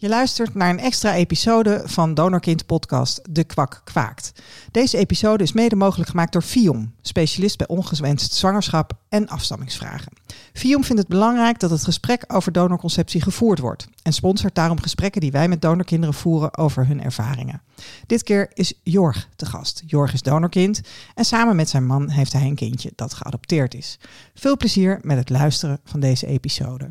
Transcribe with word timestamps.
Je 0.00 0.08
luistert 0.08 0.54
naar 0.54 0.70
een 0.70 0.78
extra 0.78 1.14
episode 1.14 1.82
van 1.84 2.14
Donorkind 2.14 2.66
podcast 2.66 3.20
De 3.30 3.44
Kwak 3.44 3.80
Kwaakt. 3.84 4.32
Deze 4.70 4.96
episode 4.96 5.42
is 5.42 5.52
mede 5.52 5.76
mogelijk 5.76 6.10
gemaakt 6.10 6.32
door 6.32 6.42
FIOM, 6.42 6.92
specialist 7.02 7.58
bij 7.58 7.68
ongewenst 7.68 8.32
zwangerschap 8.32 8.92
en 9.08 9.28
afstammingsvragen. 9.28 10.12
FIOM 10.52 10.84
vindt 10.84 11.00
het 11.00 11.10
belangrijk 11.10 11.58
dat 11.60 11.70
het 11.70 11.84
gesprek 11.84 12.24
over 12.26 12.52
donorconceptie 12.52 13.22
gevoerd 13.22 13.58
wordt 13.58 13.88
en 14.02 14.12
sponsort 14.12 14.54
daarom 14.54 14.80
gesprekken 14.80 15.20
die 15.20 15.30
wij 15.30 15.48
met 15.48 15.62
donorkinderen 15.62 16.14
voeren 16.14 16.56
over 16.56 16.86
hun 16.86 17.02
ervaringen. 17.02 17.62
Dit 18.06 18.22
keer 18.22 18.50
is 18.54 18.72
Jorg 18.82 19.28
te 19.36 19.46
gast. 19.46 19.82
Jorg 19.86 20.12
is 20.12 20.22
donorkind 20.22 20.80
en 21.14 21.24
samen 21.24 21.56
met 21.56 21.68
zijn 21.68 21.86
man 21.86 22.08
heeft 22.08 22.32
hij 22.32 22.46
een 22.46 22.54
kindje 22.54 22.92
dat 22.94 23.14
geadopteerd 23.14 23.74
is. 23.74 23.98
Veel 24.34 24.56
plezier 24.56 24.98
met 25.02 25.18
het 25.18 25.30
luisteren 25.30 25.80
van 25.84 26.00
deze 26.00 26.26
episode. 26.26 26.90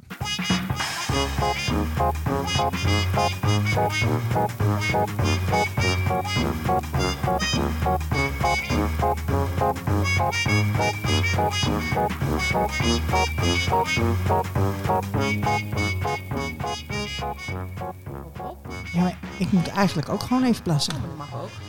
Ja, 18.93 19.01
maar 19.01 19.17
ik 19.37 19.51
moet 19.51 19.67
eigenlijk 19.67 20.09
ook 20.09 20.21
gewoon 20.21 20.43
even 20.43 20.63
plassen. 20.63 20.93
Dat 20.93 21.17
mag 21.17 21.41
ook. 21.41 21.66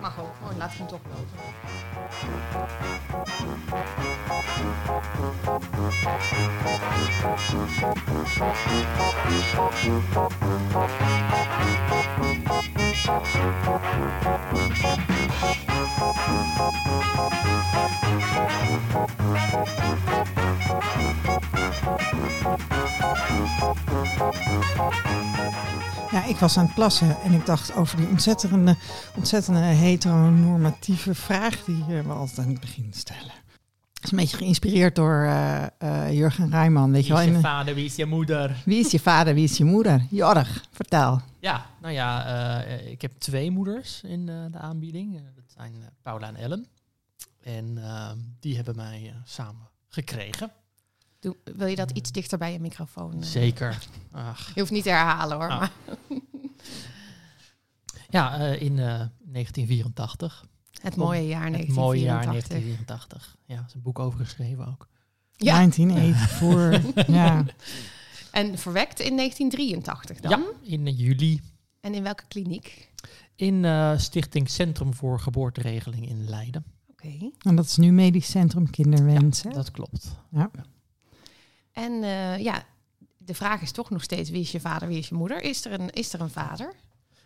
Mag 0.00 0.20
ook. 0.20 0.34
Oh, 0.50 0.56
laat 0.56 0.74
hem 0.74 0.86
toch 0.86 1.00
lopen. 1.08 1.38
Ja, 26.10 26.24
ik 26.24 26.36
was 26.36 26.56
aan 26.56 26.64
het 26.64 26.74
plassen 26.74 27.20
en 27.20 27.32
ik 27.32 27.46
dacht 27.46 27.74
over 27.74 27.96
die 27.96 28.08
ontzettende, 28.08 28.76
ontzettende 29.16 29.60
heteronormatieve 29.60 31.14
vraag 31.14 31.64
die 31.64 31.84
eh, 31.88 32.00
we 32.00 32.12
altijd 32.12 32.38
aan 32.38 32.52
het 32.52 32.60
begin 32.60 32.92
stellen. 32.92 33.32
Dat 33.92 34.04
is 34.04 34.10
een 34.10 34.18
beetje 34.18 34.36
geïnspireerd 34.36 34.94
door 34.94 35.22
eh, 35.22 35.66
eh, 35.78 36.12
Jurgen 36.12 36.50
Rijman, 36.50 36.92
weet 36.92 37.06
je 37.06 37.14
Wie 37.14 37.22
is 37.28 37.34
je 37.34 37.40
vader, 37.40 37.74
wie 37.74 37.84
is 37.84 37.96
je 37.96 38.06
moeder? 38.06 38.62
wie 38.64 38.84
is 38.84 38.90
je 38.90 39.00
vader, 39.00 39.34
wie 39.34 39.44
is 39.44 39.56
je 39.56 39.64
moeder? 39.64 40.06
Jorg, 40.10 40.64
vertel. 40.70 41.20
Ja, 41.40 41.66
nou 41.80 41.94
ja, 41.94 42.24
ik 42.64 43.02
heb 43.02 43.12
twee 43.18 43.50
moeders 43.50 44.02
in 44.02 44.26
de 44.26 44.58
aanbieding. 44.58 45.20
Dat 45.34 45.44
zijn 45.56 45.72
Paula 46.02 46.26
en 46.26 46.36
Ellen. 46.36 46.66
En 47.42 47.78
eh, 47.78 48.10
die 48.40 48.56
hebben 48.56 48.76
mij 48.76 49.14
samen 49.24 49.68
gekregen. 49.88 50.52
Doe, 51.20 51.36
wil 51.44 51.66
je 51.66 51.76
dat 51.76 51.90
iets 51.90 52.12
dichter 52.12 52.38
bij 52.38 52.52
je 52.52 52.60
microfoon? 52.60 53.14
eh? 53.14 53.22
Zeker. 53.22 53.78
Ach. 54.12 54.50
Je 54.54 54.60
hoeft 54.60 54.72
niet 54.72 54.82
te 54.82 54.88
herhalen 54.90 55.36
hoor. 55.36 55.48
Ah. 55.48 55.58
Maar 55.60 55.72
Ja, 58.10 58.38
eh, 58.38 58.62
in 58.62 58.78
eh, 58.78 58.84
1984. 58.86 60.44
het 60.82 60.96
mooie 60.96 61.26
jaar 61.26 61.42
Het 61.44 61.52
1984. 61.52 61.74
mooie 61.84 62.00
jaar 62.00 62.26
1984. 62.26 63.36
Ja, 63.46 63.54
er 63.56 63.64
is 63.66 63.74
een 63.74 63.82
boek 63.82 63.98
over 63.98 64.18
geschreven 64.24 64.66
ook. 64.68 64.88
Ja. 65.36 65.54
1984. 65.54 67.06
ja. 67.20 67.44
En 68.30 68.58
verwekt 68.58 69.00
in 69.00 69.16
1983 69.16 70.20
dan? 70.20 70.30
Ja, 70.30 70.46
in 70.62 70.86
eh, 70.86 70.98
juli. 70.98 71.40
En 71.80 71.94
in 71.94 72.02
welke 72.02 72.24
kliniek? 72.28 72.92
In 73.36 73.64
eh, 73.64 73.98
Stichting 73.98 74.48
Centrum 74.48 74.94
voor 74.94 75.20
Geboorteregeling 75.20 76.08
in 76.08 76.28
Leiden. 76.28 76.64
Oké. 76.90 77.30
En 77.38 77.56
dat 77.56 77.64
is 77.64 77.76
nu 77.76 77.92
Medisch 77.92 78.30
Centrum 78.30 78.70
Kinderwens. 78.70 79.42
hè? 79.42 79.50
Dat 79.50 79.70
klopt. 79.70 80.16
En 81.80 82.02
eh, 82.02 82.38
ja, 82.38 82.64
de 83.18 83.34
vraag 83.34 83.60
is 83.62 83.72
toch 83.72 83.90
nog 83.90 84.02
steeds 84.02 84.30
wie 84.30 84.40
is 84.40 84.52
je 84.52 84.60
vader, 84.60 84.88
wie 84.88 84.98
is 84.98 85.08
je 85.08 85.14
moeder? 85.14 85.42
Is 85.42 85.64
er 85.64 85.80
een, 85.80 85.90
is 85.90 86.12
er 86.12 86.20
een 86.20 86.30
vader? 86.30 86.74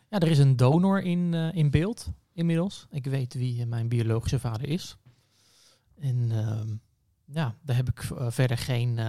Ja, 0.09 0.19
er 0.19 0.29
is 0.29 0.39
een 0.39 0.57
donor 0.57 1.03
in, 1.03 1.35
eh, 1.35 1.55
in 1.55 1.71
beeld 1.71 2.07
inmiddels. 2.33 2.87
Ik 2.91 3.05
weet 3.05 3.35
wie 3.35 3.61
eh, 3.61 3.67
mijn 3.67 3.89
biologische 3.89 4.39
vader 4.39 4.69
is. 4.69 4.97
En 5.99 6.31
ehm, 6.31 6.69
ja, 7.25 7.55
daar 7.63 7.77
heb 7.77 7.89
ik 7.89 8.03
verder 8.29 8.59
geen 8.59 9.01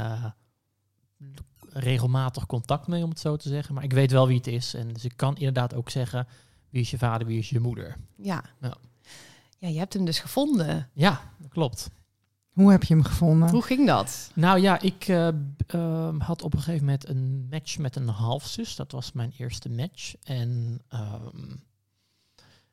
regelmatig 1.70 2.46
contact 2.46 2.88
mee, 2.88 3.04
om 3.04 3.10
het 3.10 3.20
zo 3.20 3.36
te 3.36 3.50
zeggen. 3.50 3.76
Maar 3.76 3.84
ik 3.84 3.94
weet 3.94 4.12
wel 4.12 4.28
wie 4.28 4.38
het 4.38 4.48
is. 4.48 4.74
En 4.74 4.94
dus 4.94 5.06
ik 5.06 5.14
kan 5.16 5.36
inderdaad 5.36 5.74
ook 5.74 5.90
zeggen 5.90 6.28
wie 6.70 6.82
is 6.82 6.92
je 6.92 6.98
vader, 6.98 7.28
wie 7.28 7.40
is 7.40 7.50
je 7.50 7.60
moeder. 7.60 7.98
Ja. 8.16 8.44
Ja. 8.62 8.78
Ja, 9.58 9.68
je 9.68 9.78
hebt 9.78 9.94
hem 9.94 10.06
dus 10.06 10.20
gevonden. 10.20 10.90
Ja, 10.94 11.34
dat 11.40 11.50
klopt. 11.52 11.90
Hoe 12.56 12.72
heb 12.72 12.84
je 12.84 12.94
hem 12.94 13.04
gevonden? 13.04 13.50
Hoe 13.50 13.62
ging 13.62 13.88
dat? 13.88 14.32
Nou 14.34 14.60
ja, 14.60 14.80
ik 14.82 15.08
eh, 15.08 15.28
ehm, 15.68 16.20
had 16.20 16.42
op 16.42 16.54
een 16.54 16.60
gegeven 16.60 16.86
moment 16.86 17.10
een 17.10 17.48
match 17.50 17.78
met 17.78 17.96
een 17.96 18.08
halfzus. 18.08 18.76
Dat 18.76 18.92
was 18.92 19.12
mijn 19.12 19.34
eerste 19.38 19.70
match. 19.70 20.14
En 20.24 20.82
ehm, 20.90 21.56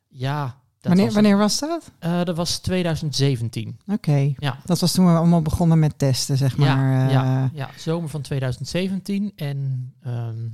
ja, 0.08 0.44
dat 0.44 0.54
wanneer, 0.82 1.04
was, 1.04 1.14
wanneer 1.14 1.36
was 1.36 1.58
dat? 1.58 1.90
eh, 1.98 2.24
dat 2.24 2.36
was 2.36 2.58
2017. 2.58 3.78
Oké. 3.86 4.32
Ja. 4.36 4.58
Dat 4.64 4.80
was 4.80 4.92
toen 4.92 5.06
we 5.06 5.18
allemaal 5.18 5.42
begonnen 5.42 5.78
met 5.78 5.98
testen, 5.98 6.36
zeg 6.36 6.56
maar. 6.56 6.68
ja, 6.68 7.06
eh, 7.06 7.12
ja, 7.12 7.50
ja, 7.52 7.70
zomer 7.78 8.08
van 8.08 8.20
2017. 8.20 9.32
En 9.36 9.92
ehm, 10.02 10.48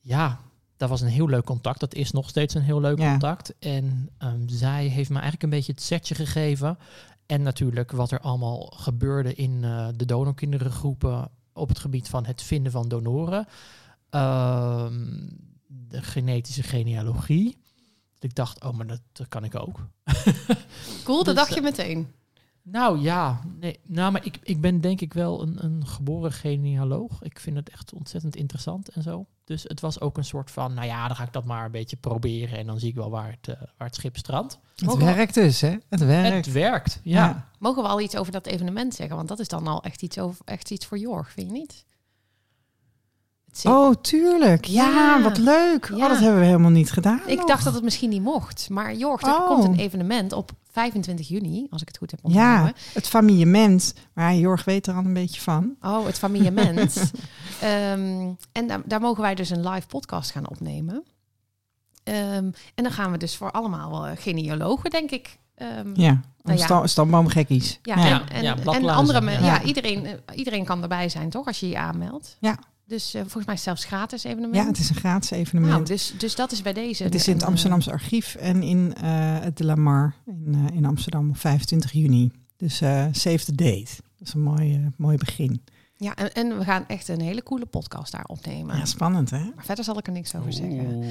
ja, 0.00 0.38
dat 0.76 0.88
was 0.88 1.00
een 1.00 1.08
heel 1.08 1.28
leuk 1.28 1.44
contact. 1.44 1.80
Dat 1.80 1.94
is 1.94 2.10
nog 2.12 2.28
steeds 2.28 2.54
een 2.54 2.62
heel 2.62 2.80
leuk 2.80 2.98
Ja. 2.98 3.10
contact. 3.10 3.54
En 3.58 4.08
ehm, 4.18 4.40
zij 4.48 4.86
heeft 4.86 5.08
me 5.08 5.14
eigenlijk 5.14 5.42
een 5.42 5.50
beetje 5.50 5.72
het 5.72 5.82
setje 5.82 6.14
gegeven. 6.14 6.78
En 7.26 7.42
natuurlijk 7.42 7.90
wat 7.90 8.10
er 8.10 8.20
allemaal 8.20 8.72
gebeurde 8.76 9.34
in 9.34 9.64
eh, 9.64 9.88
de 9.96 10.04
donorkinderengroepen 10.04 11.30
op 11.52 11.68
het 11.68 11.78
gebied 11.78 12.08
van 12.08 12.26
het 12.26 12.42
vinden 12.42 12.72
van 12.72 12.88
donoren. 12.88 13.46
Ehm, 14.10 15.28
de 15.66 16.02
genetische 16.02 16.62
genealogie. 16.62 17.56
Ik 18.18 18.34
dacht, 18.34 18.64
oh, 18.64 18.72
maar 18.72 18.86
dat, 18.86 19.00
dat 19.12 19.28
kan 19.28 19.44
ik 19.44 19.54
ook. 19.54 19.78
Cool, 21.04 21.24
dat 21.24 21.24
Dus, 21.24 21.34
dacht 21.34 21.50
eh, 21.50 21.56
je 21.56 21.62
meteen. 21.62 22.08
Nou 22.62 23.00
ja, 23.00 23.40
nee, 23.60 23.80
nou, 23.82 24.12
maar 24.12 24.24
ik, 24.24 24.38
ik 24.42 24.60
ben 24.60 24.80
denk 24.80 25.00
ik 25.00 25.14
wel 25.14 25.42
een, 25.42 25.64
een 25.64 25.86
geboren 25.86 26.32
genealoog. 26.32 27.22
Ik 27.22 27.40
vind 27.40 27.56
het 27.56 27.70
echt 27.70 27.92
ontzettend 27.92 28.36
interessant 28.36 28.88
en 28.88 29.02
zo. 29.02 29.26
Dus 29.46 29.62
het 29.62 29.80
was 29.80 30.00
ook 30.00 30.16
een 30.16 30.24
soort 30.24 30.50
van, 30.50 30.74
nou 30.74 30.86
ja, 30.86 31.06
dan 31.06 31.16
ga 31.16 31.22
ik 31.24 31.32
dat 31.32 31.44
maar 31.44 31.64
een 31.64 31.70
beetje 31.70 31.96
proberen 31.96 32.58
en 32.58 32.66
dan 32.66 32.78
zie 32.78 32.88
ik 32.88 32.94
wel 32.94 33.10
waar 33.10 33.30
het, 33.30 33.48
eh, 33.48 33.62
waar 33.76 33.86
het 33.86 33.94
schip 33.94 34.16
strandt. 34.16 34.58
Het 34.76 34.84
Mogen 34.86 35.06
we- 35.06 35.14
werkt 35.14 35.34
dus, 35.34 35.60
hè? 35.60 35.76
Het 35.88 36.04
werkt. 36.04 36.46
Het 36.46 36.54
werkt, 36.54 37.00
ja. 37.02 37.48
Mogen 37.58 37.82
we 37.82 37.88
al 37.88 38.00
iets 38.00 38.16
over 38.16 38.32
dat 38.32 38.46
evenement 38.46 38.94
zeggen? 38.94 39.16
Want 39.16 39.28
dat 39.28 39.38
is 39.38 39.48
dan 39.48 39.66
al 39.66 39.82
echt 39.82 40.02
iets, 40.02 40.18
over, 40.18 40.40
echt 40.44 40.70
iets 40.70 40.86
voor 40.86 40.98
Jorg, 40.98 41.32
vind 41.32 41.46
je 41.46 41.52
niet? 41.52 41.84
Zit- 43.56 43.70
Oh, 43.72 43.94
tuurlijk. 44.00 44.64
Ja, 44.64 44.84
Ja. 44.90 45.22
wat 45.22 45.38
leuk. 45.38 45.88
Ja. 45.88 45.94
Oh, 45.96 46.08
dat 46.08 46.18
hebben 46.18 46.40
we 46.40 46.46
helemaal 46.46 46.70
niet 46.70 46.90
gedaan. 46.92 47.20
ik 47.26 47.38
nog. 47.38 47.46
dacht 47.48 47.64
dat 47.64 47.74
het 47.74 47.82
misschien 47.82 48.10
niet 48.10 48.22
mocht. 48.22 48.68
Maar 48.70 48.94
Jorg, 48.94 49.22
er 49.22 49.28
Oh. 49.34 49.46
komt 49.46 49.64
een 49.64 49.78
evenement 49.78 50.32
op 50.32 50.50
25 50.70 51.28
juni, 51.28 51.66
als 51.70 51.82
ik 51.82 51.88
het 51.88 51.96
goed 51.98 52.10
heb 52.10 52.20
Ja, 52.22 52.28
onthouden. 52.28 52.74
het 52.94 53.08
familiement. 53.08 53.94
Maar 54.12 54.34
Jorg 54.34 54.64
weet 54.64 54.86
er 54.86 54.94
al 54.94 55.04
een 55.04 55.12
beetje 55.14 55.40
van. 55.40 55.74
Oh, 55.80 56.06
het 56.06 56.18
familiement. 56.18 56.96
Ehm, 57.60 58.28
en 58.52 58.66
daar, 58.66 58.80
daar 58.84 59.00
mogen 59.00 59.22
wij 59.22 59.34
dus 59.34 59.50
een 59.50 59.68
live 59.68 59.86
podcast 59.86 60.30
gaan 60.30 60.48
opnemen. 60.48 61.04
Ehm, 62.04 62.50
en 62.74 62.82
dan 62.82 62.90
gaan 62.92 63.10
we 63.10 63.18
dus 63.18 63.36
voor 63.36 63.50
allemaal 63.50 64.06
eh, 64.06 64.12
genealogen, 64.16 64.90
denk 64.90 65.10
ik. 65.10 65.38
ehm, 65.54 65.90
Ja, 65.94 66.20
Nou 66.42 66.58
ja. 66.58 66.64
sta- 66.64 66.86
stamboomgekkies. 66.86 67.78
Ja, 67.82 67.96
Ja. 67.96 68.04
en, 68.04 68.28
en, 68.28 68.42
Ja, 68.42 68.56
en 68.56 68.88
andere 68.88 69.30
ja. 69.30 69.38
ja. 69.38 69.62
iedereen, 69.62 70.06
eh, 70.06 70.12
iedereen 70.38 70.64
kan 70.64 70.82
erbij 70.82 71.08
zijn, 71.08 71.30
toch? 71.30 71.46
Als 71.46 71.60
je 71.60 71.68
je 71.68 71.78
aanmeldt. 71.78 72.36
Ja. 72.40 72.58
Dus 72.86 73.14
eh, 73.14 73.20
volgens 73.20 73.46
mij 73.46 73.56
zelfs 73.56 73.84
gratis 73.84 74.24
evenement. 74.24 74.54
Ja, 74.54 74.66
het 74.66 74.78
is 74.78 74.88
een 74.88 74.94
gratis 74.96 75.30
evenement. 75.30 75.72
nou, 75.72 75.84
dus, 75.84 76.14
dus 76.18 76.34
dat 76.34 76.52
is 76.52 76.62
bij 76.62 76.72
deze. 76.72 77.02
het 77.02 77.14
is 77.14 77.26
in 77.26 77.32
het 77.32 77.42
een, 77.42 77.48
Amsterdamse 77.48 77.90
archief 77.90 78.34
en 78.34 78.62
in 78.62 78.94
eh, 78.94 79.40
het 79.40 79.56
De 79.56 79.64
La 79.64 79.74
Mar 79.74 80.14
in, 80.26 80.54
eh, 80.70 80.76
in 80.76 80.84
Amsterdam 80.84 81.28
op 81.30 81.36
25 81.38 81.92
juni. 81.92 82.30
Dus 82.56 82.80
eh 82.80 83.04
save 83.12 83.44
the 83.44 83.54
date. 83.54 83.90
Dat 84.18 84.28
is 84.28 84.34
een 84.34 84.42
mooi, 84.42 84.74
eh, 84.74 84.86
mooi 84.96 85.16
begin. 85.16 85.62
eh, 85.66 85.74
ja, 85.96 86.14
en, 86.16 86.32
en 86.32 86.58
we 86.58 86.64
gaan 86.64 86.84
echt 86.86 87.08
een 87.08 87.20
hele 87.20 87.42
coole 87.42 87.66
podcast 87.66 88.12
daar 88.12 88.24
opnemen. 88.24 88.76
Ja, 88.76 88.84
spannend 88.84 89.30
hè? 89.30 89.50
Maar 89.54 89.64
verder 89.64 89.84
zal 89.84 89.98
ik 89.98 90.06
er 90.06 90.12
niks 90.12 90.34
over 90.34 90.52
zeggen. 90.52 90.86
Oeh. 90.94 91.06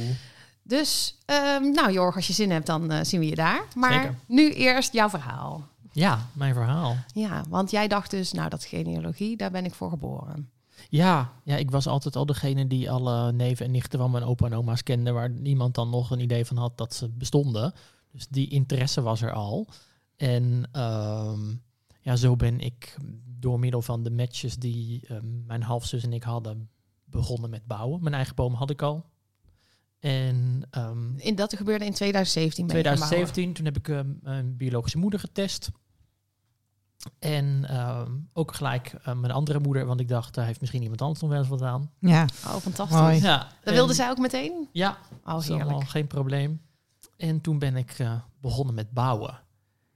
Dus, 0.63 1.17
ehm, 1.25 1.71
nou 1.71 1.91
Jorg, 1.91 2.15
als 2.15 2.27
je 2.27 2.33
zin 2.33 2.51
hebt, 2.51 2.65
dan 2.65 2.91
eh, 2.91 3.03
zien 3.03 3.19
we 3.19 3.25
je 3.25 3.35
daar. 3.35 3.61
Maar 3.75 3.93
Zeker. 3.93 4.15
nu 4.27 4.51
eerst 4.53 4.93
jouw 4.93 5.09
verhaal. 5.09 5.67
Ja, 5.91 6.19
mijn 6.33 6.53
verhaal. 6.53 6.95
Ja, 7.13 7.43
want 7.49 7.71
jij 7.71 7.87
dacht 7.87 8.11
dus, 8.11 8.31
nou 8.31 8.49
dat 8.49 8.63
genealogie, 8.65 9.37
daar 9.37 9.51
ben 9.51 9.65
ik 9.65 9.73
voor 9.73 9.89
geboren. 9.89 10.49
Ja, 10.89 11.33
ja, 11.43 11.55
ik 11.55 11.71
was 11.71 11.87
altijd 11.87 12.15
al 12.15 12.25
degene 12.25 12.67
die 12.67 12.91
alle 12.91 13.31
neven 13.31 13.65
en 13.65 13.71
nichten 13.71 13.99
van 13.99 14.11
mijn 14.11 14.23
opa 14.23 14.45
en 14.45 14.53
oma's 14.53 14.83
kende, 14.83 15.11
waar 15.11 15.29
niemand 15.29 15.75
dan 15.75 15.89
nog 15.89 16.11
een 16.11 16.19
idee 16.19 16.45
van 16.45 16.57
had 16.57 16.77
dat 16.77 16.93
ze 16.93 17.09
bestonden. 17.09 17.73
Dus 18.11 18.27
die 18.27 18.49
interesse 18.49 19.01
was 19.01 19.21
er 19.21 19.31
al. 19.33 19.67
En 20.15 20.69
ehm, 20.71 21.55
ja, 22.01 22.15
zo 22.15 22.35
ben 22.35 22.59
ik 22.59 22.97
door 23.39 23.59
middel 23.59 23.81
van 23.81 24.03
de 24.03 24.11
matches 24.11 24.55
die 24.55 25.07
ehm, 25.07 25.45
mijn 25.45 25.61
halfzus 25.63 26.03
en 26.03 26.13
ik 26.13 26.23
hadden 26.23 26.69
begonnen 27.05 27.49
met 27.49 27.65
bouwen. 27.65 28.01
Mijn 28.03 28.15
eigen 28.15 28.35
boom 28.35 28.53
had 28.53 28.69
ik 28.69 28.81
al. 28.81 29.05
En 29.99 30.67
ehm, 30.69 31.17
In, 31.17 31.35
dat 31.35 31.55
gebeurde 31.55 31.85
in 31.85 31.93
2017. 31.93 32.67
ben 32.67 32.77
je 32.77 32.83
gaan 32.83 32.99
bouwen. 32.99 33.17
2017, 33.17 33.53
toen 33.53 33.65
heb 33.65 33.77
ik 33.77 33.87
ehm, 33.87 34.13
mijn 34.21 34.57
biologische 34.57 34.97
moeder 34.97 35.19
getest. 35.19 35.69
En 37.19 37.65
ehm, 37.69 38.11
ook 38.33 38.55
gelijk 38.55 38.95
eh, 39.03 39.13
mijn 39.15 39.31
andere 39.33 39.59
moeder, 39.59 39.85
want 39.85 39.99
ik 39.99 40.07
dacht, 40.07 40.33
daar 40.33 40.45
heeft 40.45 40.59
misschien 40.59 40.81
iemand 40.81 41.01
anders 41.01 41.19
nog 41.21 41.29
wel 41.29 41.39
eens 41.39 41.47
wat 41.47 41.61
aan. 41.61 41.91
Ja, 41.99 42.25
Oh, 42.45 42.55
fantastisch. 42.55 42.97
Mooi. 42.99 43.21
Ja, 43.21 43.37
Dat 43.37 43.47
en- 43.63 43.73
wilde 43.73 43.93
zij 43.93 44.09
ook 44.09 44.17
meteen? 44.17 44.69
Ja, 44.71 44.97
Oh, 45.25 45.33
dat 45.33 45.41
is 45.41 45.49
allemaal 45.49 45.67
heerlijk. 45.67 45.89
geen 45.89 46.07
probleem. 46.07 46.61
En 47.17 47.41
toen 47.41 47.59
ben 47.59 47.75
ik 47.75 47.91
eh, 47.99 48.13
begonnen 48.41 48.75
met 48.75 48.91
bouwen. 48.91 49.39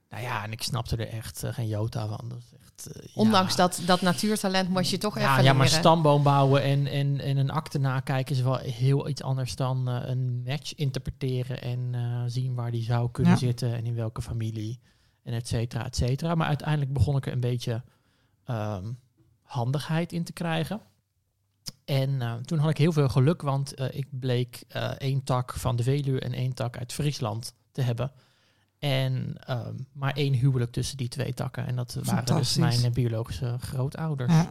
Nou 0.08 0.22
ja, 0.22 0.44
en 0.44 0.52
ik 0.52 0.62
snapte 0.62 0.96
er 0.96 1.08
echt 1.08 1.42
eh, 1.42 1.52
geen 1.52 1.66
jota 1.68 2.06
van. 2.06 2.28
Dat 2.28 2.38
is 2.38 2.52
echt, 2.60 2.86
eh, 2.96 3.02
ja. 3.02 3.10
Ondanks 3.14 3.56
dat, 3.56 3.82
dat 3.86 4.00
natuurtalent 4.00 4.68
moest 4.68 4.90
je 4.90 4.98
toch 4.98 5.18
ja, 5.18 5.32
even 5.32 5.44
ja, 5.44 5.52
maar 5.52 5.64
leren. 5.66 5.78
stamboom 5.80 6.22
bouwen 6.22 6.62
en, 6.62 6.86
en, 6.86 7.20
en 7.20 7.36
een 7.36 7.50
akte 7.50 7.78
nakijken 7.78 8.34
is 8.36 8.42
wel 8.42 8.56
heel 8.56 9.08
iets 9.08 9.22
anders 9.22 9.56
dan 9.56 9.88
eh, 9.88 10.08
een 10.08 10.42
match 10.46 10.74
interpreteren 10.74 11.62
en 11.62 11.90
eh, 11.94 12.22
zien 12.26 12.54
waar 12.54 12.70
die 12.70 12.82
zou 12.82 13.10
kunnen 13.10 13.32
Ja. 13.32 13.38
zitten 13.38 13.74
en 13.74 13.84
in 13.86 13.94
welke 13.94 14.22
familie 14.22 14.80
en 15.22 15.32
et 15.32 15.48
cetera, 15.48 15.84
et 15.84 15.96
cetera. 15.96 16.34
Maar 16.34 16.46
uiteindelijk 16.46 16.92
begon 16.92 17.16
ik 17.16 17.26
er 17.26 17.32
een 17.32 17.40
beetje 17.40 17.82
ehm, 18.44 18.92
handigheid 19.42 20.12
in 20.12 20.24
te 20.24 20.32
krijgen. 20.32 20.80
En 21.84 22.22
eh, 22.22 22.34
toen 22.34 22.58
had 22.58 22.70
ik 22.70 22.78
heel 22.78 22.92
veel 22.92 23.08
geluk, 23.08 23.42
want 23.42 23.74
eh, 23.74 23.98
ik 23.98 24.06
bleek 24.10 24.64
eh, 24.68 24.90
één 24.90 25.24
tak 25.24 25.54
van 25.54 25.76
de 25.76 25.82
Veluwe 25.82 26.20
en 26.20 26.32
één 26.32 26.54
tak 26.54 26.78
uit 26.78 26.92
Friesland 26.92 27.54
te 27.72 27.82
hebben. 27.82 28.12
En 28.78 29.34
ehm, 29.46 29.74
maar 29.92 30.12
één 30.12 30.34
huwelijk 30.34 30.72
tussen 30.72 30.96
die 30.96 31.08
twee 31.08 31.34
takken. 31.34 31.66
En 31.66 31.76
dat 31.76 31.98
waren 32.02 32.36
dus 32.36 32.56
mijn 32.56 32.92
biologische 32.92 33.56
grootouders. 33.60 34.32
ja. 34.32 34.50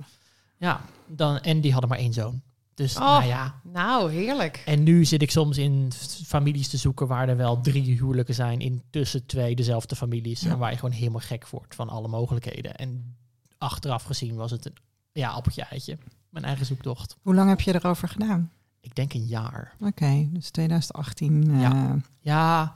Ja, 0.57 0.81
dan, 1.07 1.39
en 1.39 1.61
die 1.61 1.71
hadden 1.71 1.89
maar 1.89 1.99
één 1.99 2.13
zoon. 2.13 2.41
Dus 2.79 2.95
Oh. 2.95 3.01
nou 3.01 3.23
ja. 3.25 3.61
Nou, 3.63 4.11
heerlijk. 4.11 4.61
En 4.65 4.83
nu 4.83 5.05
zit 5.05 5.21
ik 5.21 5.31
soms 5.31 5.57
in 5.57 5.91
families 6.25 6.67
te 6.67 6.77
zoeken 6.77 7.07
waar 7.07 7.29
er 7.29 7.37
wel 7.37 7.61
drie 7.61 7.95
huwelijken 7.95 8.33
zijn 8.33 8.59
in 8.59 8.81
tussen 8.89 9.25
twee 9.25 9.55
dezelfde 9.55 9.95
families. 9.95 10.41
Ja. 10.41 10.51
En 10.51 10.57
waar 10.57 10.71
je 10.71 10.77
gewoon 10.77 10.95
helemaal 10.95 11.19
gek 11.19 11.47
wordt 11.47 11.75
van 11.75 11.89
alle 11.89 12.07
mogelijkheden. 12.07 12.75
En 12.75 13.15
achteraf 13.57 14.03
gezien 14.03 14.35
was 14.35 14.51
het 14.51 14.65
een 14.65 14.73
ja, 15.11 15.29
appeltje 15.29 15.63
eitje. 15.63 15.97
Mijn 16.29 16.45
eigen 16.45 16.65
zoektocht. 16.65 17.15
Hoe 17.21 17.35
lang 17.35 17.49
heb 17.49 17.61
je 17.61 17.75
erover 17.75 18.07
gedaan? 18.07 18.51
Ik 18.81 18.95
denk 18.95 19.13
een 19.13 19.25
jaar. 19.25 19.75
Oké, 19.79 20.27
dus 20.31 20.49
2018. 20.49 21.51
eh, 21.51 21.61
Ja. 21.61 21.97
Ja, 22.19 22.75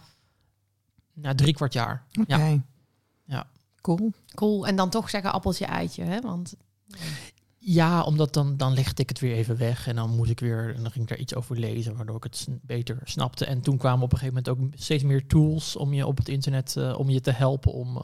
na 1.13 1.35
drie 1.35 1.53
kwart 1.53 1.73
jaar. 1.73 2.03
Oké. 2.21 2.35
Ja. 2.37 2.57
Ja. 3.25 3.47
Cool. 3.81 4.11
Cool. 4.35 4.67
En 4.67 4.75
dan 4.75 4.89
toch 4.89 5.09
zeggen 5.09 5.31
appeltje 5.33 5.65
eitje, 5.65 6.03
hè? 6.03 6.21
Want 6.21 6.53
Ja, 7.65 8.01
omdat 8.01 8.33
dan, 8.33 8.57
dan 8.57 8.73
legde 8.73 9.01
ik 9.01 9.09
het 9.09 9.19
weer 9.19 9.33
even 9.35 9.57
weg. 9.57 9.87
En 9.87 9.95
dan 9.95 10.15
moest 10.15 10.29
ik 10.31 10.39
weer, 10.39 10.75
en 10.75 10.81
dan 10.81 10.91
ging 10.91 11.03
ik 11.03 11.09
daar 11.09 11.17
iets 11.19 11.35
over 11.35 11.59
lezen, 11.59 11.95
waardoor 11.95 12.15
ik 12.15 12.23
het 12.23 12.47
beter 12.61 12.97
snapte. 13.03 13.45
En 13.45 13.61
toen 13.61 13.77
kwamen 13.77 14.03
op 14.03 14.11
een 14.11 14.17
gegeven 14.17 14.43
moment 14.45 14.73
ook 14.73 14.79
steeds 14.81 15.03
meer 15.03 15.27
tools 15.27 15.75
om 15.75 15.93
je 15.93 16.07
op 16.07 16.17
het 16.17 16.29
internet, 16.29 16.75
eh, 16.77 16.99
om 16.99 17.09
je 17.09 17.21
te 17.21 17.31
helpen 17.31 17.71
om 17.73 17.97
eh, 17.97 18.03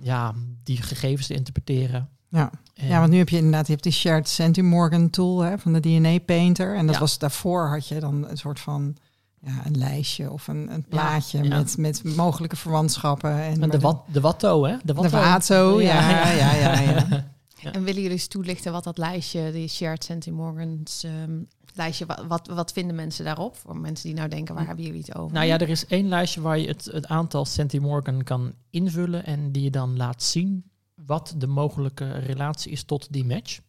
ja, 0.00 0.34
die 0.62 0.82
gegevens 0.82 1.26
te 1.26 1.34
interpreteren. 1.34 2.08
Ja. 2.28 2.50
En- 2.74 2.86
ja, 2.88 2.98
want 2.98 3.10
nu 3.10 3.18
heb 3.18 3.28
je 3.28 3.36
inderdaad 3.36 3.66
je 3.66 3.72
hebt 3.72 3.84
die 3.84 3.92
Shared 3.92 4.28
Centimorgan 4.28 5.10
tool 5.10 5.40
hè, 5.40 5.58
van 5.58 5.72
de 5.72 5.80
DNA 5.80 6.18
Painter. 6.18 6.76
En 6.76 6.86
dat 6.86 6.94
Ja. 6.94 7.00
was 7.00 7.18
daarvoor 7.18 7.68
had 7.68 7.88
je 7.88 8.00
dan 8.00 8.28
een 8.28 8.36
soort 8.36 8.60
van 8.60 8.96
ja, 9.40 9.62
een 9.66 9.78
lijstje 9.78 10.30
of 10.30 10.48
een, 10.48 10.72
een 10.72 10.84
plaatje 10.88 11.42
ja. 11.42 11.48
Met, 11.56 11.76
met 11.78 12.04
mogelijke 12.16 12.56
verwantschappen. 12.56 13.38
En, 13.42 13.70
de, 13.70 13.78
wat, 13.78 14.02
de 14.12 14.20
Watto, 14.20 14.64
hè? 14.64 14.76
De 14.84 14.94
De 14.94 15.08
Watto. 15.10 15.80
Ja, 15.82 16.10
ja, 16.32 16.52
ja, 16.52 16.80
ja. 16.80 17.06
Ja. 17.64 17.72
En 17.72 17.84
willen 17.84 18.02
jullie 18.02 18.16
eens 18.16 18.26
toelichten 18.26 18.72
wat 18.72 18.84
dat 18.84 18.98
lijstje, 18.98 19.52
die 19.52 19.68
Shared 19.68 20.04
Centimorgans 20.04 21.04
ehm 21.04 21.40
lijstje, 21.74 22.06
wat, 22.06 22.24
wat, 22.26 22.46
wat 22.46 22.72
vinden 22.72 22.96
mensen 22.96 23.24
daarop? 23.24 23.56
Voor 23.56 23.76
mensen 23.76 24.06
die 24.06 24.16
nou 24.16 24.28
denken, 24.28 24.54
waar 24.54 24.66
hebben 24.66 24.84
jullie 24.84 25.00
het 25.00 25.14
over? 25.14 25.34
Nou 25.34 25.46
ja, 25.46 25.58
er 25.58 25.68
is 25.68 25.86
één 25.86 26.08
lijstje 26.08 26.40
waar 26.40 26.58
je 26.58 26.66
het, 26.66 26.84
het 26.84 27.06
aantal 27.06 27.44
centimorgan 27.44 28.22
kan 28.22 28.54
invullen 28.70 29.24
en 29.24 29.52
die 29.52 29.62
je 29.62 29.70
dan 29.70 29.96
laat 29.96 30.22
zien 30.22 30.70
wat 30.94 31.34
de 31.36 31.46
mogelijke 31.46 32.18
relatie 32.18 32.72
is 32.72 32.84
tot 32.84 33.12
die 33.12 33.24
match. 33.24 33.60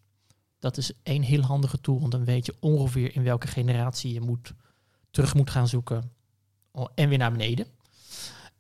Dat 0.60 0.78
is 0.78 0.92
één 1.04 1.22
heel 1.22 1.42
handige 1.42 1.82
tool, 1.82 2.00
want 2.00 2.12
dan 2.12 2.26
weet 2.26 2.46
je 2.46 2.56
ongeveer 2.60 3.16
in 3.16 3.24
welke 3.24 3.48
generatie 3.48 4.14
je 4.14 4.22
moet, 4.22 4.54
terug 5.12 5.36
moet 5.36 5.50
gaan 5.50 5.68
zoeken 5.68 6.12
oh, 6.72 6.88
en 6.96 7.10
weer 7.10 7.18
naar 7.18 7.32
beneden. 7.32 7.68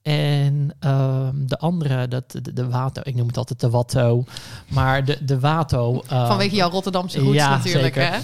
En 0.05 0.75
ehm, 0.79 1.45
de 1.45 1.57
andere, 1.57 2.07
dat, 2.07 2.31
de, 2.31 2.53
de 2.53 2.69
Wato, 2.69 3.01
ik 3.03 3.15
noem 3.15 3.27
het 3.27 3.37
altijd 3.37 3.59
de 3.59 3.69
Watto, 3.69 4.23
maar 4.69 5.05
de, 5.05 5.25
de 5.25 5.39
Wato... 5.39 6.01
ehm, 6.07 6.27
Vanwege 6.27 6.55
jouw 6.55 6.69
Rotterdamse 6.69 7.19
roots 7.19 7.35
ja, 7.35 7.49
natuurlijk, 7.57 7.93
zeker. 7.95 8.11
hè? 8.13 8.19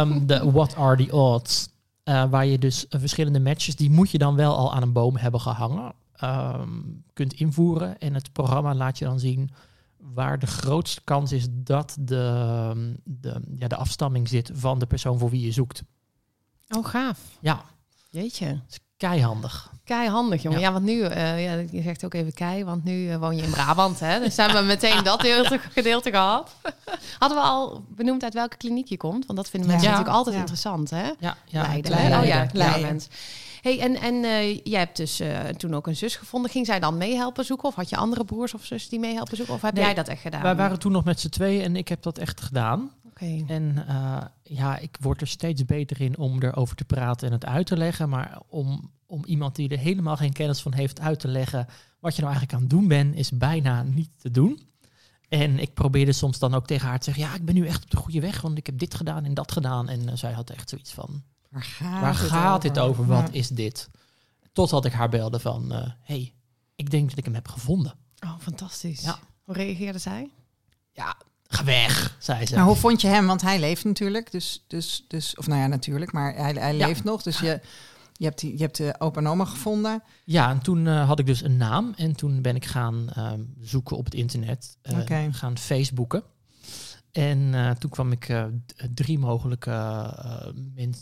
Ehm, 0.00 0.26
de 0.26 0.50
What 0.50 0.76
are 0.76 1.04
the 1.04 1.12
odds? 1.12 1.68
Eh, 2.02 2.24
waar 2.30 2.46
je 2.46 2.58
dus 2.58 2.84
verschillende 2.88 3.40
matches, 3.40 3.76
die 3.76 3.90
moet 3.90 4.10
je 4.10 4.18
dan 4.18 4.34
wel 4.34 4.56
al 4.56 4.74
aan 4.74 4.82
een 4.82 4.92
boom 4.92 5.16
hebben 5.16 5.40
gehangen, 5.40 5.92
kunt 7.12 7.32
invoeren. 7.32 7.98
En 7.98 8.14
het 8.14 8.32
programma 8.32 8.74
laat 8.74 8.98
je 8.98 9.04
dan 9.04 9.18
zien 9.18 9.50
waar 9.96 10.38
de 10.38 10.46
grootste 10.46 11.00
kans 11.04 11.32
is 11.32 11.46
dat 11.50 11.96
de, 12.00 12.96
de, 13.04 13.40
ja, 13.58 13.68
de 13.68 13.76
afstamming 13.76 14.28
zit 14.28 14.50
van 14.54 14.78
de 14.78 14.86
persoon 14.86 15.18
voor 15.18 15.30
wie 15.30 15.44
je 15.44 15.52
zoekt. 15.52 15.82
Oh, 16.76 16.84
gaaf. 16.86 17.18
Ja, 17.40 17.64
Jeetje. 18.10 18.60
Keihandig. 19.08 19.72
Keihandig, 19.84 20.42
jongen. 20.42 20.58
Ja, 20.60 20.66
Ja. 20.66 20.72
want 20.72 20.84
nu, 20.84 21.00
eh, 21.02 21.44
ja, 21.44 21.52
je 21.70 21.82
zegt 21.82 22.04
ook 22.04 22.14
even 22.14 22.34
kei, 22.34 22.64
want 22.64 22.84
nu 22.84 23.10
eh, 23.10 23.16
woon 23.16 23.36
je 23.36 23.42
in 23.42 23.50
Brabant, 23.50 24.00
hè? 24.00 24.18
Dus 24.20 24.36
hebben 24.36 24.60
we 24.60 24.66
meteen 24.66 25.04
dat 25.04 25.20
gedeelte, 25.20 25.60
gedeelte 25.72 26.10
gehad. 26.10 26.54
Hadden 27.18 27.38
we 27.38 27.44
al 27.44 27.84
benoemd 27.88 28.22
uit 28.22 28.34
welke 28.34 28.56
kliniek 28.56 28.88
je 28.88 28.96
komt? 28.96 29.26
Want 29.26 29.38
dat 29.38 29.48
vinden 29.50 29.68
mensen 29.70 29.88
Ja. 29.88 29.94
natuurlijk 29.96 30.16
altijd 30.18 30.34
Ja. 30.34 30.40
interessant, 30.40 30.90
hè? 30.90 31.10
Ja, 31.18 31.36
ja, 31.44 31.62
Leiden. 31.62 32.20
Oh 32.20 32.24
ja, 32.26 32.46
Leiden. 32.52 33.00
Hey, 33.62 33.80
en 33.80 33.96
en 34.00 34.24
eh, 34.24 34.54
jij 34.64 34.78
hebt 34.78 34.96
dus 34.96 35.20
eh, 35.20 35.38
toen 35.56 35.74
ook 35.74 35.86
een 35.86 35.96
zus 35.96 36.16
gevonden. 36.16 36.50
Ging 36.50 36.66
zij 36.66 36.80
dan 36.80 36.96
meehelpen 36.96 37.44
zoeken? 37.44 37.68
Of 37.68 37.74
had 37.74 37.88
je 37.88 37.96
andere 37.96 38.24
broers 38.24 38.54
of 38.54 38.64
zussen 38.64 38.90
die 38.90 38.98
meehelpen 39.00 39.36
zoeken? 39.36 39.54
Of 39.54 39.62
heb 39.62 39.74
Nee, 39.74 39.84
jij 39.84 39.94
dat 39.94 40.08
echt 40.08 40.20
gedaan? 40.20 40.42
Wij 40.42 40.56
waren 40.56 40.78
toen 40.78 40.92
nog 40.92 41.04
met 41.04 41.20
z'n 41.20 41.28
tweeën 41.28 41.62
en 41.62 41.76
ik 41.76 41.88
heb 41.88 42.02
dat 42.02 42.18
echt 42.18 42.40
gedaan. 42.40 42.90
En 43.46 43.86
eh, 43.88 44.22
ja, 44.42 44.78
ik 44.78 44.96
word 45.00 45.20
er 45.20 45.26
steeds 45.26 45.64
beter 45.64 46.00
in 46.00 46.18
om 46.18 46.42
erover 46.42 46.76
te 46.76 46.84
praten 46.84 47.26
en 47.26 47.32
het 47.32 47.44
uit 47.44 47.66
te 47.66 47.76
leggen. 47.76 48.08
Maar 48.08 48.40
om, 48.48 48.90
om 49.06 49.24
iemand 49.24 49.56
die 49.56 49.68
er 49.68 49.78
helemaal 49.78 50.16
geen 50.16 50.32
kennis 50.32 50.60
van 50.62 50.72
heeft 50.74 51.00
uit 51.00 51.20
te 51.20 51.28
leggen 51.28 51.66
wat 52.00 52.14
je 52.16 52.22
nou 52.22 52.34
eigenlijk 52.34 52.52
aan 52.52 52.60
het 52.60 52.70
doen 52.70 52.88
bent, 52.88 53.14
is 53.16 53.30
bijna 53.30 53.82
niet 53.82 54.10
te 54.16 54.30
doen. 54.30 54.68
En 55.28 55.58
ik 55.58 55.74
probeerde 55.74 56.12
soms 56.12 56.38
dan 56.38 56.54
ook 56.54 56.66
tegen 56.66 56.88
haar 56.88 56.98
te 56.98 57.04
zeggen, 57.04 57.24
ja, 57.24 57.34
ik 57.34 57.44
ben 57.44 57.54
nu 57.54 57.66
echt 57.66 57.82
op 57.84 57.90
de 57.90 57.96
goede 57.96 58.20
weg, 58.20 58.40
want 58.40 58.58
ik 58.58 58.66
heb 58.66 58.78
dit 58.78 58.94
gedaan 58.94 59.24
en 59.24 59.34
dat 59.34 59.52
gedaan. 59.52 59.88
En 59.88 60.08
eh, 60.08 60.16
zij 60.16 60.32
had 60.32 60.50
echt 60.50 60.68
zoiets 60.68 60.92
van, 60.92 61.22
Waar 61.50 61.62
gaat, 61.62 62.00
waar 62.00 62.18
het 62.18 62.28
gaat 62.30 62.62
dit 62.62 62.78
over? 62.78 63.06
Wat 63.06 63.26
Ja. 63.32 63.32
is 63.38 63.48
dit? 63.48 63.90
Totdat 64.52 64.84
ik 64.84 64.92
haar 64.92 65.08
belde 65.08 65.38
van, 65.38 65.72
hé, 65.72 65.86
hey, 66.02 66.34
ik 66.76 66.90
denk 66.90 67.08
dat 67.08 67.18
ik 67.18 67.24
hem 67.24 67.34
heb 67.34 67.48
gevonden. 67.48 67.94
Oh, 68.24 68.38
fantastisch. 68.38 69.02
Ja. 69.02 69.18
Hoe 69.42 69.54
reageerde 69.54 69.98
zij? 69.98 70.30
Ja, 70.92 71.16
ga 71.54 71.64
weg, 71.64 72.16
zei 72.18 72.46
ze. 72.46 72.54
Nou, 72.54 72.66
hoe 72.66 72.76
vond 72.76 73.00
je 73.00 73.08
hem? 73.08 73.26
Want 73.26 73.42
hij 73.42 73.58
leeft 73.60 73.84
natuurlijk. 73.84 74.32
Dus, 74.32 74.64
dus, 74.66 75.04
dus, 75.08 75.36
of 75.36 75.46
nou 75.46 75.60
ja, 75.60 75.66
natuurlijk, 75.66 76.12
maar 76.12 76.34
hij, 76.34 76.52
hij 76.52 76.76
Ja. 76.76 76.86
leeft 76.86 77.04
nog. 77.04 77.22
Dus 77.22 77.38
je, 77.38 77.60
je 78.12 78.24
hebt, 78.24 78.40
die, 78.40 78.52
je 78.52 78.62
hebt 78.62 78.76
de 78.76 78.94
opa 78.98 79.20
en 79.20 79.26
oma 79.26 79.44
gevonden. 79.44 80.02
Ja, 80.24 80.50
en 80.50 80.58
toen 80.62 80.86
eh, 80.86 81.06
had 81.06 81.18
ik 81.18 81.26
dus 81.26 81.42
een 81.42 81.56
naam. 81.56 81.92
En 81.96 82.16
toen 82.16 82.42
ben 82.42 82.56
ik 82.56 82.64
gaan 82.64 83.08
ehm, 83.14 83.40
zoeken 83.60 83.96
op 83.96 84.04
het 84.04 84.14
internet. 84.14 84.76
eh. 84.82 85.26
Gaan 85.30 85.58
Facebooken. 85.58 86.22
En 87.12 87.54
eh, 87.54 87.70
toen 87.70 87.90
kwam 87.90 88.12
ik 88.12 88.34
drie 88.94 89.18
mogelijke 89.18 90.10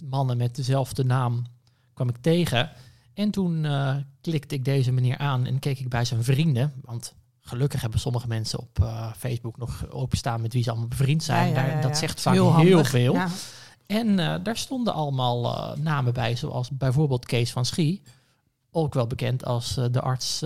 mannen 0.09 0.37
met 0.37 0.57
dezelfde 0.57 1.05
naam 1.05 1.45
kwam 1.95 2.09
ik 2.09 2.17
tegen. 2.21 2.71
En 3.15 3.31
toen 3.31 3.67
klikte 4.21 4.55
ik 4.55 4.65
deze 4.65 4.93
meneer 4.93 5.19
aan 5.19 5.47
en 5.47 5.59
keek 5.59 5.79
ik 5.79 5.89
bij 5.89 6.05
zijn 6.05 6.25
vrienden. 6.25 6.73
Want 6.85 7.15
gelukkig 7.43 7.81
hebben 7.81 8.01
sommige 8.01 8.29
mensen 8.29 8.59
op 8.59 8.79
eh, 8.83 9.13
Facebook 9.17 9.57
nog 9.59 9.91
openstaan 9.91 10.41
met 10.41 10.53
wie 10.53 10.63
ze 10.63 10.71
allemaal 10.71 10.89
bevriend 10.89 11.23
zijn. 11.23 11.49
Ja, 11.49 11.55
ja, 11.55 11.67
Daar, 11.67 11.77
ja, 11.77 11.83
dat 11.83 11.99
zegt 11.99 12.21
vaak 12.21 12.35
heel, 12.35 12.85
veel. 12.85 13.17
En 13.87 14.19
eh, 14.19 14.35
daar 14.43 14.57
stonden 14.57 14.95
allemaal 14.95 15.45
eh, 15.57 15.77
namen 15.79 16.13
bij, 16.13 16.37
zoals 16.37 16.71
bijvoorbeeld 16.71 17.27
Kees 17.27 17.53
van 17.53 17.65
Schie. 17.65 18.03
Ook 18.71 18.95
wel 18.95 19.07
bekend 19.07 19.45
als 19.45 19.75
de 19.75 20.01
arts 20.01 20.43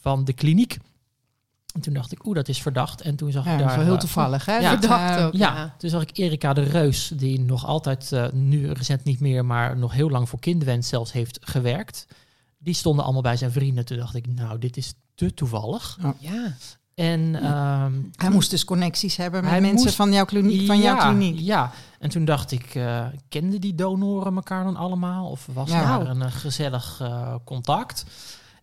van 0.00 0.24
de 0.24 0.32
kliniek. 0.32 0.78
En 1.74 1.80
toen 1.80 1.94
dacht 1.94 2.12
ik, 2.12 2.26
oeh, 2.26 2.34
dat 2.34 2.48
is 2.48 2.62
verdacht. 2.62 3.00
En 3.00 3.16
toen 3.16 3.32
zag 3.32 3.46
ik 3.46 3.58
daar... 3.58 3.82
heel 3.82 3.98
toevallig, 3.98 4.44
hè? 4.44 4.60
Verdacht 4.78 5.20
ook. 5.20 5.32
ja, 5.32 5.54
Ja. 5.54 5.74
toen 5.78 5.90
zag 5.90 6.02
ik 6.02 6.18
Erika 6.18 6.52
de 6.52 6.62
Reus, 6.62 7.12
die 7.14 7.40
nog 7.40 7.66
altijd, 7.66 8.12
nu 8.32 8.72
recent 8.72 9.04
niet 9.04 9.20
meer, 9.20 9.44
maar 9.44 9.78
nog 9.78 9.92
heel 9.92 10.10
lang 10.10 10.28
voor 10.28 10.38
Kinderwens 10.38 10.88
zelfs 10.88 11.12
heeft 11.12 11.38
gewerkt. 11.42 12.06
Die 12.58 12.74
stonden 12.74 13.04
allemaal 13.04 13.22
bij 13.22 13.36
zijn 13.36 13.52
vrienden. 13.52 13.84
Toen 13.84 13.98
dacht 13.98 14.14
ik, 14.14 14.26
nou, 14.34 14.58
dit 14.58 14.76
is 14.76 14.94
te 15.28 15.34
toevallig. 15.34 15.98
Ja. 16.18 16.54
En 16.94 17.34
ehm, 17.42 17.92
Hij 18.16 18.30
moest 18.30 18.50
dus 18.50 18.64
connecties 18.64 19.16
hebben 19.16 19.42
met 19.42 19.50
mensen 19.60 19.74
moest- 19.76 19.94
van 19.94 20.12
jouw 20.12 20.24
kliniek. 20.24 20.66
Van 20.66 20.80
jouw 20.80 20.96
ja, 20.96 21.08
kliniek. 21.08 21.38
Ja, 21.40 21.70
en 21.98 22.10
toen 22.10 22.24
dacht 22.24 22.50
ik, 22.50 22.74
eh 22.74 23.06
kenden 23.28 23.60
die 23.60 23.74
donoren 23.74 24.34
elkaar 24.34 24.64
dan 24.64 24.76
allemaal? 24.76 25.30
Of 25.30 25.48
was 25.52 25.70
Ja. 25.70 25.98
daar 25.98 26.08
een 26.08 26.22
eh, 26.22 26.32
gezellig 26.32 26.98
eh, 27.02 27.34
contact? 27.44 28.04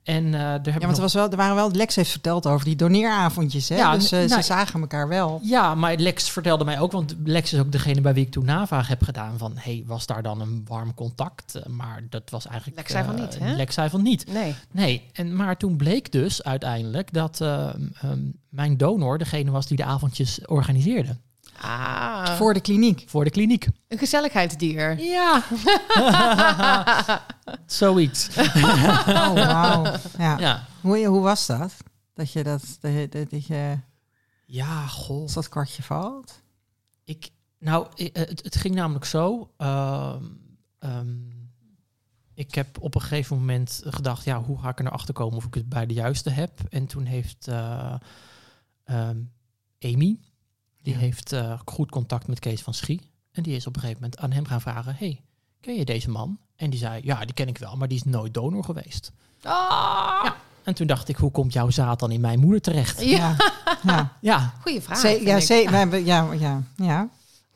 En 0.08 0.26
uh, 0.26 0.32
ja, 0.32 0.62
want 0.62 0.82
nog- 0.82 0.96
er, 0.96 1.02
was 1.02 1.14
wel, 1.14 1.30
er 1.30 1.38
waren 1.38 1.56
wel, 1.56 1.72
Lex 1.72 1.96
heeft 1.96 2.10
verteld 2.12 2.46
over 2.48 2.66
die 2.66 2.76
doneeravondjes. 2.76 3.70
Hè? 3.70 3.76
Ja, 3.76 3.94
dus 3.94 4.12
eh, 4.12 4.20
nou, 4.20 4.30
ze 4.42 4.42
zagen 4.42 4.82
elkaar 4.82 5.08
wel. 5.08 5.40
Ja, 5.44 5.76
maar 5.76 5.96
Lex 5.96 6.30
vertelde 6.30 6.64
mij 6.66 6.80
ook, 6.80 6.92
want 6.92 7.16
Lex 7.24 7.54
is 7.54 7.60
ook 7.60 7.72
degene 7.72 8.02
bij 8.02 8.14
wie 8.14 8.26
ik 8.26 8.32
toen 8.32 8.46
navraag 8.46 8.88
heb 8.88 9.04
gedaan 9.04 9.38
van, 9.38 9.52
hey, 9.56 9.84
was 9.86 10.06
daar 10.06 10.24
dan 10.24 10.42
een 10.42 10.66
warm 10.68 10.94
contact? 10.94 11.56
Eh, 11.56 11.66
Maar 11.66 12.04
dat 12.10 12.30
was 12.30 12.48
eigenlijk... 12.48 12.78
Lex 12.78 12.92
zei 12.92 13.06
van 13.06 13.16
niet, 13.16 13.40
hè? 13.40 13.56
Lex 13.56 13.74
zei 13.74 13.90
van 13.90 14.02
niet. 14.02 14.26
Nee. 14.34 14.56
Nee, 14.72 15.04
en, 15.14 15.36
maar 15.36 15.58
toen 15.58 15.78
bleek 15.78 16.12
dus 16.12 16.44
uiteindelijk 16.44 17.14
dat 17.14 17.42
eh, 17.42 17.70
ehm, 18.02 18.20
mijn 18.50 18.78
donor 18.78 19.18
degene 19.18 19.52
was 19.52 19.68
die 19.68 19.78
de 19.78 19.84
avondjes 19.86 20.40
organiseerde 20.46 21.18
Ah, 21.62 22.26
Voor 22.36 22.54
de 22.54 22.60
kliniek. 22.62 23.04
voor 23.08 23.24
de 23.24 23.30
kliniek. 23.30 23.68
een 23.88 23.98
gezelligheidsdier. 23.98 25.00
Ja. 25.00 25.44
Zoiets. 27.66 28.30
Oh, 29.08 29.34
wauw. 29.34 29.84
Ja. 30.18 30.40
Ja. 30.40 30.66
Hoe, 30.82 31.06
hoe 31.06 31.22
was 31.22 31.46
dat? 31.46 31.74
Dat 32.14 32.32
je 32.32 32.44
dat, 32.44 32.78
dat, 32.80 32.92
je- 32.92 33.28
dat, 33.30 33.46
je, 33.46 33.80
Ja, 34.46 34.88
goh. 34.88 35.34
dat 35.34 35.50
kwartje 35.50 35.84
valt? 35.84 36.42
Ik, 37.04 37.30
nou, 37.60 37.88
eh, 37.96 38.10
het, 38.14 38.44
het 38.44 38.56
ging 38.56 38.76
namelijk 38.76 39.06
zo. 39.06 39.52
ehm, 39.58 40.24
ehm, 40.80 41.16
ik 42.34 42.56
heb 42.56 42.82
op 42.82 42.96
een 42.96 43.02
gegeven 43.02 43.38
moment 43.38 43.82
gedacht, 43.86 44.24
ja, 44.24 44.42
hoe 44.44 44.60
ga 44.60 44.70
ik 44.70 44.78
er 44.78 44.84
nou 44.84 44.96
achter 44.96 45.14
komen 45.14 45.38
of 45.38 45.46
ik 45.46 45.54
het 45.54 45.70
bij 45.70 45.86
de 45.86 45.94
juiste 45.94 46.30
heb? 46.30 46.60
En 46.70 46.88
toen 46.88 47.06
heeft 47.06 47.48
eh, 47.48 47.96
ehm, 48.84 49.18
Amy, 49.80 50.20
die 50.82 50.94
Ja. 50.94 51.00
heeft 51.00 51.32
eh, 51.32 51.60
goed 51.66 51.92
contact 51.92 52.28
met 52.28 52.40
Kees 52.40 52.62
van 52.62 52.74
Schie. 52.74 53.12
En 53.32 53.44
die 53.44 53.56
is 53.56 53.68
op 53.68 53.76
een 53.76 53.82
gegeven 53.82 54.02
moment 54.02 54.20
aan 54.22 54.32
hem 54.32 54.46
gaan 54.46 54.62
vragen, 54.62 54.96
hey, 54.96 55.22
ken 55.60 55.76
je 55.76 55.86
deze 55.86 56.10
man? 56.10 56.40
En 56.58 56.70
die 56.70 56.80
zei, 56.80 57.02
ja, 57.04 57.20
die 57.26 57.34
ken 57.34 57.48
ik 57.48 57.58
wel, 57.58 57.76
maar 57.78 57.88
die 57.88 57.98
is 57.98 58.04
nooit 58.04 58.34
donor 58.34 58.64
geweest. 58.64 59.12
Ah, 59.44 60.22
Ja. 60.24 60.36
En 60.64 60.74
toen 60.74 60.88
dacht 60.88 61.08
ik, 61.10 61.16
hoe 61.16 61.32
komt 61.32 61.54
jouw 61.54 61.70
zaad 61.70 62.00
dan 62.00 62.12
in 62.12 62.22
mijn 62.22 62.40
moeder 62.40 62.62
terecht? 62.62 63.02
ja. 63.02 63.36
ja. 63.84 64.12
Ja, 64.22 64.54
Goeie 64.62 64.82
vraag. 64.82 64.98
Ze- 64.98 65.22
ja, 65.24 65.40
ze- 65.40 65.68
wij 65.72 66.04
ja, 66.04 66.28
ja, 66.40 66.62
ja. 66.76 67.08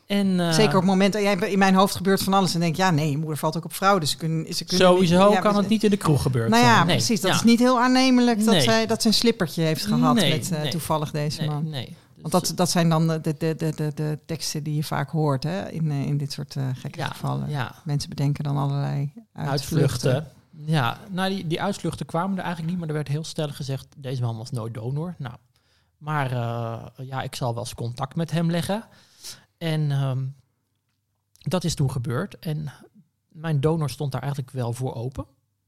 en... 0.08 0.40
eh, 0.40 0.52
Zeker 0.52 0.76
op 0.76 0.82
het 0.82 0.90
moment 0.90 1.14
dat 1.14 1.22
jij 1.22 1.36
in 1.36 1.60
mijn 1.60 1.76
hoofd 1.76 1.96
gebeurt 1.96 2.24
van 2.24 2.34
alles 2.34 2.54
en 2.54 2.60
denk 2.60 2.76
ja, 2.76 2.92
nee, 2.92 3.10
je 3.12 3.18
moeder 3.18 3.38
valt 3.38 3.58
ook 3.58 3.66
op 3.66 3.74
vrouw, 3.74 3.98
dus 4.00 4.10
ze 4.12 4.18
kunnen, 4.18 4.54
ze 4.54 4.66
kunnen 4.66 4.88
Sowieso 4.88 5.24
niet- 5.26 5.34
ja, 5.34 5.40
kan 5.40 5.56
het 5.56 5.68
niet 5.70 5.84
in 5.84 5.90
de 5.90 5.98
kroeg 5.98 6.22
gebeuren. 6.22 6.52
Nou 6.52 6.64
ja, 6.64 6.84
Nee, 6.84 6.96
precies. 6.96 7.22
Dat 7.22 7.32
ja. 7.32 7.38
is 7.38 7.44
niet 7.44 7.60
heel 7.60 7.80
aannemelijk 7.80 8.46
dat, 8.46 8.54
Nee. 8.54 8.62
zij, 8.64 8.86
dat 8.86 9.04
een 9.04 9.14
slippertje 9.14 9.62
heeft 9.64 9.86
gehad 9.86 10.16
Nee, 10.16 10.32
met 10.38 10.52
eh, 10.52 10.62
nee. 10.62 10.72
toevallig 10.72 11.12
deze 11.12 11.40
Nee, 11.40 11.50
man. 11.50 11.70
nee. 11.70 11.96
Want 12.22 12.34
dat, 12.34 12.52
dat 12.56 12.70
zijn 12.70 12.90
dan 12.90 13.08
de, 13.08 13.22
de, 13.22 13.36
de, 13.38 13.56
de, 13.56 13.92
de, 13.96 14.20
teksten 14.26 14.64
die 14.64 14.76
je 14.76 14.84
vaak 14.84 15.10
hoort 15.10 15.44
hè, 15.44 15.70
in, 15.70 15.92
eh, 15.92 16.06
in 16.06 16.18
dit 16.18 16.32
soort 16.32 16.56
eh, 16.56 16.68
gekke 16.74 17.00
ja, 17.00 17.08
gevallen. 17.08 17.50
Ja, 17.50 17.76
Mensen 17.84 18.10
bedenken 18.10 18.44
dan 18.44 18.58
allerlei 18.58 19.14
uitvluchten. 19.34 20.12
uitvluchten. 20.12 20.28
Ja, 20.66 20.98
nou 21.10 21.30
die, 21.30 21.48
die 21.48 21.62
uitvluchten 21.62 22.06
kwamen 22.06 22.38
er 22.38 22.44
eigenlijk 22.44 22.70
niet, 22.72 22.80
maar 22.80 22.88
er 22.88 22.94
werd 22.94 23.08
heel 23.08 23.24
stellig 23.24 23.56
gezegd, 23.56 23.88
deze 23.98 24.22
man 24.22 24.38
was 24.38 24.52
nooit 24.52 24.74
donor. 24.74 25.16
Nou, 25.18 25.36
maar 25.98 26.32
eh, 26.32 27.06
ja, 27.08 27.22
ik 27.22 27.36
zal 27.36 27.54
wel 27.54 27.64
eens 27.64 27.76
contact 27.76 28.16
met 28.16 28.32
hem 28.32 28.52
leggen. 28.52 28.84
En 29.58 29.92
ehm, 29.92 30.24
dat 31.38 31.64
is 31.64 31.76
toen 31.76 31.92
gebeurd. 31.92 32.40
En 32.40 32.72
mijn 33.28 33.60
donor 33.60 33.90
stond 33.90 34.12
daar 34.12 34.22
eigenlijk 34.22 34.52
wel 34.52 34.74
voor 34.74 34.94
open. 34.94 35.26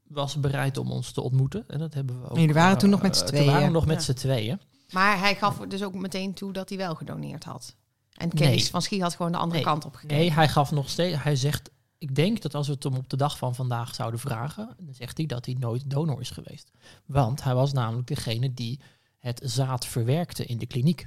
Was 0.08 0.40
bereid 0.40 0.78
om 0.78 0.92
ons 0.92 1.12
te 1.12 1.22
ontmoeten. 1.22 1.64
En 1.68 1.80
dat 1.80 1.94
hebben 1.94 2.22
we 2.22 2.30
ook. 2.30 2.38
Jullie 2.38 2.54
waren 2.54 2.74
eh, 2.74 2.78
toen 2.80 2.90
nog 2.90 3.02
met 3.02 3.18
z'n 3.18 3.22
eh, 3.24 3.28
tweeën. 3.28 3.44
Toen 3.44 3.54
waren 3.54 3.68
we 3.68 3.74
nog 3.74 3.86
met 3.86 3.96
Ja. 3.96 4.02
z'n 4.02 4.14
tweeën. 4.14 4.60
Maar 4.94 5.20
hij 5.20 5.36
gaf 5.36 5.58
dus 5.58 5.84
ook 5.84 5.94
meteen 5.94 6.34
toe 6.34 6.54
dat 6.54 6.70
hij 6.70 6.78
wel 6.78 6.96
gedoneerd 6.96 7.44
had. 7.44 7.76
En 8.14 8.30
Kees 8.30 8.48
Nee. 8.48 8.66
van 8.66 8.82
Schie 8.82 9.02
had 9.02 9.16
gewoon 9.16 9.32
de 9.32 9.38
andere 9.38 9.56
Nee. 9.62 9.70
kant 9.72 9.86
op 9.86 9.96
gekeken. 9.96 10.18
Nee, 10.18 10.32
hij 10.32 10.48
gaf 10.50 10.72
nog 10.72 10.90
steeds. 10.90 11.24
Hij 11.24 11.36
zegt. 11.36 11.70
Ik 11.98 12.16
denk 12.16 12.42
dat 12.42 12.56
als 12.56 12.68
we 12.68 12.74
het 12.74 12.84
hem 12.84 12.96
op 12.96 13.10
de 13.10 13.18
dag 13.18 13.38
van 13.38 13.56
vandaag 13.56 13.96
zouden 13.96 14.20
vragen, 14.20 14.76
dan 14.80 14.94
zegt 14.94 15.18
hij 15.18 15.26
dat 15.26 15.46
hij 15.46 15.56
nooit 15.60 15.90
donor 15.90 16.22
is 16.22 16.30
geweest. 16.30 16.72
Want 17.06 17.44
hij 17.44 17.54
was 17.56 17.74
namelijk 17.74 18.08
degene 18.08 18.54
die 18.54 18.80
het 19.20 19.42
zaad 19.44 19.86
verwerkte 19.86 20.46
in 20.46 20.58
de 20.58 20.66
kliniek. 20.66 21.06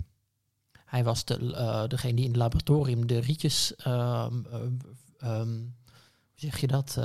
Hij 0.85 1.05
was 1.05 1.25
de, 1.25 1.55
eh, 1.55 1.87
degene 1.89 2.15
die 2.15 2.25
in 2.25 2.31
het 2.31 2.39
laboratorium 2.41 3.07
de 3.07 3.19
rietjes, 3.19 3.73
hoe 5.19 5.65
zeg 6.35 6.59
je 6.61 6.67
dat, 6.67 6.99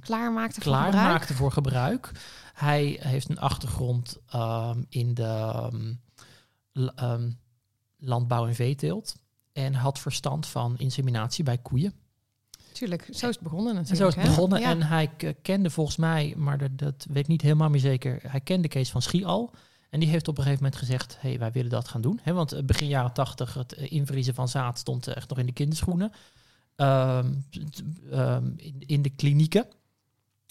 Klaarmaakte 0.00 0.60
voor 0.60 0.72
gebruik. 0.72 0.90
klaarmaakte 0.90 1.34
voor 1.34 1.52
gebruik. 1.52 2.10
Hij 2.54 2.98
heeft 3.00 3.28
een 3.28 3.38
achtergrond 3.38 4.18
ehm, 4.28 4.82
in 4.88 5.14
de 5.14 5.22
ehm, 5.22 5.94
ehm, 6.94 7.30
landbouw 7.98 8.46
en 8.46 8.54
veeteelt. 8.54 9.16
En 9.52 9.74
had 9.74 9.98
verstand 9.98 10.46
van 10.46 10.78
inseminatie 10.78 11.44
bij 11.44 11.58
koeien. 11.58 11.92
Tuurlijk, 12.72 13.08
zo 13.10 13.28
is 13.28 13.34
het 13.34 13.44
begonnen 13.44 13.76
En 13.76 13.82
natuurlijk. 13.82 14.00
zo 14.00 14.08
is 14.08 14.14
het 14.14 14.34
begonnen. 14.34 14.60
Ja. 14.60 14.70
En 14.70 14.82
hij 14.82 15.10
kende 15.42 15.70
volgens 15.70 15.96
mij, 15.96 16.34
maar 16.36 16.58
dat, 16.58 16.78
dat 16.78 17.06
weet 17.08 17.22
ik 17.22 17.28
niet 17.28 17.42
helemaal 17.42 17.70
meer 17.70 17.80
zeker. 17.80 18.20
Hij 18.26 18.40
kende 18.40 18.68
Kees 18.68 18.90
van 18.90 19.02
Schie 19.02 19.26
al. 19.26 19.50
En 19.90 20.00
die 20.00 20.08
heeft 20.08 20.28
op 20.28 20.38
een 20.38 20.42
gegeven 20.42 20.64
moment 20.64 20.80
gezegd: 20.80 21.16
hey, 21.20 21.38
wij 21.38 21.52
willen 21.52 21.70
dat 21.70 21.88
gaan 21.88 22.00
doen. 22.00 22.20
Want 22.24 22.52
eh, 22.52 22.62
begin 22.62 22.88
jaren 22.88 23.12
tachtig, 23.12 23.54
het 23.54 23.74
eh, 23.74 23.92
invriezen 23.92 24.34
van 24.34 24.48
zaad 24.48 24.78
stond 24.78 25.06
echt 25.06 25.28
nog 25.28 25.38
in 25.38 25.46
de 25.46 25.52
kinderschoenen. 25.52 26.12
In 28.78 29.02
de 29.02 29.10
klinieken. 29.16 29.66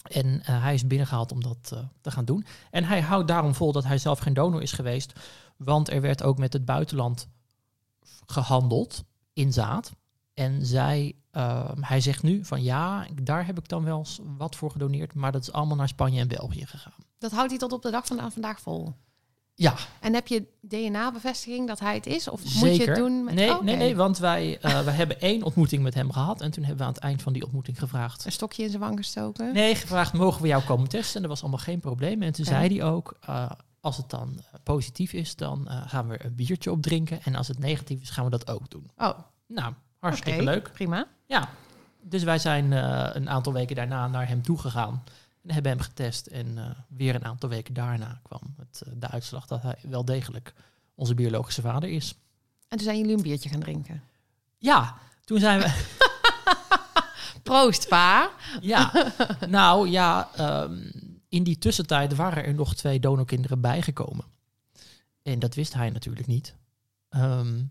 En 0.04 0.42
eh, 0.44 0.62
hij 0.62 0.74
is 0.74 0.86
binnengehaald 0.86 1.32
om 1.32 1.42
dat 1.42 1.70
eh, 1.72 1.78
te 2.00 2.10
gaan 2.10 2.24
doen. 2.24 2.46
En 2.70 2.84
hij 2.84 3.00
houdt 3.00 3.28
daarom 3.28 3.54
vol 3.54 3.72
dat 3.72 3.84
hij 3.84 3.98
zelf 3.98 4.18
geen 4.18 4.34
donor 4.34 4.62
is 4.62 4.72
geweest. 4.72 5.12
Want 5.56 5.90
er 5.90 6.00
werd 6.00 6.22
ook 6.22 6.38
met 6.38 6.52
het 6.52 6.64
buitenland 6.64 7.28
gehandeld 8.26 9.04
in 9.32 9.52
zaad. 9.52 9.92
En 10.34 10.66
zij, 10.66 11.14
ehm, 11.30 11.82
hij 11.82 12.00
zegt 12.00 12.22
nu 12.22 12.44
van 12.44 12.62
ja, 12.62 13.06
daar 13.22 13.46
heb 13.46 13.58
ik 13.58 13.68
dan 13.68 13.84
wel 13.84 14.06
wat 14.36 14.56
voor 14.56 14.70
gedoneerd. 14.70 15.14
Maar 15.14 15.32
dat 15.32 15.42
is 15.42 15.52
allemaal 15.52 15.76
naar 15.76 15.88
Spanje 15.88 16.20
en 16.20 16.28
België 16.28 16.66
gegaan. 16.66 17.04
Dat 17.18 17.32
houdt 17.32 17.50
hij 17.50 17.58
tot 17.58 17.72
op 17.72 17.82
de 17.82 17.90
dag 17.90 18.06
van 18.06 18.32
vandaag 18.32 18.60
vol. 18.60 18.94
Ja, 19.56 19.74
En 20.00 20.14
heb 20.14 20.26
je 20.26 20.44
DNA-bevestiging 20.60 21.66
dat 21.68 21.80
hij 21.80 21.94
het 21.94 22.06
is? 22.06 22.28
Of 22.28 22.40
moet 22.54 22.76
je 22.76 22.84
het 22.84 22.94
doen 22.96 23.24
met... 23.24 23.34
nee, 23.34 23.50
Oh, 23.50 23.62
nee, 23.62 23.76
nee, 23.76 23.96
want 23.96 24.18
wij, 24.18 24.58
wij 24.60 24.94
hebben 24.94 25.20
één 25.20 25.42
ontmoeting 25.42 25.82
met 25.82 25.94
hem 25.94 26.12
gehad. 26.12 26.40
En 26.40 26.50
toen 26.50 26.64
hebben 26.64 26.80
we 26.82 26.88
aan 26.88 26.94
het 26.94 27.02
eind 27.02 27.22
van 27.22 27.32
die 27.32 27.42
ontmoeting 27.44 27.78
gevraagd. 27.78 28.24
Een 28.24 28.32
stokje 28.32 28.62
in 28.62 28.68
zijn 28.68 28.80
wang 28.82 28.96
gestoken? 28.98 29.52
Nee, 29.52 29.74
gevraagd, 29.74 30.12
mogen 30.12 30.42
we 30.42 30.48
jou 30.48 30.62
komen 30.62 30.88
testen? 30.88 31.14
En 31.14 31.20
dat 31.20 31.30
was 31.30 31.40
allemaal 31.40 31.58
geen 31.58 31.80
probleem. 31.80 32.22
En 32.22 32.32
toen 32.32 32.44
zei 32.44 32.78
hij 32.78 32.86
ook, 32.86 33.16
eh, 33.20 33.50
als 33.80 33.96
het 33.96 34.10
dan 34.10 34.34
eh, 34.38 34.44
positief 34.62 35.12
is, 35.12 35.36
dan 35.36 35.68
gaan 35.86 36.08
we 36.08 36.24
een 36.24 36.34
biertje 36.34 36.70
opdrinken. 36.70 37.22
En 37.22 37.34
als 37.34 37.48
het 37.48 37.58
negatief 37.58 38.00
is, 38.00 38.10
gaan 38.10 38.24
we 38.24 38.30
dat 38.30 38.50
ook 38.50 38.70
doen. 38.70 38.90
Oh, 38.96 39.18
Nou, 39.46 39.72
hartstikke 39.98 40.42
leuk. 40.42 40.70
Prima. 40.72 41.06
Ja, 41.26 41.48
dus 42.02 42.22
wij 42.22 42.38
zijn 42.38 42.72
een 43.16 43.30
aantal 43.30 43.52
weken 43.52 43.76
daarna 43.76 44.08
naar 44.08 44.28
hem 44.28 44.42
toegegaan. 44.42 45.02
En 45.44 45.50
hebben 45.50 45.72
hem 45.72 45.80
getest. 45.80 46.26
En 46.26 46.58
eh, 46.58 46.70
weer 46.88 47.14
een 47.14 47.24
aantal 47.24 47.48
weken 47.48 47.74
daarna 47.74 48.20
kwam 48.22 48.54
het, 48.56 48.82
eh, 48.86 48.92
de 48.96 49.08
uitslag 49.08 49.46
dat 49.46 49.62
hij 49.62 49.76
wel 49.82 50.04
degelijk 50.04 50.54
onze 50.94 51.14
biologische 51.14 51.60
vader 51.60 51.88
is. 51.88 52.14
En 52.68 52.76
toen 52.76 52.86
zijn 52.86 52.98
jullie 52.98 53.16
een 53.16 53.22
biertje 53.22 53.48
gaan 53.48 53.60
drinken. 53.60 54.02
Ja, 54.58 54.96
toen 55.24 55.38
zijn 55.38 55.60
we... 55.60 55.92
Proost, 57.42 57.88
pa. 57.88 58.30
ja, 58.60 59.12
nou 59.48 59.88
ja, 59.88 60.28
ehm, 60.36 60.90
in 61.28 61.42
die 61.42 61.58
tussentijd 61.58 62.14
waren 62.14 62.44
er 62.44 62.54
nog 62.54 62.74
twee 62.74 63.00
donorkinderen 63.00 63.60
bijgekomen. 63.60 64.24
En 65.22 65.38
dat 65.38 65.54
wist 65.54 65.74
hij 65.74 65.90
natuurlijk 65.90 66.26
niet. 66.26 66.54
Ehm, 67.08 67.62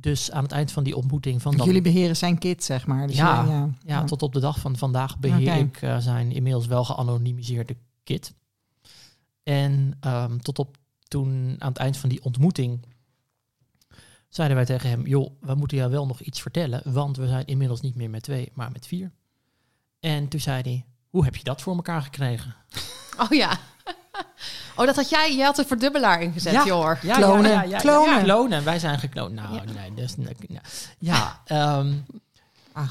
dus 0.00 0.30
aan 0.30 0.42
het 0.42 0.52
eind 0.52 0.72
van 0.72 0.84
die 0.84 0.96
ontmoeting 0.96 1.42
van 1.42 1.56
dan... 1.56 1.66
Jullie 1.66 1.82
beheren 1.82 2.16
zijn 2.16 2.38
kind, 2.38 2.64
zeg 2.64 2.86
maar. 2.86 3.06
Dus 3.06 3.16
Ja. 3.16 3.44
ja, 3.44 3.50
ja. 3.50 3.70
Ja, 3.84 4.04
tot 4.04 4.22
op 4.22 4.32
de 4.32 4.40
dag 4.40 4.58
van 4.58 4.76
vandaag 4.76 5.18
beheer 5.18 5.56
ik 5.56 5.82
eh, 5.82 5.98
zijn 5.98 6.32
inmiddels 6.32 6.66
wel 6.66 6.84
geanonimiseerde 6.84 7.76
kit. 8.04 8.34
En 9.42 9.96
ehm, 10.00 10.38
tot 10.38 10.58
op 10.58 10.76
toen 11.08 11.56
aan 11.58 11.68
het 11.68 11.78
eind 11.78 11.96
van 11.96 12.08
die 12.08 12.24
ontmoeting 12.24 12.86
zeiden 14.28 14.56
wij 14.56 14.66
tegen 14.66 14.88
hem: 14.88 15.06
joh, 15.06 15.30
we 15.40 15.54
moeten 15.54 15.76
jou 15.76 15.90
wel 15.90 16.06
nog 16.06 16.20
iets 16.20 16.40
vertellen, 16.40 16.92
want 16.92 17.16
we 17.16 17.26
zijn 17.26 17.46
inmiddels 17.46 17.80
niet 17.80 17.94
meer 17.94 18.10
met 18.10 18.22
twee, 18.22 18.50
maar 18.54 18.72
met 18.72 18.86
vier. 18.86 19.12
En 20.00 20.28
toen 20.28 20.40
zei 20.40 20.62
hij: 20.62 20.84
hoe 21.08 21.24
heb 21.24 21.36
je 21.36 21.44
dat 21.44 21.62
voor 21.62 21.74
elkaar 21.74 22.02
gekregen? 22.02 22.54
Oh 23.18 23.30
ja. 23.30 23.58
Oh, 24.76 24.86
dat 24.86 24.96
had 24.96 25.08
jij. 25.10 25.36
Je 25.36 25.42
had 25.42 25.58
een 25.58 25.66
verdubbelaar 25.66 26.22
ingezet, 26.22 26.52
Ja. 26.52 26.64
joh. 26.64 27.02
Ja, 27.02 27.16
Klonen, 27.16 27.50
ja, 27.50 27.62
ja, 27.62 27.68
ja, 27.68 27.78
klonen. 27.78 28.16
Ja, 28.16 28.22
klonen. 28.22 28.64
Wij 28.64 28.78
zijn 28.78 28.98
gekloond. 28.98 29.32
Nou, 29.34 29.54
Ja. 29.54 29.64
nee, 29.64 29.94
dat 29.94 30.04
is, 30.04 30.14
ja, 30.48 30.60
ja 30.98 31.40
ehm, 31.44 31.94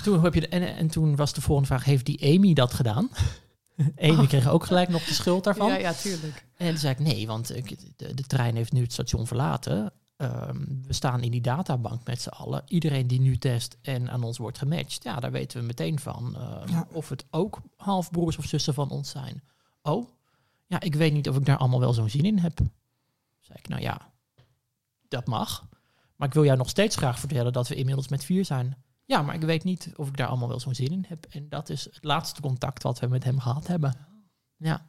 toen 0.04 0.24
heb 0.24 0.34
je 0.34 0.40
de, 0.40 0.48
en, 0.48 0.76
en 0.76 0.88
toen 0.88 1.16
was 1.16 1.34
de 1.34 1.42
volgende 1.42 1.70
vraag: 1.70 1.84
heeft 1.84 2.06
die 2.06 2.36
Amy 2.38 2.54
dat 2.54 2.74
gedaan? 2.74 3.10
Amy 4.02 4.28
kreeg 4.28 4.48
ook 4.48 4.66
gelijk 4.66 4.90
nog 4.90 5.04
de 5.04 5.14
schuld 5.14 5.44
daarvan. 5.44 5.68
Ja, 5.70 5.76
ja, 5.78 5.94
tuurlijk. 5.94 6.46
En 6.58 6.68
toen 6.70 6.78
zei 6.78 6.94
ik, 6.94 7.00
nee, 7.00 7.28
want 7.28 7.56
ik, 7.56 7.76
de, 7.96 8.14
de 8.14 8.24
trein 8.24 8.56
heeft 8.56 8.72
nu 8.72 8.82
het 8.82 8.94
station 8.94 9.28
verlaten. 9.28 9.92
Ehm, 10.18 10.58
we 10.88 10.94
staan 10.94 11.22
in 11.24 11.32
die 11.32 11.42
databank 11.42 12.02
met 12.06 12.22
z'n 12.22 12.30
allen. 12.30 12.64
Iedereen 12.68 13.08
die 13.08 13.20
nu 13.20 13.38
test 13.38 13.78
en 13.82 14.10
aan 14.12 14.24
ons 14.24 14.38
wordt 14.38 14.58
gematcht, 14.58 15.04
ja, 15.04 15.20
daar 15.20 15.32
weten 15.32 15.60
we 15.60 15.66
meteen 15.66 16.00
van 16.00 16.36
ehm, 16.36 16.72
Ja. 16.72 16.88
of 16.92 17.10
het 17.10 17.26
ook 17.30 17.60
halfbroers 17.76 18.38
of 18.38 18.46
zussen 18.46 18.74
van 18.74 18.90
ons 18.90 19.10
zijn. 19.10 19.42
Oh, 19.82 20.08
ja, 20.68 20.80
ik 20.80 20.96
weet 20.96 21.14
niet 21.14 21.30
of 21.30 21.38
ik 21.38 21.46
daar 21.46 21.58
allemaal 21.58 21.80
wel 21.80 21.94
zo'n 21.94 22.10
zin 22.10 22.26
in 22.26 22.40
heb. 22.40 22.60
Zei 23.40 23.58
ik, 23.60 23.68
nou 23.68 23.82
ja, 23.82 24.14
dat 25.08 25.28
mag. 25.28 25.68
Maar 26.16 26.28
ik 26.28 26.34
wil 26.34 26.46
jou 26.46 26.58
nog 26.58 26.70
steeds 26.70 26.96
graag 26.96 27.20
vertellen 27.20 27.54
dat 27.54 27.68
we 27.68 27.76
inmiddels 27.76 28.08
met 28.08 28.24
vier 28.24 28.46
zijn. 28.46 28.84
Ja, 29.06 29.22
maar 29.22 29.36
ik 29.36 29.42
weet 29.42 29.64
niet 29.64 29.92
of 29.96 30.08
ik 30.08 30.18
daar 30.18 30.28
allemaal 30.28 30.48
wel 30.48 30.60
zo'n 30.60 30.76
zin 30.76 30.92
in 30.92 31.06
heb. 31.08 31.26
En 31.30 31.50
dat 31.50 31.70
is 31.70 31.84
het 31.84 32.04
laatste 32.04 32.42
contact 32.42 32.84
wat 32.84 33.00
we 33.00 33.08
met 33.08 33.24
hem 33.24 33.40
gehad 33.40 33.68
hebben. 33.68 33.96
Ja. 34.58 34.86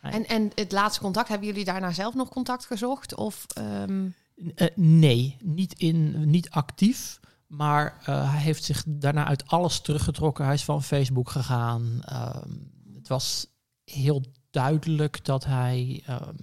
En, 0.00 0.26
en 0.26 0.50
het 0.54 0.72
laatste 0.72 1.00
contact, 1.00 1.28
hebben 1.28 1.46
jullie 1.46 1.64
daarna 1.64 1.92
zelf 1.92 2.14
nog 2.14 2.28
contact 2.28 2.66
gezocht? 2.66 3.14
Of, 3.14 3.46
ehm, 3.54 4.08
Eh, 4.54 4.68
nee, 4.74 5.36
niet, 5.42 5.78
in, 5.78 6.30
niet 6.30 6.50
actief. 6.50 7.20
Maar 7.46 8.00
eh, 8.04 8.30
hij 8.32 8.40
heeft 8.40 8.64
zich 8.64 8.84
daarna 8.86 9.24
uit 9.24 9.46
alles 9.46 9.80
teruggetrokken. 9.80 10.44
Hij 10.44 10.54
is 10.54 10.64
van 10.64 10.82
Facebook 10.82 11.30
gegaan. 11.30 12.02
Ehm, 12.04 12.48
het 12.94 13.08
was 13.08 13.46
heel 13.84 14.24
duidelijk 14.50 15.24
dat 15.24 15.44
hij 15.44 16.02
ehm, 16.06 16.34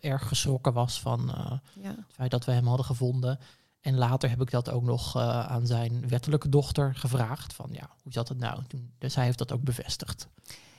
erg 0.00 0.28
geschrokken 0.28 0.72
was 0.72 1.00
van 1.00 1.34
eh, 1.34 1.52
ja. 1.82 1.88
het 1.88 2.14
feit 2.14 2.30
dat 2.30 2.44
we 2.44 2.52
hem 2.52 2.66
hadden 2.66 2.86
gevonden. 2.86 3.38
En 3.80 3.96
later 3.96 4.30
heb 4.30 4.40
ik 4.40 4.50
dat 4.50 4.70
ook 4.70 4.82
nog 4.82 5.16
eh, 5.16 5.46
aan 5.46 5.66
zijn 5.66 6.08
wettelijke 6.08 6.48
dochter 6.48 6.94
gevraagd. 6.94 7.52
Van 7.54 7.68
ja, 7.72 7.90
hoe 8.02 8.12
zat 8.12 8.28
het 8.28 8.38
nou? 8.38 8.62
Toen, 8.68 8.90
dus 8.98 9.14
hij 9.14 9.24
heeft 9.24 9.38
dat 9.38 9.52
ook 9.52 9.62
bevestigd. 9.62 10.28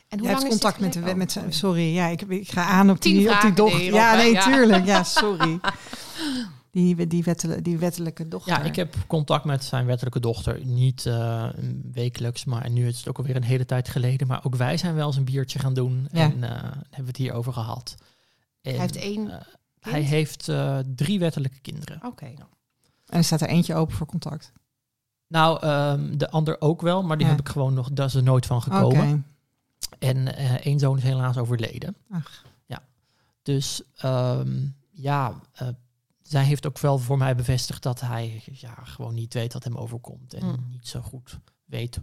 En 0.07 0.19
hoe 0.19 0.27
Jij 0.27 0.38
lang 0.38 0.39
dit 0.50 0.50
contact 0.50 0.79
met 0.79 0.93
de 0.93 1.00
met 1.00 1.27
Oh, 1.27 1.33
zijn- 1.33 1.53
sorry. 1.53 1.53
Sorry, 1.53 1.93
ja, 1.95 2.07
ik, 2.07 2.22
ik 2.22 2.51
ga 2.51 2.65
aan 2.65 2.89
op 2.89 3.01
die, 3.01 3.31
op 3.31 3.41
die 3.41 3.53
dochter. 3.53 3.83
Ja, 3.93 4.15
nee, 4.15 4.31
Ja. 4.31 4.43
tuurlijk. 4.43 4.86
Ja, 4.86 5.03
sorry. 5.22 5.60
Die, 6.74 7.08
die, 7.08 7.24
die 7.62 7.77
wettelijke 7.77 8.27
dochter. 8.27 8.53
Ja, 8.53 8.62
ik 8.63 8.75
heb 8.75 8.96
contact 9.08 9.46
met 9.46 9.63
zijn 9.63 9.86
wettelijke 9.86 10.20
dochter. 10.20 10.65
Niet 10.65 11.06
eh, 11.06 11.50
wekelijks, 11.92 12.46
maar 12.46 12.70
nu 12.70 12.88
is 12.88 12.98
het 12.98 13.08
ook 13.08 13.18
alweer 13.18 13.36
een 13.36 13.44
hele 13.44 13.65
tijd 13.65 13.89
geleden. 13.89 14.27
Maar 14.27 14.46
ook 14.46 14.56
wij 14.56 14.77
zijn 14.77 14.96
wel 14.96 15.08
eens 15.08 15.15
een 15.15 15.24
biertje 15.25 15.60
gaan 15.60 15.74
doen. 15.74 16.08
Ja. 16.12 16.20
En 16.32 16.44
eh, 16.44 16.62
hebben 16.72 16.86
we 16.89 17.08
het 17.08 17.18
hier 17.18 17.34
over 17.34 17.53
gehad. 17.53 17.96
En, 18.62 18.72
Hij 18.72 18.80
heeft 18.80 18.96
één 18.96 19.30
eh, 19.30 19.42
hij 19.80 20.01
heeft 20.01 20.51
drie 20.96 21.20
wettelijke 21.20 21.60
kinderen. 21.60 22.00
Oké. 22.06 22.25
En 22.25 22.38
er 23.18 23.24
staat 23.24 23.42
er 23.42 23.48
eentje 23.48 23.75
open 23.75 23.96
voor 23.96 24.08
contact. 24.08 24.51
Nou, 25.27 25.62
ehm, 25.62 26.18
de 26.18 26.30
ander 26.30 26.62
ook 26.62 26.82
wel, 26.82 27.03
maar 27.03 27.18
die 27.18 27.25
Ja. 27.25 27.32
heb 27.32 27.42
ik 27.42 27.50
gewoon 27.50 27.74
nog, 27.74 27.89
daar 27.92 28.06
is 28.06 28.13
er 28.13 28.24
nooit 28.24 28.46
van 28.46 28.58
Oké. 28.58 28.65
gekomen. 28.65 29.25
En 30.00 30.36
eh 30.36 30.65
één 30.65 30.80
zoon 30.80 30.98
is 30.98 31.03
helaas 31.03 31.38
overleden. 31.38 31.96
Ach. 32.12 32.44
Ja. 32.65 32.82
Dus 33.44 33.82
ehm, 33.96 34.65
ja, 34.92 35.34
zij 36.24 36.44
heeft 36.44 36.65
ook 36.68 36.80
wel 36.80 36.98
voor 36.98 37.18
mij 37.18 37.36
bevestigd 37.36 37.84
dat 37.84 38.00
hij 38.01 38.42
ja, 38.51 38.74
gewoon 38.84 39.13
niet 39.13 39.34
weet 39.34 39.53
wat 39.53 39.63
hem 39.63 39.77
overkomt. 39.77 40.34
En 40.34 40.46
Mm. 40.46 40.68
niet 40.70 40.88
zo 40.88 41.01
goed 41.01 41.39
weet 41.65 42.00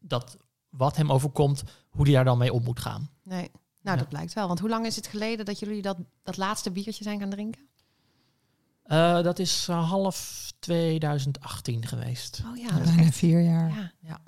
dat 0.00 0.36
wat 0.70 0.96
hem 0.96 1.12
overkomt, 1.12 1.62
hoe 1.88 2.04
hij 2.04 2.14
daar 2.14 2.24
dan 2.24 2.38
mee 2.38 2.52
om 2.52 2.62
moet 2.62 2.80
gaan. 2.80 3.10
Nee. 3.22 3.50
Nou, 3.82 3.96
Ja. 3.96 4.02
dat 4.02 4.08
blijkt 4.08 4.32
wel. 4.32 4.46
Want 4.46 4.58
hoe 4.60 4.68
lang 4.68 4.86
is 4.86 4.96
het 4.96 5.06
geleden 5.06 5.44
dat 5.44 5.58
jullie 5.58 5.82
dat, 5.82 5.96
dat 6.22 6.36
laatste 6.36 6.70
biertje 6.70 7.04
zijn 7.04 7.20
gaan 7.20 7.30
drinken? 7.30 7.68
Eh, 8.82 9.22
dat 9.22 9.38
is 9.38 9.66
eh, 9.68 9.90
half 9.90 10.50
2018 10.58 11.86
geweest. 11.86 12.42
Oh 12.50 12.56
ja, 12.56 12.68
dat 12.68 12.80
is 12.80 12.86
Bijna 12.86 13.02
echt... 13.02 13.14
vier 13.16 13.40
jaar. 13.40 13.94
Ja. 14.00 14.18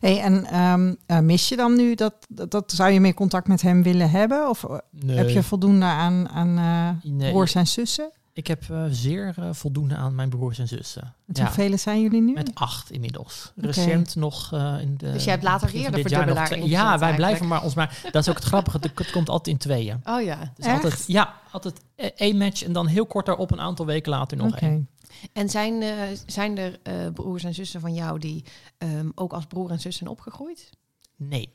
Hey, 0.00 0.20
en 0.20 0.44
ehm, 0.44 0.94
eh, 1.06 1.18
mis 1.18 1.48
je 1.48 1.56
dan 1.56 1.76
nu 1.76 1.94
dat, 1.94 2.14
dat, 2.28 2.50
dat- 2.50 2.72
zou 2.72 2.90
je 2.90 3.00
meer 3.00 3.14
contact 3.14 3.48
met 3.48 3.62
hem 3.62 3.82
willen 3.82 4.10
hebben? 4.10 4.48
Of 4.48 4.64
Nee, 4.90 5.16
heb 5.16 5.28
je 5.28 5.42
voldoende 5.42 5.84
aan, 5.84 6.28
aan 6.28 6.58
eh, 6.58 7.10
nee, 7.12 7.30
broers 7.30 7.54
en 7.54 7.66
zussen? 7.66 8.10
Ik 8.38 8.46
heb 8.46 8.70
eh, 8.70 8.84
zeer 8.90 9.34
eh, 9.38 9.48
voldoende 9.52 9.96
aan 9.96 10.14
mijn 10.14 10.28
broers 10.28 10.58
en 10.58 10.68
zussen. 10.68 11.14
Met 11.24 11.36
Ja. 11.36 11.44
hoeveel 11.44 11.78
zijn 11.78 12.00
jullie 12.02 12.22
nu? 12.22 12.32
Met 12.32 12.54
acht 12.54 12.90
inmiddels. 12.90 13.52
Recent 13.56 14.16
nog 14.16 14.52
eh, 14.52 14.80
in 14.80 14.96
de. 14.96 15.12
Dus 15.12 15.24
jij 15.24 15.32
hebt 15.32 15.44
later 15.44 15.68
van 15.68 15.92
de 15.92 16.34
nog 16.34 16.68
Ja, 16.68 16.98
wij 16.98 17.14
blijven 17.14 17.46
maar 17.46 17.62
ons 17.62 17.74
maar. 17.74 18.00
Dat 18.10 18.22
is 18.22 18.28
ook 18.28 18.36
het 18.36 18.44
grappige. 18.44 18.78
Het 18.80 18.98
het 18.98 19.10
komt 19.10 19.28
altijd 19.28 19.54
in 19.54 19.60
tweeën. 19.60 20.00
Oh 20.04 20.22
ja. 20.22 20.52
Dus 20.56 20.66
Echt? 20.66 20.74
altijd, 20.74 21.04
ja, 21.06 21.34
altijd 21.50 21.80
e- 21.96 22.06
één 22.06 22.36
match 22.36 22.62
en 22.62 22.72
dan 22.72 22.86
heel 22.86 23.06
kort 23.06 23.26
daarop 23.26 23.50
een 23.50 23.60
aantal 23.60 23.86
weken 23.86 24.10
later 24.10 24.36
nog 24.36 24.52
Oké. 24.52 24.66
één. 24.66 24.88
En 25.32 25.48
zijn, 25.48 25.82
eh, 25.82 25.90
zijn 26.26 26.58
er 26.58 26.78
eh, 26.82 26.94
broers 27.14 27.44
en 27.44 27.54
zussen 27.54 27.80
van 27.80 27.94
jou 27.94 28.18
die 28.18 28.44
ehm, 28.78 29.08
ook 29.14 29.32
als 29.32 29.46
broer 29.46 29.70
en 29.70 29.80
zus 29.80 29.96
zijn 29.96 30.10
opgegroeid? 30.10 30.70
Nee, 31.16 31.54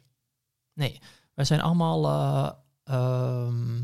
nee. 0.74 1.00
Wij 1.34 1.46
zijn 1.46 1.62
allemaal 1.62 2.06
eh, 2.06 2.52
ehm, 2.84 3.75
eh, 3.78 3.84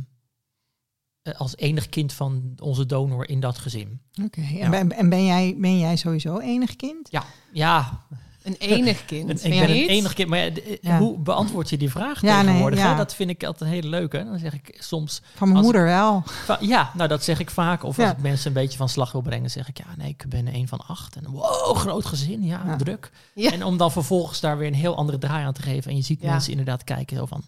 als 1.37 1.57
enig 1.57 1.89
kind 1.89 2.13
van 2.13 2.53
onze 2.61 2.85
donor 2.85 3.29
in 3.29 3.39
dat 3.39 3.57
gezin. 3.57 4.01
Oké. 4.23 4.41
En, 4.41 4.55
Ja. 4.57 4.69
ben, 4.69 4.91
en 4.91 5.09
ben, 5.09 5.25
jij, 5.25 5.55
ben 5.57 5.79
jij 5.79 5.95
sowieso 5.95 6.39
enig 6.39 6.75
kind? 6.75 7.07
Ja, 7.11 7.23
ja. 7.53 7.99
Een 8.43 8.55
enig 8.59 9.05
kind. 9.05 9.29
En 9.29 9.51
ik 9.51 9.59
ben 9.59 9.69
een 9.69 9.87
enig 9.87 10.13
kind. 10.13 10.29
Maar 10.29 10.39
ja, 10.39 10.49
de- 10.49 10.77
Ja. 10.81 10.97
hoe 10.99 11.17
beantwoord 11.19 11.69
je 11.69 11.77
die 11.77 11.89
vraag 11.89 12.21
Ja, 12.21 12.41
tegenwoordig? 12.41 12.79
ja. 12.79 12.95
Dat 12.95 13.15
vind 13.15 13.29
ik 13.29 13.43
altijd 13.43 13.61
een 13.69 13.75
hele 13.75 13.87
leuke. 13.89 14.23
Dan 14.23 14.39
zeg 14.39 14.53
ik 14.53 14.75
soms 14.79 15.21
Van 15.35 15.49
mijn 15.51 15.63
moeder 15.63 15.83
wel. 15.83 16.23
Va- 16.25 16.57
Ja, 16.61 16.91
nou 16.95 17.09
dat 17.09 17.23
zeg 17.23 17.39
ik 17.39 17.49
vaak. 17.49 17.83
Of 17.83 17.97
Ja. 17.97 18.03
als 18.03 18.11
ik 18.11 18.19
mensen 18.21 18.47
een 18.47 18.53
beetje 18.53 18.77
van 18.77 18.89
slag 18.89 19.11
wil 19.11 19.21
brengen, 19.21 19.51
zeg 19.51 19.69
ik 19.69 19.77
ja, 19.77 19.85
nee, 19.97 20.09
ik 20.09 20.25
ben 20.29 20.55
een 20.55 20.67
van 20.67 20.79
acht. 20.87 21.15
En 21.15 21.29
wow, 21.31 21.75
groot 21.75 22.05
gezin, 22.05 22.43
ja, 22.43 22.63
Ja. 22.65 22.75
druk. 22.75 23.11
Ja. 23.33 23.51
En 23.51 23.63
om 23.63 23.77
dan 23.77 23.91
vervolgens 23.91 24.39
daar 24.39 24.57
weer 24.57 24.67
een 24.67 24.73
heel 24.73 24.95
andere 24.95 25.17
draai 25.17 25.45
aan 25.45 25.53
te 25.53 25.61
geven. 25.61 25.91
En 25.91 25.97
je 25.97 26.03
ziet 26.03 26.21
Ja. 26.21 26.31
mensen 26.31 26.51
inderdaad 26.51 26.83
kijken 26.83 27.17
zo 27.17 27.25
van, 27.25 27.43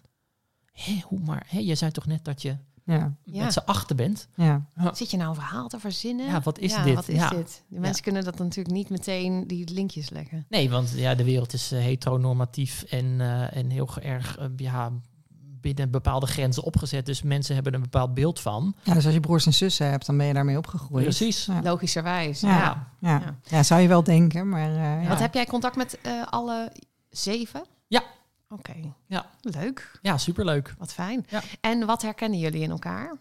hé, 0.72 1.02
hoe 1.04 1.20
maar, 1.20 1.46
hé, 1.48 1.58
je 1.58 1.74
zei 1.74 1.90
toch 1.90 2.06
net 2.06 2.24
dat 2.24 2.42
je 2.42 2.56
Ja, 2.84 3.14
Ja. 3.24 3.44
met 3.44 3.52
z'n 3.52 3.62
achten 3.64 3.96
bent? 3.96 4.28
ja. 4.34 4.66
Zit 4.92 5.10
je 5.10 5.16
nou 5.16 5.28
een 5.28 5.34
verhaal 5.34 5.68
te 5.68 5.78
verzinnen? 5.80 6.26
Ja, 6.26 6.40
wat 6.40 6.58
is 6.58 6.72
Ja, 6.72 6.82
dit? 6.84 6.94
Wat 6.94 7.08
is 7.08 7.16
Ja. 7.16 7.28
dit? 7.28 7.62
De 7.68 7.80
mensen 7.80 8.02
kunnen 8.02 8.24
dat 8.24 8.38
natuurlijk 8.38 8.74
niet 8.76 8.90
meteen 8.90 9.46
die 9.46 9.70
linkjes 9.72 10.10
leggen. 10.10 10.46
Nee, 10.48 10.70
want 10.70 10.92
ja, 10.96 11.14
de 11.14 11.24
wereld 11.24 11.52
is 11.52 11.72
eh, 11.72 11.80
heteronormatief 11.80 12.82
en, 12.82 13.20
eh, 13.20 13.56
en 13.56 13.70
heel 13.70 13.88
erg 14.00 14.38
eh, 14.38 14.46
ja, 14.56 14.90
binnen 15.60 15.90
bepaalde 15.90 16.26
grenzen 16.26 16.62
opgezet. 16.62 17.06
Dus 17.06 17.22
mensen 17.22 17.54
hebben 17.54 17.72
er 17.72 17.78
een 17.78 17.84
bepaald 17.90 18.14
beeld 18.14 18.40
van. 18.40 18.74
ja, 18.82 18.94
dus 18.94 19.04
als 19.04 19.14
je 19.14 19.20
broers 19.20 19.46
en 19.46 19.54
zussen 19.54 19.90
hebt, 19.90 20.06
dan 20.06 20.16
ben 20.16 20.26
je 20.26 20.32
daarmee 20.34 20.56
opgegroeid. 20.58 21.04
Precies. 21.04 21.44
Ja. 21.44 21.62
Logischerwijs. 21.62 22.40
Ja. 22.40 22.48
Ja. 22.58 22.88
Ja. 23.00 23.18
Ja. 23.24 23.36
Ja. 23.44 23.62
zou 23.62 23.80
je 23.80 23.88
wel 23.88 24.02
denken, 24.02 24.48
maar 24.48 24.68
eh, 24.70 25.02
ja. 25.02 25.08
Wat 25.08 25.18
heb 25.18 25.34
jij 25.34 25.46
contact 25.46 25.76
met 25.76 25.98
eh, 26.02 26.12
alle 26.30 26.72
zeven? 27.10 27.62
Oké. 28.52 28.74
Ja. 29.06 29.26
Leuk. 29.40 29.98
Ja, 30.02 30.18
superleuk. 30.18 30.74
Wat 30.78 30.92
fijn. 30.92 31.26
Ja. 31.28 31.42
En 31.60 31.86
wat 31.86 32.02
herkennen 32.02 32.38
jullie 32.38 32.62
in 32.62 32.70
elkaar? 32.70 33.16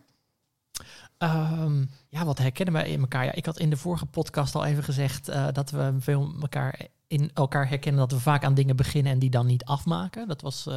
Ehm, 1.18 1.86
ja, 2.10 2.26
wat 2.26 2.38
herkennen 2.38 2.74
wij 2.74 2.90
in 2.90 3.00
elkaar? 3.00 3.26
Ja, 3.26 3.32
ik 3.34 3.46
had 3.46 3.60
in 3.60 3.70
de 3.70 3.78
vorige 3.78 4.06
podcast 4.06 4.56
al 4.56 4.66
even 4.66 4.84
gezegd 4.84 5.28
eh, 5.30 5.48
dat 5.52 5.70
we 5.70 5.96
veel 6.00 6.34
elkaar 6.42 6.80
in 7.08 7.32
elkaar 7.34 7.70
herkennen 7.70 8.02
dat 8.02 8.12
we 8.12 8.20
vaak 8.24 8.44
aan 8.44 8.54
dingen 8.54 8.76
beginnen 8.76 9.12
en 9.12 9.20
die 9.20 9.30
dan 9.30 9.46
niet 9.46 9.66
afmaken. 9.66 10.28
Dat 10.28 10.42
was 10.42 10.68
eh, 10.68 10.74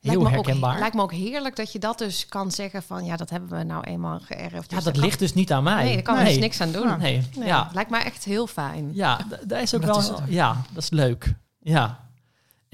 heel 0.00 0.22
lijkt 0.22 0.34
herkenbaar. 0.34 0.72
Ook, 0.74 0.78
lijkt 0.78 0.94
me 0.94 1.02
ook 1.02 1.12
heerlijk 1.12 1.56
dat 1.56 1.72
je 1.72 1.78
dat 1.78 1.98
dus 1.98 2.26
kan 2.26 2.50
zeggen 2.50 2.82
van 2.82 3.04
ja, 3.04 3.16
dat 3.16 3.30
hebben 3.30 3.58
we 3.58 3.62
nou 3.64 3.84
eenmaal 3.84 4.20
geërfd. 4.20 4.70
ja, 4.70 4.76
Dus 4.76 4.84
dat 4.84 4.96
ligt 4.96 5.18
dus 5.18 5.34
niet 5.34 5.52
aan 5.52 5.62
mij. 5.62 5.84
Nee, 5.84 5.94
daar 5.94 6.02
kan 6.02 6.14
nee. 6.14 6.22
er 6.24 6.30
dus 6.30 6.38
niks 6.38 6.60
aan 6.60 6.72
doen. 6.72 6.86
Ja. 6.88 6.96
Nee, 6.96 7.22
Nee, 7.36 7.46
ja, 7.46 7.70
Lijkt 7.72 7.90
me 7.90 7.98
echt 7.98 8.24
heel 8.24 8.46
fijn. 8.46 8.94
ja, 8.94 9.20
dat 9.46 9.60
is 9.60 9.74
ook 9.74 9.82
Dat 9.86 10.08
wel. 10.08 10.18
is 10.20 10.24
ja, 10.34 10.62
dat 10.72 10.82
is 10.82 10.90
leuk. 10.90 11.34
Ja, 11.58 12.05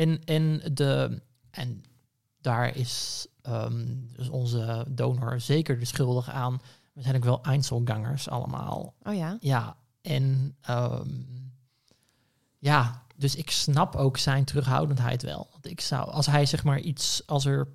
en 0.03 0.25
en 0.25 0.75
de 0.75 1.23
en 1.51 1.83
daar 2.41 2.77
is 2.77 3.27
ehm, 3.43 3.85
dus 4.17 4.29
onze 4.29 4.87
donor 4.89 5.41
zeker 5.41 5.79
de 5.79 5.85
schuldig 5.85 6.31
aan. 6.31 6.61
We 6.93 7.03
zijn 7.03 7.17
ook 7.17 7.25
wel 7.25 7.43
Einzelgangers 7.43 8.29
allemaal. 8.29 8.95
Oh 9.03 9.15
ja. 9.15 9.37
Ja, 9.41 9.77
en 10.03 10.57
ehm, 10.61 11.09
ja, 12.59 13.03
dus 13.17 13.35
ik 13.37 13.51
snap 13.51 13.97
ook 13.97 14.17
zijn 14.17 14.45
terughoudendheid 14.45 15.23
wel. 15.23 15.49
Want 15.53 15.67
ik 15.67 15.81
zou, 15.81 16.11
als 16.11 16.27
hij 16.27 16.47
zeg 16.47 16.65
maar 16.65 16.81
iets, 16.81 17.23
als 17.27 17.45
er 17.45 17.69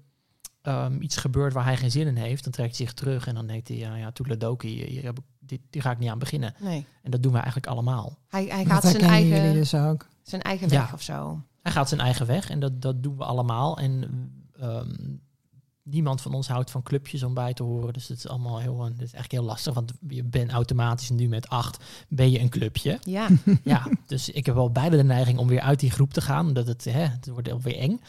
ehm, 0.61 1.01
iets 1.01 1.15
gebeurt 1.17 1.53
waar 1.53 1.63
hij 1.63 1.77
geen 1.77 1.91
zin 1.91 2.07
in 2.07 2.15
heeft, 2.15 2.43
dan 2.43 2.53
trekt 2.53 2.77
hij 2.77 2.85
zich 2.85 2.93
terug 2.95 3.27
en 3.27 3.35
dan 3.35 3.47
denkt 3.47 3.67
hij, 3.67 3.77
ja, 3.77 3.95
ja, 3.95 4.11
toedeledoki, 4.11 4.85
hier 4.85 5.03
heb 5.03 5.17
ik, 5.19 5.23
dit, 5.39 5.59
hier 5.71 5.81
ga 5.81 5.91
ik 5.91 5.99
niet 5.99 6.09
aan 6.09 6.19
beginnen. 6.19 6.53
Nee. 6.59 6.85
En 7.03 7.11
dat 7.11 7.23
doen 7.23 7.31
we 7.31 7.37
eigenlijk 7.37 7.67
allemaal. 7.67 8.17
Hij, 8.27 8.45
hij 8.45 8.65
gaat 8.65 8.83
zijn 8.83 9.01
eigen, 9.03 9.53
dus 9.53 9.73
ook. 9.73 10.07
zijn 10.23 10.41
eigen 10.41 10.69
Ja. 10.69 10.81
weg 10.81 10.93
of 10.93 11.01
zo. 11.01 11.41
Hij 11.67 11.75
gaat 11.75 11.89
zijn 11.89 12.01
eigen 12.01 12.25
weg 12.25 12.49
en 12.49 12.59
dat, 12.59 12.81
dat 12.81 13.03
doen 13.03 13.17
we 13.17 13.23
allemaal. 13.23 13.77
En 13.77 14.03
ehm, 14.59 15.15
niemand 15.83 16.21
van 16.21 16.33
ons 16.33 16.47
houdt 16.47 16.71
van 16.71 16.83
clubjes 16.83 17.23
om 17.23 17.33
bij 17.33 17.53
te 17.53 17.63
horen. 17.63 17.93
Dus 17.93 18.07
het 18.07 18.17
is 18.17 18.27
allemaal 18.27 18.59
heel, 18.59 18.83
het 18.83 18.93
is 18.93 18.99
eigenlijk 18.99 19.31
heel 19.31 19.43
lastig. 19.43 19.73
Want 19.73 19.93
je 20.07 20.23
bent 20.23 20.51
automatisch 20.51 21.09
nu 21.09 21.27
met 21.27 21.49
acht, 21.49 21.83
ben 22.09 22.31
je 22.31 22.39
een 22.39 22.49
clubje. 22.49 22.99
Ja. 23.01 23.27
Ja, 23.63 23.87
dus 24.05 24.29
ik 24.29 24.45
heb 24.45 24.55
wel 24.55 24.71
beide 24.71 24.97
de 24.97 25.03
neiging 25.03 25.37
om 25.37 25.47
weer 25.47 25.61
uit 25.61 25.79
die 25.79 25.91
groep 25.91 26.13
te 26.13 26.21
gaan. 26.21 26.47
Omdat 26.47 26.67
het, 26.67 26.83
hè, 26.83 27.03
het 27.03 27.27
wordt 27.27 27.51
alweer 27.51 27.77
eng. 27.77 28.01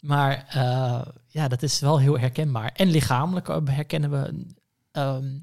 Maar 0.00 0.46
eh, 0.48 1.12
ja, 1.26 1.48
dat 1.48 1.62
is 1.62 1.80
wel 1.80 1.98
heel 2.00 2.18
herkenbaar. 2.18 2.70
En 2.74 2.88
lichamelijk 2.88 3.46
herkennen 3.64 4.10
we 4.10 4.46
ehm, 4.92 5.38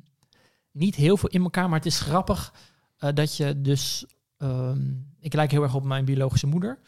niet 0.71 0.95
heel 0.95 1.17
veel 1.17 1.29
in 1.29 1.43
elkaar. 1.43 1.69
Maar 1.69 1.77
het 1.77 1.87
is 1.87 1.99
grappig 1.99 2.53
eh, 2.97 3.09
dat 3.13 3.37
je 3.37 3.61
dus... 3.61 4.05
ehm, 4.37 4.91
ik 5.19 5.33
lijk 5.33 5.51
heel 5.51 5.63
erg 5.63 5.75
op 5.75 5.83
mijn 5.83 6.05
biologische 6.05 6.47
moeder. 6.47 6.79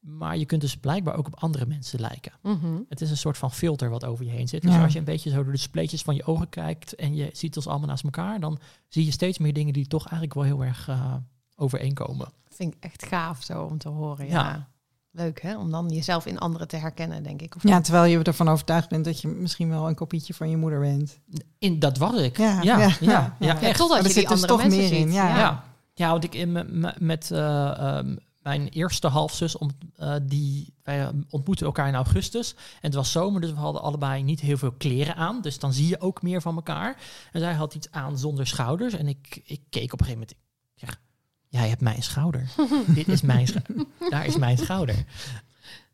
Maar 0.00 0.36
je 0.36 0.44
kunt 0.44 0.60
dus 0.60 0.76
blijkbaar 0.76 1.16
ook 1.16 1.26
op 1.26 1.40
andere 1.40 1.66
mensen 1.66 2.00
lijken. 2.00 2.32
Mhm. 2.42 2.78
Het 2.88 3.00
is 3.00 3.10
een 3.10 3.16
soort 3.16 3.38
van 3.38 3.52
filter 3.52 3.90
wat 3.90 4.04
over 4.04 4.24
je 4.24 4.30
heen 4.30 4.48
zit. 4.48 4.62
Dus 4.62 4.74
Ja. 4.74 4.82
als 4.82 4.92
je 4.92 4.98
een 4.98 5.04
beetje 5.04 5.30
zo 5.30 5.42
door 5.42 5.52
de 5.52 5.58
spleetjes 5.58 6.02
van 6.02 6.14
je 6.14 6.24
ogen 6.26 6.48
kijkt... 6.48 6.94
en 6.94 7.14
je 7.14 7.30
ziet 7.32 7.56
ons 7.56 7.66
allemaal 7.66 7.88
naast 7.88 8.04
elkaar... 8.04 8.40
dan 8.40 8.58
zie 8.88 9.04
je 9.04 9.10
steeds 9.10 9.38
meer 9.38 9.52
dingen 9.52 9.72
die 9.72 9.86
toch 9.86 10.02
eigenlijk 10.02 10.34
wel 10.34 10.42
heel 10.44 10.64
erg 10.64 10.88
eh, 10.88 11.14
overeenkomen. 11.56 12.28
Vind 12.48 12.74
ik 12.74 12.84
echt 12.84 13.06
gaaf 13.06 13.42
zo 13.42 13.62
om 13.62 13.78
te 13.78 13.88
horen. 13.88 14.26
Ja. 14.26 14.32
Ja. 14.32 14.68
Leuk 15.10 15.42
hè? 15.42 15.58
Om 15.58 15.70
dan 15.70 15.88
jezelf 15.88 16.26
in 16.26 16.38
anderen 16.38 16.68
te 16.68 16.76
herkennen, 16.76 17.22
denk 17.22 17.42
ik. 17.42 17.56
Of 17.56 17.62
Ja, 17.62 17.80
terwijl 17.80 18.04
je 18.04 18.22
ervan 18.22 18.48
overtuigd 18.48 18.88
bent 18.88 19.04
dat 19.04 19.20
je 19.20 19.28
misschien 19.28 19.68
wel 19.68 19.88
een 19.88 19.94
kopietje 19.94 20.34
van 20.34 20.50
je 20.50 20.56
moeder 20.56 20.80
bent. 20.80 21.18
In, 21.58 21.78
dat 21.78 21.98
was 21.98 22.20
ik. 22.20 22.36
Ja, 22.36 22.62
Ja, 22.62 22.78
ja, 22.78 22.78
ja, 22.78 22.96
ja, 23.00 23.10
ja. 23.10 23.36
Ja, 23.38 23.60
echt. 23.60 23.76
totdat 23.78 23.88
Maar 23.88 23.98
er 23.98 24.02
je 24.08 24.12
die 24.12 24.12
zit 24.12 24.28
dus 24.28 24.40
toch 24.40 24.58
mensen 24.62 24.78
meer 24.78 24.92
in, 24.92 25.06
ziet. 25.06 25.14
ja. 25.14 25.38
Ja. 25.38 25.64
ja, 25.94 26.10
want 26.10 26.24
ik 26.24 26.34
in 26.34 26.52
me- 26.52 26.64
me- 26.68 26.94
met 26.98 27.30
eh, 27.30 27.78
ehm, 27.78 28.16
mijn 28.48 28.68
eerste 28.68 29.06
halfzus, 29.08 29.56
om, 29.58 29.70
eh, 29.96 30.14
die, 30.22 30.74
wij 30.82 31.00
eh, 31.00 31.08
ontmoetten 31.30 31.66
elkaar 31.66 31.88
in 31.88 31.94
augustus. 31.94 32.54
En 32.54 32.60
het 32.80 32.94
was 32.94 33.12
zomer, 33.12 33.40
dus 33.40 33.50
we 33.50 33.56
hadden 33.56 33.82
allebei 33.82 34.22
niet 34.22 34.40
heel 34.40 34.56
veel 34.56 34.72
kleren 34.72 35.16
aan. 35.16 35.40
Dus 35.40 35.58
dan 35.58 35.72
zie 35.72 35.88
je 35.88 36.00
ook 36.00 36.22
meer 36.22 36.42
van 36.42 36.54
elkaar. 36.54 36.96
En 37.32 37.40
zij 37.40 37.52
had 37.54 37.74
iets 37.74 37.90
aan 37.90 38.18
zonder 38.18 38.46
schouders. 38.46 38.94
En 38.94 39.08
ik, 39.08 39.40
ik 39.44 39.60
keek 39.70 39.92
op 39.92 40.00
een 40.00 40.06
gegeven 40.06 40.26
moment. 40.28 40.30
Ik 40.74 40.88
zeg, 40.88 41.00
jij 41.48 41.68
hebt 41.68 41.80
mijn 41.80 42.02
schouder. 42.02 42.48
Dit 42.98 43.08
is 43.08 43.22
mijn 43.22 43.46
schouder. 43.46 43.86
Daar 44.10 44.26
is 44.26 44.36
mijn 44.36 44.58
schouder. 44.58 45.04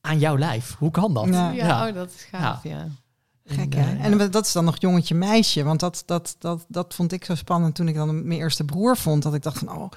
Aan 0.00 0.18
jouw 0.18 0.38
lijf. 0.38 0.74
Hoe 0.78 0.90
kan 0.90 1.14
dat? 1.14 1.26
Ja. 1.26 1.50
Ja, 1.50 1.66
Ja. 1.66 1.88
Oh, 1.88 1.94
dat 1.94 2.10
is 2.14 2.22
gaaf, 2.22 2.62
ja. 2.62 2.88
Gek, 3.44 3.74
En, 3.74 3.84
hè? 3.84 3.96
eh, 3.96 4.04
En 4.04 4.30
dat 4.30 4.46
is 4.46 4.52
dan 4.52 4.64
nog 4.64 4.80
jongetje 4.80 5.14
meisje. 5.14 5.62
Want 5.62 5.80
dat, 5.80 6.02
dat, 6.06 6.36
dat, 6.38 6.64
dat 6.68 6.94
vond 6.94 7.12
ik 7.12 7.24
zo 7.24 7.34
spannend 7.34 7.74
toen 7.74 7.88
ik 7.88 7.94
dan 7.94 8.26
mijn 8.26 8.40
eerste 8.40 8.64
broer 8.64 8.96
vond. 8.96 9.22
Dat 9.22 9.34
ik 9.34 9.42
dacht 9.42 9.58
van, 9.58 9.70
oh, 9.70 9.90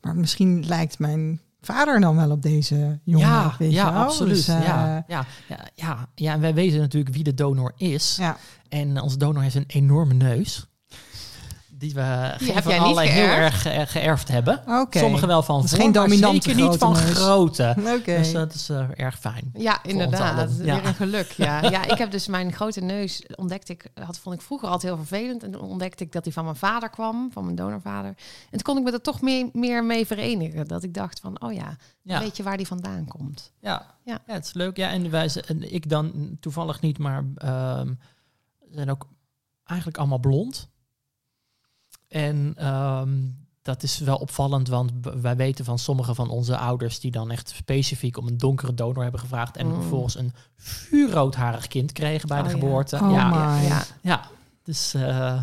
maar 0.00 0.16
misschien 0.16 0.66
lijkt 0.66 0.98
mijn 0.98 1.40
vader 1.64 2.00
dan 2.00 2.16
wel 2.16 2.30
op 2.30 2.42
deze 2.42 3.00
jongen. 3.04 3.26
ja, 3.26 3.54
weet 3.58 3.72
ja 3.72 3.88
absoluut. 3.90 4.34
Dus, 4.34 4.48
eh, 4.48 4.64
ja, 4.64 5.04
ja, 5.08 5.26
ja, 5.48 5.58
ja, 5.74 6.08
ja, 6.14 6.32
en 6.32 6.40
wij 6.40 6.54
weten 6.54 6.78
natuurlijk 6.80 7.14
wie 7.14 7.24
de 7.24 7.34
donor 7.34 7.72
is. 7.76 8.16
ja. 8.20 8.36
En 8.68 9.00
onze 9.00 9.18
donor 9.18 9.42
heeft 9.42 9.54
een 9.54 9.64
enorme 9.66 10.14
neus. 10.14 10.66
Die 11.76 11.94
we 11.94 12.34
Die 12.38 12.52
van 12.62 12.78
allen 12.78 13.02
heel 13.04 13.26
erg 13.26 13.62
ge- 13.62 13.84
geërfd 13.86 14.28
hebben. 14.28 14.62
Oké. 14.66 14.98
Sommigen 14.98 15.28
wel 15.28 15.42
van 15.42 15.68
geen 15.68 15.92
dominante 15.92 16.42
zeker 16.50 16.62
niet 16.68 16.78
van 16.78 16.96
grote. 16.96 17.76
Oké. 17.98 18.16
Dus 18.16 18.32
dat 18.32 18.54
is 18.54 18.68
eh, 18.68 18.84
erg 18.96 19.18
fijn. 19.18 19.50
Ja, 19.52 19.82
inderdaad. 19.82 20.50
Ja. 20.56 20.74
Weer 20.74 20.86
een 20.86 20.94
geluk. 20.94 21.30
Ja. 21.32 21.62
ja, 21.70 21.84
ik 21.84 21.98
heb 21.98 22.10
dus 22.10 22.26
mijn 22.26 22.52
grote 22.52 22.80
neus 22.80 23.26
ontdekt. 23.36 23.68
Ik 23.68 23.86
had 24.04 24.18
vond 24.18 24.34
ik 24.34 24.42
vroeger 24.42 24.68
altijd 24.68 24.92
heel 24.94 25.04
vervelend. 25.04 25.42
En 25.42 25.50
toen 25.50 25.60
ontdekte 25.60 26.04
ik 26.04 26.12
dat 26.12 26.24
die 26.24 26.32
van 26.32 26.44
mijn 26.44 26.56
vader 26.56 26.90
kwam, 26.90 27.28
van 27.32 27.44
mijn 27.44 27.56
donorvader. 27.56 28.08
En 28.10 28.50
toen 28.50 28.62
kon 28.62 28.76
ik 28.78 28.82
me 28.84 28.92
er 28.92 29.00
toch 29.00 29.20
meer, 29.20 29.48
meer 29.52 29.84
mee 29.84 30.06
verenigen. 30.06 30.66
Dat 30.68 30.82
ik 30.82 30.94
dacht 30.94 31.20
van, 31.20 31.42
oh 31.42 31.52
ja, 31.52 31.76
Ja, 32.02 32.20
weet 32.20 32.36
je 32.36 32.42
waar 32.42 32.56
die 32.56 32.66
vandaan 32.66 33.04
komt? 33.08 33.52
ja. 33.60 33.96
Ja. 34.04 34.18
ja. 34.26 34.34
het 34.34 34.44
is 34.44 34.52
leuk. 34.54 34.76
Ja, 34.76 34.90
en, 34.90 35.10
wij, 35.10 35.30
en 35.46 35.72
ik 35.74 35.88
dan 35.88 36.36
toevallig 36.40 36.80
niet, 36.80 36.98
maar 36.98 37.24
ehm 37.36 37.92
zijn 38.70 38.90
ook 38.90 39.06
eigenlijk 39.64 39.98
allemaal 39.98 40.18
blond. 40.18 40.68
En 42.14 42.52
ehm, 42.56 43.10
dat 43.62 43.82
is 43.82 43.98
wel 43.98 44.16
opvallend, 44.16 44.68
want 44.68 44.92
wij 45.20 45.36
weten 45.36 45.64
van 45.64 45.78
sommige 45.78 46.14
van 46.14 46.28
onze 46.30 46.56
ouders 46.56 47.00
die 47.00 47.10
dan 47.10 47.30
echt 47.30 47.48
specifiek 47.48 48.16
om 48.16 48.26
een 48.26 48.38
donkere 48.38 48.74
donor 48.74 49.02
hebben 49.02 49.20
gevraagd 49.20 49.56
en 49.56 49.66
Mm. 49.66 49.74
vervolgens 49.74 50.16
een 50.18 50.32
vuurroodharig 50.56 51.66
kind 51.68 51.92
kregen 51.92 52.28
bij 52.28 52.38
de 52.42 52.44
Oh 52.44 52.50
ja. 52.50 52.58
geboorte. 52.58 52.96
Oh 53.02 53.10
ja, 53.10 53.28
my. 53.28 53.66
Ja, 53.66 53.84
ja, 54.02 54.28
dus 54.62 54.94
eh, 54.94 55.42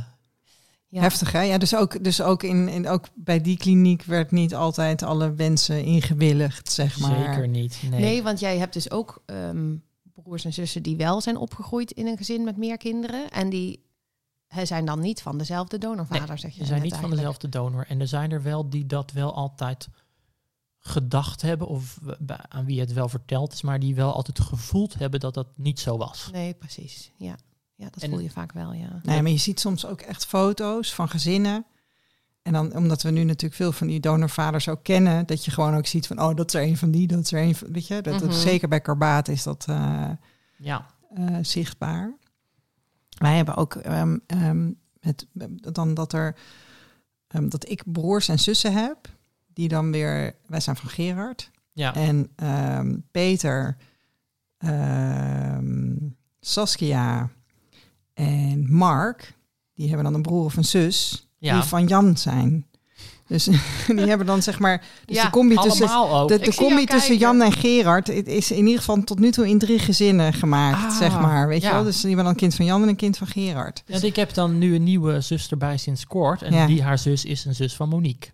ja. 0.88 1.02
Heftig, 1.02 1.32
hè? 1.32 1.42
Ja, 1.42 1.58
dus 1.58 1.76
ook, 1.76 2.04
dus 2.04 2.22
ook, 2.22 2.44
in, 2.44 2.68
in, 2.68 2.88
ook 2.88 3.06
bij 3.16 3.42
die 3.42 3.58
kliniek 3.58 4.04
werd 4.04 4.32
niet 4.32 4.56
altijd 4.56 5.04
alle 5.04 5.34
wensen 5.34 5.84
ingewilligd, 5.84 6.72
zeg 6.72 7.00
maar. 7.00 7.16
zeker 7.30 7.48
niet. 7.48 7.82
Nee. 7.90 8.00
Nee. 8.02 8.24
want 8.24 8.40
jij 8.40 8.58
hebt 8.58 8.74
dus 8.74 8.92
ook 8.92 9.22
ehm, 9.26 9.76
broers 10.14 10.46
en 10.46 10.54
zussen 10.54 10.84
die 10.84 10.96
wel 10.98 11.22
zijn 11.22 11.38
opgegroeid 11.38 11.92
in 11.92 12.08
een 12.08 12.18
gezin 12.18 12.44
met 12.44 12.58
meer 12.58 12.78
kinderen. 12.78 13.30
En 13.32 13.50
die 13.50 13.90
zijn 14.64 14.86
dan 14.86 15.00
niet 15.00 15.22
van 15.22 15.38
dezelfde 15.38 15.78
donorvader, 15.78 16.38
zeg 16.38 16.52
je. 16.54 16.60
Ze 16.60 16.66
zijn 16.66 16.82
niet 16.82 16.96
van 16.96 17.10
dezelfde 17.10 17.50
donor. 17.50 17.86
En 17.88 18.00
er 18.00 18.08
zijn 18.08 18.32
er 18.32 18.44
wel 18.44 18.70
die 18.70 18.86
dat 18.86 19.12
wel 19.12 19.36
altijd 19.36 19.88
gedacht 20.80 21.42
hebben, 21.42 21.68
of 21.68 22.00
aan 22.48 22.66
wie 22.66 22.80
het 22.80 22.94
wel 22.94 23.10
verteld 23.10 23.54
is, 23.54 23.62
maar 23.62 23.80
die 23.80 23.96
wel 23.96 24.14
altijd 24.14 24.40
gevoeld 24.40 24.94
hebben 24.94 25.20
dat 25.20 25.34
dat 25.34 25.48
niet 25.56 25.80
zo 25.80 25.98
was. 25.98 26.30
Nee, 26.32 26.54
precies. 26.54 27.12
Ja, 27.18 27.36
ja 27.76 27.90
dat 27.90 28.04
En- 28.04 28.10
voel 28.10 28.20
je 28.20 28.30
vaak 28.30 28.52
wel, 28.52 28.74
ja. 28.74 29.00
Nee, 29.04 29.22
maar 29.22 29.32
je 29.32 29.38
ziet 29.38 29.60
soms 29.60 29.86
ook 29.86 30.02
echt 30.02 30.26
foto's 30.26 30.94
van 30.94 31.10
gezinnen. 31.10 31.66
En 32.42 32.54
dan, 32.54 32.76
omdat 32.76 33.02
we 33.02 33.12
nu 33.12 33.24
natuurlijk 33.24 33.54
veel 33.62 33.72
van 33.72 33.88
die 33.88 34.00
donorvaders 34.00 34.68
ook 34.68 34.84
kennen, 34.84 35.26
dat 35.26 35.46
je 35.46 35.52
gewoon 35.52 35.76
ook 35.76 35.86
ziet 35.88 36.08
van, 36.08 36.22
oh, 36.22 36.36
dat 36.36 36.48
is 36.48 36.54
er 36.62 36.68
een 36.68 36.78
van 36.78 36.92
die, 36.92 37.08
dat 37.08 37.20
is 37.20 37.32
er 37.32 37.42
een 37.42 37.56
van, 37.56 37.72
weet 37.72 37.88
je, 37.88 38.02
dat, 38.02 38.20
dat- 38.20 38.30
Mhm. 38.30 38.38
zeker 38.40 38.68
bij 38.68 38.82
Karbaat 38.82 39.28
is 39.28 39.44
dat 39.44 39.66
eh, 39.70 40.10
Ja, 40.58 40.86
eh, 41.16 41.36
zichtbaar. 41.42 42.14
Wij 43.22 43.36
hebben 43.36 43.56
ook 43.56 43.80
het, 45.00 45.28
dan 45.74 45.94
dat 45.94 46.14
er, 46.14 46.36
ehm, 47.28 47.50
dat 47.50 47.70
ik 47.70 47.92
broers 47.92 48.28
en 48.28 48.40
zussen 48.40 48.74
heb, 48.74 48.98
die 49.54 49.68
dan 49.68 49.92
weer, 49.92 50.36
wij 50.46 50.60
zijn 50.60 50.76
van 50.76 50.90
Gerard, 50.90 51.52
ja, 51.72 51.96
en 51.96 52.36
Peter, 53.12 53.78
Saskia 56.40 57.30
en 58.14 58.74
Mark, 58.74 59.38
die 59.74 59.88
hebben 59.88 60.06
dan 60.06 60.14
een 60.14 60.22
broer 60.22 60.44
of 60.44 60.58
een 60.58 60.66
zus 60.66 61.28
ja. 61.38 61.54
die 61.54 61.64
van 61.64 61.88
Jan 61.88 62.18
zijn. 62.18 62.66
Dus 63.32 63.44
die 63.98 64.08
hebben 64.08 64.28
dan 64.28 64.42
zeg 64.42 64.60
maar. 64.60 64.84
Dus 65.06 65.16
Ja, 65.16 65.24
de 65.24 65.30
combi 65.30 65.56
tussen, 65.56 65.90
ook. 65.96 66.28
de, 66.28 66.40
de 66.40 66.56
combi 66.56 66.86
tussen. 66.86 67.18
Jan 67.18 67.42
en 67.42 67.52
Gerard 67.52 68.08
het 68.08 68.28
is 68.28 68.52
in 68.52 68.66
ieder 68.66 68.80
geval 68.80 69.04
tot 69.04 69.20
nu 69.20 69.32
toe 69.32 69.48
in 69.50 69.60
drie 69.60 69.80
gezinnen 69.80 70.34
gemaakt, 70.34 70.84
Ah, 70.92 70.98
zeg 70.98 71.20
maar. 71.20 71.48
Weet 71.48 71.62
je 71.62 71.70
wel? 71.72 71.84
Dus 71.84 71.96
die 71.98 72.06
hebben 72.08 72.24
dan 72.24 72.34
een 72.34 72.40
kind 72.40 72.56
van 72.56 72.66
Jan 72.66 72.82
en 72.82 72.88
een 72.88 72.96
kind 72.96 73.18
van 73.18 73.28
Gerard. 73.28 73.84
Ja, 73.86 74.02
ik 74.02 74.16
heb 74.16 74.34
dan 74.34 74.58
nu 74.58 74.76
een 74.76 74.84
nieuwe 74.84 75.22
zus 75.22 75.50
erbij 75.50 75.78
sinds 75.78 76.08
kort. 76.08 76.42
En 76.42 76.54
Ja. 76.54 76.66
die 76.68 76.84
haar 76.84 76.98
zus 76.98 77.26
is 77.26 77.46
een 77.46 77.56
zus 77.56 77.76
van 77.76 77.90
Monique. 77.90 78.30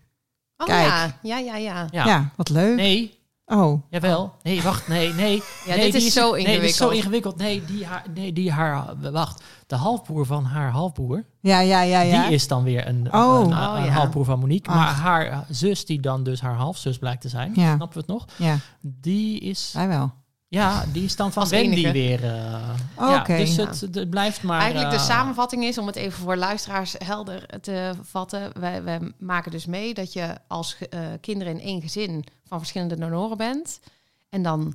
Oh 0.56 0.66
Kijk. 0.66 0.88
ja, 0.88 1.12
ja, 1.22 1.38
ja, 1.38 1.56
ja. 1.56 1.88
Ja. 1.90 2.06
Ja, 2.06 2.30
wat 2.36 2.48
leuk. 2.48 2.76
Nee, 2.76 3.17
Oh, 3.50 3.82
jawel. 3.90 4.34
Nee, 4.42 4.62
wacht. 4.62 4.88
Nee, 4.88 5.12
nee. 5.12 5.42
Ja, 5.66 5.74
nee, 5.74 5.84
dit 5.84 5.92
die 5.92 6.06
is 6.06 6.12
zo 6.12 6.32
Nee, 6.34 6.44
dit 6.60 6.62
is 6.62 6.76
zo 6.76 6.88
ingewikkeld. 6.88 6.92
ingewikkeld. 6.92 7.36
Nee, 7.36 7.64
die 7.64 7.86
haar, 7.86 8.04
nee, 8.14 8.32
die 8.32 8.52
haar, 8.52 8.94
wacht. 9.12 9.42
De 9.66 9.76
halfbroer 9.76 10.26
van 10.26 10.44
haar 10.44 10.70
halfbroer, 10.70 11.24
ja, 11.40 11.60
ja, 11.60 11.80
ja, 11.80 12.00
ja. 12.00 12.22
die 12.26 12.34
is 12.34 12.48
dan 12.48 12.62
weer 12.62 12.86
een, 12.88 13.14
Oh. 13.14 13.40
een, 13.40 13.50
een, 13.52 13.68
Oh, 13.68 13.74
een 13.78 13.84
ja. 13.84 13.90
halfbroer 13.90 14.24
van 14.24 14.38
Monique. 14.38 14.70
Ach. 14.72 14.76
Maar 14.76 14.92
haar 14.94 15.44
zus, 15.50 15.86
die 15.86 16.00
dan 16.00 16.22
dus 16.22 16.40
haar 16.40 16.54
halfzus 16.54 16.98
blijkt 16.98 17.20
te 17.20 17.28
zijn, 17.28 17.52
Ja. 17.54 17.74
snappen 17.76 17.98
we 17.98 18.12
het 18.12 18.18
nog? 18.18 18.26
Ja, 18.36 18.56
Die 18.80 19.40
is, 19.40 19.72
hij 19.76 19.88
wel. 19.88 20.12
Ja, 20.48 20.84
die 20.92 21.04
is 21.04 21.16
dan 21.16 21.32
van 21.32 21.42
Als 21.42 21.50
Wendy 21.50 21.76
enige. 21.76 21.92
weer. 21.92 22.22
Oh, 22.24 23.08
ja, 23.10 23.20
oké. 23.20 23.36
dus 23.36 23.54
Ja. 23.56 23.66
het, 23.66 23.80
het 23.80 24.10
blijft 24.10 24.42
maar... 24.42 24.60
Eigenlijk 24.60 24.90
de 24.90 24.96
eh, 24.96 25.02
samenvatting 25.02 25.64
is, 25.64 25.78
om 25.78 25.86
het 25.86 25.96
even 25.96 26.18
voor 26.18 26.36
luisteraars 26.36 26.94
helder 26.98 27.60
te 27.60 27.92
vatten. 28.02 28.60
Wij, 28.60 28.82
wij 28.82 29.12
maken 29.18 29.50
dus 29.50 29.66
mee 29.66 29.94
dat 29.94 30.12
je 30.12 30.38
als 30.46 30.76
eh, 30.78 31.00
kinderen 31.20 31.52
in 31.52 31.60
één 31.60 31.80
gezin 31.80 32.24
van 32.44 32.58
verschillende 32.58 32.98
donoren 32.98 33.36
bent. 33.36 33.80
En 34.28 34.42
dan 34.42 34.74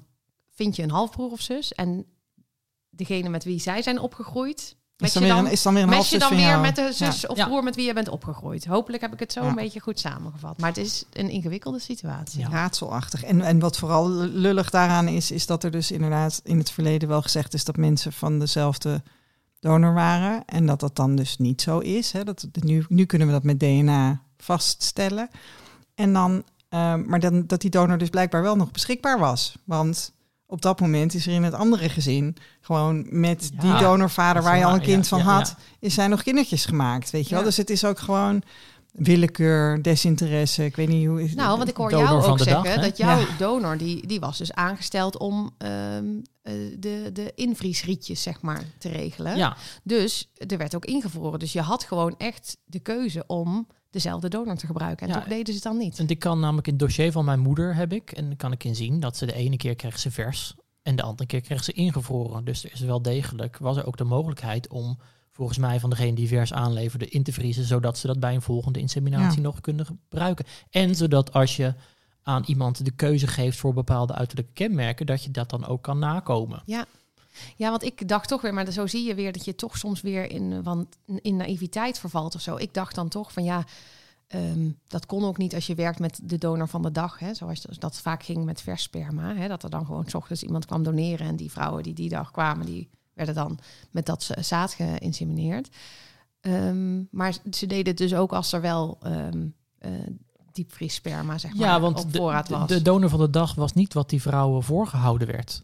vind 0.51 0.75
je 0.75 0.83
een 0.83 0.91
halfbroer 0.91 1.31
of 1.31 1.41
zus. 1.41 1.73
En 1.73 2.05
degene 2.89 3.29
met 3.29 3.43
wie 3.43 3.59
zij 3.59 3.81
zijn 3.81 3.99
opgegroeid, 3.99 4.75
Is 4.97 5.13
met 5.13 5.13
dan, 5.13 5.21
je 5.21 5.27
weer 5.27 5.36
dan, 5.38 5.45
een, 5.45 5.51
is 5.51 5.62
dan 5.62 5.73
weer 5.73 5.84
een 5.84 5.89
mes 5.89 6.10
je 6.10 6.19
dan 6.19 6.36
weer 6.36 6.60
met 6.60 6.75
de 6.75 6.89
zus 6.93 7.21
Ja. 7.21 7.27
of 7.27 7.38
Ja. 7.38 7.45
broer 7.45 7.63
met 7.63 7.75
wie 7.75 7.86
je 7.86 7.93
bent 7.93 8.08
opgegroeid. 8.10 8.65
Hopelijk 8.65 9.01
heb 9.01 9.13
ik 9.13 9.19
het 9.19 9.32
zo 9.34 9.41
Ja. 9.41 9.47
een 9.49 9.56
beetje 9.56 9.79
goed 9.79 9.99
samengevat. 9.99 10.60
Maar 10.60 10.69
het 10.69 10.77
is 10.77 11.03
een 11.13 11.29
ingewikkelde 11.29 11.79
situatie. 11.79 12.39
Ja. 12.39 12.49
raadselachtig. 12.49 13.23
En, 13.23 13.41
en 13.41 13.60
wat 13.60 13.77
vooral 13.77 14.10
lullig 14.15 14.69
daaraan 14.69 15.08
is, 15.08 15.32
is 15.32 15.45
dat 15.45 15.63
er 15.63 15.71
dus 15.71 15.91
inderdaad 15.91 16.41
in 16.43 16.58
het 16.58 16.71
verleden 16.71 17.10
wel 17.10 17.21
gezegd 17.21 17.53
is 17.53 17.63
dat 17.63 17.77
mensen 17.77 18.13
van 18.13 18.39
dezelfde 18.39 19.01
donor 19.60 19.93
waren. 19.93 20.43
En 20.45 20.65
dat 20.65 20.79
dat 20.79 20.95
dan 20.95 21.15
dus 21.15 21.38
niet 21.38 21.62
zo 21.62 21.79
is. 21.79 22.12
Hè. 22.12 22.23
Dat, 22.23 22.47
nu, 22.60 22.86
nu 22.89 23.06
kunnen 23.06 23.27
we 23.27 23.34
dat 23.34 23.43
met 23.43 23.60
DNA 23.60 24.21
vaststellen. 24.38 25.29
En 25.95 26.13
dan, 26.13 26.43
ehm, 26.69 27.03
maar 27.06 27.19
dan, 27.19 27.47
dat 27.47 27.62
die 27.62 27.69
donor 27.69 27.97
dus 27.97 28.10
blijkbaar 28.10 28.41
wel 28.41 28.56
nog 28.56 28.71
beschikbaar 28.71 29.19
was. 29.19 29.56
Want 29.63 30.12
op 30.53 30.61
dat 30.61 30.79
moment 30.79 31.13
is 31.13 31.27
er 31.27 31.33
in 31.33 31.43
het 31.43 31.53
andere 31.53 31.89
gezin 31.89 32.35
gewoon 32.61 33.05
met 33.09 33.51
Ja, 33.53 33.61
die 33.61 33.83
donorvader 33.83 34.41
is 34.41 34.47
waar 34.47 34.57
je 34.57 34.65
al 34.65 34.73
een 34.73 34.81
kind 34.81 35.03
Ja, 35.03 35.09
van 35.09 35.19
ja, 35.19 35.25
had, 35.25 35.47
ja. 35.57 35.63
is 35.79 35.93
zijn 35.93 36.09
nog 36.09 36.23
kindertjes 36.23 36.65
gemaakt. 36.65 37.09
Weet 37.09 37.29
je 37.29 37.35
wel? 37.35 37.43
Dus 37.43 37.57
het 37.57 37.69
is 37.69 37.85
ook 37.85 37.99
gewoon 37.99 38.41
willekeur, 38.91 39.81
desinteresse. 39.83 40.65
Ik 40.65 40.75
weet 40.75 40.87
niet 40.87 41.07
hoe. 41.07 41.29
Nou, 41.35 41.57
want 41.57 41.69
ik 41.69 41.77
hoor 41.77 41.91
jou 41.91 42.21
ook 42.23 42.37
dag, 42.37 42.43
zeggen 42.47 42.81
dat 42.81 42.97
jouw 42.97 43.19
Ja. 43.19 43.25
donor, 43.37 43.77
die, 43.77 44.07
die 44.07 44.19
was 44.19 44.37
dus 44.37 44.53
aangesteld 44.53 45.17
om 45.17 45.51
ehm, 45.57 46.05
eh, 46.41 46.53
de, 46.79 47.09
de 47.13 47.31
invriesrietjes, 47.35 48.21
zeg 48.21 48.41
maar, 48.41 48.63
te 48.77 48.89
regelen. 48.89 49.37
Ja, 49.37 49.57
Dus 49.83 50.31
er 50.47 50.57
werd 50.57 50.75
ook 50.75 50.85
ingevroren. 50.85 51.39
Dus 51.39 51.53
je 51.53 51.61
had 51.61 51.83
gewoon 51.83 52.15
echt 52.17 52.57
de 52.65 52.79
keuze 52.79 53.23
om 53.27 53.67
dezelfde 53.93 54.27
donor 54.29 54.56
te 54.56 54.65
gebruiken. 54.65 55.08
En 55.08 55.13
Ja. 55.13 55.19
toch 55.19 55.29
deden 55.29 55.45
ze 55.45 55.53
het 55.53 55.63
dan 55.63 55.77
niet. 55.77 55.97
want 55.97 56.10
ik 56.10 56.19
kan 56.19 56.39
namelijk 56.39 56.67
in 56.67 56.73
het 56.73 56.82
dossier 56.82 57.12
van 57.12 57.25
mijn 57.25 57.39
moeder 57.39 57.75
heb 57.75 57.93
ik, 57.93 58.12
en 58.12 58.25
dan 58.27 58.36
kan 58.36 58.51
ik 58.51 58.63
in 58.63 58.75
zien 58.75 58.99
dat 58.99 59.17
ze 59.17 59.25
de 59.25 59.34
ene 59.34 59.58
keer 59.58 59.75
kreeg 59.75 59.99
ze 59.99 60.12
vers 60.12 60.56
en 60.82 60.95
de 60.95 61.01
andere 61.03 61.27
keer 61.27 61.41
kreeg 61.41 61.63
ze 61.63 61.71
ingevroren. 61.71 62.45
Dus 62.45 62.63
er 62.63 62.71
is 62.73 62.79
wel 62.79 63.01
degelijk, 63.01 63.58
was 63.58 63.77
er 63.77 63.86
ook 63.86 63.97
de 63.97 64.03
mogelijkheid 64.03 64.67
om 64.67 64.97
volgens 65.32 65.58
mij 65.58 65.79
van 65.79 65.89
degene 65.89 66.13
die 66.15 66.27
vers 66.27 66.53
aanleverde 66.53 67.08
in 67.08 67.23
te 67.23 67.34
vriezen, 67.34 67.63
zodat 67.63 67.97
ze 67.97 68.08
dat 68.08 68.19
bij 68.19 68.34
een 68.36 68.41
volgende 68.41 68.79
inseminatie 68.79 69.41
nog 69.41 69.62
kunnen 69.62 69.86
gebruiken. 69.86 70.45
En 70.69 70.95
zodat 70.95 71.34
als 71.34 71.56
je 71.56 71.73
aan 72.23 72.43
iemand 72.45 72.86
de 72.86 72.91
keuze 72.91 73.27
geeft 73.27 73.58
voor 73.58 73.73
bepaalde 73.73 74.13
uiterlijke 74.13 74.51
kenmerken, 74.53 75.06
dat 75.06 75.23
je 75.23 75.32
dat 75.32 75.49
dan 75.49 75.65
ook 75.65 75.82
kan 75.82 75.99
nakomen. 75.99 76.62
Ja, 76.65 76.86
want 77.57 77.83
ik 77.83 78.07
dacht 78.07 78.27
toch 78.27 78.41
weer, 78.41 78.53
maar 78.53 78.71
zo 78.71 78.87
zie 78.87 79.07
je 79.07 79.15
weer 79.15 79.31
dat 79.33 79.45
je 79.45 79.55
toch 79.55 79.77
soms 79.77 80.01
weer 80.01 80.31
in, 80.31 80.51
eh, 80.51 80.59
want 80.63 80.87
in 81.21 81.35
naïviteit 81.35 81.99
vervalt 81.99 82.35
of 82.35 82.41
zo. 82.41 82.55
Ik 82.55 82.73
dacht 82.73 82.95
dan 82.95 83.07
toch 83.09 83.33
van 83.33 83.43
ja, 83.43 83.63
ehm, 84.27 84.69
dat 84.87 85.05
kon 85.05 85.23
ook 85.23 85.37
niet 85.37 85.53
als 85.55 85.67
je 85.67 85.75
werkt 85.75 85.99
met 85.99 86.19
de 86.23 86.37
donor 86.37 86.67
van 86.67 86.81
de 86.81 86.91
dag. 86.91 87.19
Hè, 87.19 87.33
zoals 87.33 87.61
dat- 87.79 87.97
vaak 88.01 88.23
ging 88.23 88.45
met 88.45 88.61
vers 88.61 88.83
sperma. 88.83 89.35
Hè, 89.35 89.47
dat 89.47 89.63
er 89.63 89.69
dan 89.69 89.85
gewoon 89.85 90.05
's 90.09 90.13
ochtends 90.13 90.43
iemand 90.43 90.65
kwam 90.65 90.83
doneren. 90.83 91.27
En 91.27 91.35
die 91.35 91.51
vrouwen 91.51 91.83
die 91.83 91.93
die 91.93 92.09
dag 92.09 92.31
kwamen, 92.31 92.65
die 92.65 92.89
werden 93.13 93.35
dan 93.35 93.59
met 93.91 94.05
dat 94.05 94.23
za- 94.23 94.41
zaad 94.41 94.73
geïnsemineerd. 94.73 95.69
Ehm, 96.41 97.03
maar 97.11 97.33
ze 97.51 97.65
deden 97.65 97.87
het 97.87 97.97
dus 97.97 98.13
ook 98.15 98.33
als 98.33 98.51
er 98.53 98.61
wel 98.61 98.97
ehm, 99.01 99.45
eh, 99.77 99.91
diepvriessperma, 100.51 101.37
zeg 101.37 101.53
maar, 101.53 101.67
Ja, 101.67 101.79
want 101.79 101.99
op 102.03 102.11
de, 102.11 102.17
voorraad 102.17 102.47
de, 102.47 102.57
was. 102.57 102.67
de 102.67 102.81
donor 102.81 103.09
van 103.09 103.19
de 103.19 103.29
dag 103.29 103.55
was 103.55 103.73
niet 103.73 103.93
wat 103.93 104.09
die 104.09 104.21
vrouwen 104.21 104.63
voorgehouden 104.63 105.27
werd. 105.27 105.63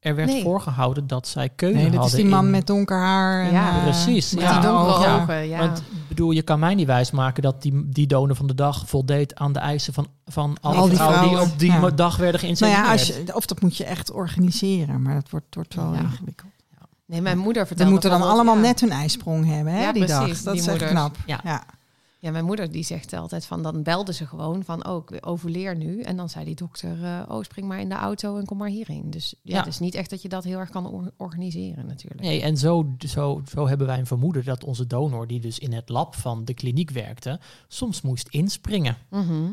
Er 0.00 0.14
werd 0.14 0.28
Nee. 0.28 0.42
voorgehouden 0.42 1.06
dat 1.06 1.28
zij 1.28 1.48
keuze 1.48 1.76
Nee, 1.76 1.90
dit 1.90 2.04
is 2.04 2.12
die 2.12 2.24
man 2.24 2.44
in- 2.44 2.50
met 2.50 2.66
donker 2.66 2.98
haar. 2.98 3.44
En, 3.44 3.52
Ja, 3.52 3.76
eh, 3.76 3.82
precies. 3.82 4.34
Met 4.34 4.42
Ja, 4.42 4.52
die 4.60 4.68
donkere 4.70 5.00
ja. 5.04 5.20
ogen, 5.22 5.48
ja. 5.48 5.58
Want 5.58 5.82
bedoel, 6.08 6.30
je 6.30 6.42
kan 6.42 6.58
mij 6.58 6.74
niet 6.74 6.86
wijsmaken 6.86 7.42
dat 7.42 7.62
die, 7.62 7.88
die 7.88 8.06
donor 8.06 8.36
van 8.36 8.46
de 8.46 8.54
dag 8.54 8.88
voldeed 8.88 9.34
aan 9.34 9.52
de 9.52 9.58
eisen 9.58 9.92
van, 9.92 10.06
van 10.26 10.56
alle 10.60 10.76
Al 10.76 10.86
die 10.88 10.96
vrouwen, 10.96 11.28
die 11.28 11.40
op 11.40 11.58
die 11.58 11.70
ja. 11.72 11.90
dag 11.90 12.16
werden 12.16 12.26
nou 12.40 12.44
geïnstalleerd. 12.44 12.78
ja, 12.84 12.90
als 12.92 13.06
je, 13.06 13.24
of 13.34 13.46
dat 13.46 13.60
moet 13.60 13.76
je 13.76 13.84
echt 13.84 14.10
organiseren, 14.12 15.02
maar 15.02 15.14
dat 15.14 15.30
wordt, 15.30 15.54
wordt 15.54 15.74
wel 15.74 15.92
Ja. 15.94 16.00
ingewikkeld. 16.00 16.50
nee, 17.06 17.20
mijn 17.20 17.38
moeder 17.38 17.66
vertelde 17.66 17.90
moeten 17.92 18.10
dan 18.10 18.22
allemaal 18.22 18.54
ja. 18.54 18.60
net 18.60 18.80
hun 18.80 18.90
ijsprong 18.90 19.46
hebben, 19.46 19.72
hè, 19.72 19.80
Ja, 19.82 19.92
die 19.92 20.04
precies, 20.04 20.18
dag. 20.42 20.42
Dat 20.42 20.52
die 20.54 20.62
is 20.74 20.80
echt 20.80 20.90
knap. 20.90 21.16
Ja. 21.26 21.40
Ja. 22.22 22.30
Mijn 22.30 22.44
moeder 22.44 22.70
die 22.72 22.84
zegt 22.84 23.12
altijd 23.12 23.46
van, 23.46 23.62
dan 23.62 23.82
belden 23.82 24.14
ze 24.14 24.26
gewoon 24.26 24.64
van, 24.64 24.86
oh, 24.88 25.04
ik 25.08 25.26
overleer 25.26 25.76
nu. 25.76 26.00
En 26.00 26.16
dan 26.16 26.28
zei 26.28 26.44
die 26.44 26.54
dokter, 26.54 27.04
eh, 27.04 27.22
oh, 27.28 27.42
spring 27.42 27.68
maar 27.68 27.80
in 27.80 27.88
de 27.88 27.94
auto 27.94 28.36
en 28.36 28.44
kom 28.44 28.58
maar 28.58 28.68
hierheen. 28.68 29.10
Dus 29.10 29.34
ja, 29.42 29.54
Ja. 29.54 29.58
het 29.58 29.66
is 29.72 29.78
niet 29.78 29.94
echt 29.94 30.10
dat 30.10 30.22
je 30.22 30.28
dat 30.28 30.44
heel 30.44 30.58
erg 30.58 30.70
kan 30.70 30.86
or- 30.86 31.10
organiseren 31.16 31.86
natuurlijk. 31.86 32.20
Nee, 32.20 32.42
en 32.42 32.56
zo, 32.56 32.94
zo, 32.98 33.42
zo 33.54 33.68
hebben 33.68 33.86
wij 33.86 33.98
een 33.98 34.06
vermoeden 34.06 34.44
dat 34.44 34.64
onze 34.64 34.86
donor, 34.86 35.26
die 35.26 35.40
dus 35.40 35.58
in 35.58 35.72
het 35.72 35.88
lab 35.88 36.14
van 36.14 36.44
de 36.44 36.54
kliniek 36.54 36.90
werkte, 36.90 37.40
soms 37.68 38.00
moest 38.02 38.28
inspringen. 38.28 38.96
Mhm. 39.10 39.52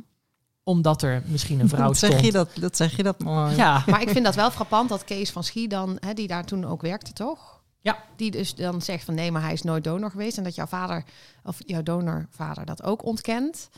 Omdat 0.64 1.02
er 1.02 1.24
misschien 1.28 1.60
een 1.60 1.70
vrouw 1.70 1.88
Dat 1.94 1.98
zeg 1.98 2.10
stond. 2.10 2.26
je 2.26 2.32
dat, 2.32 2.50
dat 2.60 2.78
zeg 2.78 2.96
je 2.98 3.04
dat 3.04 3.20
mooi. 3.24 3.56
Ja, 3.56 3.84
Maar 3.88 4.02
ik 4.02 4.10
vind 4.10 4.26
dat 4.26 4.36
wel 4.36 4.52
frappant 4.52 4.90
dat 4.90 5.04
Kees 5.04 5.32
van 5.32 5.44
Schie 5.44 5.68
dan, 5.68 5.98
hè, 6.00 6.14
die 6.14 6.28
daar 6.28 6.46
toen 6.46 6.66
ook 6.66 6.82
werkte, 6.82 7.14
toch? 7.14 7.57
Ja. 7.82 8.04
Die 8.16 8.32
dus 8.32 8.56
dan 8.56 8.82
zegt 8.82 9.04
van 9.04 9.14
nee, 9.14 9.32
maar 9.32 9.42
hij 9.42 9.54
is 9.54 9.62
nooit 9.62 9.84
donor 9.84 10.12
geweest. 10.12 10.38
En 10.38 10.44
dat 10.44 10.56
jouw 10.56 10.66
vader, 10.66 11.04
of 11.44 11.58
jouw 11.66 11.84
donorvader, 11.84 12.66
dat 12.66 12.84
ook 12.84 13.06
ontkent. 13.06 13.70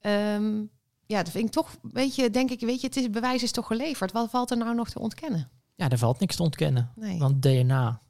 Ehm, 0.00 0.62
ja, 1.06 1.22
dat 1.22 1.30
vind 1.30 1.46
ik 1.46 1.52
toch, 1.52 1.76
weet 1.82 2.14
je, 2.14 2.30
denk 2.30 2.50
ik, 2.50 2.60
weet 2.60 2.80
je, 2.80 2.86
het 2.86 2.96
is, 2.96 3.10
bewijs 3.10 3.42
is 3.42 3.52
toch 3.52 3.66
geleverd. 3.66 4.12
Wat 4.12 4.30
valt 4.30 4.50
er 4.50 4.56
nou 4.56 4.74
nog 4.74 4.90
te 4.90 4.98
ontkennen? 4.98 5.50
ja, 5.80 5.88
daar 5.88 5.98
valt 5.98 6.20
niks 6.20 6.36
te 6.36 6.42
ontkennen. 6.42 6.90
Nee. 6.94 7.18
Want 7.18 7.42
DNA 7.42 8.00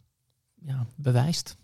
ja, 0.65 0.87
bewijst. 0.97 1.57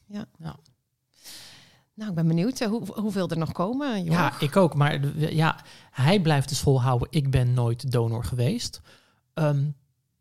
Nou, 1.95 2.11
ik 2.11 2.15
ben 2.15 2.27
benieuwd 2.27 2.61
eh, 2.61 2.69
hoe, 2.69 3.01
hoeveel 3.01 3.29
er 3.29 3.39
nog 3.39 3.53
komen. 3.53 4.05
Joh. 4.05 4.12
Ja, 4.12 4.41
ik 4.41 4.57
ook. 4.57 4.75
Maar 4.75 5.19
ja, 5.35 5.61
hij 5.91 6.21
blijft 6.21 6.49
dus 6.49 6.61
volhouden. 6.61 7.09
Ik 7.11 7.31
ben 7.31 7.55
nooit 7.55 7.93
donor 7.93 8.25
geweest. 8.25 8.81
Ehm, 9.35 9.71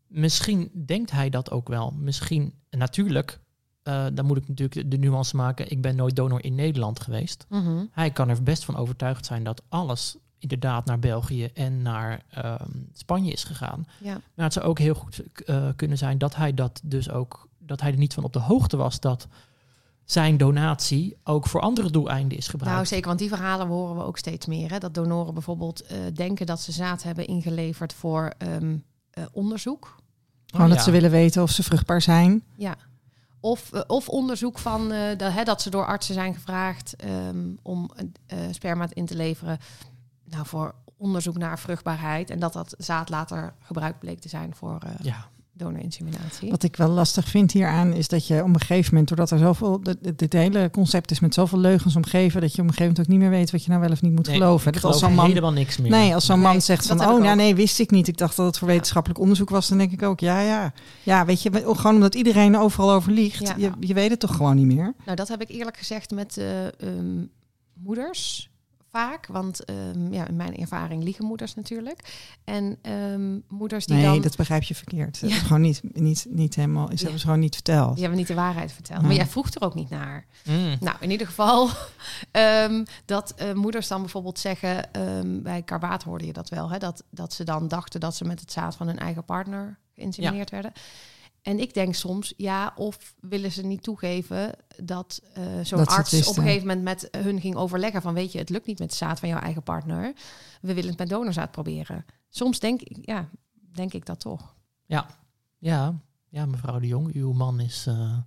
misschien 0.08 0.72
denkt 0.86 1.12
hij 1.12 1.30
dat 1.30 1.52
ook 1.52 1.68
wel. 1.68 1.92
Misschien, 1.92 2.54
natuurlijk, 2.70 3.40
eh, 3.86 4.06
dan 4.14 4.26
moet 4.26 4.38
ik 4.38 4.48
natuurlijk 4.48 4.92
de, 4.92 4.98
nuance 4.98 5.36
maken. 5.36 5.72
Ik 5.72 5.82
ben 5.82 5.96
nooit 5.96 6.16
donor 6.16 6.44
in 6.44 6.56
Nederland 6.56 7.00
geweest. 7.00 7.46
Mhm. 7.50 7.86
Hij 7.92 8.12
kan 8.12 8.30
er 8.30 8.44
best 8.44 8.66
van 8.66 8.76
overtuigd 8.76 9.26
zijn 9.26 9.44
dat 9.44 9.62
alles 9.70 10.18
inderdaad 10.40 10.86
naar 10.86 11.00
België 11.00 11.46
en 11.46 11.82
naar 11.82 12.24
ehm, 12.30 12.70
Spanje 12.94 13.32
is 13.32 13.44
gegaan. 13.44 13.88
ja. 14.02 14.22
Maar 14.36 14.46
het 14.46 14.54
zou 14.54 14.66
ook 14.66 14.80
heel 14.80 14.94
goed 14.94 15.24
eh, 15.46 15.68
kunnen 15.76 15.98
zijn 15.98 16.18
dat 16.18 16.36
hij 16.36 16.54
dat 16.54 16.82
dus 16.84 17.10
ook, 17.10 17.48
dat 17.60 17.82
hij 17.82 17.92
er 17.92 17.98
niet 17.98 18.14
van 18.14 18.24
op 18.24 18.34
de 18.34 18.40
hoogte 18.40 18.78
was 18.78 19.00
dat 19.00 19.28
zijn 20.06 20.38
donatie 20.38 21.18
ook 21.24 21.48
voor 21.48 21.62
andere 21.62 21.92
doeleinden 21.92 22.38
is 22.38 22.48
gebruikt. 22.48 22.76
Nou, 22.76 22.88
zeker, 22.88 23.08
want 23.08 23.20
die 23.20 23.30
verhalen 23.30 23.68
horen 23.68 23.96
we 23.96 24.04
ook 24.04 24.18
steeds 24.18 24.46
meer. 24.46 24.72
Hè? 24.72 24.78
Dat 24.78 24.94
donoren 24.94 25.34
bijvoorbeeld 25.34 25.82
eh, 25.82 25.98
denken 26.14 26.46
dat 26.46 26.62
ze 26.62 26.72
zaad 26.72 27.04
hebben 27.04 27.28
ingeleverd 27.28 27.94
voor 27.94 28.34
ehm, 28.38 28.78
eh, 29.10 29.24
onderzoek. 29.32 29.96
Gewoon 30.46 30.66
Oh, 30.66 30.72
dat 30.72 30.78
ja. 30.78 30.84
ze 30.84 30.92
willen 30.92 31.12
weten 31.12 31.42
of 31.42 31.52
ze 31.52 31.64
vruchtbaar 31.64 32.02
zijn. 32.02 32.44
Ja. 32.56 32.76
Of, 33.46 33.72
eh, 33.72 33.82
of 33.88 34.10
onderzoek 34.10 34.58
van 34.58 34.92
eh, 34.92 35.18
dat, 35.18 35.34
hè, 35.34 35.44
dat 35.44 35.62
ze 35.62 35.70
door 35.70 35.86
artsen 35.86 36.14
zijn 36.14 36.34
gevraagd 36.34 36.96
ehm, 36.96 37.54
om 37.62 37.90
eh 38.26 38.40
sperma 38.52 38.88
in 38.94 39.06
te 39.06 39.16
leveren. 39.16 39.58
Nou, 40.24 40.46
voor 40.46 40.76
onderzoek 40.98 41.38
naar 41.38 41.60
vruchtbaarheid. 41.60 42.30
En 42.30 42.40
dat 42.40 42.54
dat 42.54 42.76
zaad 42.78 43.10
later 43.10 43.54
gebruikt 43.60 44.00
bleek 44.00 44.20
te 44.20 44.30
zijn 44.30 44.56
voor 44.56 44.82
Ja, 45.02 45.30
donorinseminatie. 45.58 46.50
Wat 46.50 46.64
ik 46.64 46.76
wel 46.76 46.90
lastig 46.90 47.28
vind 47.28 47.52
hieraan 47.52 47.94
is 47.94 48.08
dat 48.08 48.28
je 48.28 48.44
op 48.44 48.48
een 48.48 48.60
gegeven 48.60 48.90
moment, 48.90 49.08
doordat 49.08 49.32
er 49.32 49.38
zoveel, 49.38 49.82
dit, 50.16 50.34
hele 50.34 50.70
concept 50.72 51.12
is 51.12 51.20
met 51.20 51.34
zoveel 51.34 51.60
leugens 51.60 51.96
omgeven, 51.96 52.42
dat 52.42 52.56
je 52.56 52.62
op 52.62 52.68
een 52.68 52.74
gegeven 52.74 52.86
moment 52.86 53.00
ook 53.00 53.08
niet 53.08 53.20
meer 53.20 53.40
weet 53.40 53.52
wat 53.52 53.64
je 53.64 53.70
nou 53.70 53.82
wel 53.82 53.92
of 53.92 54.02
niet 54.02 54.16
moet 54.16 54.28
nee, 54.28 54.38
geloven. 54.38 54.68
ik 54.68 54.74
Dat 54.74 54.84
als 54.84 54.96
geloof 54.96 55.10
zo'n 55.10 55.20
man, 55.20 55.28
helemaal 55.30 55.52
niks 55.52 55.78
meer. 55.78 55.92
nee, 55.92 56.14
als 56.14 56.26
zo'n 56.26 56.40
Nee, 56.40 56.48
man 56.48 56.62
zegt 56.62 56.86
van, 56.86 57.08
oh 57.08 57.24
ja, 57.24 57.32
ook. 57.32 57.38
nee, 57.38 57.56
wist 57.56 57.80
ik 57.80 57.92
niet. 57.92 58.08
Ik 58.08 58.18
dacht 58.18 58.36
dat 58.36 58.46
het 58.46 58.58
voor 58.58 58.68
wetenschappelijk 58.68 59.20
onderzoek 59.20 59.50
was. 59.50 59.68
Dan 59.68 59.78
denk 59.78 59.92
ik 59.92 60.04
ook, 60.04 60.20
ja, 60.20 60.40
ja. 60.40 60.74
Ja, 61.04 61.26
weet 61.26 61.42
je, 61.42 61.52
gewoon 61.52 61.96
omdat 61.96 62.16
iedereen 62.16 62.58
overal 62.58 62.92
over 62.92 63.12
liegt. 63.12 63.48
Ja. 63.48 63.54
Je, 63.58 63.72
je 63.80 63.94
weet 63.94 64.10
het 64.10 64.20
toch 64.20 64.36
gewoon 64.36 64.56
niet 64.56 64.66
meer. 64.66 64.94
Nou, 65.06 65.16
dat 65.16 65.28
heb 65.28 65.42
ik 65.42 65.50
eerlijk 65.50 65.78
gezegd 65.78 66.12
met 66.12 66.38
eh, 66.38 66.66
ehm, 66.66 67.26
moeders 67.74 68.50
vaak. 68.96 69.28
Want 69.28 69.66
ehm, 69.66 70.14
ja, 70.14 70.28
in 70.28 70.36
mijn 70.36 70.58
ervaring 70.58 71.04
liegen 71.04 71.26
moeders 71.26 71.56
natuurlijk. 71.56 72.00
En 72.44 72.78
ehm, 72.82 73.40
moeders 73.48 73.86
die 73.86 73.96
Nee, 73.96 74.06
dan... 74.06 74.22
dat 74.22 74.38
begrijp 74.38 74.64
je 74.64 74.76
verkeerd. 74.76 75.22
Dat 75.22 75.30
is 75.30 75.38
gewoon 75.38 75.62
niet, 75.62 75.82
niet, 75.94 76.26
niet 76.30 76.56
helemaal, 76.56 76.88
ze 76.88 77.02
hebben 77.02 77.20
ze 77.20 77.26
gewoon 77.26 77.40
niet 77.40 77.54
verteld. 77.54 77.92
Die 77.94 78.02
hebben 78.02 78.20
niet 78.20 78.28
de 78.28 78.34
waarheid 78.34 78.72
verteld. 78.72 79.02
Ja. 79.02 79.08
Maar 79.08 79.16
jij 79.16 79.28
vroeg 79.28 79.54
er 79.54 79.62
ook 79.62 79.76
niet 79.76 79.90
naar. 79.90 80.26
Mm. 80.44 80.78
Nou, 80.80 80.98
in 81.00 81.12
ieder 81.12 81.28
geval 81.28 81.70
ehm, 82.32 82.84
dat 83.06 83.34
eh, 83.36 83.54
moeders 83.54 83.88
dan 83.88 84.02
bijvoorbeeld 84.02 84.40
zeggen... 84.40 84.94
ehm, 84.94 85.42
bij 85.42 85.62
Karbaat 85.62 86.04
hoorde 86.04 86.26
je 86.26 86.34
dat 86.34 86.50
wel, 86.50 86.70
hè, 86.70 86.78
dat, 86.78 87.04
dat 87.10 87.34
ze 87.34 87.44
dan 87.44 87.68
dachten 87.68 88.00
dat 88.00 88.16
ze 88.16 88.26
met 88.26 88.40
het 88.40 88.52
zaad 88.52 88.76
van 88.76 88.88
hun 88.88 89.00
eigen 89.00 89.26
partner 89.26 89.80
geïnsemineerd 89.96 90.50
werden. 90.50 90.74
En 91.46 91.60
ik 91.60 91.74
denk 91.74 91.96
soms, 91.96 92.34
ja, 92.38 92.74
of 92.76 93.16
willen 93.20 93.52
ze 93.52 93.66
niet 93.66 93.84
toegeven 93.84 94.56
dat 94.84 95.22
eh, 95.34 95.44
zo'n 95.64 95.78
Dat 95.78 95.88
arts 95.88 96.28
op 96.28 96.38
een 96.38 96.44
gegeven 96.44 96.68
moment 96.68 96.84
met 96.84 97.08
hun 97.24 97.42
ging 97.42 97.56
overleggen 97.56 98.02
van, 98.02 98.14
weet 98.14 98.32
je, 98.32 98.38
het 98.38 98.50
lukt 98.50 98.66
niet 98.66 98.80
met 98.80 98.94
zaad 98.94 99.20
van 99.20 99.30
jouw 99.30 99.40
eigen 99.40 99.64
partner. 99.64 100.14
We 100.62 100.74
willen 100.74 100.90
het 100.90 101.00
met 101.00 101.10
donorzaad 101.10 101.52
proberen. 101.52 102.06
Soms 102.30 102.60
denk 102.60 102.82
ik, 102.82 102.98
ja, 103.02 103.30
denk 103.72 103.94
ik 103.94 104.06
dat 104.06 104.20
toch. 104.20 104.56
Ja. 104.86 105.08
ja, 105.58 106.00
ja, 106.30 106.46
mevrouw 106.46 106.80
de 106.80 106.88
Jong, 106.88 107.14
uw 107.14 107.34
man 107.34 107.60
is 107.60 107.88
eh 107.88 108.18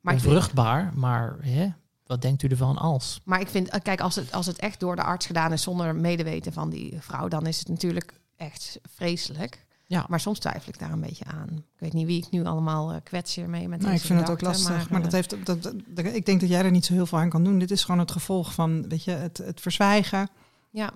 Maar 0.00 0.14
onvruchtbaar, 0.14 0.92
maar 0.94 1.36
hè, 1.40 1.68
wat 2.06 2.22
denkt 2.22 2.42
u 2.42 2.48
ervan 2.48 2.76
als? 2.76 3.20
maar 3.24 3.40
ik 3.40 3.48
vind, 3.48 3.68
eh, 3.68 3.80
kijk, 3.82 4.00
als 4.00 4.14
het, 4.14 4.32
als 4.32 4.46
het 4.46 4.58
echt 4.58 4.80
door 4.80 4.96
de 4.96 5.02
arts 5.02 5.26
gedaan 5.26 5.52
is 5.52 5.62
zonder 5.62 5.96
medeweten 5.96 6.52
van 6.52 6.70
die 6.70 6.96
vrouw, 7.00 7.28
dan 7.28 7.46
is 7.46 7.58
het 7.58 7.68
natuurlijk 7.68 8.20
echt 8.36 8.80
vreselijk. 8.82 9.66
Ja. 9.88 10.06
Maar 10.08 10.20
soms 10.20 10.38
twijfel 10.38 10.68
ik 10.72 10.78
daar 10.78 10.92
een 10.92 11.00
beetje 11.00 11.24
aan. 11.24 11.48
Ik 11.50 11.78
weet 11.78 11.92
niet 11.92 12.06
wie 12.06 12.18
ik 12.18 12.30
nu 12.30 12.44
allemaal 12.44 12.92
eh, 12.92 12.96
kwets 13.02 13.34
hiermee 13.34 13.68
met 13.68 13.80
Nou, 13.80 13.94
ik 13.94 14.00
vind 14.00 14.20
het 14.20 14.30
ook 14.30 14.40
lastig. 14.40 14.90
Maar, 14.90 14.98
eh, 14.98 15.04
dat 15.04 15.12
heeft, 15.12 15.46
dat, 15.46 15.74
ik 15.94 16.26
denk 16.26 16.40
dat 16.40 16.48
jij 16.48 16.64
er 16.64 16.70
niet 16.70 16.84
zo 16.84 16.92
heel 16.92 17.06
veel 17.06 17.18
aan 17.18 17.30
kan 17.30 17.44
doen. 17.44 17.58
Dit 17.58 17.70
is 17.70 17.84
gewoon 17.84 18.00
het 18.00 18.10
gevolg 18.10 18.54
van 18.54 18.88
weet 18.88 19.04
je, 19.04 19.10
het, 19.10 19.38
het 19.38 19.60
verzwijgen. 19.60 20.28
ja. 20.70 20.92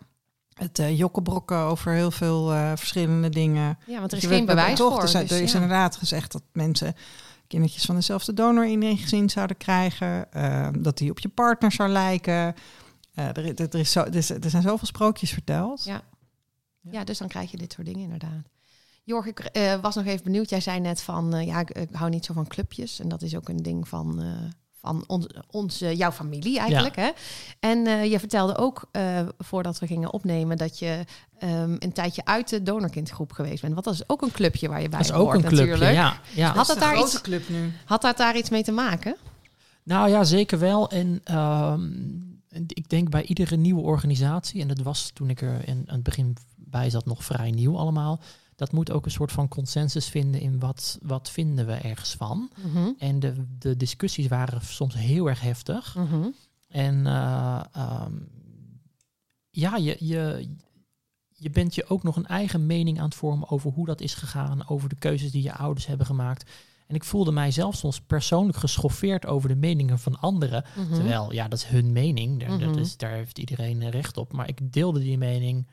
Het 0.52 0.78
eh 0.78 0.98
jokkenbrokken 0.98 1.56
over 1.56 1.92
heel 1.92 2.10
veel 2.10 2.52
eh, 2.52 2.72
verschillende 2.74 3.28
dingen. 3.28 3.78
ja, 3.86 3.98
want 3.98 4.10
er 4.10 4.16
is 4.16 4.22
Je 4.22 4.28
geen 4.28 4.46
bewijs 4.46 4.76
toch, 4.78 4.88
voor. 4.94 5.02
Er, 5.02 5.20
dus 5.20 5.30
er 5.30 5.42
is 5.42 5.52
ja. 5.52 5.60
inderdaad 5.60 5.96
gezegd 5.96 6.32
dat 6.32 6.42
mensen 6.52 6.94
kindertjes 7.46 7.84
van 7.84 7.94
dezelfde 7.94 8.32
donor 8.32 8.66
in 8.66 8.82
één 8.82 8.98
gezin 8.98 9.30
zouden 9.30 9.56
krijgen. 9.56 10.32
eh, 10.32 10.68
dat 10.78 10.98
die 10.98 11.10
op 11.10 11.18
je 11.18 11.28
partner 11.28 11.72
zou 11.72 11.88
lijken. 11.90 12.54
Eh, 13.14 13.36
er, 13.36 13.60
er, 13.60 13.74
is 13.74 13.92
zo, 13.92 14.00
er, 14.00 14.14
er 14.14 14.50
zijn 14.50 14.62
zoveel 14.62 14.86
sprookjes 14.86 15.30
verteld. 15.30 15.84
Ja. 15.84 16.02
Ja, 16.90 17.04
dus 17.04 17.18
dan 17.18 17.28
krijg 17.28 17.50
je 17.50 17.56
dit 17.56 17.72
soort 17.72 17.86
dingen 17.86 18.02
inderdaad. 18.02 18.51
Jorg, 19.04 19.26
ik 19.26 19.38
eh, 19.38 19.80
was 19.80 19.94
nog 19.94 20.04
even 20.04 20.24
benieuwd. 20.24 20.50
Jij 20.50 20.60
zei 20.60 20.80
net 20.80 21.02
van, 21.02 21.34
eh, 21.34 21.46
ja, 21.46 21.60
ik, 21.60 21.70
ik 21.70 21.88
hou 21.92 22.10
niet 22.10 22.24
zo 22.24 22.32
van 22.32 22.46
clubjes. 22.46 23.00
En 23.00 23.08
dat 23.08 23.22
is 23.22 23.36
ook 23.36 23.48
een 23.48 23.62
ding 23.62 23.88
van, 23.88 24.22
eh, 24.22 24.26
van 24.82 25.04
ons, 25.06 25.26
onze, 25.50 25.96
jouw 25.96 26.10
familie 26.10 26.58
eigenlijk. 26.58 26.96
Hè? 26.96 27.10
En 27.60 27.86
eh, 27.86 28.10
je 28.10 28.18
vertelde 28.18 28.56
ook, 28.56 28.88
eh, 28.92 29.20
voordat 29.38 29.78
we 29.78 29.86
gingen 29.86 30.12
opnemen, 30.12 30.56
dat 30.56 30.78
je 30.78 31.04
ehm, 31.38 31.76
een 31.78 31.92
tijdje 31.92 32.24
uit 32.24 32.48
de 32.48 32.62
donorkindgroep 32.62 33.32
geweest 33.32 33.60
bent. 33.60 33.72
Want 33.72 33.84
dat 33.84 33.94
is 33.94 34.08
ook 34.08 34.22
een 34.22 34.32
clubje 34.32 34.68
waar 34.68 34.82
je 34.82 34.88
bij 34.88 34.98
Dat 34.98 35.08
is 35.08 35.14
ook 35.14 35.22
hoort 35.22 35.36
een 35.36 35.48
clubje, 35.48 35.66
natuurlijk. 35.66 35.92
ja. 35.92 36.20
ja. 36.34 36.52
Had 36.54 36.66
dat 36.66 36.78
daar 36.78 36.98
iets, 36.98 37.20
club 37.20 37.48
nu. 37.48 37.72
had 37.84 38.02
dat 38.02 38.16
daar 38.16 38.36
iets 38.36 38.50
mee 38.50 38.62
te 38.62 38.72
maken? 38.72 39.16
Nou 39.82 40.08
ja, 40.08 40.24
zeker 40.24 40.58
wel. 40.58 40.90
En 40.90 41.20
ehm, 41.24 41.90
en 42.48 42.64
ik 42.66 42.88
denk 42.88 43.10
bij 43.10 43.22
iedere 43.22 43.56
nieuwe 43.56 43.80
organisatie, 43.80 44.60
en 44.60 44.68
dat 44.68 44.78
was 44.78 45.10
toen 45.14 45.30
ik 45.30 45.40
er 45.40 45.68
in, 45.68 45.84
aan 45.86 45.94
het 45.94 46.02
begin 46.02 46.36
bij 46.56 46.90
zat 46.90 47.06
nog 47.06 47.24
vrij 47.24 47.50
nieuw 47.50 47.78
allemaal, 47.78 48.20
dat 48.62 48.72
moet 48.72 48.90
ook 48.90 49.04
een 49.04 49.10
soort 49.10 49.32
van 49.32 49.48
consensus 49.48 50.08
vinden 50.08 50.40
in 50.40 50.58
wat, 50.58 50.98
wat 51.02 51.30
vinden 51.30 51.66
we 51.66 51.72
ergens 51.72 52.14
van. 52.14 52.50
Mhm. 52.64 52.90
En 52.98 53.20
de, 53.20 53.32
de 53.58 53.76
discussies 53.76 54.28
waren 54.28 54.62
soms 54.62 54.94
heel 54.94 55.28
erg 55.28 55.40
heftig. 55.40 55.94
Mhm. 55.96 56.28
En 56.68 57.06
eh, 57.06 57.60
ehm, 57.72 58.12
ja, 59.50 59.76
je, 59.76 59.96
je, 59.98 60.48
je 61.28 61.50
bent 61.50 61.74
je 61.74 61.88
ook 61.88 62.02
nog 62.02 62.16
een 62.16 62.26
eigen 62.26 62.66
mening 62.66 62.98
aan 62.98 63.04
het 63.04 63.14
vormen 63.14 63.50
over 63.50 63.70
hoe 63.70 63.86
dat 63.86 64.00
is 64.00 64.14
gegaan, 64.14 64.68
over 64.68 64.88
de 64.88 64.98
keuzes 64.98 65.30
die 65.30 65.42
je 65.42 65.54
ouders 65.54 65.86
hebben 65.86 66.06
gemaakt. 66.06 66.50
En 66.86 66.94
ik 66.94 67.04
voelde 67.04 67.32
mij 67.32 67.50
zelf 67.50 67.76
soms 67.76 68.00
persoonlijk 68.00 68.58
geschoffeerd 68.58 69.26
over 69.26 69.48
de 69.48 69.56
meningen 69.56 69.98
van 69.98 70.20
anderen. 70.20 70.64
Mhm. 70.76 70.94
Terwijl, 70.94 71.32
ja, 71.32 71.48
dat 71.48 71.58
is 71.58 71.64
hun 71.64 71.92
mening. 71.92 72.46
Daar, 72.46 72.58
dat 72.58 72.76
is, 72.76 72.96
daar 72.96 73.12
heeft 73.12 73.38
iedereen 73.38 73.90
recht 73.90 74.16
op. 74.16 74.32
Maar 74.32 74.48
ik 74.48 74.72
deelde 74.72 75.00
die 75.00 75.18
mening 75.18 75.66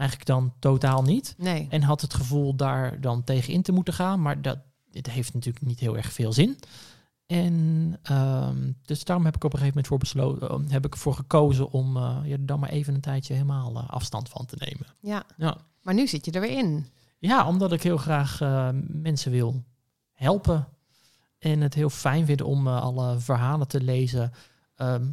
eigenlijk 0.00 0.28
dan 0.28 0.52
totaal 0.58 1.02
niet. 1.02 1.34
Nee. 1.38 1.66
En 1.70 1.82
had 1.82 2.00
het 2.00 2.14
gevoel 2.14 2.54
daar 2.54 3.00
dan 3.00 3.24
tegen 3.24 3.52
in 3.52 3.62
te 3.62 3.72
moeten 3.72 3.94
gaan. 3.94 4.22
Maar 4.22 4.42
dat 4.42 4.58
dit 4.90 5.10
heeft 5.10 5.34
natuurlijk 5.34 5.66
niet 5.66 5.80
heel 5.80 5.96
erg 5.96 6.12
veel 6.12 6.32
zin. 6.32 6.58
En 7.26 7.98
ehm, 8.02 8.72
dus 8.82 9.04
daarom 9.04 9.24
heb 9.24 9.36
ik 9.36 9.44
op 9.44 9.52
een 9.52 9.58
gegeven 9.58 9.82
moment 9.82 9.86
voor 9.86 9.98
besloten, 9.98 10.48
eh, 10.48 10.72
heb 10.72 10.86
ik 10.86 10.92
ervoor 10.92 11.14
gekozen 11.14 11.70
om 11.70 11.96
eh, 11.96 12.16
ja, 12.24 12.36
dan 12.40 12.60
maar 12.60 12.68
even 12.68 12.94
een 12.94 13.00
tijdje 13.00 13.34
helemaal 13.34 13.76
eh, 13.76 13.88
afstand 13.88 14.28
van 14.28 14.46
te 14.46 14.56
nemen. 14.58 14.86
Ja. 15.00 15.24
Ja. 15.36 15.56
Maar 15.82 15.94
nu 15.94 16.06
zit 16.06 16.24
je 16.24 16.30
er 16.30 16.40
weer 16.40 16.58
in. 16.58 16.86
Ja, 17.18 17.46
omdat 17.46 17.72
ik 17.72 17.82
heel 17.82 17.96
graag 17.96 18.40
eh, 18.40 18.68
mensen 18.82 19.30
wil 19.30 19.64
helpen. 20.12 20.68
En 21.38 21.60
het 21.60 21.74
heel 21.74 21.90
fijn 21.90 22.26
vind 22.26 22.42
om 22.42 22.68
alle 22.68 23.18
verhalen 23.18 23.68
te 23.68 23.80
lezen. 23.80 24.32
Ehm, 24.74 25.06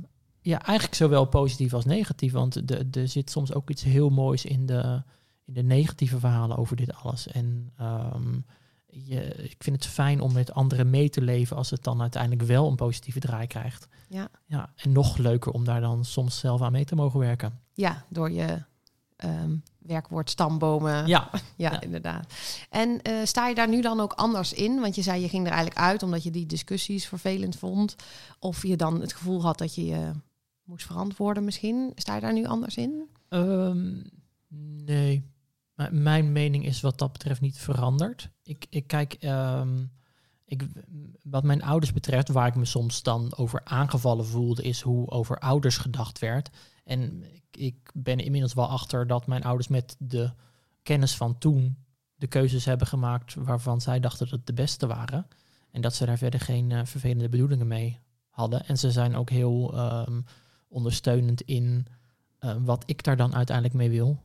ja, 0.48 0.62
eigenlijk 0.62 0.96
zowel 0.98 1.26
positief 1.26 1.74
als 1.74 1.86
negatief. 1.86 2.32
Want 2.32 2.68
de- 2.68 2.88
er 2.92 3.08
zit 3.08 3.30
soms 3.32 3.54
ook 3.54 3.70
iets 3.70 3.84
heel 3.84 4.10
moois 4.10 4.46
in 4.46 4.66
de, 4.66 5.04
in 5.46 5.54
de 5.54 5.64
negatieve 5.64 6.20
verhalen 6.20 6.58
over 6.58 6.76
dit 6.76 6.94
alles. 6.96 7.28
En 7.28 7.72
ehm, 7.78 8.40
je, 8.86 9.26
ik 9.26 9.56
vind 9.60 9.76
het 9.76 9.86
fijn 9.94 10.22
om 10.22 10.34
met 10.34 10.54
anderen 10.54 10.90
mee 10.90 11.10
te 11.10 11.22
leven 11.22 11.58
als 11.58 11.70
het 11.70 11.84
dan 11.84 12.02
uiteindelijk 12.02 12.42
wel 12.44 12.68
een 12.70 12.76
positieve 12.76 13.20
draai 13.20 13.48
krijgt. 13.48 13.88
Ja. 14.10 14.28
Ja, 14.46 14.70
en 14.76 14.92
nog 14.92 15.18
leuker 15.18 15.52
om 15.52 15.64
daar 15.64 15.82
dan 15.82 16.06
soms 16.06 16.40
zelf 16.40 16.62
aan 16.62 16.72
mee 16.72 16.86
te 16.86 16.96
mogen 16.96 17.20
werken. 17.20 17.60
Ja, 17.74 18.04
door 18.10 18.32
je 18.32 18.64
ehm, 19.16 19.56
werkwoord 19.80 20.30
stambomen. 20.30 21.08
Ja, 21.08 21.30
Ja, 21.56 21.72
Ja. 21.72 21.82
inderdaad. 21.82 22.34
En 22.70 23.02
eh, 23.02 23.14
sta 23.24 23.48
je 23.48 23.56
daar 23.56 23.70
nu 23.70 23.82
dan 23.82 24.00
ook 24.00 24.14
anders 24.14 24.54
in? 24.54 24.80
Want 24.80 24.96
je 24.96 25.02
zei 25.02 25.22
je 25.22 25.30
ging 25.30 25.46
er 25.46 25.52
eigenlijk 25.52 25.80
uit 25.82 26.04
omdat 26.04 26.24
je 26.24 26.32
die 26.32 26.46
discussies 26.46 27.08
vervelend 27.08 27.56
vond. 27.58 27.96
Of 28.40 28.64
je 28.66 28.76
dan 28.76 29.02
het 29.02 29.14
gevoel 29.14 29.42
had 29.42 29.58
dat 29.58 29.76
je 29.76 29.86
je 29.86 30.12
moest 30.68 30.86
verantwoorden 30.86 31.44
misschien. 31.44 31.92
Sta 31.96 32.16
je 32.16 32.22
daar 32.22 32.34
nu 32.34 32.46
anders 32.46 32.78
in? 32.78 33.10
Ehm, 33.30 34.02
nee. 34.86 35.36
Mijn 35.92 36.32
mening 36.32 36.66
is 36.66 36.82
wat 36.82 36.98
dat 36.98 37.12
betreft 37.12 37.42
niet 37.42 37.58
veranderd. 37.58 38.30
Ik, 38.44 38.66
ik 38.70 38.88
kijk, 38.88 39.14
ehm, 39.14 39.86
ik, 40.46 40.66
wat 41.24 41.44
mijn 41.44 41.64
ouders 41.64 41.94
betreft, 41.94 42.28
waar 42.28 42.48
ik 42.48 42.56
me 42.56 42.66
soms 42.66 43.04
dan 43.04 43.38
over 43.38 43.62
aangevallen 43.64 44.26
voelde, 44.26 44.64
is 44.64 44.82
hoe 44.82 45.10
over 45.10 45.40
ouders 45.40 45.78
gedacht 45.78 46.20
werd. 46.20 46.50
En 46.84 47.24
ik, 47.34 47.44
ik 47.52 47.92
ben 47.94 48.20
inmiddels 48.20 48.54
wel 48.54 48.68
achter 48.68 49.08
dat 49.08 49.28
mijn 49.28 49.44
ouders 49.44 49.68
met 49.68 49.96
de 50.00 50.32
kennis 50.84 51.16
van 51.16 51.38
toen 51.38 51.78
de 52.16 52.28
keuzes 52.28 52.66
hebben 52.66 52.88
gemaakt 52.88 53.34
waarvan 53.34 53.82
zij 53.82 54.00
dachten 54.00 54.26
dat 54.26 54.38
het 54.38 54.48
de 54.48 54.54
beste 54.54 54.88
waren. 54.88 55.28
En 55.72 55.82
dat 55.82 55.96
ze 55.96 56.06
daar 56.06 56.18
verder 56.18 56.40
geen 56.40 56.72
eh, 56.72 56.86
vervelende 56.86 57.30
bedoelingen 57.30 57.68
mee 57.68 58.00
hadden. 58.30 58.66
En 58.66 58.78
ze 58.78 58.92
zijn 58.92 59.16
ook 59.16 59.30
heel 59.30 59.74
ehm, 59.74 60.22
ondersteunend 60.68 61.42
in 61.42 61.86
eh, 62.40 62.56
wat 62.60 62.84
ik 62.86 63.04
daar 63.04 63.18
dan 63.18 63.36
uiteindelijk 63.36 63.76
mee 63.76 63.90
wil. 63.90 64.22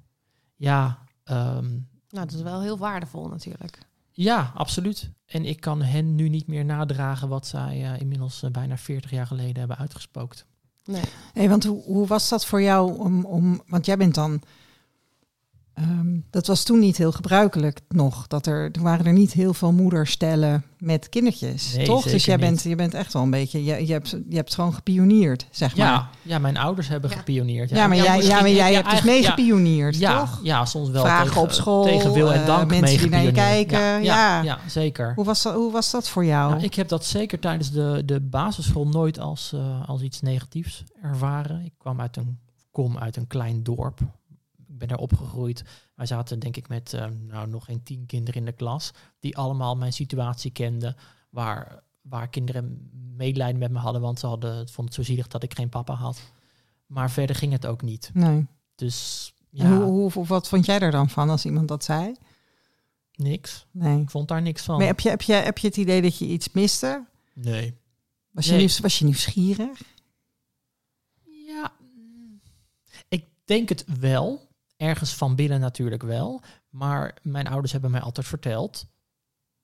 Ja, 0.56 0.98
ehm, 1.24 1.70
Nou, 2.08 2.26
dat 2.26 2.32
is 2.32 2.42
wel 2.42 2.60
heel 2.60 2.78
waardevol 2.78 3.28
natuurlijk. 3.28 3.78
ja, 4.10 4.52
absoluut. 4.54 5.10
En 5.26 5.44
ik 5.44 5.60
kan 5.60 5.82
hen 5.82 6.14
nu 6.14 6.28
niet 6.28 6.46
meer 6.46 6.64
nadragen 6.64 7.28
wat 7.28 7.46
zij 7.46 7.92
eh, 7.92 8.00
inmiddels 8.00 8.42
eh, 8.42 8.50
bijna 8.50 8.76
40 8.76 9.10
jaar 9.10 9.26
geleden 9.26 9.58
hebben 9.58 9.78
uitgespookt. 9.78 10.46
Nee. 10.84 11.02
Hey, 11.32 11.48
want 11.48 11.64
hoe, 11.64 11.82
hoe 11.82 12.06
was 12.06 12.28
dat 12.28 12.46
voor 12.46 12.62
jou 12.62 12.98
om, 12.98 13.24
om 13.24 13.62
want 13.66 13.86
jij 13.86 13.96
bent 13.96 14.14
dan, 14.14 14.42
ehm, 15.74 16.18
dat 16.30 16.46
was 16.46 16.62
toen 16.64 16.78
niet 16.78 16.96
heel 16.96 17.12
gebruikelijk 17.12 17.80
nog, 17.88 18.26
dat 18.26 18.46
er, 18.46 18.68
er 18.72 18.82
waren 18.82 19.06
er 19.06 19.12
niet 19.12 19.32
heel 19.32 19.54
veel 19.54 19.72
moederstellen 19.72 20.64
met 20.78 21.08
kindertjes, 21.08 21.74
Nee, 21.76 21.84
toch? 21.86 22.04
Dus 22.04 22.24
jij 22.24 22.38
bent, 22.38 22.52
niet. 22.52 22.62
je 22.62 22.74
bent 22.74 22.94
echt 22.94 23.12
wel 23.12 23.22
een 23.22 23.30
beetje, 23.30 23.64
je, 23.64 23.86
je, 23.86 23.92
hebt, 23.92 24.10
je 24.28 24.36
hebt 24.36 24.54
gewoon 24.54 24.74
gepioneerd, 24.74 25.46
zeg 25.50 25.76
maar. 25.76 25.86
Ja, 25.86 26.08
ja, 26.22 26.38
mijn 26.38 26.56
ouders 26.56 26.88
hebben 26.88 27.10
Ja. 27.10 27.16
gepioneerd. 27.16 27.70
Ja, 27.70 27.86
maar 27.86 27.96
Ja, 27.96 28.02
jij, 28.02 28.22
ja, 28.22 28.40
maar 28.40 28.50
jij 28.50 28.56
ja, 28.70 28.74
hebt 28.76 28.90
dus 28.90 28.92
eigenlijk- 28.92 29.20
mee 29.20 29.30
gepioneerd, 29.30 29.98
ja, 29.98 30.18
toch? 30.20 30.40
Ja, 30.42 30.64
soms 30.64 30.90
wel. 30.90 31.04
Vragen 31.04 31.26
tegen, 31.26 31.42
op 31.42 31.50
school, 31.52 31.84
Tegen 31.84 32.12
wil 32.12 32.32
en 32.32 32.40
eh, 32.40 32.46
dank 32.46 32.70
mensen 32.70 32.98
die 32.98 33.08
naar 33.10 33.22
je 33.22 33.32
meegepioneerd. 33.32 33.68
kijken, 33.68 34.04
Ja, 34.04 34.36
ja. 34.36 34.42
ja, 34.42 34.58
zeker. 34.68 35.12
Hoe, 35.14 35.24
was 35.24 35.42
dat, 35.42 35.54
hoe 35.54 35.72
was 35.72 35.90
dat 35.90 36.08
voor 36.08 36.24
jou? 36.24 36.50
Nou, 36.50 36.62
ik 36.62 36.74
heb 36.74 36.88
dat 36.88 37.04
zeker 37.04 37.38
tijdens 37.38 37.70
de, 37.70 38.02
de 38.04 38.20
basisschool 38.20 38.86
nooit 38.88 39.18
als, 39.18 39.52
eh, 39.54 39.88
als 39.88 40.00
iets 40.02 40.20
negatiefs 40.20 40.84
ervaren. 41.02 41.64
Ik 41.64 41.72
kwam 41.78 42.00
uit 42.00 42.16
een, 42.16 42.38
kom 42.70 42.98
uit 42.98 43.16
een 43.16 43.26
klein 43.26 43.62
dorp. 43.62 44.00
Ben 44.82 44.90
daar 44.90 45.00
opgegroeid. 45.00 45.64
Wij 45.94 46.06
zaten 46.06 46.38
denk 46.38 46.56
ik 46.56 46.68
met 46.68 46.92
eh, 46.92 47.06
nou, 47.06 47.48
nog 47.48 47.64
geen 47.64 47.82
tien 47.82 48.06
kinderen 48.06 48.40
in 48.40 48.46
de 48.46 48.52
klas. 48.52 48.90
Die 49.20 49.36
allemaal 49.36 49.76
mijn 49.76 49.92
situatie 49.92 50.50
kenden. 50.50 50.96
Waar, 51.30 51.82
waar 52.00 52.28
kinderen 52.28 52.90
medelijden 53.16 53.58
met 53.58 53.70
me 53.70 53.78
hadden. 53.78 54.00
Want 54.02 54.18
ze 54.18 54.26
hadden, 54.26 54.56
het 54.56 54.70
vond 54.70 54.88
het 54.88 54.96
zo 54.96 55.02
zielig 55.02 55.26
dat 55.28 55.42
ik 55.42 55.54
geen 55.54 55.68
papa 55.68 55.94
had. 55.94 56.20
Maar 56.86 57.10
verder 57.10 57.36
ging 57.36 57.52
het 57.52 57.66
ook 57.66 57.82
niet. 57.82 58.10
nee. 58.14 58.46
Dus 58.74 59.32
En 59.52 59.68
ja, 59.68 59.80
hoe, 59.84 60.12
hoe, 60.12 60.26
wat 60.26 60.48
vond 60.48 60.66
jij 60.66 60.78
er 60.78 60.90
dan 60.90 61.10
van 61.10 61.30
als 61.30 61.44
iemand 61.44 61.68
dat 61.68 61.84
zei? 61.84 62.14
niks. 63.14 63.66
Nee. 63.70 64.00
Ik 64.00 64.10
vond 64.10 64.28
daar 64.28 64.42
niks 64.42 64.62
van. 64.62 64.78
Maar 64.78 64.86
heb 64.86 65.00
je, 65.00 65.08
heb, 65.08 65.22
je, 65.22 65.32
heb 65.32 65.58
je 65.58 65.66
het 65.66 65.76
idee 65.76 66.02
dat 66.02 66.18
je 66.18 66.26
iets 66.26 66.52
miste? 66.52 67.04
Nee. 67.34 67.74
Was 68.30 68.44
je, 68.44 68.50
Nee. 68.50 68.60
nieuws, 68.60 68.78
was 68.78 68.98
je 68.98 69.04
nieuwsgierig? 69.04 69.82
Ja, 71.46 71.72
mm, 71.80 72.40
ik 73.08 73.24
denk 73.44 73.68
het 73.68 73.84
wel. 74.00 74.50
Ergens 74.82 75.14
van 75.14 75.34
binnen 75.34 75.60
natuurlijk 75.60 76.02
wel. 76.02 76.42
Maar 76.68 77.18
mijn 77.22 77.46
ouders 77.46 77.72
hebben 77.72 77.90
mij 77.90 78.00
altijd 78.00 78.26
verteld. 78.26 78.86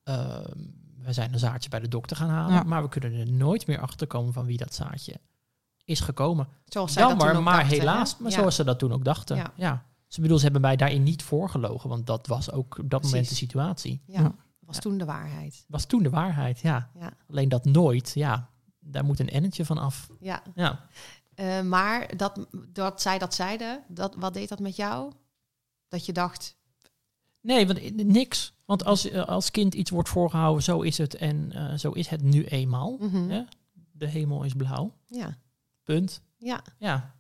ehm, 0.02 0.56
we 1.02 1.12
zijn 1.12 1.32
een 1.32 1.38
zaadje 1.38 1.68
bij 1.68 1.80
de 1.80 1.88
dokter 1.88 2.16
gaan 2.16 2.28
halen. 2.28 2.54
Ja. 2.54 2.62
Maar 2.62 2.82
we 2.82 2.88
kunnen 2.88 3.12
er 3.14 3.32
nooit 3.32 3.66
meer 3.66 3.80
achter 3.80 4.06
komen 4.06 4.32
van 4.32 4.46
wie 4.46 4.56
dat 4.56 4.74
zaadje 4.74 5.20
is 5.84 6.00
gekomen. 6.00 6.48
Zoals 6.64 6.92
zij 6.92 7.02
dat 7.02 7.10
Jammer, 7.10 7.28
toen 7.28 7.38
ook 7.38 7.44
maar 7.44 7.58
dachten, 7.60 7.78
helaas. 7.78 8.12
hè? 8.12 8.16
Maar 8.22 8.30
Ja. 8.30 8.36
zoals 8.38 8.54
ze 8.56 8.64
dat 8.64 8.78
toen 8.78 8.92
ook 8.92 9.04
dachten. 9.04 9.36
Ja. 9.36 9.52
Ja. 9.56 9.84
Ze 10.06 10.20
bedoel, 10.20 10.36
ze 10.36 10.42
hebben 10.44 10.60
mij 10.60 10.76
daarin 10.76 11.02
niet 11.02 11.22
voorgelogen. 11.22 11.88
Want 11.88 12.06
dat 12.06 12.26
was 12.26 12.50
ook 12.50 12.78
op 12.78 12.90
dat 12.90 13.02
moment 13.02 13.28
de 13.28 13.34
situatie. 13.34 14.02
Ja, 14.06 14.34
was 14.58 14.78
toen 14.80 14.98
de 14.98 15.04
waarheid. 15.04 15.64
Was 15.68 15.84
toen 15.86 16.02
de 16.02 16.10
waarheid, 16.10 16.60
ja. 16.60 16.90
Ja. 16.98 17.12
Alleen 17.30 17.48
dat 17.48 17.64
nooit, 17.64 18.12
ja. 18.14 18.50
Daar 18.80 19.04
moet 19.04 19.20
een 19.20 19.28
ennetje 19.30 19.64
van 19.64 19.78
af. 19.78 20.10
Ja. 20.20 20.42
Ja. 20.54 20.86
Eh, 21.38 21.60
maar 21.60 22.16
dat, 22.16 22.46
dat 22.72 23.02
zij 23.02 23.18
dat 23.18 23.34
zeiden, 23.34 23.82
dat, 23.88 24.14
wat 24.14 24.34
deed 24.34 24.48
dat 24.48 24.58
met 24.58 24.76
jou? 24.76 25.12
Dat 25.88 26.06
je 26.06 26.12
dacht, 26.12 26.56
Nee, 27.40 27.66
want 27.66 28.06
niks. 28.06 28.52
Want 28.64 28.84
als, 28.84 29.10
eh, 29.10 29.24
als 29.24 29.50
kind 29.50 29.74
iets 29.74 29.90
wordt 29.90 30.08
voorgehouden, 30.08 30.62
zo 30.62 30.80
is 30.80 30.98
het 30.98 31.14
en 31.14 31.52
eh, 31.52 31.74
zo 31.78 31.90
is 31.90 32.08
het 32.08 32.22
nu 32.22 32.44
eenmaal. 32.44 32.96
mhm. 33.00 33.42
De 33.92 34.06
hemel 34.06 34.42
is 34.42 34.52
blauw. 34.54 34.92
ja, 35.06 35.38
Punt. 35.82 36.20
ja. 36.38 36.60
Ja. 36.78 37.16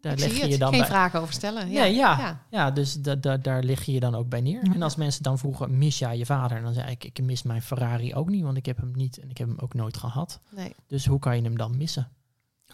Daar 0.00 0.12
ik 0.12 0.18
leg 0.18 0.36
je 0.40 0.48
je 0.48 0.58
dan 0.58 0.68
Geen 0.70 0.78
bij. 0.78 0.88
vragen 0.88 1.20
over 1.20 1.34
stellen. 1.34 1.70
Ja. 1.70 1.82
Nee, 1.82 1.94
ja. 1.94 2.18
ja. 2.18 2.46
Ja, 2.50 2.70
dus 2.70 2.94
da, 2.94 3.14
da, 3.14 3.36
daar 3.36 3.62
lig 3.62 3.84
je 3.84 3.92
je 3.92 4.00
dan 4.00 4.14
ook 4.14 4.28
bij 4.28 4.40
neer. 4.40 4.62
En 4.62 4.82
als 4.82 4.96
mensen 4.96 5.22
dan 5.22 5.38
vroegen, 5.38 5.78
mis 5.78 5.98
jij 5.98 6.18
je 6.18 6.26
vader? 6.26 6.62
Dan 6.62 6.72
zei 6.74 6.90
ik, 6.90 7.04
ik 7.04 7.22
mis 7.22 7.42
mijn 7.42 7.62
Ferrari 7.62 8.14
ook 8.14 8.28
niet, 8.28 8.42
want 8.42 8.56
ik 8.56 8.66
heb 8.66 8.76
hem 8.76 8.90
niet 8.94 9.18
en 9.18 9.30
ik 9.30 9.38
heb 9.38 9.48
hem 9.48 9.58
ook 9.58 9.74
nooit 9.74 9.96
gehad. 9.96 10.40
Nee. 10.50 10.74
Dus 10.86 11.06
hoe 11.06 11.18
kan 11.18 11.36
je 11.36 11.42
hem 11.42 11.56
dan 11.56 11.76
missen? 11.76 12.08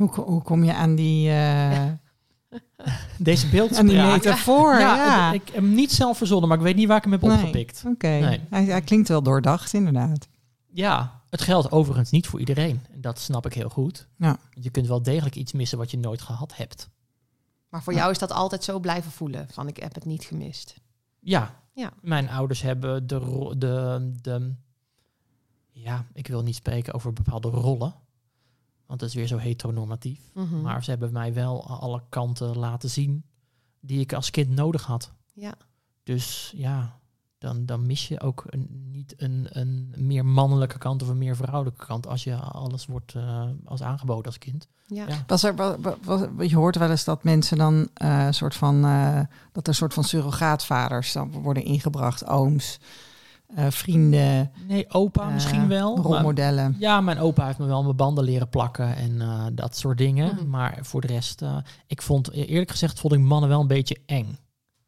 Hoe, 0.00 0.24
hoe 0.24 0.42
kom 0.42 0.64
je 0.64 0.74
aan 0.74 0.94
die, 0.94 1.30
eh 1.30 1.86
Deze 3.18 3.48
beeldspraak. 3.48 3.80
aan 3.80 3.86
die 3.86 4.02
metafoor? 4.02 4.72
Ja, 4.78 4.96
Ja, 4.96 5.32
ik 5.32 5.42
heb 5.46 5.54
hem 5.54 5.74
niet 5.74 5.92
zelf 5.92 6.16
verzonnen, 6.18 6.48
maar 6.48 6.58
ik 6.58 6.64
weet 6.64 6.76
niet 6.76 6.86
waar 6.88 6.96
ik 6.96 7.02
hem 7.02 7.12
heb 7.12 7.20
Nee. 7.22 7.32
opgepikt. 7.36 7.82
Oké, 7.86 8.06
Nee. 8.08 8.40
hij, 8.50 8.64
hij 8.64 8.80
klinkt 8.82 9.08
wel 9.08 9.22
doordacht, 9.22 9.72
inderdaad. 9.72 10.28
Ja, 10.72 11.20
het 11.30 11.40
geldt 11.40 11.70
overigens 11.72 12.10
niet 12.10 12.26
voor 12.26 12.38
iedereen. 12.38 12.80
En 12.92 13.00
dat 13.00 13.18
snap 13.18 13.46
ik 13.46 13.54
heel 13.54 13.68
goed. 13.68 14.06
Ja. 14.16 14.38
Je 14.50 14.70
kunt 14.70 14.86
wel 14.86 15.02
degelijk 15.02 15.36
iets 15.36 15.52
missen 15.52 15.78
wat 15.78 15.90
je 15.90 15.98
nooit 15.98 16.22
gehad 16.22 16.56
hebt. 16.56 16.88
Maar 17.68 17.82
voor 17.82 17.92
Ja. 17.92 17.98
jou 17.98 18.10
is 18.10 18.18
dat 18.18 18.32
altijd 18.32 18.64
zo 18.64 18.78
blijven 18.78 19.10
voelen, 19.10 19.46
van 19.52 19.68
ik 19.68 19.76
heb 19.76 19.94
het 19.94 20.04
niet 20.04 20.24
gemist. 20.24 20.74
Ja. 21.20 21.54
Ja. 21.74 21.92
Mijn 22.00 22.28
ouders 22.30 22.62
hebben 22.62 23.06
de, 23.06 23.54
de, 23.58 24.10
de... 24.22 24.54
Ja, 25.70 26.04
ik 26.12 26.26
wil 26.26 26.42
niet 26.42 26.54
spreken 26.54 26.94
over 26.94 27.12
bepaalde 27.12 27.48
rollen. 27.48 27.94
Want 28.90 29.02
dat 29.02 29.08
is 29.10 29.14
weer 29.14 29.26
zo 29.26 29.36
heteronormatief. 29.36 30.20
Mhm. 30.34 30.60
Maar 30.60 30.84
ze 30.84 30.90
hebben 30.90 31.12
mij 31.12 31.34
wel 31.34 31.66
alle 31.66 32.02
kanten 32.08 32.58
laten 32.58 32.90
zien 32.90 33.24
die 33.80 34.00
ik 34.00 34.12
als 34.12 34.30
kind 34.30 34.48
nodig 34.50 34.84
had. 34.84 35.12
Ja. 35.32 35.54
Dus 36.02 36.52
ja, 36.56 36.98
dan, 37.38 37.66
dan 37.66 37.86
mis 37.86 38.08
je 38.08 38.20
ook 38.20 38.44
een, 38.46 38.88
niet 38.90 39.14
een, 39.16 39.46
een 39.50 39.94
meer 39.96 40.24
mannelijke 40.26 40.78
kant 40.78 41.02
of 41.02 41.08
een 41.08 41.18
meer 41.18 41.36
vrouwelijke 41.36 41.86
kant 41.86 42.06
als 42.06 42.24
je 42.24 42.36
alles 42.36 42.86
wordt 42.86 43.14
eh, 43.14 43.48
als 43.64 43.82
aangeboden 43.82 44.24
als 44.24 44.38
kind. 44.38 44.68
Ja. 44.86 45.08
Ja. 45.08 45.24
Was 45.26 45.42
er, 45.42 45.56
wa- 45.56 45.78
wa- 45.80 45.96
wa- 46.04 46.28
je 46.42 46.56
hoort 46.56 46.76
wel 46.76 46.90
eens 46.90 47.04
dat 47.04 47.24
mensen 47.24 47.58
dan 47.58 47.88
eh 47.94 48.26
soort 48.30 48.54
van, 48.54 48.84
eh, 48.84 49.20
dat 49.52 49.66
er 49.68 49.74
soort 49.74 49.94
van 49.94 50.04
surrogaatvaders 50.04 51.12
dan 51.12 51.30
worden 51.30 51.64
ingebracht, 51.64 52.26
ooms, 52.26 52.78
eh, 53.54 53.66
vrienden, 53.70 54.50
Nee, 54.68 54.90
opa 54.90 55.26
eh, 55.26 55.32
misschien 55.32 55.68
wel. 55.68 55.96
maar- 55.96 56.04
rolmodellen. 56.04 56.76
ja, 56.78 57.00
mijn 57.00 57.18
opa 57.18 57.46
heeft 57.46 57.58
me 57.58 57.66
wel 57.66 57.82
mijn 57.82 57.96
banden 57.96 58.24
leren 58.24 58.48
plakken 58.48 58.96
en 58.96 59.20
eh, 59.20 59.44
dat 59.52 59.76
soort 59.76 59.98
dingen. 59.98 60.34
Mhm. 60.34 60.48
Maar 60.48 60.78
voor 60.82 61.00
de 61.00 61.06
rest, 61.06 61.42
eh, 61.42 61.56
ik 61.86 62.02
vond 62.02 62.32
eerlijk 62.32 62.70
gezegd, 62.70 63.00
vond 63.00 63.12
ik 63.12 63.20
mannen 63.20 63.48
wel 63.48 63.60
een 63.60 63.66
beetje 63.66 63.96
eng. 64.06 64.38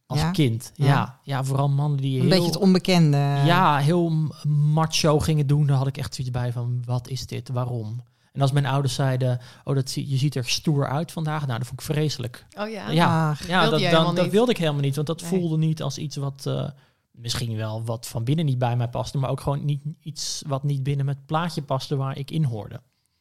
Als 0.07 0.21
Ja? 0.21 0.31
kind. 0.31 0.73
Ja. 0.75 0.87
Ja. 0.87 1.19
ja, 1.23 1.45
vooral 1.45 1.69
mannen 1.69 2.01
die 2.01 2.15
Een 2.15 2.21
heel, 2.21 2.31
beetje 2.31 2.47
het 2.47 2.57
onbekende. 2.57 3.17
ja, 3.45 3.77
heel 3.79 4.13
macho 4.49 5.19
gingen 5.19 5.47
doen. 5.47 5.67
Daar 5.67 5.77
had 5.77 5.87
ik 5.87 5.97
echt 5.99 6.15
zoiets 6.15 6.33
bij 6.33 6.53
van, 6.53 6.83
wat 6.87 7.09
is 7.09 7.27
dit? 7.27 7.49
Waarom? 7.49 8.03
En 8.33 8.41
als 8.41 8.53
mijn 8.53 8.67
ouders 8.67 8.95
zeiden, 8.95 9.41
oh, 9.65 9.75
dat 9.75 9.91
zie, 9.91 10.09
je 10.09 10.17
ziet 10.17 10.35
er 10.35 10.45
stoer 10.49 10.89
uit 10.89 11.13
vandaag. 11.13 11.47
Nou, 11.47 11.59
dat 11.59 11.67
vond 11.67 11.81
ik 11.81 11.87
vreselijk. 11.87 12.47
Oh 12.59 12.69
ja. 12.69 12.91
Ja, 12.91 13.31
Ach, 13.31 13.47
ja 13.47 13.61
Wilde 13.61 13.81
dat, 13.83 13.91
dan, 13.91 14.15
dat 14.15 14.29
wilde 14.31 14.51
ik 14.51 14.57
helemaal 14.59 14.81
niet. 14.81 14.95
Want 14.95 15.07
dat 15.07 15.21
Nee. 15.21 15.31
voelde 15.31 15.57
niet 15.59 15.83
als 15.83 15.99
iets 15.99 16.17
wat, 16.17 16.45
eh, 16.47 16.69
misschien 17.13 17.57
wel 17.57 17.85
wat 17.85 18.07
van 18.09 18.25
binnen 18.25 18.45
niet 18.45 18.59
bij 18.59 18.77
mij 18.77 18.89
paste, 18.89 19.19
maar 19.19 19.31
ook 19.31 19.41
gewoon 19.41 19.65
niet 19.65 19.83
iets 20.01 20.43
wat 20.47 20.63
niet 20.63 20.83
binnen 20.83 21.07
het 21.07 21.27
plaatje 21.27 21.63
paste 21.63 21.97
waar 21.97 22.19
ik 22.19 22.31
in 22.31 22.45
hoorde. 22.45 22.81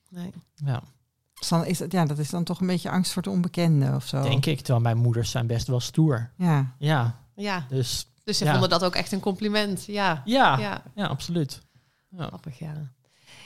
Nee. 0.10 0.32
Ja, 0.56 0.82
Dus 1.34 1.48
dan 1.48 1.66
is 1.66 1.80
het, 1.80 1.92
ja, 1.92 2.06
dat 2.06 2.18
is 2.18 2.30
dan 2.30 2.44
toch 2.44 2.60
een 2.62 2.68
beetje 2.68 2.90
angst 2.90 3.14
voor 3.14 3.22
het 3.24 3.32
onbekende 3.32 3.96
of 3.96 4.06
zo. 4.08 4.22
denk 4.22 4.46
ik. 4.46 4.58
Terwijl 4.58 4.80
mijn 4.80 4.98
moeders 4.98 5.32
zijn 5.32 5.48
best 5.48 5.68
wel 5.68 5.80
stoer. 5.80 6.32
Ja. 6.38 6.76
Ja, 6.80 7.20
Ja, 7.36 7.66
dus 7.70 8.08
dus 8.24 8.38
ze 8.38 8.44
Ja. 8.46 8.52
vonden 8.52 8.70
dat 8.70 8.84
ook 8.84 8.96
echt 8.96 9.12
een 9.12 9.20
compliment. 9.20 9.86
Ja, 9.86 10.22
ja, 10.26 10.58
ja. 10.58 10.84
ja. 10.96 11.06
absoluut. 11.08 11.62
Ja. 12.10 12.26
grappig, 12.28 12.60
ja. 12.60 12.92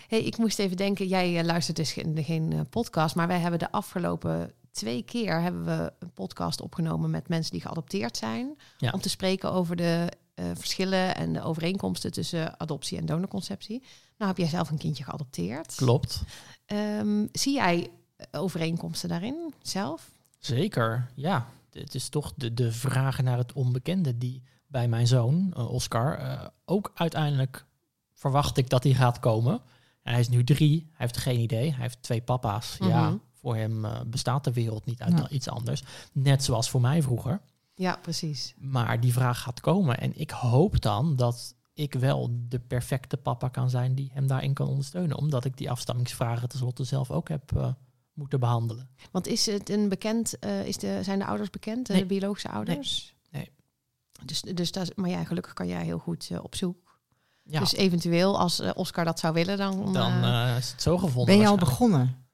Hey, 0.07 0.23
ik 0.23 0.37
moest 0.37 0.59
even 0.59 0.77
denken, 0.77 1.07
jij 1.07 1.37
eh, 1.39 1.45
luistert 1.45 1.77
dus 1.77 1.91
geen, 1.93 2.23
geen 2.23 2.53
eh, 2.53 2.59
podcast, 2.69 3.15
maar 3.15 3.27
wij 3.27 3.39
hebben 3.39 3.59
de 3.59 3.71
afgelopen 3.71 4.53
twee 4.71 5.03
keer 5.03 5.41
hebben 5.41 5.65
we 5.65 5.93
een 5.99 6.13
podcast 6.13 6.61
opgenomen 6.61 7.09
met 7.09 7.27
mensen 7.27 7.51
die 7.51 7.61
geadopteerd 7.61 8.17
zijn. 8.17 8.57
Ja. 8.77 8.91
Om 8.91 8.99
te 9.01 9.09
spreken 9.09 9.51
over 9.51 9.75
de 9.75 10.11
eh, 10.35 10.45
verschillen 10.53 11.15
en 11.15 11.33
de 11.33 11.41
overeenkomsten 11.41 12.11
tussen 12.11 12.59
adoptie 12.59 12.97
en 12.97 13.05
donorconceptie. 13.05 13.83
Nou 14.17 14.29
heb 14.31 14.37
jij 14.39 14.47
zelf 14.49 14.69
een 14.69 14.77
kindje 14.77 15.03
geadopteerd. 15.03 15.75
Klopt. 15.75 16.23
Ehm, 16.65 17.25
zie 17.31 17.53
jij 17.53 17.89
eh, 18.17 18.41
overeenkomsten 18.41 19.09
daarin 19.09 19.53
zelf? 19.61 20.09
Zeker, 20.39 21.11
ja. 21.15 21.47
Het 21.71 21.95
is 21.95 22.09
toch 22.09 22.33
de, 22.35 22.53
de 22.53 22.71
vragen 22.71 23.23
naar 23.23 23.37
het 23.37 23.53
onbekende 23.53 24.17
die 24.17 24.43
bij 24.67 24.87
mijn 24.87 25.07
zoon, 25.07 25.53
eh, 25.55 25.69
Oscar, 25.71 26.17
eh, 26.17 26.47
ook 26.65 26.91
uiteindelijk 26.95 27.65
verwacht 28.13 28.57
ik 28.57 28.69
dat 28.69 28.83
hij 28.83 28.93
gaat 28.93 29.19
komen. 29.19 29.61
Hij 30.03 30.19
is 30.19 30.29
nu 30.29 30.43
drie, 30.43 30.79
hij 30.79 31.05
heeft 31.05 31.17
geen 31.17 31.39
idee. 31.39 31.71
Hij 31.71 31.81
heeft 31.81 32.01
twee 32.01 32.21
papa's. 32.21 32.75
Ja, 32.79 33.09
Mhm. 33.09 33.17
voor 33.33 33.55
hem 33.55 33.85
bestaat 34.07 34.43
de 34.43 34.53
wereld 34.53 34.85
niet 34.85 35.01
uit 35.01 35.17
Ja. 35.17 35.29
iets 35.29 35.49
anders. 35.49 35.83
Net 36.11 36.43
zoals 36.43 36.69
voor 36.69 36.81
mij 36.81 37.01
vroeger. 37.01 37.41
Ja, 37.75 37.97
precies. 38.01 38.53
Maar 38.57 38.99
die 38.99 39.13
vraag 39.13 39.41
gaat 39.41 39.59
komen. 39.59 39.99
En 39.99 40.19
ik 40.19 40.31
hoop 40.31 40.81
dan 40.81 41.15
dat 41.15 41.55
ik 41.73 41.93
wel 41.93 42.29
de 42.49 42.59
perfecte 42.59 43.17
papa 43.17 43.47
kan 43.49 43.69
zijn 43.69 43.95
die 43.95 44.09
hem 44.13 44.27
daarin 44.27 44.53
kan 44.53 44.67
ondersteunen. 44.67 45.17
Omdat 45.17 45.45
ik 45.45 45.57
die 45.57 45.71
afstammingsvragen 45.71 46.49
tenslotte 46.49 46.83
zelf 46.83 47.11
ook 47.11 47.29
heb 47.29 47.55
eh, 47.55 47.67
moeten 48.13 48.39
behandelen. 48.39 48.89
Want 49.11 49.27
is 49.27 49.45
het 49.45 49.69
een 49.69 49.89
bekend, 49.89 50.39
eh, 50.39 50.65
is 50.65 50.77
de, 50.77 50.99
zijn 51.03 51.19
de 51.19 51.25
ouders 51.25 51.49
bekend, 51.49 51.85
de 51.87 52.05
biologische 52.05 52.49
ouders? 52.49 53.15
Nee. 53.31 53.51
Dus, 54.25 54.41
dus 54.41 54.71
dat, 54.71 54.83
is- 54.83 54.95
maar 54.95 55.09
ja, 55.09 55.23
gelukkig 55.23 55.53
kan 55.53 55.67
jij 55.67 55.83
heel 55.83 55.99
goed 55.99 56.27
eh, 56.31 56.43
op 56.43 56.55
zoek. 56.55 56.99
Ja, 57.43 57.59
Dus 57.59 57.73
eventueel, 57.73 58.39
als 58.39 58.59
Oscar 58.73 59.05
dat 59.05 59.19
zou 59.19 59.33
willen, 59.33 59.57
dan... 59.57 59.93
dan 59.93 60.23
is 60.57 60.71
het 60.71 60.81
zo 60.81 60.97
gevonden. 60.97 61.25
Ben 61.35 61.43
je 61.43 61.49
al 61.49 61.57
begonnen? 61.57 62.25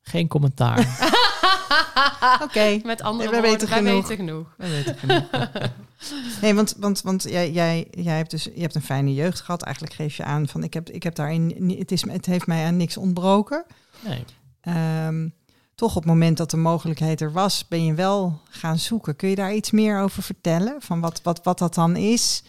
Geen 0.00 0.28
commentaar. 0.28 0.78
Oké. 2.44 2.80
Met 2.84 3.02
andere 3.02 3.30
wij 3.30 3.40
woorden, 3.40 3.68
weten 3.68 3.68
wij 3.68 3.78
genoeg. 3.78 4.06
weten 4.06 4.96
genoeg. 4.98 5.28
Ik 5.32 5.48
niet. 5.52 5.72
Nee, 6.40 6.54
want, 6.54 6.74
want, 6.78 7.02
want 7.02 7.22
jij, 7.22 7.50
jij, 7.52 7.86
jij 7.90 8.16
hebt 8.16 8.30
dus 8.30 8.44
je 8.44 8.60
hebt 8.60 8.74
een 8.74 8.82
fijne 8.82 9.14
jeugd 9.14 9.40
gehad. 9.40 9.62
Eigenlijk 9.62 9.94
geef 9.94 10.16
je 10.16 10.24
aan 10.24 10.48
van 10.48 10.62
ik 10.62 10.74
heb, 10.74 10.90
ik 10.90 11.02
heb 11.02 11.14
daarin 11.14 11.74
het, 11.78 11.92
is, 11.92 12.10
het 12.10 12.26
heeft 12.26 12.46
mij 12.46 12.66
aan 12.66 12.76
niks 12.76 12.96
ontbroken. 12.96 13.64
Nee. 14.00 14.24
Ehm, 14.60 15.28
toch 15.74 15.96
op 15.96 16.02
het 16.02 16.12
moment 16.12 16.36
dat 16.36 16.50
de 16.50 16.56
mogelijkheid 16.56 17.20
er 17.20 17.32
was, 17.32 17.68
ben 17.68 17.84
je 17.84 17.94
wel 17.94 18.40
gaan 18.50 18.78
zoeken. 18.78 19.16
Kun 19.16 19.28
je 19.28 19.34
daar 19.34 19.54
iets 19.54 19.70
meer 19.70 20.00
over 20.00 20.22
vertellen? 20.22 20.82
Van 20.82 21.00
wat, 21.00 21.22
wat, 21.22 21.42
wat 21.42 21.58
dat 21.58 21.74
dan 21.74 21.96
is? 21.96 22.42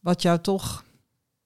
Wat 0.00 0.22
jou 0.22 0.38
toch. 0.40 0.84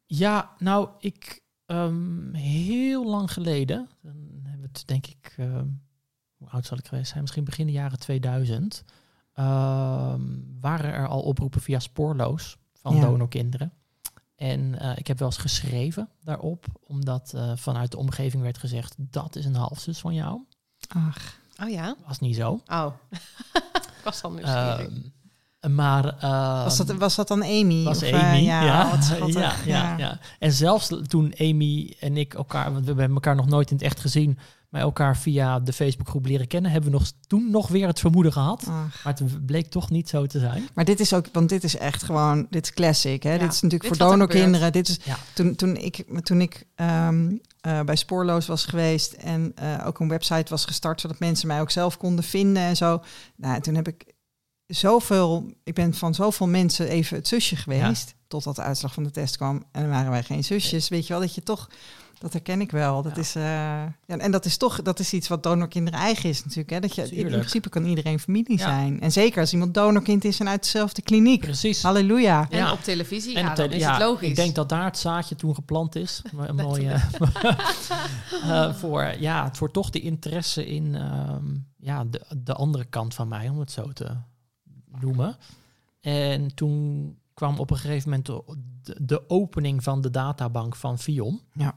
Ja, 0.07 0.51
nou, 0.59 0.89
ik 0.99 1.41
ehm, 1.67 2.35
heel 2.35 3.07
lang 3.07 3.33
geleden, 3.33 3.89
dan 4.03 4.41
hebben 4.43 4.61
we 4.61 4.69
het 4.73 4.83
denk 4.87 5.07
ik, 5.07 5.35
ehm, 5.37 5.67
hoe 6.41 6.49
oud 6.51 6.67
zal 6.67 6.79
ik 6.79 6.87
geweest 6.87 7.09
zijn? 7.09 7.21
Misschien 7.21 7.45
begin 7.45 7.67
de 7.67 7.73
jaren 7.73 7.99
2000, 7.99 8.85
ehm, 9.33 10.21
waren 10.61 10.93
er 10.93 11.09
al 11.09 11.21
oproepen 11.23 11.61
via 11.61 11.79
Spoorloos 11.79 12.57
van 12.75 12.95
Ja. 12.95 13.01
donorkinderen. 13.01 13.73
En 14.37 14.79
eh, 14.79 14.93
ik 14.97 15.07
heb 15.07 15.19
wel 15.19 15.29
eens 15.29 15.37
geschreven 15.37 16.09
daarop, 16.25 16.67
omdat 16.87 17.33
eh, 17.35 17.53
vanuit 17.57 17.91
de 17.91 17.97
omgeving 17.99 18.43
werd 18.43 18.59
gezegd, 18.59 18.95
dat 18.99 19.37
is 19.37 19.45
een 19.45 19.55
halfzus 19.55 19.99
van 19.99 20.15
jou. 20.15 20.41
Ach, 20.89 21.39
Oh 21.63 21.71
ja? 21.71 21.97
Was 22.07 22.19
niet 22.19 22.37
zo. 22.37 22.61
Oh. 22.67 22.87
ik 23.99 24.01
was 24.05 24.21
dan 24.21 24.35
nieuwsgierig. 24.35 24.89
Ehm, 25.61 25.75
maar... 25.75 26.05
ehm, 26.19 26.65
was, 26.65 26.77
dat, 26.77 26.93
was 26.93 27.15
dat 27.15 27.29
dan 27.29 27.43
Amy? 27.43 27.85
was 27.85 27.97
Of, 27.97 28.03
eh, 28.03 28.29
Amy. 28.31 28.39
ja, 28.43 28.63
ja, 28.63 28.91
wat 28.91 29.09
ja, 29.33 29.55
ja, 29.67 29.99
ja. 29.99 30.19
En 30.39 30.53
zelfs 30.53 30.93
toen 31.07 31.35
Amy 31.39 31.97
en 32.01 32.17
ik 32.17 32.35
elkaar, 32.35 32.73
want 32.73 32.85
we 32.85 32.93
hebben 32.95 33.15
elkaar 33.15 33.35
nog 33.37 33.47
nooit 33.47 33.71
in 33.71 33.77
het 33.77 33.85
echt 33.85 34.01
gezien, 34.01 34.39
maar 34.71 34.81
elkaar 34.81 35.17
via 35.17 35.61
de 35.61 35.73
Facebookgroep 35.73 36.27
leren 36.27 36.47
kennen, 36.47 36.71
hebben 36.71 36.91
we 36.91 36.97
nog, 36.99 37.13
toen 37.27 37.51
nog 37.51 37.69
weer 37.69 37.87
het 37.87 38.01
vermoeden 38.01 38.33
gehad. 38.33 38.61
Ach. 38.61 39.05
Maar 39.05 39.15
het 39.15 39.47
bleek 39.47 39.67
toch 39.67 39.91
niet 39.91 40.09
zo 40.09 40.27
te 40.27 40.39
zijn. 40.39 40.69
Maar 40.75 40.85
dit 40.85 41.01
is 41.01 41.13
ook, 41.15 41.27
want 41.33 41.49
dit 41.49 41.65
is 41.65 41.77
echt 41.77 42.03
gewoon, 42.03 42.47
dit 42.51 42.65
is 42.65 42.73
classic. 42.73 43.23
Hè? 43.23 43.33
Ja, 43.33 43.39
dit 43.39 43.53
is 43.53 43.61
natuurlijk 43.61 43.91
dit 43.91 43.99
voor 43.99 44.07
er 44.07 44.13
donorkinderen. 44.13 44.73
Dit 44.73 44.89
is 44.89 44.99
Ja. 45.05 45.17
toen, 45.35 45.55
toen 45.55 45.77
ik, 45.77 46.05
toen 46.23 46.41
ik 46.41 46.67
ehm, 46.75 47.37
eh, 47.61 47.81
bij 47.81 47.97
Spoorloos 47.97 48.47
was 48.47 48.65
geweest 48.65 49.13
en 49.13 49.53
eh, 49.55 49.87
ook 49.87 50.01
een 50.01 50.09
website 50.09 50.51
was 50.51 50.65
gestart, 50.65 51.01
zodat 51.01 51.19
mensen 51.19 51.49
mij 51.49 51.61
ook 51.61 51.71
zelf 51.71 51.97
konden 51.97 52.25
vinden 52.25 52.63
en 52.63 52.77
zo. 52.77 53.03
Nou, 53.37 53.61
toen 53.61 53.75
heb 53.75 53.89
ik 53.89 54.15
zoveel, 54.67 55.53
ik 55.65 55.75
ben 55.75 55.95
van 55.95 56.15
zoveel 56.15 56.47
mensen 56.49 56.89
even 56.89 57.17
het 57.17 57.29
zusje 57.29 57.57
geweest, 57.57 58.15
totdat 58.29 58.57
de 58.57 58.63
uitslag 58.63 58.93
van 58.95 59.03
de 59.03 59.11
test 59.11 59.37
kwam. 59.37 59.65
En 59.73 59.81
dan 59.83 59.91
waren 59.91 60.11
wij 60.11 60.23
geen 60.23 60.45
zusjes. 60.45 60.89
Weet 60.89 61.07
je 61.07 61.13
wel, 61.13 61.23
dat 61.23 61.35
je 61.35 61.43
toch, 61.43 61.71
dat 62.21 62.33
herken 62.33 62.61
ik 62.61 62.71
wel. 62.71 63.03
Dat 63.03 63.15
Ja. 63.15 63.21
is, 63.21 63.35
eh, 63.35 63.43
ja, 63.43 64.19
en 64.19 64.31
dat 64.31 64.45
is 64.45 64.57
toch, 64.57 64.83
dat 64.83 64.99
is 64.99 65.13
iets 65.13 65.29
wat 65.29 65.43
donorkinderen 65.43 66.01
eigen 66.01 66.29
is 66.29 66.43
natuurlijk. 66.45 66.71
Hè? 66.71 66.81
Dat 66.81 66.95
je, 66.95 67.17
in, 67.17 67.27
principe 67.27 67.69
kan 67.69 67.85
iedereen 67.85 68.19
familie 68.19 68.59
Ja. 68.59 68.65
zijn. 68.65 69.01
En 69.01 69.13
zeker 69.13 69.41
als 69.41 69.53
iemand 69.53 69.75
donorkind 69.75 70.25
is 70.25 70.41
en 70.41 70.49
uit 70.49 70.63
dezelfde 70.63 71.03
kliniek. 71.03 71.41
Precies. 71.41 71.83
Halleluja. 71.83 72.47
en 72.51 72.59
ja. 72.59 72.73
op 72.73 72.81
televisie, 72.81 73.35
En 73.37 73.45
ja, 73.45 73.53
op 73.53 73.59
is 73.71 73.81
ja, 73.81 73.93
het 73.93 74.03
logisch. 74.03 74.29
Ik 74.29 74.37
denk 74.37 74.55
dat 74.55 74.69
daar 74.69 74.85
het 74.85 74.99
zaadje 74.99 75.35
toen 75.35 75.55
geplant 75.55 75.97
is. 75.97 76.23
Een 76.47 76.55
mooie, 76.55 76.91
eh, 78.43 78.75
voor, 78.75 79.15
ja, 79.19 79.49
voor 79.53 79.71
toch 79.71 79.91
de 79.91 80.01
interesse 80.01 80.67
in 80.67 80.95
ehm, 80.95 81.57
ja, 81.79 82.05
de, 82.05 82.21
de 82.37 82.55
andere 82.55 82.85
kant 82.85 83.15
van 83.15 83.29
mij, 83.29 83.49
om 83.49 83.59
het 83.59 83.71
zo 83.71 83.93
te 83.93 84.17
noemen. 85.01 85.37
En 86.01 86.55
toen 86.55 87.15
kwam 87.35 87.59
op 87.59 87.71
een 87.71 87.77
gegeven 87.79 88.09
moment 88.11 88.27
de, 88.27 88.43
de, 88.83 88.97
de 89.05 89.31
opening 89.31 89.83
van 89.83 90.01
de 90.01 90.11
databank 90.11 90.77
van 90.77 90.99
Vion. 90.99 91.41
Ja. 91.53 91.75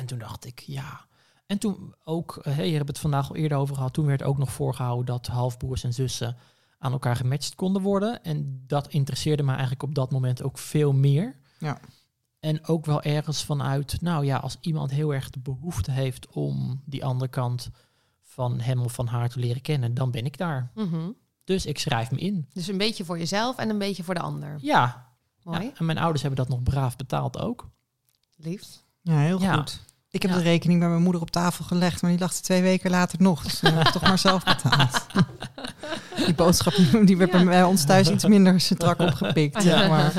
En 0.00 0.06
toen 0.06 0.18
dacht 0.18 0.44
ik, 0.44 0.60
ja. 0.60 1.06
En 1.46 1.58
toen 1.58 1.94
ook, 2.04 2.36
eh, 2.36 2.54
hey, 2.54 2.70
je 2.70 2.76
hebt 2.76 2.88
het 2.88 2.98
vandaag 2.98 3.28
al 3.28 3.36
eerder 3.36 3.58
over 3.58 3.74
gehad, 3.74 3.92
toen 3.92 4.06
werd 4.06 4.22
ook 4.22 4.38
nog 4.38 4.52
voorgehouden 4.52 5.06
dat 5.06 5.26
halfbroers 5.26 5.84
en 5.84 5.92
zussen 5.94 6.36
aan 6.78 6.92
elkaar 6.92 7.16
gematcht 7.16 7.54
konden 7.54 7.82
worden. 7.82 8.22
En 8.24 8.64
dat 8.66 8.88
interesseerde 8.88 9.42
me 9.42 9.50
eigenlijk 9.50 9.82
op 9.82 9.94
dat 9.94 10.10
moment 10.10 10.42
ook 10.42 10.58
veel 10.58 10.92
meer. 10.92 11.36
Ja. 11.58 11.80
En 12.40 12.66
ook 12.66 12.86
wel 12.86 13.02
ergens 13.02 13.44
vanuit, 13.44 14.00
nou 14.00 14.24
ja, 14.24 14.36
als 14.36 14.56
iemand 14.60 14.90
heel 14.90 15.14
erg 15.14 15.30
de 15.30 15.38
behoefte 15.40 15.90
heeft 15.90 16.28
om 16.28 16.82
die 16.84 17.04
andere 17.04 17.30
kant 17.30 17.70
van 18.20 18.60
hem 18.60 18.80
of 18.80 18.92
van 18.92 19.06
haar 19.06 19.28
te 19.28 19.38
leren 19.38 19.62
kennen, 19.62 19.94
dan 19.94 20.10
ben 20.10 20.24
ik 20.24 20.38
daar. 20.38 20.70
Mhm. 20.74 21.10
Dus 21.44 21.66
ik 21.66 21.78
schrijf 21.78 22.10
me 22.10 22.18
in. 22.18 22.48
Dus 22.52 22.66
een 22.66 22.78
beetje 22.78 23.04
voor 23.04 23.18
jezelf 23.18 23.56
en 23.56 23.68
een 23.70 23.78
beetje 23.78 24.02
voor 24.04 24.14
de 24.14 24.20
ander. 24.20 24.56
Ja, 24.60 25.12
Mooi. 25.42 25.62
ja, 25.64 25.70
en 25.76 25.84
mijn 25.84 25.98
ouders 25.98 26.22
hebben 26.22 26.46
dat 26.46 26.48
nog 26.56 26.62
braaf 26.62 26.96
betaald 26.96 27.38
ook. 27.38 27.68
Lief. 28.36 28.82
Ja, 29.02 29.18
heel 29.18 29.40
Ja. 29.40 29.54
goed. 29.56 29.80
Ik 30.10 30.22
heb 30.22 30.30
Ja. 30.30 30.36
de 30.36 30.42
rekening 30.42 30.80
bij 30.80 30.88
mijn 30.88 31.02
moeder 31.02 31.20
op 31.22 31.30
tafel 31.30 31.64
gelegd, 31.64 32.02
maar 32.02 32.10
die 32.10 32.20
lag 32.20 32.34
er 32.36 32.42
twee 32.42 32.62
weken 32.62 32.90
later 32.90 33.22
nog. 33.22 33.42
Dus 33.42 33.60
heb 33.60 33.86
ik 33.86 33.88
toch 33.92 34.02
maar 34.02 34.18
zelf 34.18 34.44
betaald. 34.44 35.06
Die 36.26 36.34
boodschap 36.34 36.74
die 37.06 37.16
werd 37.16 37.32
Ja. 37.32 37.44
bij 37.44 37.62
ons 37.62 37.84
thuis 37.84 38.10
iets 38.10 38.24
minder 38.24 38.60
strak 38.60 38.98
opgepikt. 38.98 39.62
Zeg 39.62 39.88
maar. 39.88 40.12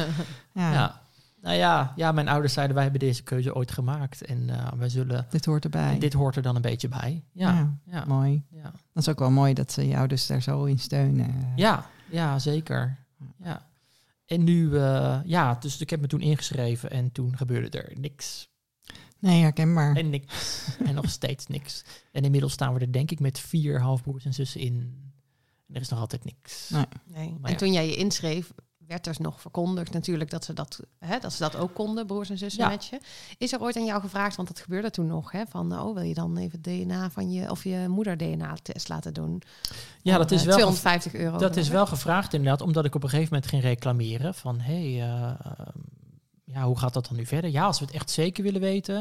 ja, 0.53 0.71
Ja. 0.73 0.99
Nou 1.41 1.55
ja, 1.55 1.93
ja, 1.95 2.11
mijn 2.11 2.27
ouders 2.27 2.53
zeiden 2.53 2.75
wij 2.75 2.83
hebben 2.83 3.01
deze 3.01 3.23
keuze 3.23 3.55
ooit 3.55 3.71
gemaakt 3.71 4.21
en 4.25 4.49
eh, 4.49 4.67
wij 4.77 4.89
zullen. 4.89 5.25
dit 5.29 5.45
hoort 5.45 5.63
erbij. 5.63 5.99
Dit 5.99 6.13
hoort 6.13 6.35
er 6.35 6.41
dan 6.41 6.55
een 6.55 6.61
beetje 6.61 6.87
bij. 6.87 7.23
Ja, 7.31 7.49
Ja, 7.51 7.73
ja, 7.85 8.03
mooi. 8.07 8.43
ja. 8.49 8.61
Dat 8.63 9.03
is 9.03 9.09
ook 9.09 9.19
wel 9.19 9.31
mooi 9.31 9.53
dat 9.53 9.71
ze 9.71 9.87
jou 9.87 10.07
dus 10.07 10.27
daar 10.27 10.41
zo 10.41 10.63
in 10.63 10.79
steunen. 10.79 11.53
Ja, 11.55 11.85
ja, 12.09 12.39
zeker. 12.39 12.97
Ja. 13.43 13.61
En 14.25 14.43
nu, 14.43 14.77
eh, 14.77 15.17
ja, 15.23 15.57
dus 15.59 15.77
ik 15.77 15.89
heb 15.89 16.01
me 16.01 16.07
toen 16.07 16.21
ingeschreven 16.21 16.91
en 16.91 17.11
toen 17.11 17.37
gebeurde 17.37 17.77
er 17.79 17.91
niks. 17.99 18.49
Nee, 19.21 19.41
herkenbaar. 19.41 19.95
En 19.95 20.09
niks. 20.09 20.67
en 20.85 20.95
nog 20.95 21.09
steeds 21.09 21.47
niks. 21.47 21.83
En 22.11 22.23
inmiddels 22.23 22.53
staan 22.53 22.73
we 22.73 22.79
er 22.79 22.91
denk 22.91 23.11
ik 23.11 23.19
met 23.19 23.39
vier 23.39 23.81
halfbroers 23.81 24.25
en 24.25 24.33
zussen 24.33 24.61
in. 24.61 24.73
En 25.67 25.75
er 25.75 25.81
is 25.81 25.89
nog 25.89 25.99
altijd 25.99 26.25
niks. 26.25 26.69
Nee. 26.69 27.37
En 27.41 27.51
ja. 27.51 27.55
toen 27.55 27.73
jij 27.73 27.87
je 27.87 27.95
inschreef, 27.95 28.51
werd 28.91 29.07
er 29.07 29.15
nog 29.17 29.41
verkondigd 29.41 29.93
natuurlijk 29.93 30.29
dat 30.29 30.45
ze 30.45 30.53
dat, 30.53 30.79
hè, 30.99 31.19
dat, 31.19 31.33
ze 31.33 31.39
dat 31.39 31.55
ook 31.55 31.73
konden, 31.73 32.05
broers 32.05 32.29
en 32.29 32.37
zussen 32.37 32.63
Ja. 32.63 32.69
met 32.69 32.85
je. 32.85 32.99
Is 33.37 33.53
er 33.53 33.61
ooit 33.61 33.75
aan 33.75 33.85
jou 33.85 34.01
gevraagd, 34.01 34.35
want 34.35 34.47
dat 34.47 34.59
gebeurde 34.59 34.89
toen 34.89 35.07
nog, 35.07 35.31
hè, 35.31 35.43
van 35.49 35.79
oh, 35.79 35.93
wil 35.93 36.03
je 36.03 36.13
dan 36.13 36.37
even 36.37 36.59
het 36.61 36.63
DNA 36.63 37.09
van 37.09 37.31
je, 37.31 37.49
of 37.49 37.63
je 37.63 37.85
moeder 37.87 38.17
DNA-test 38.17 38.89
laten 38.89 39.13
doen? 39.13 39.41
Ja, 40.01 40.17
dat 40.17 40.31
is 40.31 40.39
eh, 40.39 40.45
wel, 40.45 40.55
250 40.55 41.13
euro. 41.13 41.37
dat 41.37 41.57
is 41.57 41.69
wel 41.69 41.85
gevraagd 41.85 42.33
inderdaad, 42.33 42.61
omdat 42.61 42.85
ik 42.85 42.95
op 42.95 43.03
een 43.03 43.09
gegeven 43.09 43.33
moment 43.33 43.49
ging 43.51 43.63
reclameren 43.63 44.33
van, 44.33 44.59
hé, 44.59 44.97
hey, 44.97 45.09
eh, 45.09 45.67
ja, 46.53 46.63
hoe 46.63 46.77
gaat 46.77 46.93
dat 46.93 47.07
dan 47.07 47.17
nu 47.17 47.25
verder? 47.25 47.49
Ja, 47.51 47.65
als 47.65 47.79
we 47.79 47.85
het 47.85 47.93
echt 47.93 48.09
zeker 48.09 48.43
willen 48.43 48.61
weten, 48.61 48.95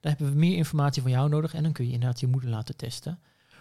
dan 0.00 0.12
hebben 0.12 0.28
we 0.30 0.38
meer 0.38 0.56
informatie 0.56 1.02
van 1.02 1.10
jou 1.10 1.28
nodig 1.28 1.54
en 1.54 1.62
dan 1.62 1.72
kun 1.72 1.86
je 1.86 1.92
inderdaad 1.92 2.20
je 2.20 2.26
moeder 2.26 2.50
laten 2.50 2.76
testen. 2.76 3.18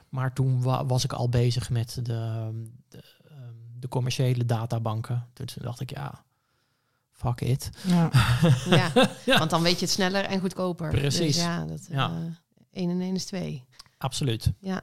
Maar 0.10 0.34
toen 0.34 0.62
wa- 0.62 0.86
was 0.86 1.04
ik 1.04 1.14
al 1.14 1.30
bezig 1.30 1.70
met 1.70 1.94
de, 1.96 2.02
de, 2.04 3.04
ehm, 3.30 3.52
de 3.80 3.88
commerciële 3.88 4.46
databanken. 4.46 5.28
Toen 5.34 5.48
dacht 5.62 5.80
ik, 5.80 5.90
ja, 5.90 6.24
fuck 7.12 7.42
it. 7.42 7.70
Ja. 7.88 8.10
Ja, 8.70 8.92
Ja. 9.26 9.38
want 9.38 9.50
dan 9.50 9.62
weet 9.62 9.80
je 9.80 9.86
het 9.86 9.94
sneller 9.94 10.24
en 10.24 10.40
goedkoper. 10.40 10.90
Precies. 10.90 11.36
Dus 11.36 11.44
ja, 11.44 11.66
dat, 11.66 11.88
Ja. 11.90 12.10
eh, 12.10 12.82
1 12.82 12.90
en 12.90 13.02
1 13.02 13.16
is 13.16 13.26
2. 13.26 13.64
Absoluut. 13.98 14.52
Ja. 14.60 14.82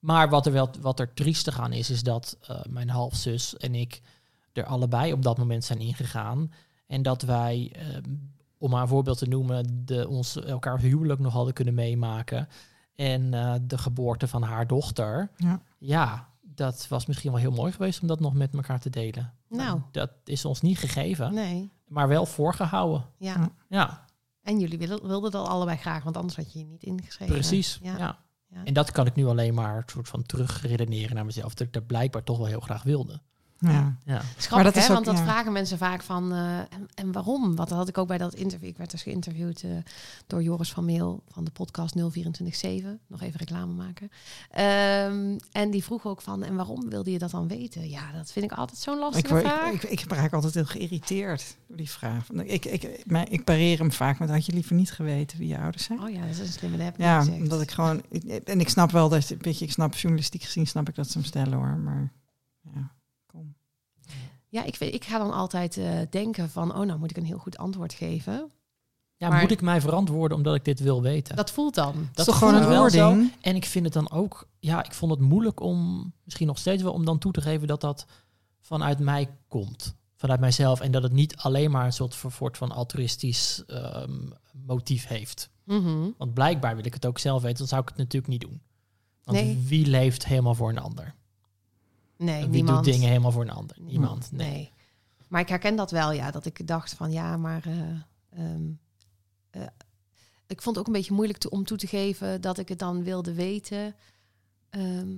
Maar 0.00 0.28
wat 0.28 0.46
er, 0.46 0.52
wel, 0.52 0.70
wat 0.80 1.00
er 1.00 1.14
triestig 1.14 1.60
aan 1.60 1.72
is, 1.72 1.90
is 1.90 2.02
dat 2.02 2.36
eh, 2.46 2.60
mijn 2.68 2.90
halfzus 2.90 3.56
en 3.56 3.74
ik 3.74 4.00
er 4.52 4.64
allebei 4.64 5.12
op 5.12 5.22
dat 5.22 5.38
moment 5.38 5.64
zijn 5.64 5.78
ingegaan. 5.78 6.52
En 6.86 7.02
dat 7.02 7.22
wij, 7.22 7.72
eh, 7.76 7.86
om 8.58 8.70
maar 8.70 8.82
een 8.82 8.88
voorbeeld 8.88 9.18
te 9.18 9.28
noemen, 9.28 9.84
de, 9.84 10.08
ons 10.08 10.36
elkaar 10.44 10.80
huwelijk 10.80 11.20
nog 11.20 11.32
hadden 11.32 11.54
kunnen 11.54 11.74
meemaken. 11.74 12.48
En 12.94 13.34
eh, 13.34 13.54
de 13.62 13.78
geboorte 13.78 14.28
van 14.28 14.42
haar 14.42 14.66
dochter. 14.66 15.30
Ja. 15.36 15.60
Ja, 15.78 16.28
dat 16.42 16.86
was 16.88 17.06
misschien 17.06 17.30
wel 17.30 17.40
heel 17.40 17.50
mooi 17.52 17.72
geweest 17.72 18.00
om 18.02 18.08
dat 18.08 18.20
nog 18.20 18.34
met 18.34 18.54
elkaar 18.54 18.80
te 18.80 18.90
delen. 18.90 19.32
Nou. 19.48 19.80
Dat 19.90 20.10
is 20.24 20.44
ons 20.44 20.60
niet 20.60 20.78
gegeven, 20.78 21.34
Nee. 21.34 21.70
maar 21.88 22.08
wel 22.08 22.26
voorgehouden. 22.26 23.04
Ja. 23.18 23.34
Ja. 23.34 23.50
Ja, 23.68 24.04
En 24.42 24.60
jullie 24.60 24.78
wilden, 24.78 25.06
wilden 25.08 25.30
dat 25.30 25.48
allebei 25.48 25.76
graag, 25.76 26.02
want 26.04 26.16
anders 26.16 26.36
had 26.36 26.52
je 26.52 26.58
je 26.58 26.64
niet 26.64 26.82
ingeschreven. 26.82 27.34
precies. 27.34 27.78
Ja. 27.82 27.98
Ja. 27.98 28.18
Ja. 28.48 28.64
En 28.64 28.74
dat 28.74 28.90
kan 28.92 29.06
ik 29.06 29.14
nu 29.14 29.26
alleen 29.26 29.54
maar 29.54 29.82
soort 29.86 30.08
van 30.08 30.22
terugredeneren 30.22 31.14
naar 31.14 31.24
mezelf. 31.24 31.54
Dat 31.54 31.66
ik 31.66 31.72
dat 31.72 31.86
blijkbaar 31.86 32.22
toch 32.22 32.36
wel 32.38 32.46
heel 32.46 32.60
graag 32.60 32.82
wilde. 32.82 33.20
Ja. 33.72 33.96
Ja. 34.04 34.14
Het 34.14 34.22
is 34.38 34.46
grappig, 34.46 34.50
Maar 34.50 34.64
dat 34.64 34.76
is 34.76 34.82
hè? 34.82 34.88
ook- 34.88 34.94
want 34.94 35.04
dat 35.06 35.16
ja. 35.16 35.22
vragen 35.32 35.52
mensen 35.52 35.78
vaak 35.78 36.02
van... 36.02 36.32
eh, 36.32 36.58
en, 36.58 36.88
en 36.94 37.12
waarom? 37.12 37.42
Want 37.56 37.68
dat 37.68 37.78
had 37.78 37.88
ik 37.88 37.98
ook 37.98 38.08
bij 38.08 38.18
dat 38.18 38.34
interview. 38.34 38.68
Ik 38.68 38.76
werd 38.76 38.90
dus 38.90 39.02
geïnterviewd 39.02 39.62
eh, 39.62 39.70
door 40.26 40.42
Joris 40.42 40.72
van 40.72 40.84
Meel 40.84 41.22
van 41.28 41.44
de 41.44 41.50
podcast 41.50 41.94
0247. 41.94 42.90
Nog 43.06 43.22
even 43.22 43.38
reclame 43.38 43.72
maken. 43.72 44.10
Ehm, 44.50 45.38
en 45.52 45.70
die 45.70 45.84
vroeg 45.84 46.06
ook 46.06 46.20
van... 46.22 46.42
En 46.42 46.56
waarom 46.56 46.88
wilde 46.90 47.10
je 47.10 47.18
dat 47.18 47.30
dan 47.30 47.48
weten? 47.48 47.88
Ja, 47.90 48.12
dat 48.12 48.32
vind 48.32 48.44
ik 48.44 48.52
altijd 48.52 48.78
zo'n 48.78 48.94
Ik, 48.94 49.00
lastige 49.00 49.28
word, 49.28 49.42
vraag. 49.46 49.72
ik, 49.72 49.82
ik, 49.82 50.00
ik 50.00 50.12
raak 50.12 50.32
altijd 50.32 50.54
heel 50.54 50.64
geïrriteerd 50.64 51.56
door 51.68 51.76
die 51.76 51.90
vraag. 51.90 52.28
Ik, 52.30 52.64
ik, 52.64 53.02
maar 53.06 53.30
ik 53.30 53.44
pareer 53.44 53.78
hem 53.78 53.92
vaak 53.92 54.18
met 54.18 54.30
had 54.30 54.46
je 54.46 54.52
liever 54.52 54.74
niet 54.74 54.92
geweten 54.92 55.38
wie 55.38 55.48
je 55.48 55.58
ouders 55.58 55.84
zijn? 55.84 56.00
oh 56.02 56.10
ja, 56.10 56.20
dat 56.20 56.30
is 56.30 56.38
een 56.38 56.46
slimme 56.46 56.76
dat 56.76 56.86
heb 56.86 56.94
ik 56.94 57.00
ja, 57.00 57.18
gezegd. 57.18 57.38
omdat 57.38 57.60
ik 57.62 57.70
gewoon... 57.70 58.02
ik- 58.08 58.24
en 58.24 58.60
ik 58.60 58.68
snap 58.68 58.90
wel 58.90 59.08
dat... 59.08 59.34
Weet 59.40 59.58
je, 59.58 59.64
ik 59.64 59.72
snap 59.72 59.94
journalistiek 59.94 60.42
gezien 60.42 60.66
snap 60.66 60.88
ik 60.88 60.94
dat 60.94 61.06
ze 61.10 61.18
hem 61.18 61.26
stellen 61.26 61.52
hoor. 61.58 61.76
Maar 61.76 62.12
ja. 62.74 62.90
Ja, 64.54 64.64
ik, 64.64 64.76
weet, 64.76 64.94
ik 64.94 65.04
ga 65.04 65.18
dan 65.18 65.32
altijd 65.32 65.76
eh, 65.76 65.98
denken 66.10 66.50
van... 66.50 66.74
Oh, 66.76 66.86
nou 66.86 66.98
moet 66.98 67.10
ik 67.10 67.16
een 67.16 67.24
heel 67.24 67.38
goed 67.38 67.56
antwoord 67.58 67.92
geven. 67.92 68.50
Ja, 69.16 69.28
Maar- 69.28 69.40
moet 69.40 69.50
ik 69.50 69.60
mij 69.60 69.80
verantwoorden 69.80 70.36
omdat 70.36 70.54
ik 70.54 70.64
dit 70.64 70.80
wil 70.80 71.02
weten? 71.02 71.36
Dat 71.36 71.50
voelt 71.50 71.74
dan. 71.74 71.92
Dat 71.92 72.18
is 72.18 72.24
Dat 72.24 72.34
gewoon 72.34 72.52
voelt 72.52 72.64
een 72.64 72.70
wel 72.70 72.90
zo. 72.90 73.16
En 73.40 73.56
ik 73.56 73.64
vind 73.64 73.84
het 73.84 73.94
dan 73.94 74.10
ook, 74.10 74.48
ja, 74.58 74.84
ik 74.84 74.92
vond 74.92 75.10
het 75.10 75.20
moeilijk 75.20 75.60
om, 75.60 76.12
misschien 76.24 76.46
nog 76.46 76.58
steeds 76.58 76.82
wel, 76.82 76.92
om 76.92 77.04
dan 77.04 77.18
toe 77.18 77.32
te 77.32 77.40
geven 77.40 77.66
dat 77.66 77.80
dat 77.80 78.06
vanuit 78.60 78.98
mij 78.98 79.28
komt. 79.48 79.94
Vanuit 80.16 80.40
mijzelf. 80.40 80.80
En 80.80 80.90
dat 80.90 81.02
het 81.02 81.12
niet 81.12 81.36
alleen 81.36 81.70
maar 81.70 81.84
een 81.84 81.92
soort 81.92 82.16
soort 82.32 82.56
van 82.56 82.72
altruïstisch 82.72 83.62
ehm, 83.66 84.28
motief 84.52 85.06
heeft. 85.06 85.50
Mhm. 85.64 86.10
Want 86.18 86.34
blijkbaar 86.34 86.76
wil 86.76 86.86
ik 86.86 86.94
het 86.94 87.06
ook 87.06 87.18
zelf 87.18 87.42
weten, 87.42 87.58
dan 87.58 87.66
zou 87.66 87.82
ik 87.82 87.88
het 87.88 87.96
natuurlijk 87.98 88.32
niet 88.32 88.40
doen. 88.40 88.62
Want 89.22 89.38
Nee. 89.38 89.64
wie 89.66 89.86
leeft 89.86 90.26
helemaal 90.26 90.54
voor 90.54 90.68
een 90.68 90.78
ander? 90.78 91.14
Nee, 92.16 92.40
wie 92.40 92.48
niemand. 92.48 92.84
doet 92.84 92.94
dingen 92.94 93.08
helemaal 93.08 93.32
voor 93.32 93.42
een 93.42 93.50
ander? 93.50 93.76
Niemand. 93.80 94.32
Nee. 94.32 94.50
Nee. 94.50 94.72
Maar 95.28 95.40
ik 95.40 95.48
herken 95.48 95.76
dat 95.76 95.90
wel, 95.90 96.12
ja. 96.12 96.30
Dat 96.30 96.46
ik 96.46 96.66
dacht 96.66 96.94
van 96.94 97.12
ja, 97.12 97.36
maar 97.36 97.66
eh, 97.66 98.40
ehm, 98.44 98.70
eh, 99.50 99.62
ik 100.46 100.62
vond 100.62 100.76
het 100.76 100.78
ook 100.78 100.86
een 100.86 100.98
beetje 101.00 101.14
moeilijk 101.14 101.38
te, 101.38 101.50
om 101.50 101.64
toe 101.64 101.76
te 101.76 101.86
geven 101.86 102.40
dat 102.40 102.58
ik 102.58 102.68
het 102.68 102.78
dan 102.78 103.02
wilde 103.02 103.34
weten. 103.34 103.94
Ehm, 104.70 105.08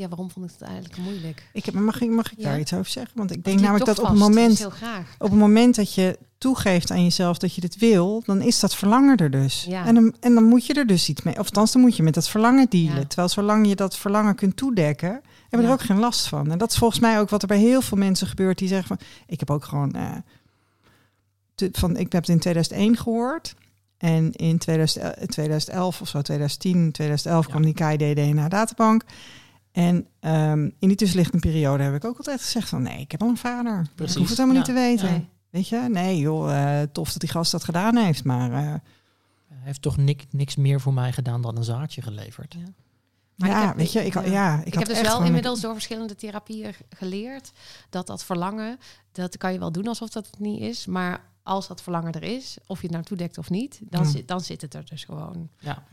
ja, 0.00 0.08
waarom 0.08 0.30
vond 0.30 0.46
ik 0.46 0.52
het 0.52 0.62
eigenlijk 0.62 0.96
moeilijk? 0.96 1.46
Ik 1.52 1.64
heb, 1.64 1.74
mag 1.74 2.00
ik, 2.00 2.10
mag 2.10 2.32
ik 2.32 2.38
Ja. 2.38 2.44
daar 2.44 2.60
iets 2.60 2.72
over 2.72 2.90
zeggen? 2.90 3.12
Want 3.16 3.30
ik 3.30 3.44
denk 3.44 3.60
namelijk 3.60 3.84
dat 3.84 3.98
op 3.98 4.08
het 4.08 4.18
moment... 4.18 4.58
heel 4.58 4.70
graag. 4.70 5.14
op 5.18 5.30
het 5.30 5.38
moment 5.38 5.74
dat 5.74 5.94
je 5.94 6.18
toegeeft 6.38 6.90
aan 6.90 7.02
jezelf 7.02 7.38
dat 7.38 7.54
je 7.54 7.60
dit 7.60 7.78
wil, 7.78 8.22
dan 8.26 8.40
is 8.42 8.60
dat 8.60 8.74
verlangen 8.74 9.16
er 9.16 9.30
dus. 9.30 9.64
Ja. 9.68 9.86
En, 9.86 9.94
dan, 9.94 10.14
en 10.20 10.34
dan 10.34 10.44
moet 10.44 10.66
je 10.66 10.74
er 10.74 10.86
dus 10.86 11.08
iets 11.08 11.22
mee. 11.22 11.34
Of 11.38 11.44
althans, 11.46 11.72
dan 11.72 11.80
moet 11.80 11.96
je 11.96 12.02
met 12.02 12.14
dat 12.14 12.28
verlangen 12.28 12.66
dealen. 12.68 12.96
Ja. 13.00 13.04
Terwijl 13.06 13.28
zolang 13.28 13.68
je 13.68 13.76
dat 13.76 13.96
verlangen 13.96 14.34
kunt 14.34 14.56
toedekken, 14.56 15.20
hebben 15.40 15.60
we 15.60 15.66
er 15.66 15.72
ook 15.72 15.80
geen 15.86 15.98
last 15.98 16.26
van. 16.26 16.50
En 16.50 16.58
dat 16.58 16.70
is 16.70 16.78
volgens 16.78 17.00
mij 17.00 17.20
ook 17.20 17.28
wat 17.30 17.42
er 17.42 17.48
bij 17.48 17.58
heel 17.58 17.82
veel 17.82 17.98
mensen 17.98 18.26
gebeurt 18.26 18.58
die 18.58 18.68
zeggen 18.68 18.88
van, 18.88 18.98
ik 19.26 19.38
heb 19.40 19.50
ook 19.50 19.64
gewoon, 19.64 19.92
eh, 19.94 20.10
te- 21.54 21.68
van, 21.72 21.96
ik 21.96 22.12
heb 22.12 22.20
het 22.26 22.30
in 22.30 22.38
2001 22.38 22.96
gehoord. 22.96 23.54
En 23.98 24.32
in 24.32 24.58
2011, 24.58 25.26
2011 25.26 26.00
of 26.00 26.08
zo, 26.08 26.22
2010, 26.22 26.92
2011 26.92 27.44
Ja. 27.44 27.50
kwam 27.50 27.62
die 27.62 27.74
KID-DNA-databank. 27.74 29.02
En 29.72 30.06
ehm, 30.20 30.62
in 30.78 30.88
die 30.88 30.94
tussenliggende 30.96 31.40
periode 31.48 31.82
heb 31.82 31.94
ik 31.94 32.04
ook 32.04 32.16
altijd 32.16 32.40
gezegd 32.40 32.68
van... 32.68 32.82
nee, 32.82 33.00
ik 33.00 33.10
heb 33.10 33.22
al 33.22 33.28
een 33.28 33.36
vader. 33.36 33.86
Precies, 33.94 34.14
Ik 34.14 34.20
hoef 34.20 34.28
het 34.28 34.38
helemaal 34.38 34.60
ja. 34.62 34.66
niet 34.66 34.76
te 34.76 34.82
weten. 35.08 35.28
Weet 35.50 35.68
je? 35.68 35.86
Nee, 35.88 36.18
joh, 36.18 36.80
eh, 36.80 36.88
tof 36.92 37.10
dat 37.12 37.20
die 37.20 37.30
gast 37.30 37.52
dat 37.52 37.64
gedaan 37.64 37.96
heeft. 37.96 38.24
Maar 38.24 38.52
eh, 38.52 38.58
Hij 39.48 39.58
heeft 39.68 39.82
toch 39.82 39.96
nik, 39.96 40.26
niks 40.30 40.56
meer 40.56 40.80
voor 40.80 40.94
mij 40.94 41.12
gedaan 41.12 41.42
dan 41.42 41.56
een 41.56 41.64
zaadje 41.64 42.02
geleverd. 42.02 42.54
Ja. 42.58 42.64
Maar 43.36 43.48
ik 43.48 43.54
ja, 43.54 43.66
heb- 43.66 43.76
weet 43.76 43.92
je, 43.92 44.04
ik, 44.04 44.14
ja. 44.14 44.20
ja. 44.22 44.58
ik, 44.60 44.66
Ik, 44.66 44.74
had 44.74 44.82
heb 44.82 44.92
dus 44.96 44.98
echt 45.04 45.16
wel 45.16 45.24
inmiddels 45.26 45.60
door 45.60 45.72
verschillende 45.72 46.14
therapieën 46.14 46.74
geleerd 46.90 47.52
dat 47.90 48.06
dat 48.06 48.24
verlangen, 48.24 48.78
dat 49.12 49.36
kan 49.36 49.52
je 49.52 49.58
wel 49.58 49.72
doen 49.72 49.86
alsof 49.88 50.08
dat 50.08 50.26
het 50.26 50.38
niet 50.38 50.60
is, 50.60 50.86
maar 50.86 51.24
als 51.42 51.68
dat 51.68 51.82
verlangen 51.82 52.12
er 52.12 52.22
is, 52.22 52.56
of 52.66 52.76
je 52.80 52.82
het 52.86 52.92
nou 52.92 53.04
toedekt 53.04 53.38
of 53.38 53.50
niet, 53.50 53.80
dan, 53.82 54.02
Ja. 54.02 54.08
zit, 54.10 54.28
dan 54.28 54.40
zit 54.40 54.60
het 54.60 54.74
er 54.74 54.84
dus 54.84 55.04
gewoon. 55.04 55.48
Ja. 55.58 55.86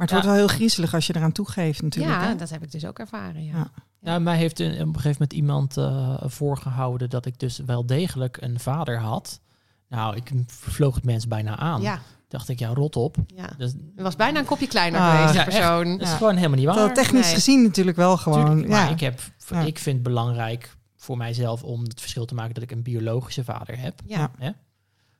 Maar 0.00 0.08
het 0.08 0.16
Ja. 0.18 0.24
wordt 0.24 0.26
wel 0.26 0.46
heel 0.46 0.56
griezelig 0.56 0.94
als 0.94 1.06
je 1.06 1.16
eraan 1.16 1.32
toegeeft 1.32 1.82
natuurlijk. 1.82 2.20
ja, 2.20 2.28
hè? 2.28 2.36
dat 2.36 2.50
heb 2.50 2.62
ik 2.62 2.70
dus 2.70 2.84
ook 2.86 2.98
ervaren. 2.98 3.44
Ja. 3.44 3.52
Ja. 3.56 3.70
Ja, 4.00 4.18
mij 4.18 4.36
heeft 4.36 4.60
een, 4.60 4.72
op 4.72 4.78
een 4.78 4.94
gegeven 4.94 5.10
moment 5.10 5.32
iemand 5.32 5.76
eh, 5.76 6.14
voorgehouden 6.24 7.10
dat 7.10 7.26
ik 7.26 7.38
dus 7.38 7.58
wel 7.66 7.86
degelijk 7.86 8.36
een 8.40 8.60
vader 8.60 8.98
had. 9.00 9.40
Nou, 9.88 10.16
ik 10.16 10.30
vloog 10.46 10.94
het 10.94 11.04
mens 11.04 11.26
bijna 11.28 11.56
aan. 11.56 11.80
Ja, 11.82 12.00
Dacht 12.28 12.48
ik, 12.48 12.58
ja, 12.58 12.68
rot 12.68 12.96
op. 12.96 13.16
ja. 13.26 13.48
Dus, 13.58 13.72
Het 13.72 14.02
was 14.02 14.16
bijna 14.16 14.38
een 14.38 14.44
kopje 14.44 14.66
kleiner 14.66 15.00
geweest, 15.00 15.22
Ja, 15.22 15.30
die 15.30 15.40
echt. 15.40 15.48
persoon. 15.60 15.98
dat 15.98 16.08
is 16.08 16.14
gewoon 16.14 16.36
helemaal 16.36 16.56
niet 16.56 16.66
waar. 16.66 16.74
Terwijl 16.76 16.96
technisch 16.96 17.24
Nee. 17.26 17.34
gezien 17.34 17.62
natuurlijk 17.62 17.96
wel 17.96 18.16
gewoon... 18.16 18.44
Tuurlijk, 18.46 18.68
ja. 18.68 18.82
maar 18.82 18.90
ik, 18.90 19.00
heb, 19.00 19.20
Ja. 19.48 19.60
ik 19.60 19.78
vind 19.78 19.94
het 19.94 20.04
belangrijk 20.04 20.76
voor 20.96 21.16
mijzelf 21.16 21.62
om 21.62 21.82
het 21.82 22.00
verschil 22.00 22.24
te 22.24 22.34
maken 22.34 22.54
dat 22.54 22.62
ik 22.62 22.70
een 22.70 22.82
biologische 22.82 23.44
vader 23.44 23.78
heb. 23.78 24.00
Ja, 24.06 24.30
Ja. 24.38 24.54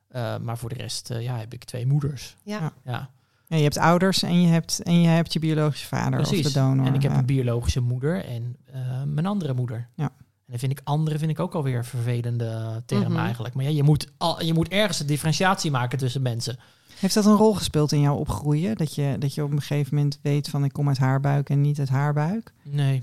Eh, 0.08 0.38
maar 0.42 0.58
voor 0.58 0.68
de 0.68 0.74
rest 0.74 1.10
eh, 1.10 1.22
ja, 1.22 1.36
heb 1.36 1.52
ik 1.52 1.64
twee 1.64 1.86
moeders. 1.86 2.36
ja. 2.42 2.72
Ja. 2.84 3.10
Ja, 3.50 3.56
je 3.56 3.62
hebt 3.62 3.78
ouders 3.78 4.22
en 4.22 4.40
je 4.42 4.48
hebt, 4.48 4.82
en 4.82 5.00
je 5.00 5.08
hebt 5.08 5.32
je 5.32 5.38
biologische 5.38 5.86
vader 5.86 6.18
precies. 6.20 6.46
of 6.46 6.52
de 6.52 6.58
donor. 6.58 6.86
en 6.86 6.94
ik 6.94 7.02
heb 7.02 7.12
een 7.14 7.26
biologische 7.26 7.80
moeder 7.80 8.24
en 8.24 8.56
eh, 8.72 8.80
mijn 9.06 9.26
andere 9.26 9.54
moeder. 9.54 9.88
Ja. 9.94 10.04
En 10.04 10.46
dan 10.46 10.58
vind 10.58 10.72
ik 10.72 10.80
andere 10.84 11.18
vind 11.18 11.30
ik 11.30 11.40
ook 11.40 11.54
alweer 11.54 11.84
vervelende 11.84 12.82
term 12.86 13.12
Mhm. 13.12 13.16
eigenlijk. 13.18 13.54
Maar 13.54 13.64
ja, 13.64 13.70
je 13.70 13.82
moet, 13.82 14.08
al, 14.16 14.42
je 14.44 14.54
moet 14.54 14.68
ergens 14.68 15.00
een 15.00 15.06
differentiatie 15.06 15.70
maken 15.70 15.98
tussen 15.98 16.22
mensen. 16.22 16.58
Heeft 16.98 17.14
dat 17.14 17.24
een 17.26 17.36
rol 17.36 17.54
gespeeld 17.54 17.92
in 17.92 18.00
jouw 18.00 18.16
opgroeien? 18.16 18.76
Dat 18.76 18.94
je, 18.94 19.16
dat 19.18 19.34
je 19.34 19.42
op 19.42 19.50
een 19.50 19.60
gegeven 19.60 19.94
moment 19.94 20.18
weet 20.22 20.48
van 20.48 20.64
ik 20.64 20.72
kom 20.72 20.88
uit 20.88 20.98
haar 20.98 21.20
buik 21.20 21.50
en 21.50 21.60
niet 21.60 21.78
uit 21.78 21.88
haar 21.88 22.12
buik? 22.12 22.52
Nee, 22.62 23.02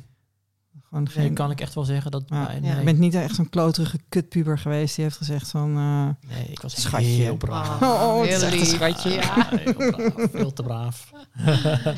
Gewoon 0.90 1.04
nee 1.04 1.14
geen, 1.14 1.34
kan 1.34 1.52
ik 1.52 1.62
echt 1.62 1.74
wel 1.74 1.84
zeggen 1.84 2.12
dat. 2.12 2.24
Ja. 2.28 2.48
nee, 2.48 2.56
Ja. 2.56 2.68
nee. 2.68 2.78
Je 2.78 2.84
bent 2.84 3.00
niet 3.00 3.14
echt 3.14 3.36
zo'n 3.36 3.50
kloterige 3.50 4.00
kutpuber 4.10 4.60
geweest 4.60 4.96
die 4.96 5.04
heeft 5.04 5.18
gezegd 5.18 5.50
van... 5.50 5.70
eh, 5.78 6.30
Nee, 6.36 6.46
ik 6.48 6.62
was 6.62 6.82
Schatje. 6.82 7.08
heel 7.08 7.38
braaf. 7.38 7.82
Oh, 7.82 8.22
het 8.22 8.30
is 8.30 8.36
heel 8.36 8.44
echt 8.44 8.54
een 8.54 8.60
lief. 8.60 8.68
schatje. 8.68 9.10
Ja. 9.10 9.48
heel 9.52 9.74
braaf. 9.74 10.30
Veel 10.32 10.54
te 10.54 10.64
braaf. 10.64 11.12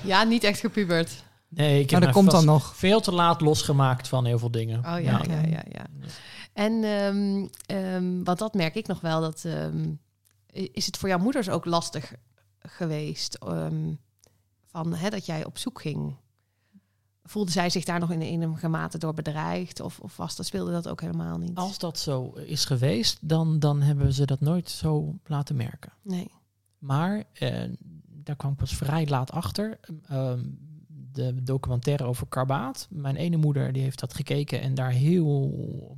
ja, 0.04 0.24
niet 0.24 0.44
echt 0.44 0.60
gepubert. 0.60 1.24
Nee, 1.48 1.80
ik 1.82 1.92
maar 1.92 2.02
heb 2.02 2.10
dat 2.14 2.20
komt 2.20 2.32
dan 2.32 2.46
nog. 2.46 2.76
veel 2.76 3.02
te 3.02 3.12
laat 3.12 3.42
losgemaakt 3.42 4.08
van 4.08 4.26
heel 4.26 4.40
veel 4.40 4.52
dingen. 4.52 4.78
Oh 4.80 4.84
ja, 4.84 4.98
Ja. 5.00 5.22
ja, 5.28 5.42
ja, 5.48 5.64
ja. 5.72 5.86
En 6.54 6.84
ehm 6.84 7.48
ehm, 7.66 8.24
want 8.24 8.40
dat 8.40 8.54
merk 8.54 8.76
ik 8.76 8.88
nog 8.88 9.02
wel, 9.02 9.22
dat 9.22 9.44
ehm, 9.46 9.90
is 10.52 10.86
het 10.86 10.98
voor 10.98 11.10
jouw 11.10 11.18
moeders 11.20 11.50
ook 11.50 11.66
lastig 11.66 12.14
geweest 12.60 13.34
ehm, 13.36 13.94
van 14.72 14.94
hè, 14.94 15.10
dat 15.10 15.26
jij 15.26 15.46
op 15.46 15.58
zoek 15.58 15.82
ging? 15.82 16.16
Voelde 17.30 17.52
zij 17.52 17.70
zich 17.70 17.84
daar 17.86 18.00
nog 18.00 18.12
in 18.12 18.22
enige 18.22 18.68
mate 18.68 18.98
door 18.98 19.14
bedreigd? 19.14 19.80
Of, 19.80 20.00
of 20.00 20.18
was 20.18 20.36
dat, 20.36 20.46
speelde 20.46 20.72
dat 20.72 20.88
ook 20.88 21.02
helemaal 21.02 21.38
niet? 21.38 21.56
Als 21.56 21.78
dat 21.78 22.00
zo 22.00 22.32
is 22.32 22.66
geweest, 22.66 23.18
dan, 23.22 23.60
dan 23.60 23.82
hebben 23.82 24.14
ze 24.14 24.26
dat 24.26 24.40
nooit 24.40 24.70
zo 24.70 25.16
laten 25.26 25.56
merken. 25.56 25.92
Nee. 26.02 26.32
Maar 26.78 27.24
eh, 27.34 27.64
daar 28.06 28.36
kwam 28.36 28.52
ik 28.52 28.58
pas 28.58 28.76
vrij 28.76 29.08
laat 29.08 29.32
achter. 29.32 29.80
Ehm, 30.08 30.40
de 31.12 31.44
documentaire 31.44 32.04
over 32.04 32.28
Karbaat. 32.28 32.88
Mijn 32.90 33.16
ene 33.16 33.38
moeder 33.38 33.72
die 33.74 33.82
heeft 33.84 34.00
dat 34.00 34.14
gekeken 34.14 34.62
en 34.62 34.74
daar 34.74 34.92
heel 34.92 35.52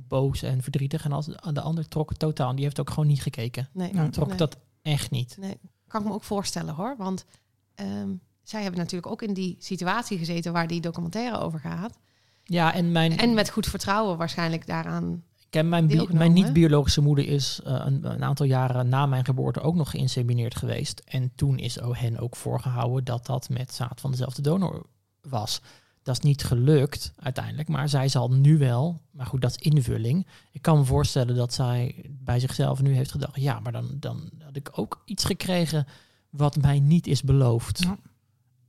boos 0.08 0.42
en 0.42 0.62
verdrietig. 0.62 1.04
En 1.04 1.12
als, 1.12 1.26
de 1.52 1.60
ander 1.60 1.88
trok 1.88 2.08
het 2.08 2.18
totaal. 2.18 2.54
Die 2.54 2.64
heeft 2.64 2.80
ook 2.80 2.90
gewoon 2.90 3.06
niet 3.06 3.22
gekeken. 3.22 3.68
Nee. 3.72 3.94
Ja. 3.94 4.08
Trok 4.08 4.28
Nee. 4.28 4.36
dat 4.36 4.56
echt 4.82 5.10
niet. 5.10 5.36
Nee, 5.40 5.56
kan 5.86 6.00
ik 6.02 6.06
me 6.08 6.14
ook 6.14 6.22
voorstellen 6.24 6.74
hoor. 6.74 6.94
Want 6.98 7.24
ehm, 7.74 8.10
zij 8.52 8.62
hebben 8.62 8.80
natuurlijk 8.80 9.12
ook 9.12 9.22
in 9.22 9.34
die 9.34 9.56
situatie 9.58 10.18
gezeten 10.18 10.52
waar 10.52 10.66
die 10.66 10.80
documentaire 10.80 11.38
over 11.38 11.60
gaat. 11.60 11.98
Ja, 12.44 12.74
en 12.74 12.92
mijn, 12.92 13.18
En 13.18 13.34
met 13.34 13.50
goed 13.50 13.66
vertrouwen 13.66 14.16
waarschijnlijk 14.16 14.66
daaraan. 14.66 15.22
ik 15.46 15.54
heb 15.54 15.66
mijn, 15.66 15.86
bi- 15.86 16.06
mijn 16.10 16.32
niet-biologische 16.32 17.00
moeder 17.00 17.26
is 17.28 17.60
eh, 17.64 17.82
een, 17.84 18.04
een 18.10 18.24
aantal 18.24 18.46
jaren 18.46 18.88
na 18.88 19.06
mijn 19.06 19.24
geboorte 19.24 19.60
ook 19.60 19.74
nog 19.74 19.90
geïnsemineerd 19.90 20.56
geweest. 20.56 21.02
En 21.04 21.32
toen 21.34 21.58
is 21.58 21.78
hen 21.80 22.18
ook 22.18 22.36
voorgehouden 22.36 23.04
dat 23.04 23.26
dat 23.26 23.48
met 23.48 23.74
zaad 23.74 24.00
van 24.00 24.10
dezelfde 24.10 24.42
donor 24.42 24.86
was. 25.20 25.60
Dat 26.02 26.16
is 26.16 26.20
niet 26.24 26.44
gelukt 26.44 27.12
uiteindelijk, 27.16 27.68
maar 27.68 27.88
zij 27.88 28.08
zal 28.08 28.30
nu 28.32 28.58
wel, 28.58 29.00
maar 29.10 29.26
goed, 29.26 29.40
dat 29.40 29.50
is 29.50 29.56
invulling. 29.72 30.26
Ik 30.50 30.62
kan 30.62 30.78
me 30.78 30.84
voorstellen 30.84 31.36
dat 31.36 31.52
zij 31.54 32.04
bij 32.10 32.40
zichzelf 32.40 32.82
nu 32.82 32.94
heeft 32.94 33.10
gedacht, 33.10 33.40
ja, 33.40 33.60
maar 33.60 33.72
dan, 33.72 33.86
dan 34.00 34.30
had 34.44 34.56
ik 34.56 34.70
ook 34.74 35.02
iets 35.04 35.24
gekregen 35.24 35.86
wat 36.30 36.56
mij 36.56 36.80
niet 36.80 37.06
is 37.06 37.22
beloofd. 37.22 37.82
Ja. 37.82 37.96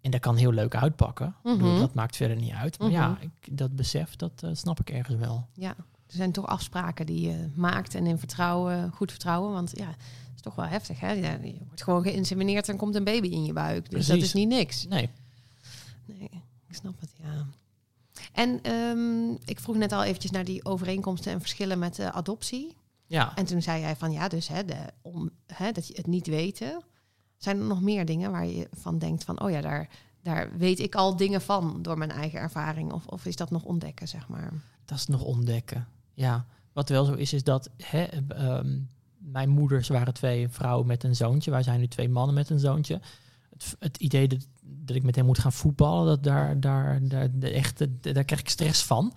En 0.04 0.12
dat 0.12 0.20
kan 0.20 0.36
heel 0.36 0.52
leuk 0.52 0.76
uitpakken. 0.76 1.36
Mhm. 1.44 1.80
dat 1.80 1.94
maakt 1.94 2.16
verder 2.16 2.38
niet 2.38 2.52
uit. 2.52 2.80
Maar 2.80 2.90
ja, 2.90 3.08
Mhm. 3.08 3.22
ik, 3.22 3.58
dat 3.58 3.76
besef, 3.76 4.16
dat 4.16 4.44
eh, 4.44 4.50
snap 4.54 4.80
ik 4.80 4.90
ergens 4.90 5.18
wel. 5.18 5.48
Ja, 5.54 5.70
er 6.08 6.14
zijn 6.20 6.32
toch 6.32 6.46
afspraken 6.48 7.06
die 7.06 7.28
je 7.30 7.50
maakt 7.56 7.96
en 7.96 8.08
in 8.08 8.18
vertrouwen, 8.18 8.92
goed 8.92 9.12
vertrouwen. 9.12 9.52
Want 9.52 9.72
ja, 9.78 9.88
het 9.88 9.96
is 10.36 10.42
toch 10.42 10.56
wel 10.56 10.66
heftig. 10.66 11.00
Hè? 11.00 11.12
Je 11.12 11.56
wordt 11.68 11.84
gewoon 11.84 12.02
geïnsemineerd 12.04 12.70
en 12.70 12.78
komt 12.78 12.96
een 12.96 13.04
baby 13.04 13.28
in 13.28 13.46
je 13.46 13.54
buik. 13.54 13.90
Dus 13.90 14.08
dat 14.08 14.18
Precies. 14.18 14.24
is 14.24 14.34
niet 14.34 14.48
niks. 14.48 14.88
Nee, 14.88 15.10
Nee, 16.06 16.30
ik 16.68 16.76
snap 16.76 17.00
het, 17.00 17.12
ja. 17.22 17.48
En 18.34 18.60
ehm, 18.62 19.32
ik 19.46 19.60
vroeg 19.60 19.76
net 19.76 19.92
al 19.92 20.04
eventjes 20.04 20.32
naar 20.32 20.46
die 20.46 20.66
overeenkomsten 20.66 21.32
en 21.32 21.40
verschillen 21.40 21.80
met 21.80 21.96
de 21.96 22.12
adoptie. 22.12 22.76
ja. 23.08 23.36
En 23.36 23.46
toen 23.46 23.62
zei 23.62 23.82
jij 23.82 23.96
van 23.96 24.12
ja, 24.12 24.28
dus 24.28 24.48
hè, 24.48 24.66
de, 24.66 24.76
om, 25.02 25.30
hè, 25.54 25.72
dat 25.72 25.88
je 25.88 25.94
het 25.98 26.08
niet 26.08 26.28
weten. 26.28 26.84
Zijn 27.44 27.60
er 27.60 27.66
nog 27.66 27.82
meer 27.82 28.06
dingen 28.06 28.32
waar 28.32 28.46
je 28.46 28.68
van 28.72 28.98
denkt 28.98 29.24
van, 29.24 29.42
oh 29.42 29.50
ja, 29.50 29.62
daar, 29.62 29.90
daar 30.22 30.58
weet 30.58 30.80
ik 30.80 30.96
al 30.96 31.16
dingen 31.16 31.42
van 31.42 31.82
door 31.82 31.98
mijn 31.98 32.12
eigen 32.12 32.40
ervaring? 32.40 32.92
Of, 32.92 33.08
of 33.08 33.26
is 33.26 33.36
dat 33.36 33.50
nog 33.50 33.64
ontdekken, 33.64 34.08
zeg 34.08 34.28
maar? 34.28 34.54
Dat 34.86 34.98
is 34.98 35.08
nog 35.08 35.24
ontdekken. 35.24 35.88
Ja, 36.14 36.46
wat 36.74 36.90
wel 36.90 37.06
zo 37.06 37.14
is, 37.14 37.34
is 37.34 37.44
dat 37.44 37.70
hè, 37.78 38.04
ehm, 38.04 38.80
mijn 39.18 39.50
moeders 39.50 39.88
waren 39.88 40.14
twee 40.14 40.50
vrouwen 40.50 40.88
met 40.88 41.04
een 41.04 41.16
zoontje. 41.16 41.52
Wij 41.52 41.64
zijn 41.64 41.80
nu 41.80 41.88
twee 41.88 42.10
mannen 42.10 42.36
met 42.36 42.50
een 42.50 42.60
zoontje. 42.60 43.02
Het, 43.50 43.76
het 43.80 43.98
idee 43.98 44.28
dat, 44.28 44.48
dat 44.66 44.96
ik 44.96 45.04
met 45.04 45.16
hem 45.16 45.26
moet 45.26 45.40
gaan 45.40 45.52
voetballen, 45.54 46.06
dat 46.06 46.24
daar, 46.24 46.60
daar, 46.60 47.00
daar, 47.08 47.28
de 47.34 47.50
echte, 47.50 48.00
daar 48.00 48.24
krijg 48.24 48.42
ik 48.42 48.50
stress 48.50 48.84
van. 48.84 49.14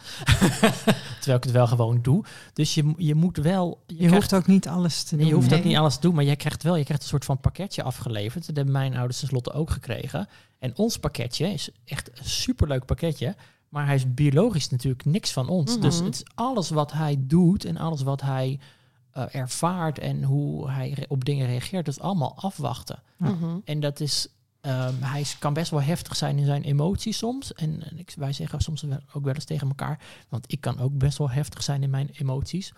Terwijl 1.20 1.36
ik 1.36 1.42
het 1.44 1.50
wel 1.50 1.66
gewoon 1.66 1.98
doe. 2.02 2.24
Dus 2.52 2.74
je, 2.74 2.92
je 2.96 3.14
moet 3.14 3.36
wel. 3.36 3.82
Je, 3.86 3.94
krijgt- 3.96 4.14
hoeft 4.14 4.34
ook 4.34 4.46
niet 4.46 4.68
alles 4.68 5.02
te 5.02 5.14
Nee, 5.14 5.24
doen. 5.24 5.34
je 5.34 5.40
hoeft 5.40 5.54
ook 5.54 5.64
niet 5.64 5.76
alles 5.76 5.94
te 5.94 6.00
doen, 6.00 6.14
maar 6.14 6.24
jij 6.24 6.36
krijgt 6.36 6.62
wel, 6.62 6.76
je 6.76 6.84
krijgt 6.84 7.02
een 7.02 7.08
soort 7.08 7.24
van 7.24 7.40
pakketje 7.40 7.82
afgeleverd. 7.82 8.46
Dat 8.46 8.56
hebben 8.56 8.74
mijn 8.74 8.96
ouders 8.96 9.18
tenslotte 9.18 9.52
ook 9.52 9.70
gekregen. 9.70 10.28
En 10.58 10.76
ons 10.76 10.98
pakketje 10.98 11.46
is 11.52 11.70
echt 11.84 12.08
een 12.18 12.24
superleuk 12.24 12.84
pakketje. 12.84 13.34
Maar 13.68 13.86
hij 13.86 13.94
is 13.94 14.14
biologisch 14.14 14.68
natuurlijk 14.70 15.04
niks 15.04 15.32
van 15.32 15.48
ons. 15.48 15.72
Mhm. 15.72 15.80
Dus 15.80 15.98
het 16.00 16.14
is 16.14 16.22
alles 16.34 16.70
wat 16.70 16.92
hij 16.92 17.16
doet 17.18 17.64
en 17.64 17.76
alles 17.76 18.02
wat 18.02 18.20
hij 18.20 18.58
eh, 19.10 19.24
ervaart 19.34 19.98
en 19.98 20.22
hoe 20.22 20.70
hij 20.70 21.04
op 21.08 21.24
dingen 21.24 21.46
reageert, 21.46 21.84
dat 21.84 21.94
is 21.96 22.00
allemaal 22.02 22.34
afwachten. 22.36 23.02
Mhm. 23.16 23.56
En 23.64 23.80
dat 23.80 24.00
is, 24.00 24.28
ehm, 24.66 24.94
hij 25.00 25.20
is- 25.20 25.38
kan 25.38 25.52
best 25.52 25.70
wel 25.70 25.82
heftig 25.82 26.16
zijn 26.16 26.38
in 26.38 26.44
zijn 26.44 26.62
emoties 26.62 27.18
soms. 27.18 27.52
En, 27.54 27.82
en 27.90 27.98
ik, 27.98 28.12
wij 28.16 28.32
zeggen 28.32 28.60
soms 28.60 28.82
wel- 28.82 28.98
ook 29.12 29.24
wel 29.24 29.34
eens 29.34 29.44
tegen 29.44 29.68
elkaar, 29.68 29.98
want 30.28 30.44
ik 30.52 30.60
kan 30.60 30.78
ook 30.80 30.98
best 30.98 31.18
wel 31.18 31.30
heftig 31.30 31.62
zijn 31.62 31.82
in 31.82 31.90
mijn 31.90 32.10
emoties. 32.12 32.72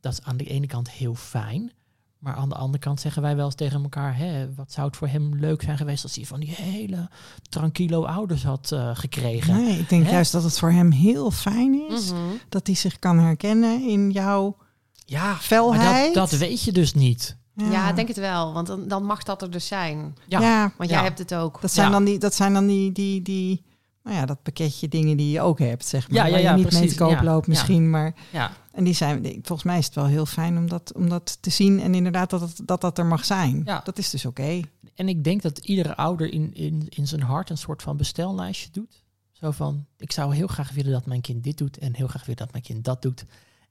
Dat 0.00 0.12
is 0.12 0.22
aan 0.22 0.36
de 0.36 0.44
ene 0.44 0.66
kant 0.66 0.90
heel 0.90 1.14
fijn. 1.14 1.72
Maar 2.18 2.34
aan 2.34 2.48
de 2.48 2.54
andere 2.54 2.78
kant 2.82 3.00
zeggen 3.00 3.22
wij 3.22 3.36
wel 3.36 3.44
eens 3.44 3.54
tegen 3.54 3.82
elkaar, 3.82 4.16
hè, 4.16 4.54
wat 4.54 4.72
zou 4.72 4.86
het 4.86 4.96
voor 4.96 5.08
hem 5.08 5.34
leuk 5.34 5.62
zijn 5.62 5.76
geweest 5.76 6.02
als 6.02 6.14
hij 6.16 6.24
van 6.24 6.40
die 6.40 6.50
hele 6.54 7.08
tranquilo 7.48 8.04
ouders 8.04 8.44
had 8.44 8.72
eh, 8.72 8.90
gekregen. 8.94 9.54
Nee, 9.64 9.78
ik 9.78 9.88
denk 9.88 10.04
Hè? 10.04 10.10
juist 10.10 10.32
dat 10.32 10.42
het 10.42 10.58
voor 10.58 10.70
hem 10.72 10.90
heel 10.90 11.30
fijn 11.30 11.90
is. 11.90 12.10
Mhm. 12.12 12.20
Dat 12.48 12.66
hij 12.66 12.76
zich 12.76 12.98
kan 12.98 13.18
herkennen 13.18 13.88
in 13.88 14.10
jouw 14.10 14.56
Ja, 15.04 15.24
maar 15.24 15.36
felheid. 15.36 16.14
dat, 16.14 16.30
dat 16.30 16.38
weet 16.38 16.62
je 16.62 16.72
dus 16.72 16.94
niet. 16.94 17.36
Ja, 17.70 17.88
ik 17.90 17.96
denk 17.96 18.08
het 18.08 18.16
wel. 18.16 18.52
Want 18.52 18.66
dan, 18.66 18.88
dan 18.88 19.04
mag 19.04 19.22
dat 19.22 19.42
er 19.42 19.50
dus 19.50 19.66
zijn. 19.66 20.16
Ja, 20.26 20.40
Ja, 20.40 20.72
Want 20.76 20.90
Ja. 20.90 20.96
jij 20.96 21.04
hebt 21.04 21.18
het 21.18 21.34
ook. 21.34 21.60
dat 21.60 21.72
zijn 21.72 21.86
Ja. 21.86 21.92
dan 21.92 22.04
die, 22.04 22.18
dat 22.18 22.34
zijn 22.34 22.52
dan 22.52 22.66
die, 22.66 22.92
die, 22.92 23.22
die, 23.22 23.62
nou 24.02 24.16
ja, 24.16 24.26
dat 24.26 24.42
pakketje 24.42 24.88
dingen 24.88 25.16
die 25.16 25.30
je 25.30 25.40
ook 25.40 25.58
hebt, 25.58 25.86
zeg 25.86 26.08
maar. 26.10 26.16
Ja, 26.18 26.24
ja, 26.24 26.30
waar 26.30 26.40
ja, 26.40 26.50
je 26.50 26.54
niet 26.56 26.64
mee 26.64 26.72
precies. 26.80 26.96
te 26.96 27.02
koop 27.04 27.10
Ja, 27.12 27.22
loopt 27.22 27.46
ja. 27.46 27.52
misschien, 27.52 27.90
maar 27.90 28.14
ja. 28.32 28.50
en 28.72 28.84
die 28.84 28.94
zijn, 28.94 29.22
volgens 29.24 29.62
mij 29.62 29.78
is 29.78 29.86
het 29.86 29.94
wel 29.94 30.06
heel 30.06 30.26
fijn 30.26 30.56
om 30.58 30.68
dat, 30.68 30.92
om 30.94 31.08
dat 31.08 31.38
te 31.42 31.50
zien 31.50 31.80
en 31.80 31.94
inderdaad 31.94 32.30
dat 32.30 32.60
dat, 32.64 32.80
dat 32.80 32.98
er 32.98 33.06
mag 33.06 33.24
zijn. 33.24 33.62
Ja. 33.64 33.80
Dat 33.84 33.98
is 33.98 34.10
dus 34.10 34.24
oké. 34.24 34.60
En 34.94 35.08
ik 35.08 35.24
denk 35.24 35.42
dat 35.42 35.58
iedere 35.58 35.96
ouder 35.96 36.32
in, 36.32 36.54
in, 36.54 36.86
in 36.88 37.06
zijn 37.06 37.22
hart 37.22 37.50
een 37.50 37.58
soort 37.58 37.82
van 37.82 37.96
bestellijstje 37.96 38.68
doet. 38.72 39.02
Zo 39.32 39.50
van, 39.50 39.86
ik 39.96 40.12
zou 40.12 40.34
heel 40.34 40.46
graag 40.46 40.72
willen 40.72 40.92
dat 40.92 41.06
mijn 41.06 41.20
kind 41.20 41.44
dit 41.44 41.58
doet 41.58 41.78
en 41.78 41.94
heel 41.94 42.06
graag 42.06 42.22
willen 42.22 42.36
dat 42.36 42.52
mijn 42.52 42.64
kind 42.64 42.84
dat 42.84 43.02
doet. 43.02 43.24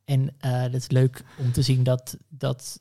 En 0.05 0.33
eh 0.37 0.61
dat 0.61 0.73
is 0.73 0.89
leuk 0.89 1.23
om 1.37 1.51
te 1.51 1.61
zien 1.61 1.83
dat 1.83 2.17
dat, 2.29 2.79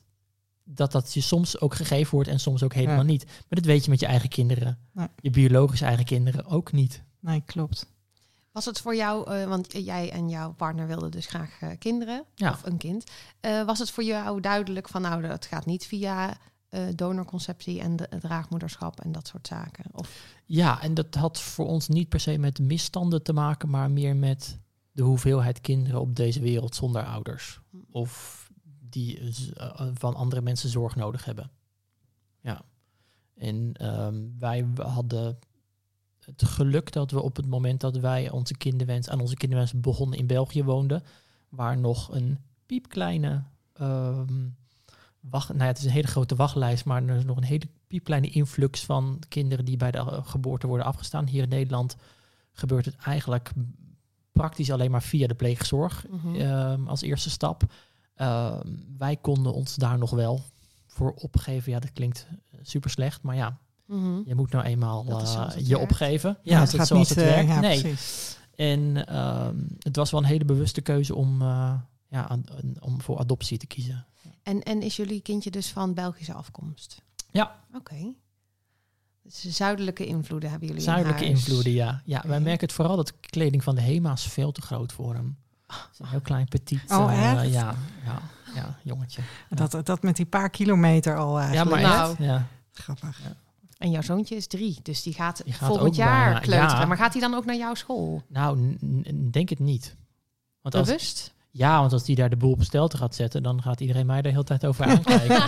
dat 0.69 0.91
dat 0.91 1.13
je 1.13 1.21
soms 1.21 1.59
ook 1.59 1.75
gegeven 1.75 2.11
wordt 2.13 2.29
en 2.29 2.39
soms 2.39 2.63
ook 2.63 2.73
helemaal 2.73 2.97
Ja. 2.97 3.03
niet. 3.03 3.25
Maar 3.25 3.45
dat 3.49 3.65
weet 3.65 3.83
je 3.83 3.89
met 3.89 3.99
je 3.99 4.05
eigen 4.05 4.29
kinderen. 4.29 4.77
Nee. 4.91 5.07
Je 5.21 5.29
biologische 5.29 5.85
eigen 5.85 6.05
kinderen 6.05 6.45
ook 6.45 6.71
niet. 6.71 7.03
Nee, 7.19 7.41
klopt. 7.45 7.95
Was 8.51 8.65
het 8.65 8.79
voor 8.81 8.95
jou, 8.95 9.31
eh, 9.31 9.47
want 9.47 9.73
jij 9.85 10.11
en 10.11 10.29
jouw 10.29 10.53
partner 10.53 10.87
wilden 10.87 11.11
dus 11.11 11.25
graag 11.25 11.57
eh, 11.61 11.69
kinderen 11.79 12.23
Ja. 12.35 12.49
of 12.51 12.65
een 12.65 12.77
kind. 12.77 13.03
Eh, 13.39 13.63
was 13.65 13.79
het 13.79 13.91
voor 13.91 14.03
jou 14.03 14.41
duidelijk 14.41 14.89
van 14.89 15.01
nou, 15.01 15.21
dat 15.27 15.45
gaat 15.45 15.65
niet 15.65 15.85
via 15.85 16.37
eh, 16.69 16.81
donorconceptie 16.95 17.79
en 17.81 17.95
de, 17.95 18.09
draagmoederschap 18.19 18.99
en 19.01 19.11
dat 19.11 19.27
soort 19.27 19.47
zaken? 19.47 19.85
Of, 19.91 20.35
Ja, 20.45 20.81
en 20.81 20.93
dat 20.93 21.15
had 21.15 21.39
voor 21.41 21.67
ons 21.67 21.87
niet 21.87 22.09
per 22.09 22.19
se 22.19 22.37
met 22.37 22.59
misstanden 22.59 23.23
te 23.23 23.33
maken, 23.33 23.69
maar 23.69 23.91
meer 23.91 24.15
met 24.15 24.59
de 24.91 25.03
hoeveelheid 25.03 25.61
kinderen 25.61 26.01
op 26.01 26.15
deze 26.15 26.39
wereld 26.39 26.75
zonder 26.75 27.03
ouders. 27.05 27.59
Of 27.91 28.46
die 28.89 29.19
eh, 29.19 29.57
eh, 29.57 29.87
van 29.93 30.15
andere 30.15 30.41
mensen 30.41 30.69
zorg 30.69 30.95
nodig 30.95 31.25
hebben. 31.25 31.51
Ja. 32.41 32.61
En 33.35 33.73
ehm, 33.73 34.23
wij 34.39 34.67
hadden 34.75 35.39
het 36.19 36.43
geluk 36.43 36.91
dat 36.91 37.11
we 37.11 37.21
op 37.21 37.35
het 37.35 37.47
moment 37.47 37.81
dat 37.81 37.97
wij 37.97 38.29
onze 38.29 38.57
kinderwens, 38.57 39.09
aan 39.09 39.19
onze 39.19 39.35
kinderwens 39.35 39.79
begonnen 39.79 40.19
in 40.19 40.27
België 40.27 40.63
woonden, 40.63 41.03
waar 41.49 41.77
nog 41.77 42.11
een 42.11 42.37
piepkleine 42.65 43.43
ehm, 43.73 44.47
wacht, 45.19 45.47
nou 45.47 45.59
ja, 45.61 45.65
het 45.67 45.77
is 45.77 45.83
een 45.85 45.91
hele 45.91 46.07
grote 46.07 46.35
wachtlijst, 46.35 46.85
maar 46.85 47.03
er 47.03 47.15
is 47.15 47.23
nog 47.25 47.37
een 47.37 47.43
hele 47.43 47.67
piepkleine 47.87 48.29
influx 48.29 48.85
van 48.85 49.21
kinderen 49.27 49.65
die 49.65 49.77
bij 49.77 49.91
de 49.91 49.97
eh, 49.97 50.25
geboorte 50.27 50.67
worden 50.67 50.85
afgestaan. 50.85 51.27
Hier 51.27 51.43
in 51.43 51.49
Nederland 51.49 51.95
gebeurt 52.53 52.85
het 52.85 52.95
eigenlijk 52.95 53.51
praktisch 54.31 54.71
alleen 54.71 54.91
maar 54.91 55.03
via 55.03 55.27
de 55.27 55.35
pleegzorg 55.35 56.05
Mhm. 56.09 56.35
ehm, 56.35 56.87
als 56.87 57.01
eerste 57.01 57.29
stap. 57.29 57.63
Ehm, 58.17 58.67
wij 58.97 59.15
konden 59.17 59.53
ons 59.53 59.75
daar 59.75 59.97
nog 59.97 60.09
wel 60.09 60.41
voor 60.87 61.13
opgeven. 61.13 61.71
Ja, 61.71 61.79
dat 61.79 61.93
klinkt 61.93 62.27
super 62.61 62.89
slecht, 62.89 63.21
maar 63.21 63.35
ja, 63.35 63.57
Mhm. 63.85 64.21
je 64.25 64.35
moet 64.35 64.51
nou 64.51 64.65
eenmaal 64.65 65.05
eh, 65.07 65.49
je 65.57 65.67
werkt. 65.67 65.83
opgeven. 65.83 66.37
Ja, 66.43 66.59
dat 66.59 66.73
is 66.73 66.87
zoals 66.87 67.09
het 67.09 67.17
eh, 67.17 67.23
werkt. 67.23 67.47
ja, 67.49 67.59
nee. 67.59 67.81
precies. 67.81 68.37
En 68.55 69.07
ehm, 69.07 69.55
het 69.79 69.95
was 69.95 70.11
wel 70.11 70.19
een 70.19 70.25
hele 70.25 70.45
bewuste 70.45 70.81
keuze 70.81 71.15
om, 71.15 71.41
eh, 71.41 71.73
ja, 72.07 72.27
aan- 72.29 72.43
om 72.79 73.01
voor 73.01 73.19
adoptie 73.19 73.57
te 73.57 73.67
kiezen. 73.67 74.05
En, 74.43 74.63
en 74.63 74.81
is 74.81 74.95
jullie 74.95 75.21
kindje 75.21 75.49
dus 75.51 75.67
van 75.71 75.93
Belgische 75.93 76.33
afkomst? 76.33 77.01
Ja. 77.31 77.63
Oké. 77.75 78.13
Dus 79.23 79.41
zuidelijke 79.55 80.05
invloeden 80.05 80.49
hebben 80.49 80.67
jullie 80.67 80.83
in 80.83 80.89
Zuidelijke 80.89 81.25
huis. 81.25 81.39
invloeden, 81.39 81.71
ja. 81.73 82.01
ja 82.05 82.23
wij 82.27 82.39
merken 82.39 82.67
het 82.67 82.75
vooral 82.75 82.95
dat 82.95 83.07
de 83.07 83.13
kleding 83.19 83.63
van 83.63 83.75
de 83.75 83.81
HEMA 83.81 84.13
is 84.13 84.21
veel 84.23 84.51
te 84.51 84.61
groot 84.61 84.91
voor 84.93 85.13
hem. 85.13 85.37
Het 85.67 85.89
is 85.93 85.99
een 85.99 86.07
heel 86.07 86.21
klein 86.21 86.47
petit. 86.47 86.81
Oh, 86.91 87.11
eh, 87.13 87.31
echt? 87.43 87.53
ja, 87.53 87.75
ja, 88.05 88.19
ja, 88.55 88.75
jongetje. 88.83 89.21
Dat, 89.49 89.85
dat 89.85 90.01
met 90.03 90.15
die 90.15 90.25
paar 90.25 90.49
kilometer 90.49 91.17
al 91.17 91.39
Ja, 91.39 91.45
eigenlijk. 91.45 91.81
maar 91.81 91.97
Nou. 91.97 92.15
Ja. 92.23 92.45
Grappig. 92.71 93.19
En 93.77 93.91
jouw 93.91 94.01
zoontje 94.01 94.35
is 94.35 94.47
drie, 94.47 94.79
dus 94.83 95.03
die 95.03 95.13
gaat, 95.13 95.41
Die 95.43 95.53
gaat 95.53 95.67
volgend 95.67 95.95
jaar 95.95 96.23
bijna- 96.25 96.39
kleuteren. 96.39 96.79
ja. 96.79 96.85
Maar 96.85 96.97
gaat 96.97 97.11
hij 97.13 97.21
dan 97.21 97.33
ook 97.33 97.45
naar 97.45 97.55
jouw 97.55 97.73
school? 97.73 98.21
Nou, 98.27 98.77
denk 99.31 99.49
het 99.49 99.59
niet. 99.59 99.95
Want 100.61 100.75
als, 100.75 100.85
Bewust? 100.87 101.33
ja, 101.51 101.79
want 101.79 101.93
als 101.93 102.03
die 102.03 102.15
daar 102.15 102.29
de 102.29 102.35
boel 102.37 102.51
op 102.51 102.63
stelte 102.63 102.97
gaat 102.97 103.15
zetten, 103.15 103.43
dan 103.43 103.61
gaat 103.61 103.79
iedereen 103.79 104.05
mij 104.05 104.21
de 104.21 104.29
hele 104.29 104.43
tijd 104.43 104.65
over 104.65 104.85
aankijken. 104.91 105.41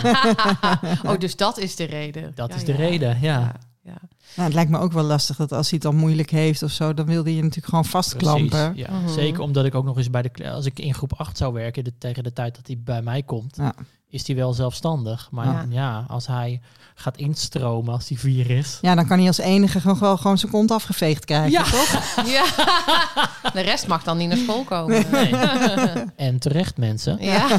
oh, 1.10 1.18
dus 1.18 1.36
dat 1.36 1.58
is 1.58 1.76
de 1.76 1.84
reden. 1.84 2.32
Dat 2.34 2.48
Ja, 2.50 2.54
is 2.56 2.64
de 2.64 2.72
ja. 2.72 2.78
reden, 2.78 3.20
ja. 3.20 3.54
Ja. 3.82 3.98
Nou, 4.36 4.48
het 4.48 4.54
lijkt 4.54 4.70
me 4.70 4.78
ook 4.78 4.92
wel 4.92 5.02
lastig 5.04 5.36
dat 5.36 5.52
als 5.52 5.70
hij 5.70 5.78
het 5.82 5.90
dan 5.92 6.00
moeilijk 6.00 6.30
heeft 6.30 6.62
of 6.62 6.70
zo, 6.70 6.94
dan 6.94 7.06
wil 7.06 7.22
hij 7.22 7.32
je 7.32 7.40
natuurlijk 7.40 7.68
gewoon 7.68 7.84
vastklampen. 7.84 8.48
Precies, 8.72 8.86
ja. 8.86 8.98
Mhm. 8.98 9.08
Zeker 9.08 9.40
omdat 9.40 9.64
ik 9.64 9.74
ook 9.74 9.84
nog 9.84 9.96
eens 9.96 10.10
bij 10.10 10.22
de... 10.22 10.50
Als 10.50 10.66
ik 10.66 10.78
in 10.78 10.94
groep 10.94 11.12
8 11.16 11.36
zou 11.36 11.52
werken, 11.52 11.84
de, 11.84 11.92
tegen 11.98 12.22
de 12.24 12.32
tijd 12.32 12.56
dat 12.56 12.66
hij 12.66 12.78
bij 12.84 13.02
mij 13.02 13.22
komt, 13.22 13.56
Ja. 13.56 13.74
is 14.08 14.26
hij 14.26 14.36
wel 14.36 14.52
zelfstandig. 14.52 15.28
Maar 15.30 15.46
Ja. 15.46 15.64
ja. 15.68 16.04
als 16.08 16.26
hij 16.26 16.60
gaat 16.94 17.16
instromen 17.16 17.92
als 17.94 18.08
hij 18.08 18.18
vier 18.18 18.50
is... 18.50 18.78
Ja, 18.80 18.94
dan 18.94 19.06
kan 19.06 19.18
hij 19.18 19.26
als 19.26 19.38
enige 19.38 19.80
gewoon, 19.80 20.18
gewoon 20.18 20.38
zijn 20.38 20.52
kont 20.52 20.70
afgeveegd 20.70 21.24
krijgen. 21.24 21.50
Ja. 21.50 21.62
toch? 21.62 22.14
Ja. 22.36 22.44
De 23.52 23.60
rest 23.60 23.86
mag 23.86 24.02
dan 24.02 24.16
niet 24.16 24.28
naar 24.28 24.36
school 24.38 24.64
komen. 24.64 25.04
Nee. 25.10 25.34
en 26.16 26.38
terecht, 26.38 26.76
mensen. 26.76 27.16
Ja. 27.24 27.46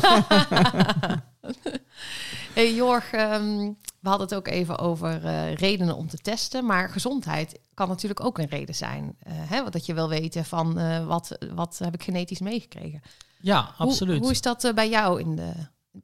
hey, 2.54 2.74
Jorg, 2.74 3.12
ehm, 3.12 3.72
we 3.99 4.10
hadden 4.10 4.28
het 4.28 4.36
ook 4.36 4.47
even 4.47 4.78
over 4.80 5.26
eh, 5.26 5.54
redenen 5.54 5.95
om 5.95 6.08
te 6.08 6.18
testen. 6.18 6.66
Maar 6.66 6.89
gezondheid 6.89 7.60
kan 7.74 7.88
natuurlijk 7.88 8.20
ook 8.20 8.38
een 8.38 8.47
reden 8.47 8.76
zijn. 8.76 9.16
Eh, 9.20 9.34
hè, 9.36 9.64
wat 9.64 9.74
dat 9.74 9.86
je 9.86 9.93
wil 9.93 10.10
weten 10.10 10.45
van 10.45 10.78
eh, 10.78 11.06
wat, 11.06 11.38
wat 11.54 11.78
heb 11.78 11.93
ik 11.93 12.04
genetisch 12.04 12.39
meegekregen. 12.39 13.02
Ja, 13.41 13.74
absoluut. 13.78 14.22
Hoe, 14.22 14.32
is 14.32 14.41
dat 14.41 14.72
bij 14.76 14.89
jou 14.89 15.20
in 15.20 15.36
de 15.36 15.52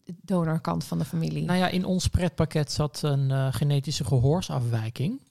donorkant 0.06 0.84
van 0.84 0.98
de 0.98 1.06
familie? 1.06 1.46
Nou 1.46 1.60
ja, 1.60 1.68
in 1.68 1.86
ons 1.86 2.08
pretpakket 2.08 2.72
zat 2.72 3.02
een 3.02 3.54
genetische 3.54 4.04
gehoorsafwijking. 4.04 5.22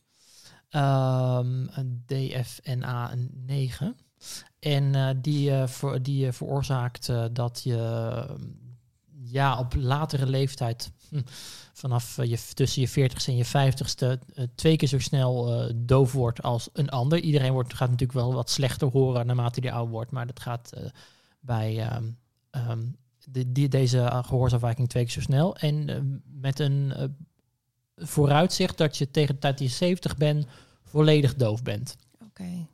Ehm, 0.69 1.67
een 1.71 2.03
DFNA 2.07 3.11
9. 3.47 3.97
En 4.59 5.19
die, 5.21 5.67
voor, 5.67 6.03
die 6.03 6.33
veroorzaakt 6.33 7.13
dat 7.33 7.61
je 7.63 7.79
ja, 9.31 9.59
op 9.59 9.75
latere 9.75 10.27
leeftijd, 10.27 10.93
vanaf 11.73 12.19
eh, 12.19 12.29
je, 12.31 12.39
tussen 12.55 12.83
je 12.83 12.89
40ste 12.89 13.27
en 13.27 13.37
je 13.37 13.47
50ste, 13.47 14.35
eh, 14.35 14.45
twee 14.55 14.77
keer 14.77 14.89
zo 14.89 14.99
snel 14.99 15.53
eh, 15.53 15.73
doof 15.77 16.13
wordt 16.13 16.43
als 16.43 16.69
een 16.73 16.89
ander. 16.89 17.21
Iedereen 17.21 17.53
wordt, 17.53 17.75
gaat 17.75 17.91
natuurlijk 17.91 18.19
wel 18.19 18.35
wat 18.35 18.51
slechter 18.51 18.89
horen 18.89 19.27
naarmate 19.27 19.61
hij 19.61 19.73
ouder 19.73 19.93
wordt, 19.93 20.11
maar 20.11 20.27
dat 20.27 20.41
gaat 20.41 20.73
bij 21.41 21.81
ehm, 21.81 22.05
ehm, 22.51 22.83
de, 23.25 23.53
die, 23.53 23.69
deze 23.69 23.99
eh, 24.01 24.25
gehoorsafwijking 24.25 24.89
twee 24.89 25.05
keer 25.05 25.13
zo 25.13 25.21
snel. 25.21 25.57
En 25.57 26.23
met 26.41 26.59
een 26.59 26.93
vooruitzicht 27.97 28.79
dat 28.79 28.97
je 28.97 29.11
tegen 29.11 29.35
de 29.35 29.41
tijd 29.41 29.59
dat 29.59 29.69
je 29.69 29.75
70 29.75 30.17
bent, 30.17 30.47
volledig 30.85 31.35
doof 31.35 31.63
bent. 31.63 31.97
Oké. 32.25 32.67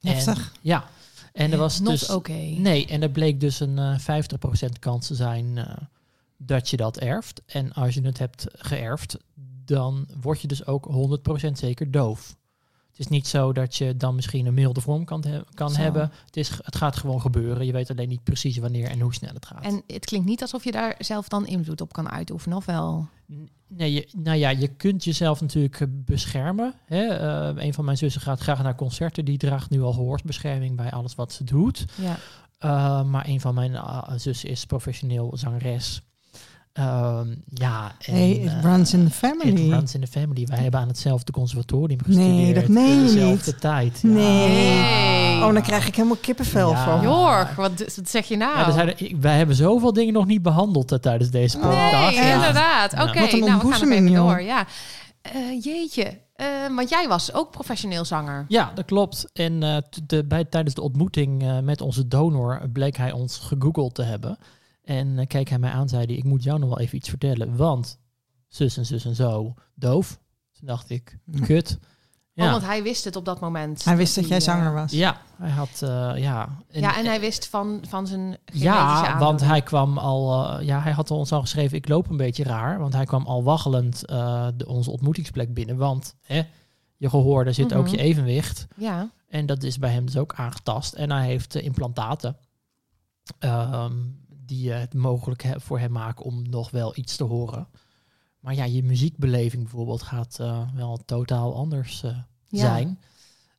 Heftig. 0.00 0.38
En, 0.38 0.58
ja, 0.62 0.84
en 1.32 1.52
er 1.52 1.58
was 1.58 1.80
Not 1.80 1.90
dus... 1.90 2.10
oké. 2.10 2.32
Nee, 2.32 2.86
en 2.86 3.02
er 3.02 3.10
bleek 3.10 3.40
dus 3.40 3.60
een 3.60 3.78
eh 3.78 4.22
50% 4.68 4.78
kans 4.78 5.06
te 5.06 5.14
zijn 5.14 5.58
dat 6.38 6.68
je 6.70 6.76
dat 6.76 6.96
erft. 6.98 7.42
En 7.46 7.72
als 7.72 7.94
je 7.94 8.00
het 8.00 8.18
hebt 8.18 8.46
geërfd, 8.52 9.16
dan 9.64 10.08
word 10.20 10.40
je 10.40 10.48
dus 10.48 10.66
ook 10.66 10.88
100% 11.48 11.50
zeker 11.52 11.90
doof. 11.90 12.36
Het 12.88 13.06
is 13.06 13.08
niet 13.08 13.26
zo 13.26 13.52
dat 13.52 13.76
je 13.76 13.96
dan 13.96 14.14
misschien 14.14 14.46
een 14.46 14.54
milde 14.54 14.80
vorm 14.80 15.04
kan, 15.04 15.24
he- 15.26 15.42
kan 15.54 15.70
Zo. 15.70 15.80
hebben. 15.80 16.10
Het, 16.26 16.36
is, 16.36 16.50
het 16.62 16.76
gaat 16.76 16.96
gewoon 16.96 17.20
gebeuren. 17.20 17.66
Je 17.66 17.72
weet 17.72 17.90
alleen 17.90 18.08
niet 18.08 18.22
precies 18.22 18.56
wanneer 18.58 18.88
en 18.88 19.00
hoe 19.00 19.14
snel 19.14 19.34
het 19.34 19.46
gaat. 19.46 19.64
En 19.64 19.82
het 19.86 20.04
klinkt 20.04 20.26
niet 20.26 20.42
alsof 20.42 20.64
je 20.64 20.72
daar 20.72 20.94
zelf 20.98 21.28
dan 21.28 21.46
invloed 21.46 21.80
op 21.80 21.92
kan 21.92 22.10
uitoefenen, 22.10 22.56
of 22.56 22.64
wel? 22.64 23.08
Nee, 23.66 23.92
je, 23.92 24.08
nou 24.16 24.36
ja, 24.38 24.48
je 24.50 24.68
kunt 24.68 25.04
jezelf 25.04 25.40
natuurlijk 25.40 25.80
eh, 25.80 25.86
beschermen. 25.90 26.74
Hè? 26.84 27.04
Eh, 27.06 27.64
een 27.64 27.74
van 27.74 27.84
mijn 27.84 27.96
zussen 27.96 28.20
gaat 28.20 28.40
graag 28.40 28.62
naar 28.62 28.74
concerten. 28.74 29.24
Die 29.24 29.38
draagt 29.38 29.70
nu 29.70 29.82
al 29.82 29.92
gehoorsbescherming 29.92 30.76
bij 30.76 30.90
alles 30.90 31.14
wat 31.14 31.32
ze 31.32 31.44
doet. 31.44 31.84
Ja. 31.94 32.16
Uh, 32.64 33.04
maar 33.04 33.28
een 33.28 33.40
van 33.40 33.54
mijn 33.54 33.72
uh, 33.72 34.02
zussen 34.16 34.48
is 34.48 34.64
professioneel 34.64 35.36
zangeres. 35.36 36.02
Um, 36.78 37.42
ja, 37.54 37.92
en, 37.98 38.14
hey, 38.14 38.30
it 38.30 38.44
uh, 38.52 38.62
runs 38.62 38.92
in 38.94 39.04
the 39.04 39.10
family. 39.10 39.64
It 39.64 39.72
runs 39.72 39.94
in 39.94 40.00
the 40.00 40.06
family. 40.06 40.46
Wij 40.46 40.58
hebben 40.58 40.80
aan 40.80 40.88
hetzelfde 40.88 41.32
conservatorium 41.32 41.98
gestudeerd. 42.04 42.34
Nee, 42.36 42.54
dat 42.54 42.68
meen 42.68 43.02
dezelfde 43.02 43.50
niet. 43.50 43.60
tijd. 43.60 44.02
Nee. 44.02 45.36
Oh, 45.42 45.52
dan 45.52 45.62
krijg 45.62 45.86
ik 45.86 45.94
helemaal 45.96 46.16
kippenvel 46.20 46.70
Ja. 46.70 46.84
van. 46.84 47.02
Jorg, 47.02 47.54
wat, 47.54 47.72
wat 47.96 48.08
zeg 48.08 48.26
je 48.28 48.36
nou? 48.36 48.58
Ja, 48.58 48.70
zijn 48.70 48.94
wij 49.20 49.36
hebben 49.36 49.56
zoveel 49.56 49.92
dingen 49.92 50.12
nog 50.12 50.26
niet 50.26 50.42
behandeld 50.42 50.92
uh, 50.92 50.98
tijdens 50.98 51.30
deze 51.30 51.58
podcast. 51.58 52.16
Nee, 52.16 52.24
Ja. 52.26 52.34
inderdaad. 52.34 52.92
Oké, 52.92 53.02
nou, 53.04 53.20
we 53.20 53.28
gaan 53.30 53.52
ontboezeming, 53.52 54.08
even 54.08 54.14
door. 54.22 54.42
Ja. 54.42 54.66
Eh, 55.22 55.62
jeetje, 55.64 56.26
Eh, 56.34 56.46
want 56.76 56.88
jij 56.88 57.08
was 57.08 57.32
ook 57.32 57.50
professioneel 57.50 58.04
zanger. 58.04 58.44
Ja, 58.48 58.70
dat 58.74 58.84
klopt. 58.84 59.30
En 59.32 59.62
eh, 59.62 59.76
de, 60.06 60.24
bij, 60.24 60.44
tijdens 60.44 60.74
de 60.74 60.80
ontmoeting 60.82 61.42
eh, 61.42 61.58
met 61.58 61.80
onze 61.80 62.08
donor 62.08 62.60
bleek 62.72 62.96
hij 62.96 63.12
ons 63.12 63.38
gegoogeld 63.38 63.94
te 63.94 64.02
hebben. 64.02 64.38
En 64.88 65.18
eh, 65.18 65.26
keek 65.26 65.48
hij 65.48 65.58
mij 65.58 65.70
aan, 65.70 65.88
zei 65.88 66.04
hij, 66.06 66.14
ik 66.14 66.24
moet 66.24 66.42
jou 66.42 66.58
nog 66.58 66.68
wel 66.68 66.78
even 66.78 66.96
iets 66.96 67.08
vertellen. 67.08 67.56
Want 67.56 67.98
zus 68.48 68.76
en 68.76 68.86
zus 68.86 69.04
en 69.04 69.14
zo, 69.14 69.54
doof. 69.74 70.18
Toen 70.52 70.66
dacht 70.66 70.90
ik, 70.90 71.18
Ja. 71.24 71.44
kut. 71.44 71.78
Oh, 72.34 72.50
want 72.50 72.62
hij 72.64 72.82
wist 72.82 73.04
het 73.04 73.16
op 73.16 73.24
dat 73.24 73.40
moment. 73.40 73.84
Hij 73.84 73.96
wist 73.96 74.14
dat 74.14 74.28
jij 74.28 74.36
hij, 74.38 74.46
eh, 74.46 74.52
zanger 74.54 74.72
was. 74.74 74.92
ja 74.92 75.20
hij 75.38 75.50
had, 75.50 75.82
eh, 75.82 75.88
ja. 76.16 76.58
ja, 76.70 76.96
en 76.98 77.04
hij 77.06 77.20
wist 77.20 77.46
van, 77.48 77.80
van 77.88 78.06
zijn 78.06 78.20
genetische 78.20 78.64
Ja, 78.64 79.18
want 79.18 79.40
hij 79.40 79.62
kwam 79.62 79.98
al, 79.98 80.48
eh, 80.58 80.66
ja, 80.66 80.80
hij 80.80 80.92
had 80.92 81.10
ons 81.10 81.32
al 81.32 81.40
geschreven, 81.40 81.76
ik 81.76 81.88
loop 81.88 82.10
een 82.10 82.16
beetje 82.16 82.44
raar. 82.44 82.78
Want 82.78 82.92
hij 82.92 83.04
kwam 83.04 83.26
al 83.26 83.42
waggelend 83.42 84.04
eh, 84.06 84.48
de, 84.56 84.66
onze 84.66 84.90
ontmoetingsplek 84.90 85.54
binnen. 85.54 85.76
Want 85.76 86.14
hè, 86.22 86.42
je 86.96 87.10
gehoor, 87.10 87.44
daar 87.44 87.54
zit 87.54 87.74
ook 87.74 87.84
Mhm. 87.84 87.94
je 87.94 88.00
evenwicht. 88.00 88.66
Ja, 88.76 89.10
En 89.28 89.46
dat 89.46 89.62
is 89.62 89.78
bij 89.78 89.90
hem 89.90 90.04
dus 90.06 90.16
ook 90.16 90.34
aangetast. 90.34 90.94
En 90.94 91.10
hij 91.10 91.26
heeft 91.26 91.54
implantaten 91.54 92.36
ehm, 93.38 93.94
die 94.48 94.72
het 94.72 94.94
mogelijk 94.94 95.46
voor 95.56 95.78
hem 95.78 95.92
maken 95.92 96.24
om 96.24 96.48
nog 96.50 96.70
wel 96.70 96.92
iets 96.96 97.16
te 97.16 97.24
horen. 97.24 97.68
Maar 98.40 98.54
ja, 98.54 98.64
je 98.64 98.82
muziekbeleving 98.82 99.62
bijvoorbeeld 99.62 100.02
gaat 100.02 100.38
eh, 100.40 100.62
wel 100.74 100.98
totaal 101.04 101.54
anders 101.56 102.02
eh, 102.02 102.16
Ja. 102.48 102.58
zijn. 102.60 103.00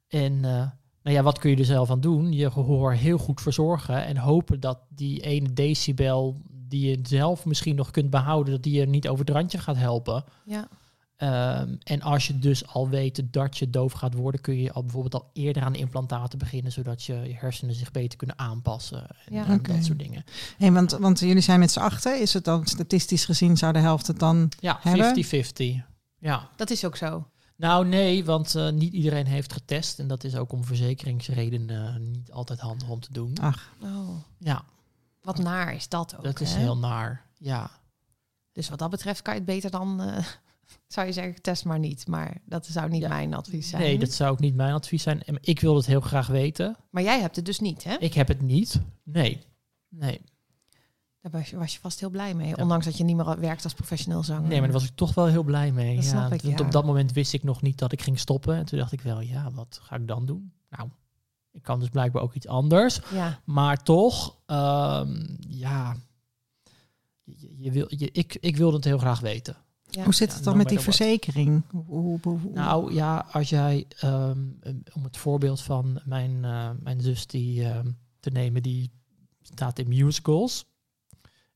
En 0.07 0.33
eh, 0.33 0.67
nou 1.03 1.15
ja, 1.15 1.23
wat 1.23 1.39
kun 1.39 1.49
je 1.49 1.55
er 1.57 1.65
zelf 1.65 1.89
aan 1.91 2.01
doen? 2.01 2.31
Je 2.33 2.51
gehoor 2.51 2.93
heel 2.93 3.17
goed 3.17 3.41
verzorgen 3.41 4.05
en 4.05 4.17
hopen 4.17 4.59
dat 4.59 4.79
die 4.89 5.21
ene 5.21 5.53
decibel 5.53 6.41
die 6.51 6.89
je 6.89 6.99
zelf 7.03 7.45
misschien 7.45 7.75
nog 7.75 7.91
kunt 7.91 8.09
behouden, 8.09 8.53
dat 8.53 8.63
die 8.63 8.79
je 8.79 8.85
niet 8.85 9.07
over 9.07 9.25
het 9.25 9.35
randje 9.35 9.57
gaat 9.57 9.77
helpen. 9.77 10.23
ja. 10.45 10.67
Ehm, 11.19 11.75
en 11.83 12.01
als 12.01 12.27
je 12.27 12.39
dus 12.39 12.67
al 12.67 12.89
weet 12.89 13.33
dat 13.33 13.57
je 13.57 13.69
doof 13.69 13.91
gaat 13.93 14.13
worden, 14.13 14.41
kun 14.41 14.57
je 14.57 14.71
al 14.73 14.81
bijvoorbeeld 14.81 15.13
al 15.23 15.29
eerder 15.33 15.63
aan 15.63 15.71
de 15.73 15.77
implantaten 15.79 16.39
beginnen, 16.39 16.71
zodat 16.71 17.03
je, 17.03 17.13
je 17.13 17.33
hersenen 17.33 17.75
zich 17.75 17.91
beter 17.91 18.17
kunnen 18.17 18.39
aanpassen 18.39 19.07
en, 19.25 19.33
Ja. 19.33 19.45
en 19.47 19.61
dat 19.61 19.83
soort 19.85 19.99
dingen. 19.99 20.23
Hey, 20.57 20.71
want, 20.71 20.91
want 20.91 21.19
jullie 21.19 21.41
zijn 21.41 21.59
met 21.59 21.71
z'n 21.71 21.79
achten. 21.79 22.19
Is 22.21 22.33
het 22.33 22.43
dan 22.43 22.65
statistisch 22.65 23.25
gezien, 23.25 23.57
zou 23.57 23.73
de 23.73 23.79
helft 23.79 24.07
het 24.07 24.19
dan... 24.19 24.51
Ja, 24.59 24.79
Hebben? 24.81 25.25
50-50. 25.25 25.85
Ja. 26.17 26.49
Dat 26.55 26.69
is 26.69 26.85
ook 26.85 26.95
zo. 26.95 27.27
Nou 27.55 27.85
nee, 27.87 28.25
want 28.25 28.55
eh, 28.55 28.69
niet 28.69 28.93
iedereen 28.93 29.25
heeft 29.27 29.53
getest 29.53 29.99
en 29.99 30.07
dat 30.07 30.23
is 30.23 30.35
ook 30.35 30.51
om 30.51 30.63
verzekeringsredenen 30.63 31.93
eh, 31.93 31.99
niet 31.99 32.31
altijd 32.31 32.59
handig 32.59 32.89
om 32.89 32.99
te 32.99 33.13
doen. 33.13 33.37
Ach, 33.41 33.71
Oh, 33.81 34.09
Ja, 34.37 34.63
wat 35.21 35.37
naar 35.37 35.73
is 35.75 35.89
dat 35.89 36.15
ook. 36.17 36.23
dat 36.23 36.39
is 36.39 36.53
heel 36.55 36.77
naar. 36.77 37.25
Ja. 37.37 37.69
Dus 38.51 38.69
wat 38.69 38.79
dat 38.79 38.89
betreft 38.89 39.21
kan 39.21 39.33
je 39.33 39.39
het 39.39 39.49
beter 39.49 39.71
dan, 39.71 40.01
eh, 40.01 40.25
zou 40.87 41.07
je 41.07 41.13
zeggen, 41.13 41.41
test 41.41 41.65
maar 41.65 41.79
niet. 41.79 42.07
Maar 42.07 42.41
dat 42.45 42.65
zou 42.65 42.89
niet 42.89 43.01
Ja. 43.01 43.07
mijn 43.07 43.33
advies 43.33 43.69
zijn. 43.69 43.81
Nee, 43.81 43.99
dat 43.99 44.11
zou 44.11 44.31
ook 44.31 44.39
niet 44.39 44.55
mijn 44.55 44.73
advies 44.73 45.03
zijn. 45.03 45.23
En 45.23 45.37
Ik 45.41 45.59
wil 45.59 45.75
het 45.75 45.85
heel 45.85 46.01
graag 46.01 46.27
weten. 46.27 46.77
Maar 46.89 47.03
jij 47.03 47.19
hebt 47.19 47.35
het 47.35 47.45
dus 47.45 47.59
niet, 47.59 47.83
hè? 47.83 47.95
Ik 47.97 48.13
heb 48.13 48.27
het 48.27 48.41
niet. 48.41 48.81
Nee. 49.03 49.41
Nee. 49.89 50.21
Daar 51.21 51.31
was 51.31 51.49
je, 51.49 51.57
was 51.57 51.73
je 51.73 51.79
vast 51.79 51.99
heel 51.99 52.09
blij 52.09 52.33
mee. 52.33 52.47
Ja. 52.47 52.55
Ondanks 52.55 52.85
dat 52.85 52.97
je 52.97 53.03
niet 53.03 53.15
meer 53.15 53.39
werkt 53.39 53.63
als 53.63 53.73
professioneel 53.73 54.23
zanger. 54.23 54.41
Nee, 54.47 54.59
maar 54.59 54.69
daar 54.69 54.79
was 54.79 54.89
ik 54.89 54.95
toch 54.95 55.13
wel 55.13 55.25
heel 55.25 55.43
blij 55.43 55.71
mee. 55.71 55.95
Dat 55.95 56.03
ja, 56.03 56.09
snap 56.09 56.33
ik, 56.33 56.41
want 56.41 56.59
op 56.59 56.71
dat 56.71 56.85
moment 56.85 57.11
wist 57.11 57.33
ik 57.33 57.43
nog 57.43 57.61
niet 57.61 57.77
dat 57.77 57.91
ik 57.91 58.01
ging 58.01 58.19
stoppen. 58.19 58.55
En 58.55 58.65
toen 58.65 58.79
dacht 58.79 58.91
ik 58.91 59.01
wel, 59.01 59.21
ja, 59.21 59.51
wat 59.51 59.79
ga 59.81 59.95
ik 59.95 60.07
dan 60.07 60.25
doen? 60.25 60.53
Nou, 60.69 60.89
ik 61.51 61.61
kan 61.63 61.79
dus 61.79 61.89
blijkbaar 61.89 62.21
ook 62.21 62.33
iets 62.33 62.47
anders. 62.47 62.99
Ja, 63.13 63.39
Maar 63.45 63.83
toch, 63.83 64.37
ehm, 64.45 65.27
ja, 65.47 65.95
je, 67.23 67.53
je 67.57 67.71
wil, 67.71 67.85
je, 67.89 68.11
ik, 68.11 68.37
ik 68.39 68.57
wilde 68.57 68.75
het 68.75 68.85
heel 68.85 68.97
graag 68.97 69.19
weten. 69.19 69.55
Ja. 69.89 70.03
hoe 70.03 70.13
zit 70.13 70.29
Ja, 70.29 70.35
het 70.35 70.43
dan 70.43 70.57
met 70.57 70.69
die 70.69 70.79
verzekering? 70.79 71.63
Hoe, 71.71 71.83
hoe, 71.85 72.19
hoe- 72.23 72.39
hoe- 72.39 72.51
Nou 72.53 72.93
ja, 72.93 73.25
als 73.31 73.49
jij, 73.49 73.85
ehm, 73.99 74.29
um, 74.63 74.83
om 74.93 75.03
het 75.03 75.17
voorbeeld 75.17 75.61
van 75.61 76.01
mijn, 76.05 76.45
eh, 76.45 76.69
mijn 76.79 77.01
zus 77.01 77.27
die, 77.27 77.63
ehm, 77.65 77.91
te 78.19 78.29
nemen, 78.29 78.63
die 78.63 78.91
staat 79.41 79.79
in 79.79 79.87
musicals. 79.87 80.67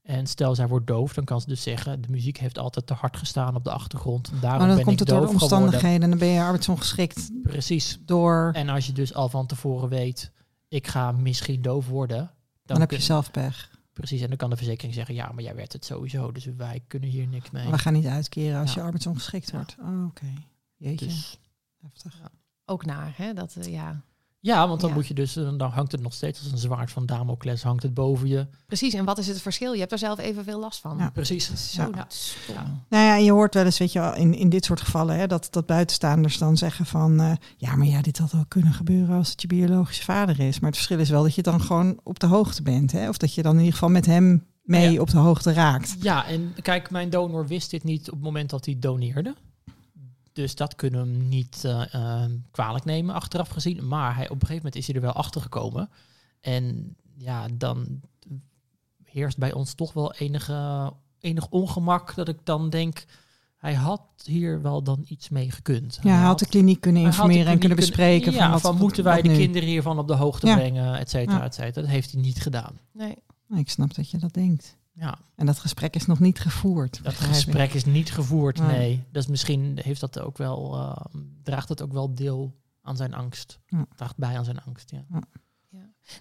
En 0.01 0.27
stel 0.27 0.55
zij 0.55 0.67
wordt 0.67 0.87
doof, 0.87 1.13
dan 1.13 1.23
kan 1.23 1.41
ze 1.41 1.47
dus 1.47 1.61
zeggen, 1.61 2.01
de 2.01 2.07
muziek 2.09 2.37
heeft 2.37 2.57
altijd 2.57 2.87
te 2.87 2.93
hard 2.93 3.17
gestaan 3.17 3.55
op 3.55 3.63
de 3.63 3.71
achtergrond. 3.71 4.27
En 4.31 4.39
daarom 4.39 4.57
maar 4.59 4.67
dan 4.67 4.75
ben 4.75 4.85
komt 4.85 5.01
ik 5.01 5.07
het 5.07 5.17
door 5.17 5.25
de 5.27 5.31
doof 5.33 5.41
geworden. 5.41 5.57
omstandigheden. 5.57 6.09
Dan 6.09 6.19
ben 6.19 6.27
je 6.27 6.41
arbeidsongeschikt 6.41 7.31
Precies. 7.43 7.99
door... 8.05 8.49
En 8.53 8.69
als 8.69 8.85
je 8.85 8.91
dus 8.93 9.13
al 9.13 9.29
van 9.29 9.45
tevoren 9.45 9.89
weet, 9.89 10.31
ik 10.67 10.87
ga 10.87 11.11
misschien 11.11 11.61
doof 11.61 11.87
worden. 11.87 12.17
Dan, 12.17 12.29
Dan 12.65 12.79
heb 12.79 12.91
je 12.91 12.99
zelf 13.01 13.31
pech. 13.31 13.71
Precies, 13.93 14.21
en 14.21 14.27
dan 14.27 14.37
kan 14.37 14.49
de 14.49 14.55
verzekering 14.57 14.93
zeggen, 14.93 15.15
ja, 15.15 15.31
maar 15.31 15.43
jij 15.43 15.55
werd 15.55 15.73
het 15.73 15.85
sowieso, 15.85 16.31
dus 16.31 16.45
wij 16.45 16.83
kunnen 16.87 17.09
hier 17.09 17.27
niks 17.27 17.51
mee. 17.51 17.69
We 17.69 17.77
gaan 17.77 17.93
niet 17.93 18.05
uitkeren 18.05 18.59
als 18.59 18.69
Ja. 18.73 18.75
je 18.79 18.83
arbeidsongeschikt 18.85 19.49
Ja. 19.49 19.55
wordt. 19.55 19.75
Oh, 19.79 20.05
oké. 20.05 20.33
Jeetje, 20.75 21.05
Dus, 21.05 21.39
heftig. 21.81 22.21
ook 22.65 22.85
naar, 22.85 23.13
hè? 23.17 23.33
Dat, 23.33 23.55
eh, 23.55 23.71
ja. 23.71 24.03
Ja, 24.45 24.67
want 24.67 24.79
dan 24.81 24.89
Ja. 24.89 24.95
moet 24.95 25.07
je 25.07 25.13
dus, 25.13 25.33
dan 25.33 25.61
hangt 25.61 25.91
het 25.91 26.01
nog 26.01 26.13
steeds 26.13 26.39
als 26.43 26.51
een 26.51 26.57
zwaard 26.57 26.91
van 26.91 27.05
Damocles, 27.05 27.63
hangt 27.63 27.83
het 27.83 27.93
boven 27.93 28.27
je. 28.27 28.47
Precies, 28.67 28.93
en 28.93 29.05
wat 29.05 29.17
is 29.17 29.27
het 29.27 29.41
verschil? 29.41 29.73
Je 29.73 29.79
hebt 29.79 29.91
er 29.91 29.97
zelf 29.97 30.19
evenveel 30.19 30.59
last 30.59 30.79
van. 30.79 30.97
Ja. 30.97 31.09
Precies. 31.09 31.73
Zo 31.73 31.89
Ja. 31.93 32.07
Nou 32.89 33.05
ja, 33.05 33.15
je 33.15 33.31
hoort 33.31 33.53
wel 33.53 33.65
eens, 33.65 33.77
weet 33.77 33.91
je 33.91 33.99
wel, 33.99 34.15
in, 34.15 34.33
in 34.33 34.49
dit 34.49 34.65
soort 34.65 34.81
gevallen, 34.81 35.15
hè, 35.17 35.27
dat, 35.27 35.47
dat 35.51 35.65
buitenstaanders 35.65 36.37
dan 36.37 36.57
zeggen 36.57 36.85
van, 36.85 37.19
eh, 37.19 37.31
ja, 37.57 37.75
maar 37.75 37.87
ja, 37.87 38.01
dit 38.01 38.17
had 38.17 38.31
wel 38.31 38.45
kunnen 38.47 38.73
gebeuren 38.73 39.17
als 39.17 39.29
het 39.29 39.41
je 39.41 39.47
biologische 39.47 40.03
vader 40.03 40.39
is. 40.39 40.59
Maar 40.59 40.69
het 40.69 40.77
verschil 40.79 40.99
is 40.99 41.09
wel 41.09 41.23
dat 41.23 41.35
je 41.35 41.41
dan 41.41 41.61
gewoon 41.61 41.99
op 42.03 42.19
de 42.19 42.27
hoogte 42.27 42.61
bent, 42.61 42.91
hè? 42.91 43.09
Of 43.09 43.17
dat 43.17 43.33
je 43.33 43.41
dan 43.41 43.51
in 43.53 43.57
ieder 43.59 43.73
geval 43.73 43.89
met 43.89 44.05
hem 44.05 44.45
mee 44.63 44.91
Ja. 44.91 45.01
op 45.01 45.09
de 45.09 45.17
hoogte 45.17 45.53
raakt. 45.53 45.95
Ja, 45.99 46.25
en 46.27 46.53
kijk, 46.61 46.89
mijn 46.91 47.09
donor 47.09 47.47
wist 47.47 47.69
dit 47.71 47.83
niet 47.83 48.07
op 48.07 48.13
het 48.15 48.23
moment 48.23 48.49
dat 48.49 48.65
hij 48.65 48.75
doneerde. 48.79 49.35
Dus 50.33 50.55
dat 50.55 50.75
kunnen 50.75 51.01
we 51.01 51.07
hem 51.17 51.27
niet 51.29 51.65
eh, 51.65 51.93
eh, 51.93 52.29
kwalijk 52.51 52.85
nemen, 52.85 53.15
achteraf 53.15 53.49
gezien. 53.49 53.87
Maar 53.87 54.15
hij, 54.15 54.25
op 54.25 54.31
een 54.31 54.47
gegeven 54.47 54.55
moment 54.55 54.75
is 54.75 54.85
hij 54.87 54.95
er 54.95 55.01
wel 55.01 55.13
achter 55.13 55.41
gekomen. 55.41 55.89
En 56.41 56.95
ja, 57.17 57.47
dan 57.53 58.01
heerst 59.03 59.37
bij 59.37 59.53
ons 59.53 59.73
toch 59.73 59.93
wel 59.93 60.13
enige, 60.13 60.93
enig 61.19 61.49
ongemak 61.49 62.15
dat 62.15 62.27
ik 62.27 62.37
dan 62.43 62.69
denk... 62.69 63.05
Hij 63.57 63.73
had 63.73 64.01
hier 64.23 64.61
wel 64.61 64.83
dan 64.83 65.05
iets 65.07 65.29
mee 65.29 65.51
gekund. 65.51 65.99
Ja, 66.01 66.15
hij 66.15 66.25
had 66.25 66.39
de 66.39 66.47
kliniek 66.47 66.81
kunnen 66.81 67.01
informeren 67.01 67.51
en 67.51 67.59
kunnen 67.59 67.77
bespreken. 67.77 68.31
Ja, 68.31 68.37
van, 68.39 68.51
wat, 68.51 68.61
van 68.61 68.77
moeten 68.77 69.03
wij 69.03 69.21
de 69.21 69.27
nu? 69.27 69.35
kinderen 69.35 69.67
hiervan 69.67 69.99
op 69.99 70.07
de 70.07 70.13
hoogte 70.15 70.47
Ja. 70.47 70.55
brengen, 70.55 70.95
et 70.99 71.09
cetera, 71.09 71.37
Ja. 71.37 71.43
et 71.43 71.53
cetera. 71.53 71.81
Dat 71.81 71.89
heeft 71.89 72.11
hij 72.11 72.21
niet 72.21 72.41
gedaan. 72.41 72.79
Nee. 72.91 73.15
Ik 73.55 73.69
snap 73.69 73.93
dat 73.95 74.09
je 74.09 74.17
dat 74.17 74.33
denkt. 74.33 74.77
Ja, 74.95 75.17
En 75.35 75.45
dat 75.45 75.59
gesprek 75.59 75.95
is 75.95 76.05
nog 76.05 76.19
niet 76.19 76.39
gevoerd. 76.39 77.03
dat 77.03 77.13
ik. 77.13 77.19
gesprek 77.19 77.73
is 77.73 77.85
niet 77.85 78.11
gevoerd, 78.11 78.59
Nee. 78.59 78.67
nee. 78.67 79.03
Dus 79.11 79.27
misschien 79.27 79.79
heeft 79.81 79.99
dat 79.99 80.19
ook 80.19 80.37
wel, 80.37 80.75
eh, 80.75 81.05
draagt 81.43 81.69
het 81.69 81.81
ook 81.81 81.93
wel 81.93 82.15
deel 82.15 82.55
aan 82.81 82.95
zijn 82.97 83.13
angst. 83.13 83.59
Ja. 83.65 83.85
Draagt 83.95 84.17
bij 84.17 84.37
aan 84.37 84.45
zijn 84.45 84.61
angst, 84.61 84.91
ja. 84.91 85.05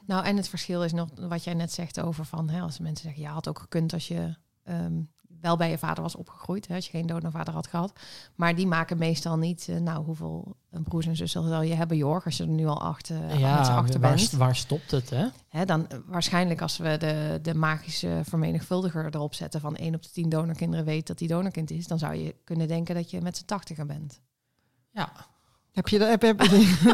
Nou, 0.07 0.25
en 0.25 0.37
het 0.37 0.49
verschil 0.49 0.85
is 0.85 0.93
nog 0.93 1.09
wat 1.15 1.45
jij 1.45 1.55
net 1.55 1.73
zegt 1.73 2.01
over 2.01 2.25
van, 2.25 2.49
hè, 2.49 2.61
als 2.61 2.79
mensen 2.79 3.05
zeggen, 3.05 3.23
ja, 3.23 3.33
had 3.33 3.49
ook 3.49 3.59
gekund 3.59 3.93
als 3.93 4.09
je 4.09 4.37
ehm, 4.63 5.03
wel 5.43 5.57
bij 5.57 5.71
je 5.71 5.79
vader 5.79 6.03
was 6.03 6.17
opgegroeid, 6.17 6.69
hè, 6.69 6.75
als 6.75 6.85
je 6.85 6.91
geen 6.91 7.07
donorvader 7.07 7.55
had 7.55 7.67
gehad. 7.67 7.93
Maar 8.35 8.55
die 8.55 8.67
maken 8.67 8.99
meestal 8.99 9.37
niet, 9.37 9.69
eh, 9.69 9.77
nou, 9.77 10.05
hoeveel 10.05 10.57
broers 10.71 11.07
en 11.07 11.17
zussen 11.17 11.49
zal 11.49 11.63
je 11.63 11.75
hebben, 11.75 11.97
Jorg, 11.97 12.25
als 12.25 12.37
je 12.37 12.43
er 12.43 12.49
nu 12.49 12.67
al 12.67 12.83
acht, 12.83 13.11
eh, 13.11 13.41
Ja, 13.41 13.59
achter 13.59 14.01
waar, 14.01 14.15
bent. 14.15 14.31
waar 14.31 14.57
stopt 14.57 14.91
het, 14.91 15.11
hè? 15.11 15.27
Hè, 15.49 15.65
dan 15.65 15.89
eh, 15.89 15.99
waarschijnlijk 16.07 16.61
als 16.61 16.77
we 16.77 16.97
de, 16.99 17.39
de 17.43 17.55
magische 17.55 18.21
vermenigvuldiger 18.25 19.15
erop 19.15 19.35
zetten 19.35 19.61
van 19.61 19.77
1 19.77 19.95
op 19.95 20.03
de 20.03 20.11
10 20.11 20.29
donorkinderen 20.29 20.85
weet 20.85 21.07
dat 21.07 21.19
die 21.19 21.29
donorkind 21.29 21.71
is, 21.71 21.87
dan 21.87 21.99
zou 21.99 22.15
je 22.15 22.35
kunnen 22.45 22.69
denken 22.69 22.95
dat 22.95 23.11
je 23.11 23.21
met 23.21 23.37
z'n 23.37 23.45
tachtiger 23.45 23.87
bent. 23.87 24.21
Ja. 24.91 25.13
Heb 25.73 25.89
je, 25.89 25.99
heb, 26.03 26.23
heb, 26.23 26.43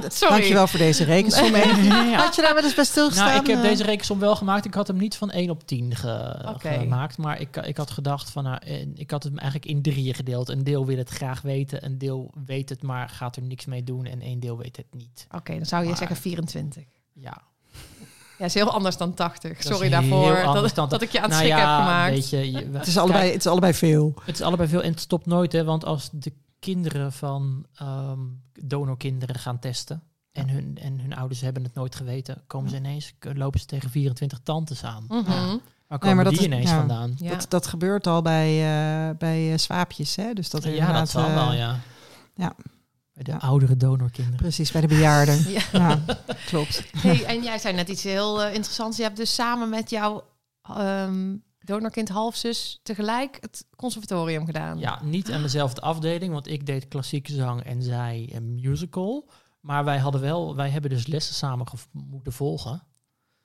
Sorry. 0.09 0.35
Dankjewel 0.35 0.66
voor 0.66 0.79
deze 0.79 1.05
rekensom. 1.05 1.55
Ja. 1.57 2.16
Had 2.16 2.35
je 2.35 2.43
daar 2.43 2.55
wel 2.55 2.62
eens 2.64 2.74
bij 2.74 2.85
stilgestaan? 2.85 3.26
Nou, 3.26 3.41
ik 3.41 3.47
heb 3.47 3.57
eh? 3.57 3.62
deze 3.62 3.83
rekensom 3.83 4.18
wel 4.18 4.37
gemaakt. 4.37 4.64
Ik 4.64 4.74
had 4.74 4.87
hem 4.87 4.97
niet 4.97 5.16
van 5.16 5.31
1 5.31 5.51
op 5.51 5.66
10 5.66 5.97
ge- 5.97 6.57
gemaakt. 6.59 7.18
Maar 7.18 7.41
ik, 7.41 7.57
ik 7.57 7.76
had 7.76 7.91
gedacht 7.91 8.31
van, 8.31 8.45
nou, 8.45 8.59
ik 8.95 9.11
had 9.11 9.22
het 9.22 9.37
eigenlijk 9.37 9.70
in 9.70 9.83
drieën 9.83 10.14
gedeeld. 10.14 10.49
Een 10.49 10.64
deel 10.64 10.87
wil 10.87 10.97
het 10.97 11.09
graag 11.11 11.41
weten, 11.41 11.85
een 11.85 11.99
deel 11.99 12.31
weet 12.45 12.68
het, 12.68 12.83
maar 12.83 13.09
gaat 13.09 13.37
er 13.37 13.43
niks 13.43 13.64
mee 13.66 13.85
doen. 13.85 14.05
En 14.05 14.20
één 14.20 14.41
deel 14.41 14.57
weet 14.59 14.76
het 14.76 14.87
niet. 14.91 15.26
Oké, 15.35 15.55
dan 15.57 15.66
zou 15.66 15.83
je 15.83 15.89
Maar- 15.89 15.97
zeggen 15.99 16.16
24. 16.16 16.83
Ja. 17.12 17.43
Ja, 18.39 18.45
is 18.45 18.55
heel 18.55 18.70
anders 18.70 18.97
dan 18.97 19.14
80. 19.14 19.59
is 19.59 19.66
Sorry 19.66 19.89
daarvoor 19.89 20.35
dat, 20.53 20.74
dan- 20.74 20.89
dat 20.89 21.03
ik 21.03 21.11
je 21.12 21.18
aan 21.20 21.31
het 21.31 21.33
nou 21.33 21.43
schrikken 21.45 21.62
ja, 21.66 21.76
heb 21.76 21.87
gemaakt. 21.87 22.12
Weet 22.14 22.31
je, 22.31 22.51
je- 22.51 22.68
Het 22.72 22.87
is, 22.87 22.97
allebei, 22.99 23.31
het 23.31 23.39
is 23.41 23.47
allebei 23.47 23.74
veel. 23.74 24.14
Het 24.24 24.35
is 24.35 24.43
allebei 24.43 24.68
veel 24.68 24.83
en 24.83 24.91
het 24.91 25.01
stopt 25.01 25.26
nooit, 25.26 25.53
hè? 25.53 25.64
Want 25.64 25.85
als 25.85 26.09
de 26.12 26.33
kinderen 26.59 27.13
van 27.13 27.67
ehm, 27.75 28.21
donorkinderen 28.53 29.37
gaan 29.39 29.59
testen 29.59 30.03
en 30.33 30.49
hun, 30.49 30.79
en 30.81 31.01
hun 31.01 31.15
ouders 31.17 31.41
hebben 31.41 31.63
het 31.63 31.75
nooit 31.75 31.95
geweten, 31.95 32.43
komen 32.47 32.71
ze 32.71 32.77
ineens, 32.77 33.15
lopen 33.21 33.61
ze 33.61 33.67
tegen 33.67 33.91
24 33.91 34.41
tantes 34.43 34.85
aan. 34.85 35.07
Waar 35.87 35.99
komen 35.99 36.17
maar 36.17 36.25
dat 36.25 36.33
is- 36.33 36.45
ineens 36.45 36.71
ja. 36.71 36.79
vandaan? 36.79 37.13
Ja. 37.17 37.31
Dat, 37.31 37.47
dat 37.49 37.67
gebeurt 37.67 38.07
al 38.07 38.23
bij, 38.23 38.49
eh, 38.49 39.17
bij 39.19 39.53
eh, 39.53 39.59
swaapjes. 39.59 40.17
Hè? 40.17 40.33
Dus 40.33 40.51
dat 40.51 40.65
ja, 40.65 40.93
dat 40.93 41.09
zal 41.11 41.25
eh, 41.27 41.35
wel, 41.35 41.53
ja. 41.53 41.79
ja. 42.35 42.55
Bij 43.15 43.23
de 43.25 43.31
Ja. 43.31 43.37
oudere 43.39 43.77
donorkinderen. 43.77 44.39
Precies, 44.39 44.73
bij 44.73 44.81
de 44.81 44.87
bejaarden. 44.87 45.45
Ja. 45.51 45.61
ja, 45.73 46.01
klopt. 46.47 46.85
Hey, 46.97 47.25
en 47.25 47.43
jij 47.43 47.59
zei 47.59 47.75
net 47.75 47.89
iets 47.89 48.03
heel 48.03 48.43
eh, 48.43 48.55
interessants. 48.55 48.97
Je 48.97 49.03
hebt 49.03 49.17
dus 49.17 49.35
samen 49.35 49.69
met 49.69 49.91
jouw 49.91 50.25
ehm, 50.63 51.37
donorkind 51.69 52.09
halfzus 52.09 52.81
tegelijk 52.83 53.37
het 53.41 53.66
conservatorium 53.77 54.47
gedaan. 54.47 54.79
Ja, 54.79 55.03
niet 55.03 55.33
aan 55.33 55.43
dezelfde 55.43 55.81
afdeling, 55.81 56.33
want 56.33 56.47
ik 56.47 56.66
deed 56.66 56.89
klassieke 56.89 57.33
zang 57.33 57.62
en 57.62 57.83
zij 57.83 58.31
een 58.33 58.55
musical. 58.55 59.29
Maar 59.61 59.85
wij 59.85 59.99
hadden 59.99 60.21
wel, 60.21 60.57
wij 60.57 60.71
hebben 60.71 60.91
dus 60.91 61.07
lessen 61.07 61.35
samen 61.35 61.66
moeten 61.93 62.33
volgen. 62.33 62.83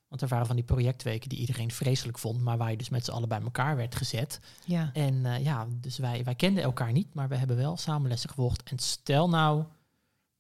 Want 0.08 0.22
er 0.22 0.28
waren 0.28 0.48
van 0.48 0.56
die 0.56 0.66
projectweken 0.66 1.30
die 1.30 1.40
iedereen 1.40 1.72
vreselijk 1.72 2.18
vond, 2.20 2.42
maar 2.42 2.58
waar 2.58 2.72
je 2.72 2.78
dus 2.78 2.90
met 2.90 3.06
z'n 3.06 3.12
allen 3.12 3.30
bij 3.30 3.42
elkaar 3.42 3.76
werd 3.76 3.96
gezet. 3.96 4.40
Ja. 4.66 4.90
En 4.94 5.26
eh, 5.26 5.44
ja, 5.44 5.68
dus 5.72 5.98
wij, 5.98 6.24
wij 6.24 6.36
kenden 6.36 6.64
elkaar 6.64 6.92
niet, 6.92 7.14
maar 7.14 7.30
we 7.30 7.36
hebben 7.36 7.58
wel 7.58 7.78
samen 7.78 8.10
lessen 8.10 8.30
gevolgd. 8.30 8.64
En 8.64 8.80
stel 8.80 9.30
nou 9.30 9.64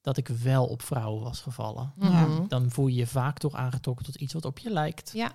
dat 0.01 0.17
ik 0.17 0.27
wel 0.27 0.65
op 0.65 0.81
vrouwen 0.81 1.23
was 1.23 1.39
gevallen. 1.41 1.93
Ja. 1.99 2.25
Mhm. 2.25 2.47
Dan 2.47 2.69
voel 2.69 2.87
je 2.87 2.95
je 2.95 3.07
vaak 3.07 3.37
toch 3.37 3.53
aangetrokken 3.53 4.05
tot 4.05 4.15
iets 4.15 4.33
wat 4.33 4.45
op 4.45 4.59
je 4.59 4.69
lijkt. 4.69 5.11
Ja. 5.13 5.31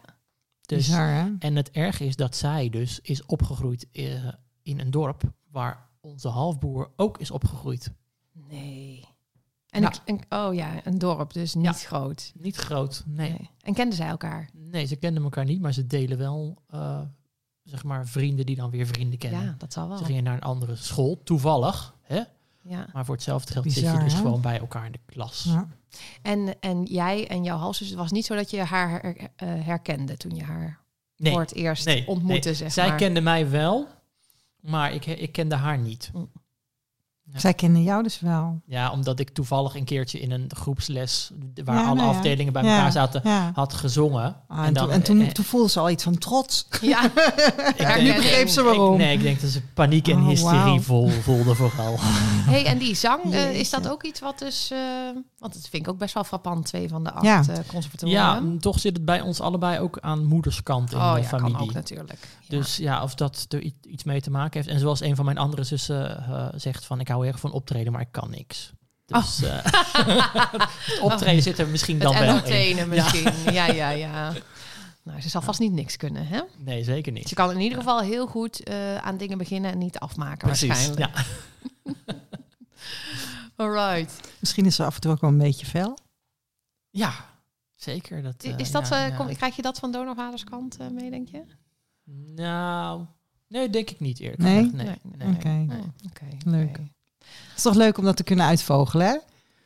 Dus, 0.69 0.87
Bizar, 0.87 1.09
hè? 1.09 1.31
en 1.39 1.57
het 1.57 1.71
erge 1.71 2.05
is 2.05 2.17
dat 2.17 2.37
zij 2.37 2.69
dus 2.71 3.01
is 3.01 3.25
opgegroeid 3.27 3.87
eh, 3.93 4.29
in 4.63 4.81
een 4.81 4.91
dorp 4.91 5.23
waar 5.51 5.89
onze 6.01 6.29
halfbroer 6.29 6.91
ook 6.97 7.19
is 7.19 7.31
opgegroeid. 7.31 7.93
Nee. 8.33 9.05
En, 9.69 9.81
Ja. 9.83 9.89
ik- 9.89 10.01
en- 10.05 10.39
oh 10.47 10.55
ja, 10.55 10.87
een 10.87 10.99
dorp, 10.99 11.33
dus 11.33 11.55
niet 11.55 11.65
Ja. 11.65 11.73
groot. 11.73 12.33
Niet 12.35 12.57
groot, 12.57 13.03
nee. 13.07 13.31
Nee. 13.31 13.51
En 13.61 13.75
kenden 13.75 13.97
zij 13.97 14.09
elkaar? 14.09 14.51
Nee, 14.53 14.85
ze 14.87 14.97
kenden 14.97 15.23
elkaar 15.23 15.45
niet, 15.45 15.61
maar 15.61 15.73
ze 15.73 15.87
delen 15.87 16.19
wel, 16.19 16.63
eh, 16.67 17.01
zeg 17.63 17.85
maar, 17.85 18.07
vrienden 18.07 18.47
die 18.47 18.57
dan 18.57 18.71
weer 18.71 18.87
vrienden 18.87 19.19
kennen. 19.19 19.43
Ja, 19.43 19.55
dat 19.59 19.73
zal 19.73 19.89
wel. 19.89 19.99
Ze 19.99 20.05
gingen 20.05 20.25
naar 20.25 20.35
een 20.35 20.41
andere 20.41 20.77
school, 20.77 21.21
toevallig. 21.25 21.95
Hè? 22.03 22.23
Ja. 22.69 22.87
Maar 22.93 23.05
voor 23.05 23.15
hetzelfde 23.15 23.53
geld 23.53 23.73
zit 23.73 23.85
je 23.93 23.99
dus 23.99 24.13
hè? 24.13 24.19
gewoon 24.19 24.41
bij 24.41 24.59
elkaar 24.59 24.87
in 24.87 24.93
de 24.93 25.01
klas. 25.07 25.45
Ja. 25.49 25.69
En, 26.23 26.61
en 26.61 26.83
jij 26.85 27.29
en 27.29 27.45
jouw 27.45 27.57
halfzus, 27.57 27.89
het 27.89 27.97
was 27.97 28.11
niet 28.11 28.27
zo 28.27 28.35
dat 28.35 28.51
je 28.51 28.61
haar 28.63 28.91
her- 28.91 29.17
eh, 29.17 29.49
herkende 29.65 30.17
toen 30.17 30.35
je 30.35 30.43
haar 30.45 30.79
Nee, 31.17 31.33
voor 31.33 31.41
het 31.41 31.55
eerst 31.55 31.85
nee, 31.85 32.07
ontmoette, 32.07 32.49
nee. 32.49 32.57
zeg 32.57 32.73
Zij 32.73 32.89
maar. 32.89 32.97
kende 32.97 33.21
mij 33.21 33.51
wel, 33.51 33.87
maar 34.61 34.93
ik, 34.93 35.07
ik 35.07 35.33
kende 35.33 35.55
haar 35.55 35.79
niet. 35.79 36.11
Ja. 37.33 37.39
Zij 37.39 37.55
kennen 37.55 37.83
jou 37.83 38.03
dus 38.03 38.21
wel. 38.21 38.61
Ja, 38.67 38.91
omdat 38.91 39.19
ik 39.21 39.31
toevallig 39.31 39.75
een 39.75 39.85
keertje 39.85 40.21
in 40.21 40.31
een 40.31 40.51
groepsles 40.57 41.31
waar 41.65 41.77
Ja, 41.77 41.85
alle 41.87 41.95
nou 41.95 42.11
ja. 42.11 42.17
afdelingen 42.17 42.53
bij 42.53 42.63
Ja, 42.63 42.75
elkaar 42.77 42.93
zaten, 42.93 43.21
Ja. 43.25 43.51
had 43.55 43.75
gezongen. 43.75 44.37
Ah, 44.49 44.67
en, 44.67 44.75
toen, 44.75 44.91
en 44.91 45.03
toen, 45.03 45.33
toen 45.33 45.45
voelde 45.45 45.69
ze 45.69 45.81
al 45.81 45.91
iets 45.91 46.03
van 46.05 46.19
trots. 46.19 46.67
Ja, 46.81 47.05
ik 47.77 47.77
denk- 47.77 48.17
begreep 48.17 48.49
ze 48.49 48.61
ik- 48.61 48.67
waarom. 48.67 48.97
nee, 48.97 49.13
ik 49.17 49.23
denk 49.23 49.41
dat 49.41 49.51
ze 49.51 49.63
paniek 49.75 50.09
en 50.09 50.19
Oh, 50.21 50.27
hysterie 50.29 50.81
vol, 50.81 51.09
voelde 51.09 51.55
vooral. 51.55 51.95
hey, 52.53 52.65
en 52.67 52.79
die 52.79 52.95
zang, 52.95 53.33
eh, 53.33 53.55
is 53.55 53.71
dat 53.71 53.89
ook 53.89 54.03
iets 54.05 54.21
wat 54.21 54.39
dus... 54.39 54.71
eh, 54.71 54.79
want 55.39 55.53
dat 55.55 55.69
vind 55.71 55.87
ik 55.87 55.93
ook 55.93 55.99
best 55.99 56.15
wel 56.15 56.25
frappant, 56.25 56.67
twee 56.67 56.89
van 56.89 57.05
de 57.05 57.13
acht 57.13 57.25
Ja. 57.25 57.43
eh. 57.49 58.11
Ja, 58.11 58.43
toch 58.61 58.79
zit 58.81 58.97
het 58.97 59.05
bij 59.05 59.21
ons 59.21 59.41
allebei 59.41 59.79
ook 59.81 59.99
aan 60.01 60.25
moederskant 60.25 60.93
in 60.93 60.99
oh 60.99 61.15
de 61.15 61.21
ja, 61.21 61.27
familie. 61.27 61.53
kan 61.57 61.63
ook 61.63 61.73
natuurlijk. 61.73 62.19
Ja. 62.41 62.57
Dus 62.57 62.77
ja, 62.77 63.03
of 63.03 63.15
dat 63.15 63.47
er 63.49 63.63
iets 63.89 64.05
mee 64.05 64.21
te 64.21 64.31
maken 64.31 64.61
heeft. 64.61 64.73
En 64.75 64.79
zoals 64.81 65.01
een 65.01 65.17
van 65.17 65.25
mijn 65.25 65.39
andere 65.39 65.63
zussen 65.65 66.27
eh, 66.29 66.47
zegt 66.57 66.85
van... 66.85 67.01
ik 67.01 67.09
hou 67.09 67.18
erg 67.25 67.41
van 67.41 67.53
optreden, 67.53 67.93
maar 67.93 68.01
ik 68.01 68.13
kan 68.13 68.31
niks. 68.31 68.73
Dus 69.07 69.43
eh, 69.43 69.59
het 70.87 71.01
optreden 71.01 71.43
zit 71.43 71.59
er 71.59 71.69
misschien 71.69 71.99
dan 71.99 72.15
het 72.15 72.49
wel 72.49 72.55
in. 72.61 72.89
misschien. 72.89 73.33
Ja. 73.55 73.67
ja, 73.67 73.91
ja, 73.91 74.33
Nou, 75.03 75.21
ze 75.21 75.29
zal 75.29 75.43
vast 75.43 75.61
niet 75.61 75.73
niks 75.73 75.97
kunnen, 75.97 76.27
hè? 76.27 76.41
Nee, 76.59 76.85
zeker 76.85 77.13
Ze 77.13 77.19
niet. 77.19 77.35
kan 77.35 77.51
in 77.51 77.61
ieder 77.61 77.79
geval 77.79 78.01
heel 78.01 78.27
goed 78.27 78.63
eh, 78.63 78.97
aan 78.97 79.17
dingen 79.17 79.39
beginnen 79.39 79.71
en 79.71 79.79
niet 79.79 79.99
afmaken 79.99 80.47
Precies, 80.49 80.69
waarschijnlijk. 80.69 81.17
ja. 81.17 81.25
Alright. 83.57 84.21
Misschien 84.41 84.67
is 84.67 84.75
ze 84.75 84.85
af 84.85 84.95
en 84.95 85.01
toe 85.01 85.11
ook 85.13 85.21
wel 85.21 85.31
een 85.31 85.39
beetje 85.39 85.67
fel. 85.67 85.99
Ja, 86.91 87.13
zeker. 87.75 88.23
Dat, 88.23 88.43
eh, 88.43 88.59
Is 88.59 88.71
dat, 88.71 88.89
ja, 88.89 89.03
eh, 89.05 89.09
ja. 89.09 89.17
kom, 89.17 89.37
krijg 89.37 89.57
je 89.57 89.63
dat 89.63 89.79
van 89.79 89.93
donorvaderskant 89.93 90.77
eh, 90.77 90.89
mee, 90.89 91.11
denk 91.11 91.29
je? 91.29 91.43
Nou, 92.35 93.05
nee, 93.49 93.71
denk 93.71 93.91
ik 93.91 94.01
niet 94.01 94.21
eerlijk 94.21 94.43
Nee? 94.43 94.71
Nee, 94.73 94.99
nee. 95.03 95.35
Oké. 95.35 95.67
Oh, 95.71 95.85
oké, 96.11 96.25
Leuk. 96.45 96.79
Het 97.49 97.57
is 97.57 97.63
toch 97.63 97.75
leuk 97.75 97.99
om 97.99 98.05
dat 98.05 98.17
te 98.17 98.23
kunnen 98.23 98.47
uitvogelen, 98.47 99.07
hè? 99.07 99.17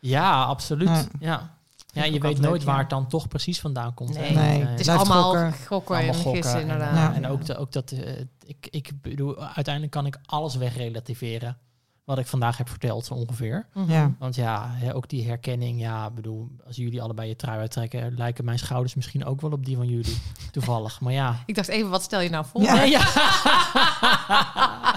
Ja, 0.00 0.42
absoluut. 0.42 1.08
Ja. 1.20 1.50
Ja, 1.92 2.04
je 2.04 2.10
weet 2.10 2.22
nooit 2.22 2.38
leuk, 2.40 2.62
waar 2.62 2.74
ja. 2.74 2.80
het 2.80 2.90
dan 2.90 3.06
toch 3.06 3.28
precies 3.28 3.60
vandaan 3.60 3.94
komt. 3.94 4.14
Nee. 4.14 4.28
Eh, 4.28 4.68
Het 4.68 4.80
is 4.80 4.86
Blijft 4.86 5.08
allemaal 5.08 5.22
gokken. 5.22 5.52
gokken, 5.66 5.96
allemaal 5.96 6.14
gokken 6.14 6.42
gissen, 6.42 6.54
en, 6.54 6.60
inderdaad. 6.60 6.94
Ja. 6.94 7.14
En 7.14 7.26
ook, 7.26 7.44
de, 7.44 7.56
ook 7.56 7.72
dat, 7.72 7.90
eh, 7.90 8.20
ik, 8.46 8.66
ik 8.70 8.92
bedoel, 9.02 9.44
uiteindelijk 9.44 9.94
kan 9.94 10.06
ik 10.06 10.18
alles 10.26 10.56
wegrelativeren. 10.56 11.58
Wat 12.04 12.18
ik 12.18 12.26
vandaag 12.26 12.56
heb 12.56 12.68
verteld, 12.68 13.06
zo 13.06 13.14
ongeveer. 13.14 13.66
Mhm. 13.74 13.90
Ja. 13.90 14.12
Want 14.18 14.34
ja, 14.34 14.68
hè, 14.70 14.94
ook 14.94 15.08
die 15.08 15.26
herkenning, 15.26 15.80
ja, 15.80 16.10
bedoel, 16.10 16.48
als 16.66 16.76
jullie 16.76 17.02
allebei 17.02 17.28
je 17.28 17.36
trui 17.36 17.58
uittrekken, 17.58 18.14
lijken 18.16 18.44
mijn 18.44 18.58
schouders 18.58 18.94
misschien 18.94 19.24
ook 19.24 19.40
wel 19.40 19.50
op 19.50 19.64
die 19.64 19.76
van 19.76 19.86
jullie. 19.86 20.18
Toevallig. 20.50 21.00
Maar 21.00 21.12
ja. 21.12 21.42
Ik 21.46 21.54
dacht 21.54 21.68
even, 21.68 21.90
wat 21.90 22.02
stel 22.02 22.20
je 22.20 22.30
nou 22.30 22.44
voor? 22.44 22.62
Ja. 22.62 22.74
Nee, 22.74 22.90
ja. 22.96 23.00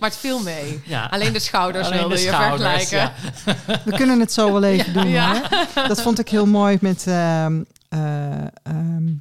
Maar 0.00 0.08
het 0.10 0.18
viel 0.18 0.42
mee. 0.42 0.80
ja. 0.84 1.04
Alleen 1.06 1.32
de 1.32 1.38
schouders 1.38 1.86
Alleen 1.86 1.98
wilde 1.98 2.14
de 2.14 2.20
je 2.20 2.26
schouders, 2.28 2.88
vergelijken. 2.88 2.98
ja. 3.66 3.80
We 3.84 3.92
kunnen 3.92 4.20
het 4.20 4.32
zo 4.32 4.52
wel 4.52 4.62
even 4.62 4.92
doen. 4.92 5.08
Ja. 5.08 5.42
Hè? 5.74 5.88
Dat 5.88 6.02
vond 6.02 6.18
ik 6.18 6.28
heel 6.28 6.46
mooi 6.46 6.78
met 6.80 7.06
ehm 7.06 7.62
eh, 7.88 8.42
ehm, 8.62 9.14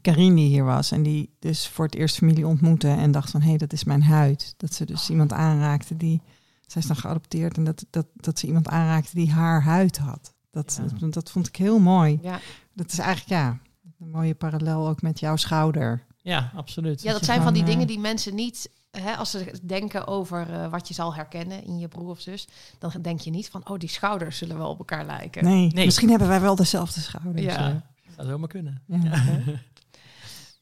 Karin 0.00 0.34
die 0.34 0.48
hier 0.48 0.64
was. 0.64 0.90
En 0.90 1.02
die 1.02 1.36
dus 1.38 1.68
voor 1.68 1.84
het 1.84 1.94
eerst 1.94 2.16
familie 2.16 2.46
ontmoette. 2.46 2.88
En 2.88 3.10
dacht 3.10 3.30
van, 3.30 3.40
hé, 3.40 3.48
hey, 3.48 3.56
dat 3.58 3.72
is 3.72 3.84
mijn 3.84 4.02
huid. 4.02 4.54
Dat 4.56 4.74
ze 4.74 4.84
dus 4.84 5.10
iemand 5.10 5.32
aanraakte 5.32 5.96
die... 5.96 6.20
Zij 6.66 6.80
is 6.82 6.86
dan 6.88 6.96
geadopteerd. 6.96 7.56
En 7.56 7.64
dat, 7.64 7.84
dat, 7.90 8.06
dat 8.14 8.38
ze 8.38 8.46
iemand 8.46 8.68
aanraakte 8.68 9.10
die 9.14 9.30
haar 9.32 9.62
huid 9.62 9.98
had. 9.98 10.34
Dat, 10.50 10.80
Ja. 10.82 10.98
dat, 10.98 11.12
dat 11.12 11.30
vond 11.30 11.46
ik 11.48 11.56
heel 11.56 11.78
mooi. 11.78 12.18
Ja. 12.22 12.40
Dat 12.74 12.92
is 12.92 12.98
eigenlijk, 12.98 13.30
ja, 13.42 13.58
een 14.00 14.10
mooie 14.10 14.34
parallel 14.34 14.88
ook 14.88 15.02
met 15.02 15.20
jouw 15.20 15.36
schouder. 15.36 16.04
ja, 16.22 16.50
absoluut. 16.54 17.02
ja, 17.02 17.12
dat 17.12 17.24
zijn 17.24 17.42
van 17.42 17.52
die 17.52 17.62
gewoon, 17.62 17.78
dingen 17.78 17.88
eh, 17.88 17.94
die 17.94 18.02
mensen 18.10 18.34
niet... 18.34 18.70
Hè, 19.00 19.16
als 19.16 19.30
ze 19.30 19.52
denken 19.62 20.06
over 20.06 20.52
eh, 20.52 20.70
wat 20.70 20.88
je 20.88 20.94
zal 20.94 21.14
herkennen 21.14 21.64
in 21.64 21.78
je 21.78 21.88
broer 21.88 22.10
of 22.10 22.20
zus... 22.20 22.48
dan 22.78 22.92
denk 23.02 23.20
je 23.20 23.30
niet 23.30 23.48
van, 23.48 23.68
oh, 23.68 23.78
die 23.78 23.88
schouders 23.88 24.38
zullen 24.38 24.58
wel 24.58 24.68
op 24.68 24.78
elkaar 24.78 25.06
lijken. 25.06 25.44
Nee, 25.44 25.72
Nee. 25.72 25.84
misschien 25.84 26.10
hebben 26.10 26.28
wij 26.28 26.40
wel 26.40 26.54
dezelfde 26.54 27.00
schouders. 27.00 27.44
Ja. 27.44 27.68
Ja, 27.68 27.82
zou 28.16 28.28
zomaar 28.28 28.48
kunnen. 28.48 28.82
ja. 28.86 28.98
ja. 29.02 29.60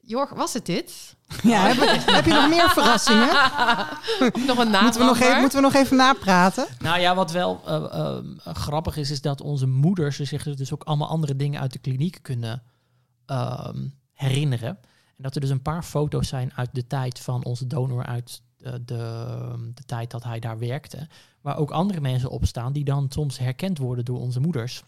Jorg, 0.06 0.30
was 0.30 0.52
het 0.52 0.66
dit? 0.66 1.16
heb, 1.42 1.76
heb 2.06 2.24
je 2.24 2.32
nog 2.32 2.48
meer 2.48 2.70
verrassingen? 2.70 3.28
nog 4.46 4.58
een 4.58 4.70
naam? 4.70 4.82
Moeten 4.82 5.00
we, 5.00 5.06
nog 5.06 5.20
even, 5.20 5.40
moeten 5.40 5.58
we 5.58 5.64
nog 5.64 5.74
even 5.74 5.96
napraten? 5.96 6.66
Nou 6.78 7.00
ja, 7.00 7.14
wat 7.14 7.30
wel 7.32 7.62
eh, 7.66 8.18
eh, 8.44 8.54
grappig 8.54 8.96
is, 8.96 9.10
is 9.10 9.20
dat 9.20 9.40
onze 9.40 9.66
moeders 9.66 10.18
zich 10.18 10.42
dus 10.42 10.72
ook 10.72 10.82
allemaal 10.82 11.08
andere 11.08 11.36
dingen 11.36 11.60
uit 11.60 11.72
de 11.72 11.78
kliniek 11.78 12.18
kunnen 12.22 12.62
ehm, 13.26 13.86
herinneren. 14.12 14.78
En 15.16 15.22
dat 15.22 15.34
er 15.34 15.40
dus 15.40 15.50
een 15.50 15.62
paar 15.62 15.82
foto's 15.82 16.28
zijn 16.28 16.52
uit 16.54 16.68
de 16.72 16.86
tijd 16.86 17.20
van 17.20 17.44
onze 17.44 17.66
donor 17.66 18.04
uit 18.06 18.42
de, 18.56 18.84
de, 18.84 19.70
de 19.74 19.82
tijd 19.86 20.10
dat 20.10 20.24
hij 20.24 20.38
daar 20.38 20.58
werkte. 20.58 21.08
Waar 21.40 21.56
ook 21.56 21.70
andere 21.70 22.00
mensen 22.00 22.30
op 22.30 22.44
staan 22.46 22.72
die 22.72 22.84
dan 22.84 23.06
soms 23.08 23.38
herkend 23.38 23.78
worden 23.78 24.04
door 24.04 24.18
onze 24.20 24.40
moeders. 24.40 24.82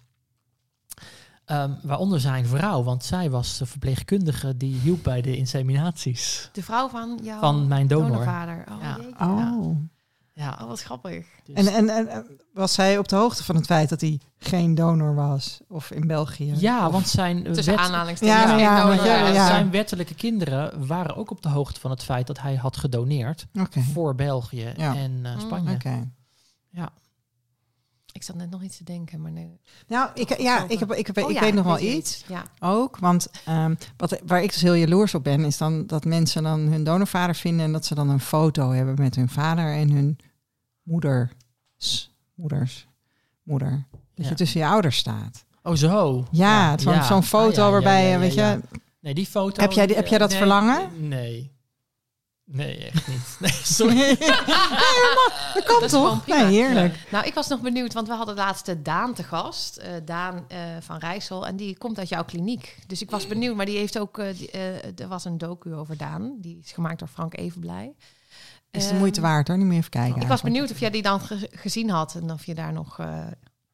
Ehm, 1.45 1.73
waaronder 1.83 2.21
zijn 2.21 2.47
vrouw, 2.47 2.83
want 2.83 3.05
zij 3.05 3.31
was 3.31 3.59
de 3.59 3.67
verpleegkundige 3.67 4.57
die 4.57 4.75
hielp 4.81 5.03
bij 5.03 5.21
de 5.21 5.37
inseminaties 5.37 6.49
De 6.53 6.63
vrouw 6.63 6.89
van 6.89 7.19
jouw 7.23 7.41
van 7.41 7.69
mijn 7.69 7.87
donor. 7.87 8.09
donorvader. 8.09 8.65
Oh, 8.71 8.83
Ja. 8.83 8.99
Oh. 9.27 9.77
Ja, 10.39 10.59
Oh, 10.63 10.69
wat 10.69 10.83
grappig. 10.83 11.27
dus- 11.45 11.55
En, 11.57 11.67
en, 11.75 11.89
en 11.89 12.09
en 12.09 12.27
was 12.53 12.73
zij 12.75 12.99
op 12.99 13.09
de 13.09 13.17
hoogte 13.17 13.45
van 13.45 13.57
het 13.57 13.67
feit 13.67 13.89
dat 13.89 14.01
hij 14.01 14.21
geen 14.39 14.75
donor 14.75 15.15
was? 15.15 15.61
Of 15.69 15.91
in 15.91 16.07
België? 16.07 16.55
ja, 16.59 16.87
Of- 16.87 16.93
want 16.93 17.09
zijn, 17.09 17.43
Tussen 17.43 17.75
wet- 17.77 17.85
aanhalingstekens. 17.85 18.39
Ja, 18.41 18.49
geen 18.49 18.59
ja, 18.59 18.77
donor. 18.81 18.97
want 18.97 19.09
ja, 19.09 19.17
ja, 19.17 19.29
ja. 19.29 19.47
zijn 19.47 19.71
wettelijke 19.71 20.15
kinderen 20.15 20.87
waren 20.87 21.17
ook 21.17 21.31
op 21.31 21.43
de 21.43 21.49
hoogte 21.49 21.81
van 21.81 21.91
het 21.91 22.05
feit 22.05 22.27
dat 22.27 22.41
hij 22.41 22.55
had 22.55 22.77
gedoneerd 22.77 23.47
voor 23.93 24.15
België 24.15 24.73
Ja. 24.77 24.95
en 24.95 25.21
eh, 25.23 25.35
Mm. 25.35 25.41
Spanje. 25.41 25.73
Oké. 25.75 26.09
Ja. 26.71 26.91
Ik 28.13 28.23
zat 28.23 28.37
net 28.37 28.51
nog 28.51 28.63
iets 28.63 28.77
te 28.77 28.85
denken, 28.85 29.21
maar 29.21 29.31
nee. 29.33 29.61
Nou, 29.87 30.11
ik, 30.15 30.41
ja, 30.41 30.65
ik, 30.69 30.79
heb, 30.79 30.93
ik, 30.93 31.07
heb, 31.07 31.19
Oh 31.19 31.31
ik 31.31 31.37
ja, 31.37 31.43
weet 31.43 31.55
nog 31.55 31.65
wel 31.65 31.79
iets. 31.79 32.25
Ja. 32.29 32.43
Ook, 32.59 32.99
want 32.99 33.29
ehm, 33.45 33.75
wat, 33.97 34.21
waar 34.27 34.43
ik 34.43 34.53
dus 34.53 34.63
heel 34.63 34.75
jaloers 34.75 35.15
op 35.15 35.25
ben, 35.25 35.45
is 35.45 35.57
dan 35.59 35.87
dat 35.87 36.05
mensen 36.05 36.43
dan 36.43 36.61
hun 36.61 36.85
donorvader 36.85 37.35
vinden 37.35 37.65
en 37.67 37.73
dat 37.73 37.87
ze 37.87 37.95
dan 37.95 38.09
een 38.09 38.21
foto 38.21 38.71
hebben 38.71 38.95
met 38.99 39.15
hun 39.15 39.29
vader 39.29 39.73
en 39.75 39.91
hun 39.91 40.19
moeders, 40.89 42.11
moeders, 42.35 42.87
moeder. 43.43 43.87
Dat 43.91 44.01
Ja. 44.25 44.29
je 44.29 44.35
tussen 44.35 44.61
je 44.61 44.67
ouders 44.67 44.97
staat. 44.97 45.45
Oh, 45.63 45.75
zo. 45.75 46.27
Ja, 46.31 46.79
zo'n 46.79 46.93
ja. 46.93 47.03
zo'n 47.03 47.23
foto 47.23 47.47
Ah, 47.63 47.67
ja, 47.67 47.71
waarbij, 47.71 48.19
weet 48.19 48.35
ja. 48.35 48.51
je, 48.51 48.61
Nee, 49.01 49.15
die 49.15 49.27
foto. 49.27 49.61
Heb 49.63 49.73
jij 49.73 49.87
die- 49.87 49.97
heb 49.97 50.07
jij 50.07 50.19
dat 50.19 50.29
nee, 50.29 50.39
verlangen? 50.39 51.09
Nee. 51.09 51.57
Nee, 52.45 52.77
echt 52.77 53.09
niet. 53.09 53.37
Nee, 53.41 53.51
sorry. 53.51 54.17
dat 55.55 55.65
kan 55.65 55.81
Dat 55.81 55.89
toch? 55.91 56.27
Nee, 56.27 56.45
heerlijk. 56.45 57.07
Nou, 57.11 57.27
ik 57.27 57.35
was 57.35 57.49
nog 57.49 57.61
benieuwd, 57.61 57.93
want 57.93 58.09
we 58.09 58.15
hadden 58.15 58.35
laatst 58.35 58.67
de 58.67 58.83
Daan 58.83 59.15
te 59.15 59.23
gast. 59.23 59.77
eh, 59.77 59.93
Daan 60.05 60.45
eh, 60.49 60.59
van 60.81 60.99
Rijssel. 60.99 61.47
En 61.47 61.57
die 61.57 61.79
komt 61.79 61.99
uit 61.99 62.09
jouw 62.09 62.25
kliniek. 62.25 62.79
Dus 62.87 63.03
ik 63.03 63.11
was 63.11 63.27
benieuwd, 63.27 63.57
maar 63.57 63.67
die 63.67 63.79
heeft 63.79 63.99
ook... 63.99 64.17
die, 64.37 64.51
eh, 64.51 65.01
er 65.01 65.09
was 65.09 65.25
een 65.25 65.39
docu 65.39 65.75
over 65.75 65.97
Daan. 65.97 66.37
Die 66.41 66.59
is 66.65 66.73
gemaakt 66.73 66.99
door 66.99 67.09
Frank 67.09 67.37
Evenblij. 67.37 67.95
Is 68.71 68.85
de 68.85 68.89
Ehm, 68.91 68.99
moeite 68.99 69.21
waard 69.21 69.49
hoor, 69.49 69.57
niet 69.59 69.67
meer 69.67 69.79
even 69.79 69.91
kijken. 69.91 70.21
Ik 70.23 70.29
was 70.29 70.43
benieuwd 70.43 70.71
of 70.71 70.81
jij 70.81 70.91
die 70.91 71.03
dan 71.03 71.21
ge- 71.21 71.49
gezien 71.53 71.91
had. 71.91 72.15
En 72.15 72.31
of 72.31 72.47
je 72.47 72.55
daar 72.55 72.73
nog... 72.73 72.99
eh, 72.99 73.27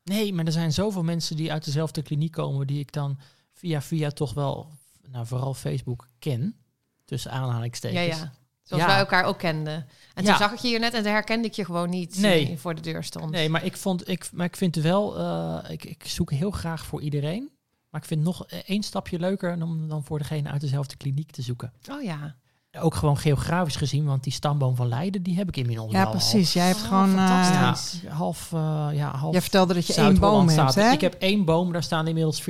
Nee, 0.04 0.32
maar 0.32 0.44
er 0.44 0.52
zijn 0.52 0.72
zoveel 0.72 1.02
mensen 1.02 1.36
die 1.36 1.52
uit 1.52 1.64
dezelfde 1.64 2.02
kliniek 2.02 2.32
komen, 2.32 2.66
die 2.66 2.78
ik 2.80 2.92
dan 2.92 3.18
via 3.52 3.82
via 3.82 4.10
toch 4.10 4.34
wel, 4.34 4.70
nou 5.10 5.26
vooral 5.26 5.54
Facebook 5.54 6.08
ken. 6.18 6.56
Tussen 7.04 7.30
aanhalingstekens. 7.30 8.18
ja. 8.18 8.32
Zoals 8.62 8.82
Ja. 8.82 8.88
wij 8.88 8.98
elkaar 8.98 9.24
ook 9.24 9.38
kenden. 9.38 9.74
En 10.14 10.22
Ja. 10.24 10.28
toen 10.28 10.36
zag 10.36 10.52
ik 10.52 10.58
je 10.58 10.68
hier 10.68 10.78
net 10.80 10.94
en 10.94 11.02
toen 11.02 11.12
herkende 11.12 11.46
ik 11.48 11.54
je 11.54 11.64
gewoon 11.64 11.90
niet. 11.90 12.18
Nee. 12.18 12.46
Die 12.46 12.58
voor 12.58 12.74
de 12.74 12.80
deur 12.80 13.04
stond. 13.04 13.30
Nee, 13.30 13.48
maar 13.48 13.64
ik 13.64 13.76
vond, 13.76 14.08
ik, 14.08 14.28
maar 14.32 14.46
ik 14.46 14.56
vind 14.56 14.74
het 14.74 14.84
wel, 14.84 15.18
eh, 15.18 15.70
ik, 15.70 15.84
ik 15.84 16.06
zoek 16.06 16.30
heel 16.30 16.50
graag 16.50 16.84
voor 16.86 17.02
iedereen. 17.02 17.50
Maar 17.90 18.00
ik 18.00 18.06
vind 18.06 18.26
het 18.26 18.28
nog 18.36 18.46
één 18.46 18.82
stapje 18.82 19.18
leuker 19.18 19.62
om 19.62 19.88
dan 19.88 20.04
voor 20.04 20.18
degene 20.18 20.50
uit 20.50 20.60
dezelfde 20.60 20.96
kliniek 20.96 21.30
te 21.30 21.42
zoeken. 21.42 21.72
Oh 21.90 22.02
ja. 22.02 22.36
Ook 22.80 22.94
gewoon 22.94 23.18
geografisch 23.18 23.76
gezien, 23.76 24.04
want 24.04 24.22
die 24.24 24.32
stamboom 24.32 24.76
van 24.76 24.88
Leiden, 24.88 25.22
die 25.22 25.36
heb 25.36 25.48
ik 25.48 25.56
inmiddels 25.56 25.90
wel 25.92 26.00
Ja, 26.00 26.06
al. 26.06 26.12
precies. 26.12 26.52
Jij 26.52 26.66
hebt 26.66 26.80
Oh, 26.82 26.86
gewoon... 26.88 27.18
eh, 27.18 27.26
fantastisch. 27.26 28.00
Ja, 28.00 28.10
half, 28.12 28.52
eh, 28.52 28.88
ja, 28.92 29.16
half 29.16 29.32
jij 29.32 29.40
vertelde 29.42 29.74
dat 29.74 29.86
je 29.86 29.94
één 29.94 30.18
boom 30.18 30.48
hebt, 30.48 30.74
hè? 30.74 30.90
Ik 30.90 31.00
heb 31.00 31.14
één 31.14 31.44
boom, 31.44 31.72
daar 31.72 31.82
staan 31.82 32.06
inmiddels 32.06 32.42
40.000 32.42 32.46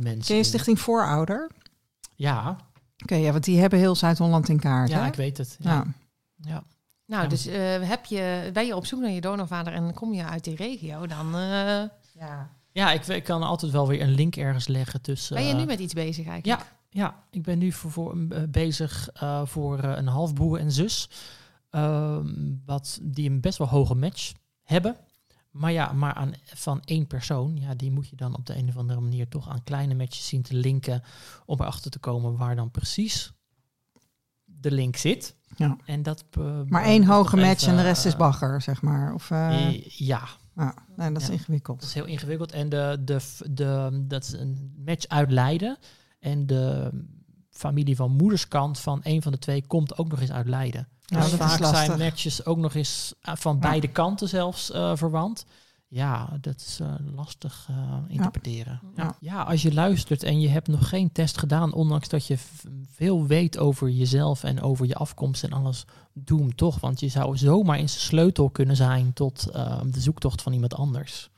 mensen. 0.00 0.24
Ken 0.24 0.34
je 0.34 0.34
in. 0.34 0.44
Stichting 0.44 0.80
Voorouder? 0.80 1.50
Ja, 2.14 2.56
Oké, 3.02 3.14
ja, 3.14 3.32
want 3.32 3.44
die 3.44 3.60
hebben 3.60 3.78
heel 3.78 3.94
Zuid-Holland 3.94 4.48
in 4.48 4.60
kaart, 4.60 4.88
ja, 4.90 5.00
hè? 5.00 5.06
ik 5.06 5.14
weet 5.14 5.38
het. 5.38 5.56
Ja. 5.60 5.70
Ja. 5.72 5.84
Ja. 6.36 6.62
Nou, 7.06 7.22
Ja. 7.22 7.28
dus 7.28 7.46
eh, 7.46 7.88
heb 7.88 8.04
je, 8.04 8.50
ben 8.52 8.66
je 8.66 8.76
op 8.76 8.86
zoek 8.86 9.00
naar 9.00 9.10
je 9.10 9.20
donorvader 9.20 9.72
en 9.72 9.94
kom 9.94 10.12
je 10.14 10.24
uit 10.24 10.44
die 10.44 10.56
regio, 10.56 11.06
dan 11.06 11.26
eh, 11.34 11.82
ja. 12.18 12.48
Ja, 12.72 12.92
ik, 12.92 13.06
ik 13.06 13.24
kan 13.24 13.42
altijd 13.42 13.72
wel 13.72 13.88
weer 13.88 14.00
een 14.02 14.14
link 14.14 14.36
ergens 14.36 14.66
leggen 14.68 15.00
tussen. 15.00 15.36
ben 15.36 15.46
je 15.46 15.54
nu 15.54 15.64
met 15.64 15.78
iets 15.78 15.92
bezig 15.94 16.26
eigenlijk. 16.26 16.60
Ja, 16.60 16.66
ja, 16.94 17.24
ik 17.30 17.42
ben 17.42 17.58
nu 17.58 17.72
voor, 17.72 17.90
voor, 17.90 18.16
eh, 18.30 18.42
bezig 18.48 19.08
eh, 19.12 19.46
voor 19.46 19.78
eh, 19.78 19.96
een 19.96 20.06
halfbroer 20.06 20.58
en 20.58 20.72
zus. 20.72 21.08
ehm, 21.70 22.26
wat, 22.64 22.98
die 23.02 23.30
een 23.30 23.40
best 23.40 23.58
wel 23.58 23.68
hoge 23.68 23.94
match 23.94 24.32
hebben. 24.62 24.96
Maar 25.50 25.72
ja, 25.72 25.92
maar 25.92 26.14
aan, 26.14 26.32
van 26.44 26.80
één 26.84 27.06
persoon, 27.06 27.56
ja, 27.56 27.74
die 27.74 27.90
moet 27.90 28.08
je 28.08 28.16
dan 28.16 28.36
op 28.36 28.46
de 28.46 28.56
een 28.56 28.68
of 28.68 28.76
andere 28.76 29.00
manier 29.00 29.28
toch 29.28 29.48
aan 29.48 29.62
kleine 29.64 29.94
matches 29.94 30.26
zien 30.28 30.42
te 30.42 30.54
linken. 30.54 31.02
Om 31.46 31.60
erachter 31.60 31.90
te 31.90 31.98
komen 31.98 32.36
waar 32.36 32.56
dan 32.56 32.70
precies 32.70 33.32
de 34.44 34.70
link 34.70 34.96
zit. 34.96 35.36
Ja. 35.56 35.76
En 35.84 36.02
dat, 36.02 36.24
Maar 36.68 36.84
één 36.84 37.04
hoge 37.04 37.36
match 37.36 37.66
en 37.66 37.76
de 37.76 37.82
rest 37.82 38.04
is 38.04 38.16
bagger, 38.16 38.62
zeg 38.62 38.82
maar. 38.82 39.14
Of, 39.14 39.28
ja, 39.28 40.28
ja, 40.56 40.74
nee, 40.96 41.12
dat 41.12 41.22
is 41.22 41.26
Ja. 41.28 41.32
ingewikkeld. 41.32 41.80
Dat 41.80 41.88
is 41.88 41.94
heel 41.94 42.04
ingewikkeld. 42.06 42.52
En 42.52 42.68
de, 42.68 42.98
de, 43.04 43.20
de, 43.50 44.04
dat 44.08 44.24
is 44.24 44.32
een 44.32 44.72
match 44.84 45.06
uit 45.08 45.30
Leiden. 45.30 45.78
En 46.24 46.46
de 46.46 46.90
familie 47.50 47.96
van 47.96 48.10
moederskant 48.10 48.78
van 48.78 49.00
een 49.02 49.22
van 49.22 49.32
de 49.32 49.38
twee 49.38 49.66
komt 49.66 49.98
ook 49.98 50.08
nog 50.08 50.20
eens 50.20 50.30
uit 50.30 50.48
Leiden. 50.48 50.88
Ja, 51.06 51.20
dus 51.20 51.32
vaak 51.32 51.74
zijn 51.74 51.98
matches 51.98 52.46
ook 52.46 52.58
nog 52.58 52.74
eens 52.74 53.14
eh, 53.20 53.34
van 53.36 53.54
Ja. 53.54 53.60
beide 53.60 53.88
kanten 53.88 54.28
zelfs 54.28 54.70
eh, 54.70 54.92
verwant. 54.94 55.46
Ja, 55.88 56.38
dat 56.40 56.60
is 56.60 56.80
eh, 56.80 56.94
lastig 57.14 57.68
interpreteren. 58.08 58.80
Ja. 58.96 59.16
Ja. 59.20 59.42
Als 59.42 59.62
je 59.62 59.74
luistert 59.74 60.22
en 60.22 60.40
je 60.40 60.48
hebt 60.48 60.68
nog 60.68 60.88
geen 60.88 61.12
test 61.12 61.38
gedaan, 61.38 61.72
ondanks 61.72 62.08
dat 62.08 62.26
je 62.26 62.36
veel 62.90 63.26
weet 63.26 63.58
over 63.58 63.90
jezelf 63.90 64.44
en 64.44 64.62
over 64.62 64.86
je 64.86 64.94
afkomst 64.94 65.44
en 65.44 65.52
alles, 65.52 65.84
doe 66.12 66.40
hem 66.40 66.54
toch. 66.54 66.80
Want 66.80 67.00
je 67.00 67.08
zou 67.08 67.36
zomaar 67.36 67.78
de 67.78 67.86
sleutel 67.86 68.50
kunnen 68.50 68.76
zijn 68.76 69.12
tot 69.12 69.52
de 69.90 70.00
zoektocht 70.00 70.42
van 70.42 70.52
iemand 70.52 70.74
anders. 70.74 71.30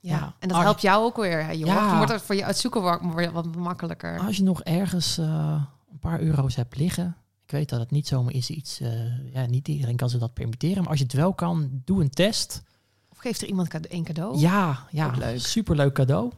Ja. 0.00 0.16
Ja. 0.16 0.34
En 0.38 0.48
dat 0.48 0.58
helpt 0.60 0.80
jou 0.80 1.04
ook 1.04 1.16
weer. 1.16 1.44
hè. 1.44 1.50
Ja. 1.50 1.88
Dan 1.88 1.96
wordt 1.96 2.12
het 2.12 2.22
voor 2.22 2.34
je 2.34 2.44
het 2.44 2.58
zoeken 2.58 2.80
wordt 2.80 3.02
wordt 3.02 3.32
wat 3.32 3.56
makkelijker. 3.56 4.18
Als 4.18 4.36
je 4.36 4.42
nog 4.42 4.62
ergens 4.62 5.18
eh, 5.18 5.62
een 5.92 5.98
paar 5.98 6.20
euro's 6.20 6.54
hebt 6.56 6.76
liggen. 6.76 7.16
Ik 7.44 7.50
weet 7.50 7.68
dat 7.68 7.80
het 7.80 7.90
niet 7.90 8.06
zomaar 8.06 8.32
is 8.32 8.50
iets. 8.50 8.80
eh, 8.80 9.32
ja, 9.34 9.46
niet 9.46 9.68
iedereen 9.68 9.96
kan 9.96 10.10
zich 10.10 10.20
dat 10.20 10.34
permitteren. 10.34 10.78
Maar 10.80 10.88
als 10.90 10.98
je 10.98 11.04
het 11.04 11.12
wel 11.12 11.34
kan, 11.34 11.82
doe 11.84 12.00
een 12.02 12.10
test. 12.10 12.62
Of 13.10 13.18
geeft 13.18 13.42
er 13.42 13.48
iemand 13.48 13.92
een 13.92 14.04
cadeau? 14.04 14.38
Ja, 14.38 14.86
ja 14.90 15.10
leuk. 15.18 15.40
superleuk 15.40 15.94
cadeau. 15.94 16.32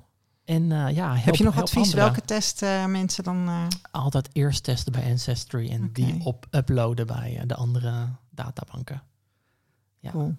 En 0.44 0.72
eh, 0.72 0.94
ja, 0.94 1.12
help, 1.12 1.24
Heb 1.24 1.34
je 1.34 1.44
nog 1.44 1.56
advies 1.60 1.76
anderen. 1.82 2.04
welke 2.04 2.20
test 2.20 2.62
eh, 2.62 2.86
mensen 2.86 3.24
dan... 3.24 3.48
eh, 3.48 3.66
Altijd 3.90 4.28
eerst 4.32 4.64
testen 4.64 4.92
bij 4.92 5.10
Ancestry 5.10 5.70
en 5.70 5.90
die 5.92 6.20
op 6.24 6.46
uploaden 6.50 7.06
bij 7.06 7.42
de 7.46 7.54
andere 7.54 8.08
databanken. 8.30 9.02
Ja. 9.98 10.10
cool. 10.10 10.34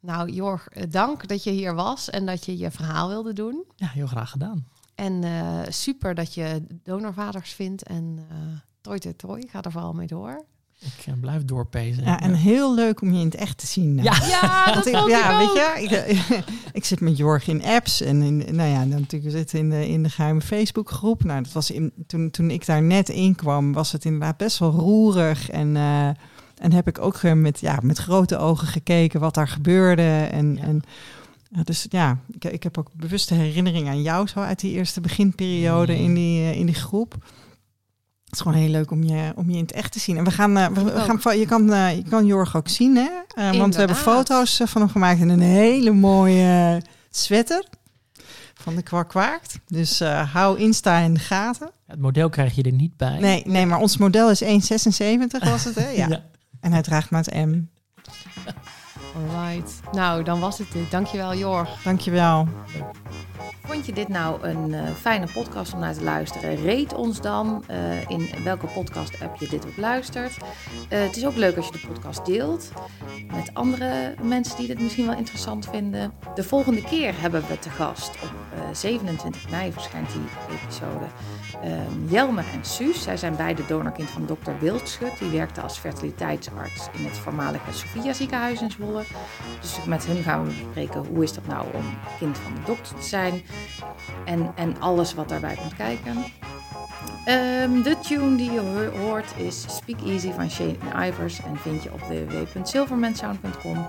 Nou, 0.00 0.30
Jorg, 0.30 0.68
eh, 0.68 0.82
dank 0.90 1.28
dat 1.28 1.44
je 1.44 1.50
hier 1.50 1.74
was 1.74 2.10
en 2.10 2.26
dat 2.26 2.44
je 2.44 2.58
je 2.58 2.70
verhaal 2.70 3.08
wilde 3.08 3.32
doen. 3.32 3.64
Ja, 3.76 3.86
heel 3.88 4.06
graag 4.06 4.30
gedaan. 4.30 4.66
En 4.94 5.24
eh, 5.24 5.58
super 5.68 6.14
dat 6.14 6.34
je 6.34 6.62
donorvaders 6.82 7.52
vindt. 7.52 7.82
En 7.82 8.18
eh 8.30 8.36
toi 8.80 8.98
toi 8.98 9.14
toi, 9.16 9.46
ga 9.50 9.62
er 9.62 9.72
vooral 9.72 9.92
mee 9.92 10.06
door. 10.06 10.44
Ik 10.80 11.20
blijf 11.20 11.44
doorpezen. 11.44 12.04
Ja, 12.04 12.20
en 12.20 12.34
heel 12.34 12.74
leuk 12.74 13.00
om 13.00 13.12
je 13.12 13.18
in 13.20 13.24
het 13.26 13.34
echt 13.34 13.58
te 13.58 13.66
zien. 13.66 13.94
nou. 13.94 14.04
Ja. 14.08 14.16
Ja, 14.28 14.72
dat 14.74 14.86
ik- 14.86 15.08
ja, 15.08 15.38
weet 15.38 15.52
je, 15.52 15.96
ik, 16.06 16.44
ik 16.78 16.84
zit 16.84 17.00
met 17.00 17.16
Jorg 17.16 17.46
in 17.48 17.64
apps 17.64 18.00
en 18.00 18.22
in, 18.22 18.36
nou 18.56 18.68
ja, 18.70 18.78
dan 18.80 19.00
natuurlijk 19.00 19.32
zitten 19.32 19.58
in 19.58 19.70
de, 19.70 19.88
in 19.88 20.02
de 20.02 20.08
geheime 20.10 20.40
Facebookgroep. 20.40 21.24
Nou, 21.24 21.42
dat 21.42 21.52
was 21.52 21.70
in, 21.70 21.92
toen, 22.06 22.30
toen 22.30 22.50
ik 22.50 22.66
daar 22.66 22.82
net 22.82 23.08
in 23.08 23.34
kwam, 23.34 23.72
was 23.72 23.92
het 23.92 24.04
inderdaad 24.04 24.36
best 24.36 24.58
wel 24.58 24.70
roerig 24.70 25.50
en, 25.50 25.76
eh, 25.76 26.08
en 26.60 26.72
heb 26.72 26.88
ik 26.88 26.98
ook 27.00 27.22
met, 27.22 27.60
ja, 27.60 27.78
met 27.82 27.98
grote 27.98 28.36
ogen 28.38 28.66
gekeken 28.66 29.20
wat 29.20 29.34
daar 29.34 29.48
gebeurde. 29.48 30.28
En, 30.32 30.54
Ja. 30.54 30.62
en 30.62 30.82
ja, 31.50 31.62
dus 31.62 31.86
ja, 31.88 32.18
ik, 32.30 32.44
ik 32.44 32.62
heb 32.62 32.78
ook 32.78 32.90
bewuste 32.92 33.34
herinnering 33.34 33.88
aan 33.88 34.02
jou 34.02 34.26
zo 34.26 34.40
uit 34.40 34.60
die 34.60 34.72
eerste 34.72 35.00
beginperiode 35.00 35.92
Mm. 35.92 35.98
in, 36.04 36.14
die, 36.14 36.40
eh, 36.40 36.56
in 36.58 36.66
die 36.66 36.74
groep. 36.74 37.12
Het 38.24 38.36
is 38.36 38.40
gewoon 38.42 38.58
heel 38.58 38.68
leuk 38.70 38.90
om 38.90 39.02
je, 39.02 39.32
om 39.36 39.50
je 39.50 39.56
in 39.56 39.62
het 39.62 39.72
echt 39.72 39.92
te 39.92 39.98
zien. 39.98 40.16
En 40.16 40.24
we 40.24 40.30
gaan, 40.30 40.56
eh, 40.56 40.66
we, 40.68 41.00
gaan 41.20 41.38
je, 41.38 41.46
kan, 41.46 41.72
eh, 41.72 41.96
je 41.96 42.02
kan 42.02 42.26
Jorg 42.26 42.56
ook 42.56 42.68
zien, 42.68 42.96
hè? 42.96 43.08
Eh, 43.34 43.58
want 43.58 43.72
we 43.74 43.78
hebben 43.78 43.96
foto's 43.96 44.60
van 44.64 44.80
hem 44.82 44.90
gemaakt 44.90 45.20
in 45.20 45.28
een 45.28 45.40
hele 45.40 45.90
mooie 45.92 46.82
sweater 47.10 47.64
van 48.54 48.74
de 48.76 48.82
Kwak 48.82 49.08
Kwaakt. 49.08 49.58
Dus 49.66 50.00
eh, 50.00 50.32
hou 50.34 50.58
Insta 50.58 50.98
in 50.98 51.14
de 51.14 51.20
gaten. 51.20 51.70
Het 51.86 52.00
model 52.00 52.28
krijg 52.28 52.54
je 52.54 52.62
er 52.62 52.72
niet 52.72 52.96
bij. 52.96 53.18
Nee, 53.18 53.42
nee, 53.46 53.66
maar 53.66 53.78
ons 53.78 53.96
model 53.96 54.30
is 54.30 54.42
1,76 54.42 54.48
was 55.44 55.64
het, 55.64 55.74
hè? 55.74 55.88
Ja. 55.88 56.08
En 56.60 56.72
hij 56.72 56.82
draagt 56.82 57.10
maat 57.10 57.26
M. 57.26 57.62
Alright. 59.16 59.80
Nou, 59.92 60.22
dan 60.22 60.40
was 60.40 60.58
het 60.58 60.72
dit. 60.72 60.90
Dankjewel, 60.90 61.34
Jorg. 61.34 61.82
Dankjewel. 61.82 62.48
Vond 63.68 63.78
vond 63.78 63.86
je 63.86 64.04
dit 64.04 64.08
nou 64.08 64.42
een 64.42 64.72
uh, 64.72 64.90
fijne 65.00 65.26
podcast 65.32 65.72
om 65.72 65.80
naar 65.80 65.94
te 65.94 66.02
luisteren? 66.02 66.64
Rate 66.64 66.96
ons 66.96 67.20
dan 67.20 67.64
uh, 67.70 68.10
in 68.10 68.28
welke 68.44 68.66
podcast-app 68.66 69.36
je 69.36 69.48
dit 69.48 69.64
op 69.64 69.76
luistert. 69.76 70.36
Uh, 70.36 71.00
het 71.00 71.16
is 71.16 71.26
ook 71.26 71.36
leuk 71.36 71.56
als 71.56 71.66
je 71.66 71.72
de 71.72 71.86
podcast 71.86 72.26
deelt 72.26 72.72
met 73.32 73.54
andere 73.54 74.14
mensen 74.22 74.56
die 74.56 74.66
dit 74.66 74.80
misschien 74.80 75.06
wel 75.06 75.16
interessant 75.16 75.68
vinden. 75.68 76.12
De 76.34 76.44
volgende 76.44 76.82
keer 76.82 77.20
hebben 77.20 77.44
we 77.48 77.58
te 77.58 77.70
gast 77.70 78.10
op 78.22 78.32
27 78.72 79.50
mei 79.50 79.72
verschijnt 79.72 80.12
die 80.12 80.56
episode. 80.62 81.06
Um, 81.64 82.08
Jelmer 82.08 82.44
en 82.52 82.64
Suus, 82.64 83.02
zij 83.02 83.16
zijn 83.16 83.36
beide 83.36 83.66
donorkind 83.66 84.10
van 84.10 84.26
dokter 84.26 84.58
Wildschut. 84.58 85.18
Die 85.18 85.30
werkte 85.30 85.60
als 85.60 85.78
fertiliteitsarts 85.78 86.88
in 86.92 87.04
het 87.04 87.18
voormalige 87.18 87.72
Sophia 87.72 88.12
ziekenhuis 88.12 88.62
in 88.62 88.70
Zwolle. 88.70 89.04
Dus 89.60 89.84
met 89.86 90.06
hen 90.06 90.22
gaan 90.22 90.44
we 90.44 90.48
bespreken 90.48 91.06
hoe 91.06 91.22
is 91.22 91.32
dat 91.32 91.46
nou 91.46 91.66
om 91.74 91.84
kind 92.18 92.38
van 92.38 92.54
de 92.54 92.60
dokter 92.66 92.96
te 92.96 93.06
zijn. 93.06 93.42
En, 94.24 94.52
en 94.54 94.80
alles 94.80 95.14
wat 95.14 95.28
daarbij 95.28 95.54
komt 95.54 95.76
kijken. 95.76 96.24
Um, 97.28 97.82
de 97.82 97.96
tune 98.00 98.36
die 98.36 98.52
je 98.52 98.90
hoort 98.98 99.36
is 99.36 99.76
Speak 99.76 100.00
Easy 100.00 100.32
van 100.32 100.50
Shane 100.50 100.76
Ivers 101.06 101.42
en 101.42 101.56
vind 101.56 101.82
je 101.82 101.92
op 101.92 102.00
www.silvermansound.com. 102.00 103.86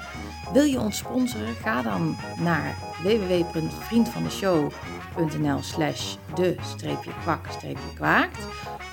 Wil 0.53 0.63
je 0.63 0.79
ons 0.79 0.97
sponsoren? 0.97 1.55
Ga 1.55 1.81
dan 1.81 2.15
naar 2.39 2.75
www.vriendvandeshow.nl 3.03 5.61
slash 5.61 6.15
de-kwak-kwaakt 6.35 8.47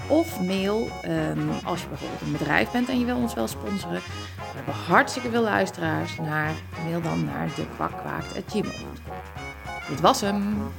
of 0.09 0.41
mail 0.41 0.89
um, 1.05 1.51
als 1.65 1.83
je 1.83 1.89
bijvoorbeeld 1.89 2.21
een 2.21 2.33
bedrijf 2.33 2.71
bent 2.71 2.89
en 2.89 2.99
je 2.99 3.05
wil 3.05 3.17
ons 3.17 3.35
wel 3.35 3.49
sponsoren. 3.49 4.03
We 4.37 4.43
hebben 4.55 4.75
hartstikke 4.75 5.31
veel 5.31 5.43
luisteraars. 5.43 6.17
Naar, 6.17 6.55
mail 6.85 7.01
dan 7.01 7.25
naar 7.25 7.49
dekwakwaakt.gmail.com 7.57 9.56
Dit 9.89 10.01
was 10.01 10.21
hem. 10.21 10.71